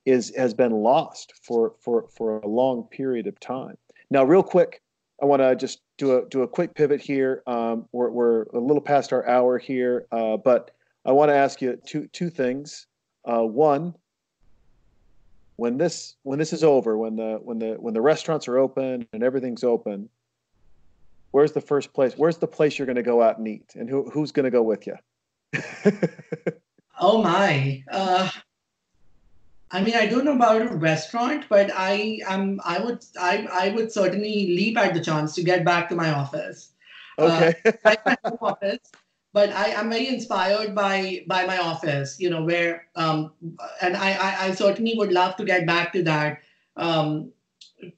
is 0.06 0.36
has 0.36 0.54
been 0.54 0.74
lost 0.74 1.32
for 1.42 1.76
for 1.80 2.10
for 2.10 2.40
a 2.40 2.48
long 2.48 2.84
period 2.84 3.26
of 3.26 3.40
time. 3.40 3.78
Now, 4.10 4.26
real 4.26 4.44
quick, 4.44 4.82
I 5.22 5.26
want 5.26 5.42
to 5.42 5.56
just 5.56 5.80
do 5.98 6.18
a 6.18 6.26
do 6.28 6.42
a 6.42 6.48
quick 6.50 6.74
pivot 6.74 7.00
here. 7.00 7.42
Um, 7.48 7.88
we're, 7.94 8.10
we're 8.10 8.42
a 8.54 8.60
little 8.60 8.82
past 8.82 9.14
our 9.14 9.26
hour 9.26 9.58
here, 9.58 10.08
uh, 10.12 10.36
but 10.36 10.72
I 11.06 11.14
want 11.14 11.30
to 11.30 11.36
ask 11.36 11.62
you 11.62 11.80
two 11.86 12.08
two 12.08 12.30
things. 12.30 12.88
Uh, 13.24 13.44
one, 13.44 13.96
when 15.56 15.78
this 15.78 16.18
when 16.24 16.38
this 16.38 16.52
is 16.52 16.66
over, 16.66 16.98
when 16.98 17.16
the 17.16 17.40
when 17.42 17.60
the 17.60 17.76
when 17.80 17.94
the 17.94 18.02
restaurants 18.02 18.50
are 18.50 18.58
open 18.58 19.08
and 19.14 19.24
everything's 19.24 19.64
open, 19.64 20.10
where's 21.32 21.52
the 21.54 21.62
first 21.62 21.94
place? 21.94 22.14
Where's 22.16 22.38
the 22.38 22.48
place 22.48 22.78
you're 22.78 22.86
going 22.86 22.96
to 22.98 23.04
go 23.04 23.22
out 23.22 23.38
and 23.38 23.48
eat, 23.48 23.74
and 23.76 23.90
who 23.90 24.10
who's 24.10 24.32
going 24.32 24.46
to 24.46 24.52
go 24.52 24.62
with 24.62 24.88
you? 24.88 24.96
oh 27.00 27.22
my! 27.22 27.84
Uh, 27.92 28.30
I 29.72 29.82
mean, 29.82 29.96
I 29.96 30.06
don't 30.06 30.26
know 30.26 30.36
about 30.36 30.62
a 30.62 30.76
restaurant, 30.76 31.46
but 31.50 31.72
I 31.74 32.20
am. 32.28 32.60
I 32.64 32.80
would. 32.80 33.04
I. 33.20 33.48
I 33.52 33.70
would 33.70 33.92
certainly 33.92 34.56
leap 34.56 34.78
at 34.78 34.94
the 34.94 35.02
chance 35.02 35.34
to 35.36 35.44
get 35.44 35.66
back 35.66 35.90
to 35.90 35.96
my 35.96 36.12
office. 36.12 36.70
Okay. 37.18 37.56
Uh, 37.86 37.98
my 38.06 38.18
office, 38.42 38.92
but 39.34 39.50
I 39.52 39.70
am 39.70 39.90
very 39.90 40.08
inspired 40.08 40.76
by 40.76 41.24
by 41.28 41.46
my 41.46 41.58
office. 41.58 42.20
You 42.20 42.30
know, 42.30 42.44
where 42.44 42.88
um, 42.96 43.32
and 43.82 43.96
I, 43.96 44.14
I, 44.14 44.46
I 44.48 44.52
certainly 44.52 44.96
would 44.98 45.12
love 45.12 45.36
to 45.38 45.46
get 45.46 45.66
back 45.66 45.94
to 45.94 46.04
that. 46.04 46.42
Um, 46.78 47.32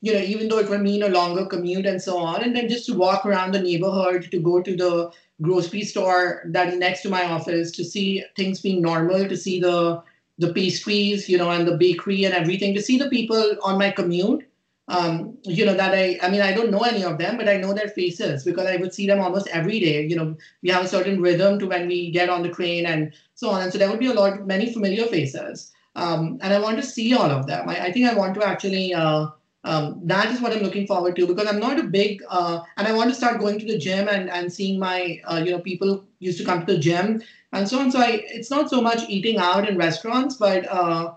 you 0.02 0.14
know, 0.14 0.20
even 0.20 0.48
though 0.48 0.60
it 0.60 0.70
would 0.70 0.82
mean 0.82 1.04
a 1.04 1.10
longer 1.10 1.46
commute 1.46 1.86
and 1.86 2.02
so 2.02 2.18
on, 2.18 2.44
and 2.44 2.56
then 2.56 2.70
just 2.70 2.86
to 2.88 2.94
walk 2.94 3.26
around 3.26 3.52
the 3.52 3.62
neighborhood, 3.62 4.30
to 4.32 4.40
go 4.40 4.62
to 4.62 4.76
the 4.76 5.12
grocery 5.42 5.84
store 5.84 6.44
that 6.48 6.78
next 6.78 7.02
to 7.02 7.10
my 7.10 7.26
office, 7.26 7.72
to 7.72 7.84
see 7.84 8.24
things 8.36 8.62
being 8.62 8.82
normal, 8.82 9.28
to 9.28 9.38
see 9.38 9.60
the 9.60 10.02
the 10.40 10.54
pastries, 10.54 11.30
you 11.30 11.38
know, 11.38 11.52
and 11.52 11.68
the 11.68 11.78
bakery 11.78 12.24
and 12.26 12.34
everything, 12.34 12.74
to 12.74 12.82
see 12.82 12.98
the 12.98 13.10
people 13.10 13.56
on 13.62 13.78
my 13.78 13.92
commute. 13.92 14.48
Um, 14.90 15.38
you 15.44 15.66
know 15.66 15.76
that 15.76 15.94
I, 15.94 16.20
I 16.22 16.30
mean, 16.30 16.42
I 16.42 16.52
don't 16.54 16.70
know 16.72 16.82
any 16.82 17.04
of 17.06 17.18
them, 17.18 17.38
but 17.38 17.48
I 17.48 17.56
know 17.58 17.74
their 17.74 17.88
faces 17.88 18.44
because 18.44 18.68
I 18.68 18.76
would 18.76 18.94
see 18.94 19.08
them 19.08 19.22
almost 19.22 19.48
every 19.48 19.80
day. 19.80 20.06
You 20.06 20.16
know, 20.18 20.36
we 20.62 20.70
have 20.70 20.84
a 20.84 20.88
certain 20.90 21.22
rhythm 21.22 21.58
to 21.60 21.68
when 21.68 21.88
we 21.88 22.12
get 22.12 22.30
on 22.30 22.44
the 22.44 22.50
train 22.50 22.86
and 22.86 23.14
so 23.36 23.50
on, 23.50 23.62
and 23.62 23.72
so 23.72 23.78
there 23.78 23.90
would 23.90 24.00
be 24.00 24.08
a 24.08 24.14
lot, 24.14 24.46
many 24.46 24.74
familiar 24.74 25.06
faces, 25.06 25.72
um, 25.96 26.38
and 26.42 26.54
I 26.54 26.60
want 26.60 26.78
to 26.78 26.84
see 26.84 27.14
all 27.14 27.32
of 27.32 27.48
them. 27.48 27.70
I, 27.70 27.86
I 27.86 27.92
think 27.94 28.08
I 28.10 28.14
want 28.14 28.36
to 28.36 28.46
actually. 28.46 28.94
Uh, 28.94 29.28
um, 29.64 30.02
that 30.04 30.32
is 30.32 30.42
what 30.42 30.52
I'm 30.52 30.64
looking 30.64 30.86
forward 30.86 31.16
to 31.16 31.28
because 31.28 31.48
I'm 31.48 31.60
not 31.60 31.80
a 31.80 31.84
big 31.84 32.22
uh, 32.30 32.62
and 32.78 32.88
I 32.88 32.94
want 32.94 33.10
to 33.10 33.16
start 33.16 33.40
going 33.40 33.60
to 33.60 33.66
the 33.66 33.78
gym 33.78 34.08
and 34.10 34.30
and 34.30 34.52
seeing 34.52 34.80
my 34.80 35.22
uh, 35.26 35.42
you 35.44 35.52
know 35.52 35.60
people 35.60 36.04
used 36.20 36.38
to 36.40 36.46
come 36.46 36.66
to 36.66 36.74
the 36.74 36.80
gym 36.80 37.22
and 37.54 37.68
so 37.68 37.80
on. 37.80 37.92
So 37.92 38.00
I 38.00 38.24
it's 38.28 38.52
not 38.52 38.70
so 38.70 38.82
much 38.82 39.08
eating 39.10 39.38
out 39.38 39.68
in 39.68 39.78
restaurants, 39.78 40.36
but 40.36 40.68
uh, 40.68 41.14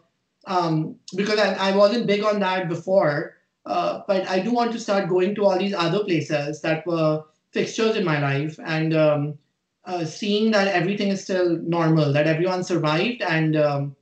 um, 0.46 0.96
because 1.16 1.38
I, 1.40 1.54
I 1.54 1.76
wasn't 1.76 2.06
big 2.06 2.22
on 2.22 2.40
that 2.40 2.68
before. 2.68 3.34
Uh, 3.64 4.02
but 4.06 4.28
I 4.28 4.38
do 4.38 4.52
want 4.52 4.70
to 4.72 4.78
start 4.78 5.08
going 5.08 5.34
to 5.34 5.44
all 5.44 5.58
these 5.58 5.74
other 5.74 6.04
places 6.04 6.60
that 6.62 6.86
were 6.86 7.24
fixtures 7.50 7.96
in 7.96 8.04
my 8.04 8.20
life 8.20 8.60
and 8.64 8.94
um, 8.94 9.38
uh, 9.86 10.04
seeing 10.04 10.52
that 10.52 10.68
everything 10.68 11.08
is 11.08 11.24
still 11.24 11.58
normal, 11.62 12.12
that 12.12 12.28
everyone 12.28 12.62
survived 12.62 13.22
and 13.22 13.56
um, 13.56 13.96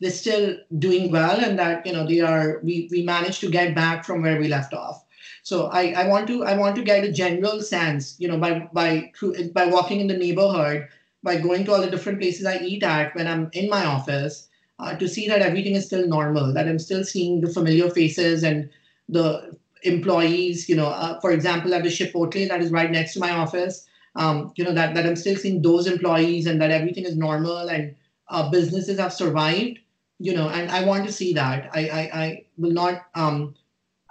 they're 0.00 0.10
still 0.10 0.56
doing 0.78 1.10
well 1.10 1.38
and 1.40 1.58
that 1.58 1.84
you 1.86 1.92
know 1.92 2.06
they 2.06 2.20
are 2.20 2.60
we, 2.62 2.88
we 2.90 3.02
managed 3.02 3.40
to 3.40 3.50
get 3.50 3.74
back 3.74 4.04
from 4.04 4.22
where 4.22 4.38
we 4.40 4.48
left 4.48 4.74
off. 4.74 5.04
So 5.42 5.66
I, 5.68 5.92
I 5.92 6.08
want 6.08 6.26
to 6.28 6.44
i 6.44 6.56
want 6.56 6.76
to 6.76 6.82
get 6.82 7.04
a 7.04 7.12
general 7.12 7.62
sense 7.62 8.16
you 8.18 8.28
know 8.28 8.38
by 8.38 8.68
by 8.72 9.12
by 9.54 9.66
walking 9.66 10.00
in 10.00 10.06
the 10.06 10.16
neighborhood 10.16 10.88
by 11.22 11.36
going 11.36 11.64
to 11.64 11.72
all 11.72 11.80
the 11.80 11.90
different 11.90 12.20
places 12.20 12.46
i 12.46 12.58
eat 12.58 12.82
at 12.82 13.14
when 13.14 13.26
i'm 13.26 13.48
in 13.52 13.68
my 13.68 13.84
office 13.84 14.48
uh, 14.78 14.94
to 14.96 15.08
see 15.08 15.26
that 15.28 15.40
everything 15.40 15.74
is 15.74 15.86
still 15.86 16.06
normal 16.06 16.52
that 16.52 16.68
i'm 16.68 16.78
still 16.78 17.04
seeing 17.04 17.40
the 17.40 17.48
familiar 17.48 17.88
faces 17.90 18.42
and 18.44 18.68
the 19.08 19.56
employees 19.84 20.68
you 20.68 20.76
know 20.76 20.88
uh, 20.88 21.18
for 21.20 21.32
example 21.32 21.74
at 21.74 21.82
the 21.82 21.88
chipotle 21.88 22.48
that 22.48 22.60
is 22.60 22.70
right 22.70 22.90
next 22.90 23.14
to 23.14 23.20
my 23.20 23.30
office 23.30 23.86
um, 24.16 24.52
you 24.56 24.64
know 24.64 24.72
that, 24.72 24.94
that 24.94 25.06
i'm 25.06 25.16
still 25.16 25.36
seeing 25.36 25.62
those 25.62 25.86
employees 25.86 26.46
and 26.46 26.60
that 26.60 26.70
everything 26.70 27.04
is 27.04 27.16
normal 27.16 27.68
and 27.68 27.94
uh, 28.28 28.48
businesses 28.50 28.98
have 28.98 29.12
survived 29.12 29.78
you 30.18 30.34
know, 30.34 30.48
and 30.48 30.70
I 30.70 30.84
want 30.84 31.06
to 31.06 31.12
see 31.12 31.32
that. 31.34 31.70
I, 31.72 31.88
I, 31.88 32.00
I 32.24 32.44
will 32.56 32.72
not. 32.72 33.06
Um, 33.14 33.54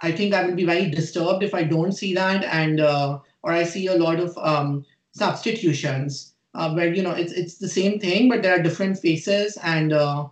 I 0.00 0.12
think 0.12 0.32
I 0.32 0.46
will 0.46 0.54
be 0.54 0.64
very 0.64 0.88
disturbed 0.90 1.42
if 1.42 1.54
I 1.54 1.64
don't 1.64 1.92
see 1.92 2.14
that, 2.14 2.44
and 2.44 2.80
uh, 2.80 3.18
or 3.42 3.52
I 3.52 3.64
see 3.64 3.86
a 3.86 3.96
lot 3.96 4.20
of 4.20 4.36
um, 4.38 4.84
substitutions 5.12 6.34
uh, 6.54 6.72
where 6.72 6.92
you 6.92 7.02
know 7.02 7.12
it's 7.12 7.32
it's 7.32 7.58
the 7.58 7.68
same 7.68 7.98
thing, 7.98 8.28
but 8.28 8.42
there 8.42 8.58
are 8.58 8.62
different 8.62 8.98
faces, 8.98 9.58
and 9.62 9.92
uh, 9.92 10.26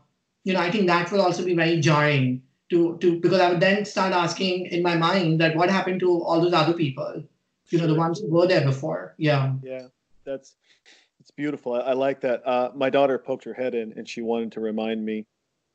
you 0.45 0.53
know 0.53 0.61
I 0.61 0.70
think 0.70 0.87
that 0.87 1.12
will 1.12 1.20
also 1.20 1.45
be 1.45 1.55
very 1.55 1.81
jarring 1.81 2.43
to 2.70 2.97
to 2.99 3.20
because 3.20 3.41
I 3.41 3.51
would 3.51 3.61
then 3.61 3.85
start 3.85 4.12
asking 4.12 4.66
in 4.66 4.83
my 4.83 4.97
mind 4.97 5.41
that 5.41 5.57
what 5.57 5.70
happened 5.70 6.01
to 6.01 6.22
all 6.22 6.41
those 6.41 6.55
other 6.55 6.72
people, 6.72 7.22
you 7.68 7.79
know, 7.79 7.87
the 7.87 7.95
ones 7.95 8.20
who 8.20 8.31
were 8.31 8.47
there 8.47 8.64
before. 8.64 9.14
Yeah. 9.18 9.55
Yeah, 9.62 9.89
that's 10.24 10.57
it's 11.20 11.31
beautiful. 11.31 11.74
I, 11.74 11.81
I 11.81 11.93
like 11.93 12.20
that. 12.20 12.47
Uh, 12.47 12.70
my 12.74 12.89
daughter 12.89 13.18
poked 13.18 13.45
her 13.45 13.55
head 13.55 13.74
in, 13.74 13.93
and 13.97 14.09
she 14.09 14.22
wanted 14.22 14.53
to 14.53 14.61
remind 14.61 15.05
me 15.05 15.27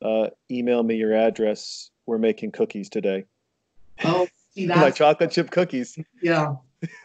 uh, 0.02 0.30
email 0.50 0.82
me 0.82 0.96
your 0.96 1.14
address. 1.14 1.90
We're 2.06 2.18
making 2.18 2.52
cookies 2.52 2.88
today. 2.88 3.24
Oh, 4.04 4.28
see 4.54 4.66
My 4.74 4.90
chocolate 4.90 5.30
chip 5.30 5.50
cookies. 5.50 5.98
Yeah. 6.20 6.54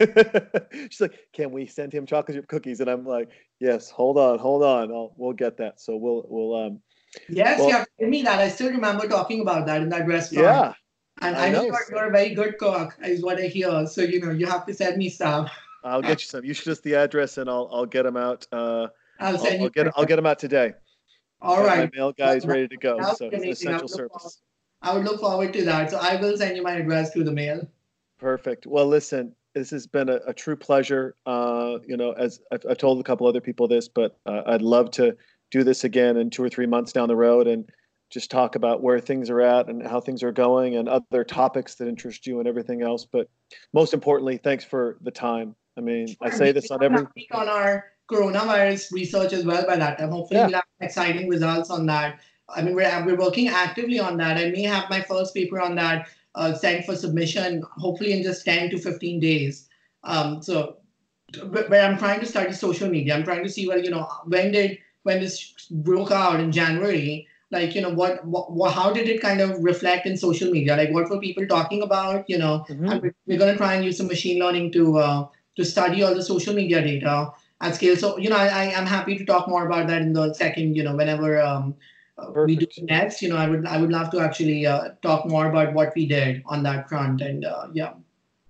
She's 0.90 1.00
like, 1.00 1.18
"Can 1.32 1.52
we 1.52 1.66
send 1.66 1.92
him 1.92 2.04
chocolate 2.04 2.36
chip 2.36 2.48
cookies?" 2.48 2.80
And 2.80 2.90
I'm 2.90 3.06
like, 3.06 3.30
"Yes, 3.60 3.90
hold 3.90 4.18
on, 4.18 4.38
hold 4.38 4.64
on. 4.64 4.90
I'll, 4.90 5.14
we'll 5.16 5.32
get 5.32 5.56
that." 5.58 5.80
So 5.80 5.96
we'll 5.96 6.26
we'll 6.28 6.54
um. 6.56 6.80
Yes, 7.28 7.60
well, 7.60 7.68
yeah, 7.68 7.84
tell 7.98 8.08
me 8.08 8.22
that. 8.22 8.38
I 8.40 8.48
still 8.48 8.70
remember 8.70 9.06
talking 9.06 9.40
about 9.40 9.66
that 9.66 9.80
in 9.82 9.88
that 9.90 10.06
restaurant. 10.06 10.44
Yeah. 10.44 10.72
And 11.20 11.36
I, 11.36 11.46
I 11.46 11.50
know, 11.50 11.62
you're, 11.62 11.76
you're, 11.90 12.08
a 12.08 12.10
very 12.10 12.34
good 12.34 12.58
cook, 12.58 12.96
is 13.02 13.22
what 13.22 13.38
I 13.38 13.46
hear. 13.46 13.86
So 13.86 14.02
you 14.02 14.20
know, 14.20 14.30
you 14.30 14.46
have 14.46 14.66
to 14.66 14.74
send 14.74 14.96
me 14.96 15.08
stuff. 15.08 15.50
I'll 15.84 16.02
get 16.02 16.20
you 16.22 16.26
some. 16.26 16.44
You 16.44 16.54
should 16.54 16.64
just 16.64 16.82
the 16.82 16.94
address, 16.96 17.38
and 17.38 17.48
I'll 17.48 17.68
I'll 17.72 17.86
get 17.86 18.02
them 18.02 18.16
out. 18.16 18.46
Uh, 18.52 18.88
I'll 19.20 19.38
send 19.38 19.54
I'll, 19.54 19.58
you. 19.58 19.64
I'll 19.64 19.70
get 19.70 19.92
I'll 19.96 20.04
get 20.04 20.16
them 20.16 20.26
out 20.26 20.38
today. 20.38 20.74
All 21.40 21.62
right. 21.64 21.90
My 21.92 21.98
mail 21.98 22.12
guy 22.12 22.34
is 22.34 22.46
ready 22.46 22.68
to 22.68 22.76
go. 22.76 23.00
So 23.14 23.28
it's 23.32 23.60
essential 23.60 23.88
service. 23.88 24.10
Forward, 24.10 24.32
I 24.82 24.94
would 24.94 25.04
look 25.04 25.20
forward 25.20 25.52
to 25.54 25.64
that. 25.64 25.90
So 25.90 25.98
I 25.98 26.16
will 26.16 26.36
send 26.36 26.56
you 26.56 26.62
my 26.62 26.72
address 26.72 27.12
through 27.12 27.24
the 27.24 27.32
mail. 27.32 27.66
Perfect. 28.18 28.66
Well, 28.66 28.86
listen, 28.86 29.34
this 29.54 29.70
has 29.70 29.86
been 29.86 30.08
a, 30.08 30.18
a 30.26 30.34
true 30.34 30.56
pleasure. 30.56 31.14
Uh, 31.26 31.78
you 31.86 31.96
know, 31.96 32.12
as 32.12 32.40
I've, 32.52 32.64
I've, 32.68 32.78
told 32.78 33.00
a 33.00 33.04
couple 33.04 33.26
other 33.26 33.40
people 33.40 33.68
this, 33.68 33.88
but 33.88 34.18
uh, 34.26 34.42
I'd 34.46 34.62
love 34.62 34.90
to 34.92 35.16
do 35.50 35.64
this 35.64 35.84
again 35.84 36.16
in 36.16 36.30
two 36.30 36.42
or 36.42 36.48
three 36.48 36.66
months 36.66 36.92
down 36.92 37.08
the 37.08 37.16
road 37.16 37.46
and 37.46 37.68
just 38.10 38.30
talk 38.30 38.54
about 38.54 38.82
where 38.82 39.00
things 39.00 39.30
are 39.30 39.40
at 39.40 39.68
and 39.68 39.86
how 39.86 40.00
things 40.00 40.22
are 40.22 40.32
going 40.32 40.76
and 40.76 40.88
other 40.88 41.24
topics 41.24 41.74
that 41.76 41.88
interest 41.88 42.26
you 42.26 42.38
and 42.38 42.48
everything 42.48 42.82
else. 42.82 43.06
But 43.10 43.28
most 43.72 43.94
importantly, 43.94 44.38
thanks 44.38 44.64
for 44.64 44.98
the 45.02 45.10
time. 45.10 45.54
I 45.76 45.80
mean, 45.80 46.16
I 46.20 46.30
say 46.30 46.50
this 46.52 46.70
on 46.70 46.82
every 46.82 47.06
on 47.32 47.48
our 47.48 47.84
coronavirus 48.08 48.92
research 48.92 49.32
as 49.32 49.44
well 49.44 49.66
by 49.66 49.76
that 49.76 49.98
time. 49.98 50.10
Hopefully, 50.10 50.40
yeah. 50.40 50.46
we'll 50.46 50.54
have 50.56 50.64
exciting 50.80 51.28
results 51.28 51.70
on 51.70 51.86
that. 51.86 52.20
I 52.48 52.62
mean, 52.62 52.74
we're, 52.74 53.04
we're 53.04 53.18
working 53.18 53.48
actively 53.48 54.00
on 54.00 54.16
that. 54.18 54.38
I 54.38 54.50
may 54.50 54.62
have 54.62 54.88
my 54.88 55.02
first 55.02 55.34
paper 55.34 55.60
on 55.60 55.74
that 55.76 56.08
uh, 56.34 56.54
sent 56.54 56.86
for 56.86 56.96
submission, 56.96 57.62
hopefully 57.76 58.12
in 58.12 58.22
just 58.22 58.44
10 58.44 58.70
to 58.70 58.78
15 58.78 59.20
days. 59.20 59.68
Um, 60.04 60.42
so, 60.42 60.76
but, 61.44 61.68
but, 61.68 61.84
I'm 61.84 61.98
trying 61.98 62.20
to 62.20 62.26
study 62.26 62.52
social 62.52 62.88
media. 62.88 63.14
I'm 63.14 63.24
trying 63.24 63.42
to 63.42 63.50
see, 63.50 63.68
well, 63.68 63.82
you 63.82 63.90
know, 63.90 64.08
when 64.24 64.52
did, 64.52 64.78
when 65.02 65.20
this 65.20 65.66
broke 65.70 66.10
out 66.10 66.40
in 66.40 66.50
January, 66.50 67.26
like, 67.50 67.74
you 67.74 67.82
know, 67.82 67.90
what, 67.90 68.24
what 68.26 68.72
how 68.72 68.92
did 68.92 69.08
it 69.08 69.20
kind 69.20 69.40
of 69.40 69.62
reflect 69.62 70.06
in 70.06 70.16
social 70.16 70.50
media? 70.50 70.76
Like, 70.76 70.90
what 70.90 71.10
were 71.10 71.20
people 71.20 71.46
talking 71.46 71.82
about? 71.82 72.28
You 72.28 72.38
know, 72.38 72.64
mm-hmm. 72.68 72.86
we're, 72.86 73.14
we're 73.26 73.38
going 73.38 73.52
to 73.52 73.58
try 73.58 73.74
and 73.74 73.84
use 73.84 73.98
some 73.98 74.06
machine 74.06 74.38
learning 74.38 74.72
to, 74.72 74.98
uh, 74.98 75.26
to 75.56 75.64
study 75.64 76.02
all 76.02 76.14
the 76.14 76.22
social 76.22 76.54
media 76.54 76.80
data 76.82 77.32
at 77.60 77.74
scale. 77.74 77.96
So, 77.96 78.18
you 78.18 78.28
know, 78.28 78.36
I, 78.36 78.46
I 78.46 78.64
am 78.64 78.86
happy 78.86 79.16
to 79.18 79.24
talk 79.24 79.48
more 79.48 79.66
about 79.66 79.86
that 79.88 80.02
in 80.02 80.12
the 80.12 80.32
second, 80.34 80.76
you 80.76 80.82
know, 80.82 80.94
whenever 80.94 81.40
um, 81.40 81.74
we 82.34 82.56
do 82.56 82.66
next, 82.82 83.22
you 83.22 83.28
know, 83.28 83.36
I 83.36 83.48
would 83.48 83.66
I 83.66 83.78
would 83.78 83.90
love 83.90 84.10
to 84.10 84.20
actually 84.20 84.66
uh, 84.66 84.90
talk 85.02 85.26
more 85.26 85.48
about 85.48 85.72
what 85.72 85.92
we 85.94 86.06
did 86.06 86.42
on 86.46 86.62
that 86.64 86.88
front. 86.88 87.20
And 87.20 87.44
uh, 87.44 87.68
yeah, 87.72 87.92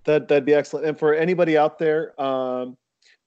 that 0.05 0.27
that'd 0.27 0.45
be 0.45 0.53
excellent. 0.53 0.85
And 0.85 0.97
for 0.97 1.13
anybody 1.13 1.57
out 1.57 1.79
there, 1.79 2.19
um, 2.21 2.77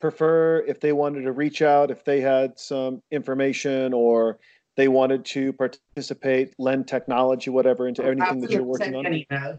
prefer 0.01 0.65
if 0.67 0.81
they 0.81 0.93
wanted 0.93 1.23
to 1.23 1.33
reach 1.33 1.63
out, 1.63 1.91
if 1.91 2.05
they 2.05 2.21
had 2.21 2.59
some 2.59 3.03
information 3.11 3.93
or 3.93 4.39
they 4.75 4.89
wanted 4.89 5.25
to 5.27 5.53
participate, 5.53 6.55
lend 6.59 6.89
technology, 6.89 7.51
whatever, 7.51 7.87
into 7.87 8.05
anything 8.05 8.41
that 8.41 8.51
you're 8.51 8.63
working 8.63 8.95
on. 8.95 9.59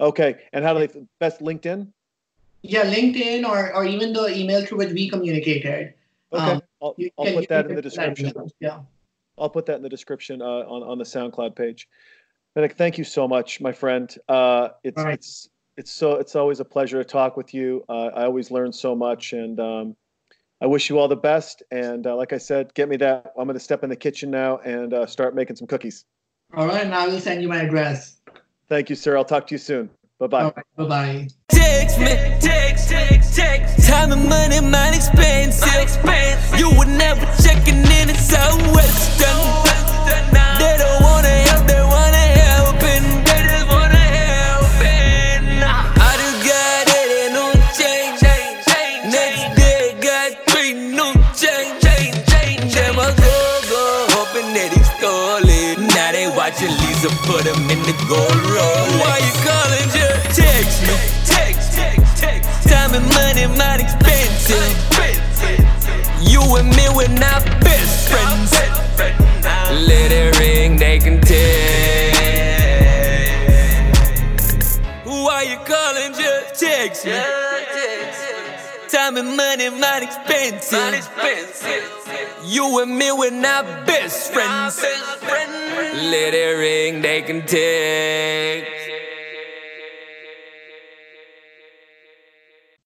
Okay, 0.00 0.38
and 0.52 0.64
how 0.64 0.74
do 0.74 0.86
they 0.86 1.06
best 1.20 1.40
LinkedIn? 1.40 1.92
Yeah, 2.62 2.84
LinkedIn 2.84 3.46
or, 3.46 3.74
or 3.74 3.84
even 3.84 4.12
the 4.12 4.36
email 4.36 4.64
through 4.64 4.78
which 4.78 4.92
we 4.92 5.08
communicated. 5.08 5.94
Okay, 6.32 6.52
um, 6.52 6.62
I'll, 6.80 6.96
I'll 7.18 7.24
can, 7.24 7.34
put 7.34 7.48
that 7.48 7.66
in 7.66 7.74
the 7.74 7.82
description. 7.82 8.32
Yeah. 8.60 8.80
I'll 9.38 9.50
put 9.50 9.66
that 9.66 9.76
in 9.76 9.82
the 9.82 9.88
description 9.88 10.40
uh, 10.40 10.44
on, 10.44 10.82
on 10.82 10.98
the 10.98 11.04
SoundCloud 11.04 11.56
page. 11.56 11.88
Vivek, 12.56 12.74
thank 12.74 12.98
you 12.98 13.04
so 13.04 13.26
much, 13.26 13.60
my 13.60 13.72
friend. 13.72 14.14
Uh, 14.28 14.68
it's, 14.84 15.02
right. 15.02 15.14
it's, 15.14 15.48
it's 15.76 15.90
so, 15.90 16.14
it's 16.14 16.36
always 16.36 16.60
a 16.60 16.64
pleasure 16.64 17.02
to 17.02 17.04
talk 17.04 17.36
with 17.36 17.54
you. 17.54 17.84
Uh, 17.88 18.10
I 18.14 18.24
always 18.24 18.50
learn 18.50 18.72
so 18.72 18.94
much 18.94 19.32
and 19.32 19.58
um, 19.58 19.96
I 20.60 20.66
wish 20.66 20.90
you 20.90 20.98
all 20.98 21.08
the 21.08 21.16
best. 21.16 21.62
And 21.70 22.06
uh, 22.06 22.14
like 22.14 22.32
I 22.32 22.38
said, 22.38 22.72
get 22.74 22.88
me 22.88 22.96
that. 22.98 23.32
I'm 23.38 23.46
going 23.46 23.54
to 23.54 23.60
step 23.60 23.82
in 23.82 23.90
the 23.90 23.96
kitchen 23.96 24.30
now 24.30 24.58
and 24.58 24.92
uh, 24.92 25.06
start 25.06 25.34
making 25.34 25.56
some 25.56 25.66
cookies. 25.66 26.04
All 26.54 26.66
right. 26.66 26.84
and 26.84 26.94
I 26.94 27.08
will 27.08 27.20
send 27.20 27.40
you 27.40 27.48
my 27.48 27.62
address. 27.62 28.20
Thank 28.68 28.90
you, 28.90 28.96
sir. 28.96 29.16
I'll 29.16 29.24
talk 29.24 29.46
to 29.48 29.54
you 29.54 29.58
soon. 29.58 29.90
Bye 30.22 30.28
bye. 30.28 30.42
Right, 30.44 30.54
bye 30.76 30.84
bye. 30.86 31.28
Text 31.48 31.98
me, 31.98 32.14
text, 32.38 32.88
text, 32.88 33.34
text. 33.34 33.88
Time 33.88 34.12
and 34.12 34.28
money, 34.28 34.60
man, 34.60 34.94
expensive. 34.94 35.66
expensive. 35.74 36.60
You 36.60 36.70
would 36.78 36.86
never 36.86 37.26
checking 37.42 37.82
in 37.82 38.06
at 38.08 38.20
Southwestern. 38.22 39.26
They 40.62 40.76
don't 40.78 41.02
wanna 41.02 41.26
help, 41.50 41.66
they 41.66 41.82
wanna 41.82 42.26
help, 42.38 42.78
and 42.86 43.26
they 43.26 43.42
just 43.50 43.66
wanna 43.66 43.98
help. 43.98 44.70
And 44.86 45.58
I 45.58 46.14
just 46.22 46.38
got 46.46 46.86
it, 46.86 47.32
no 47.34 47.50
change. 47.74 48.22
Next 49.10 49.56
day, 49.58 49.98
got 50.06 50.30
three 50.46 50.72
new 50.72 51.14
change. 51.34 51.82
Them 52.74 52.94
a 52.94 53.10
go 53.18 53.36
go, 53.74 54.06
hoping 54.14 54.54
that 54.54 54.70
he 54.70 54.82
stole 54.86 55.42
it. 55.42 55.78
Now 55.96 56.12
they 56.14 56.28
watching 56.30 56.70
Lisa 56.78 57.10
put 57.26 57.42
him 57.42 57.58
in 57.74 57.82
the 57.82 57.94
gold 58.06 58.38
roll. 58.54 58.86
Why 59.02 59.18
you 59.18 59.34
calling? 59.42 59.90
Text 60.34 60.82
me. 60.82 60.96
Text, 61.26 61.72
text, 61.72 62.16
text. 62.16 62.68
Time 62.68 62.94
and 62.94 63.06
money, 63.14 63.46
might 63.56 63.80
expensive. 63.80 64.72
You 66.22 66.40
and 66.56 66.68
me, 66.70 66.88
we're 66.94 67.08
not 67.08 67.44
best 67.60 68.08
friends. 68.08 68.52
Let 69.86 70.12
it 70.12 70.38
ring, 70.38 70.76
they 70.76 70.98
can 70.98 71.20
tell. 71.20 72.32
Why 75.04 75.42
you 75.42 75.56
calling? 75.64 76.12
Just 76.14 76.60
text 76.60 77.04
me. 77.06 77.20
Time 78.88 79.16
and 79.16 79.36
money, 79.36 79.70
money 79.70 80.06
expensive. 80.06 81.08
You 82.44 82.80
and 82.80 82.96
me, 82.98 83.12
we're 83.12 83.30
not 83.30 83.86
best 83.86 84.32
friends. 84.32 84.82
Let 84.82 86.34
it 86.34 86.58
ring, 86.58 87.02
they 87.02 87.22
can 87.22 87.46
take. 87.46 88.81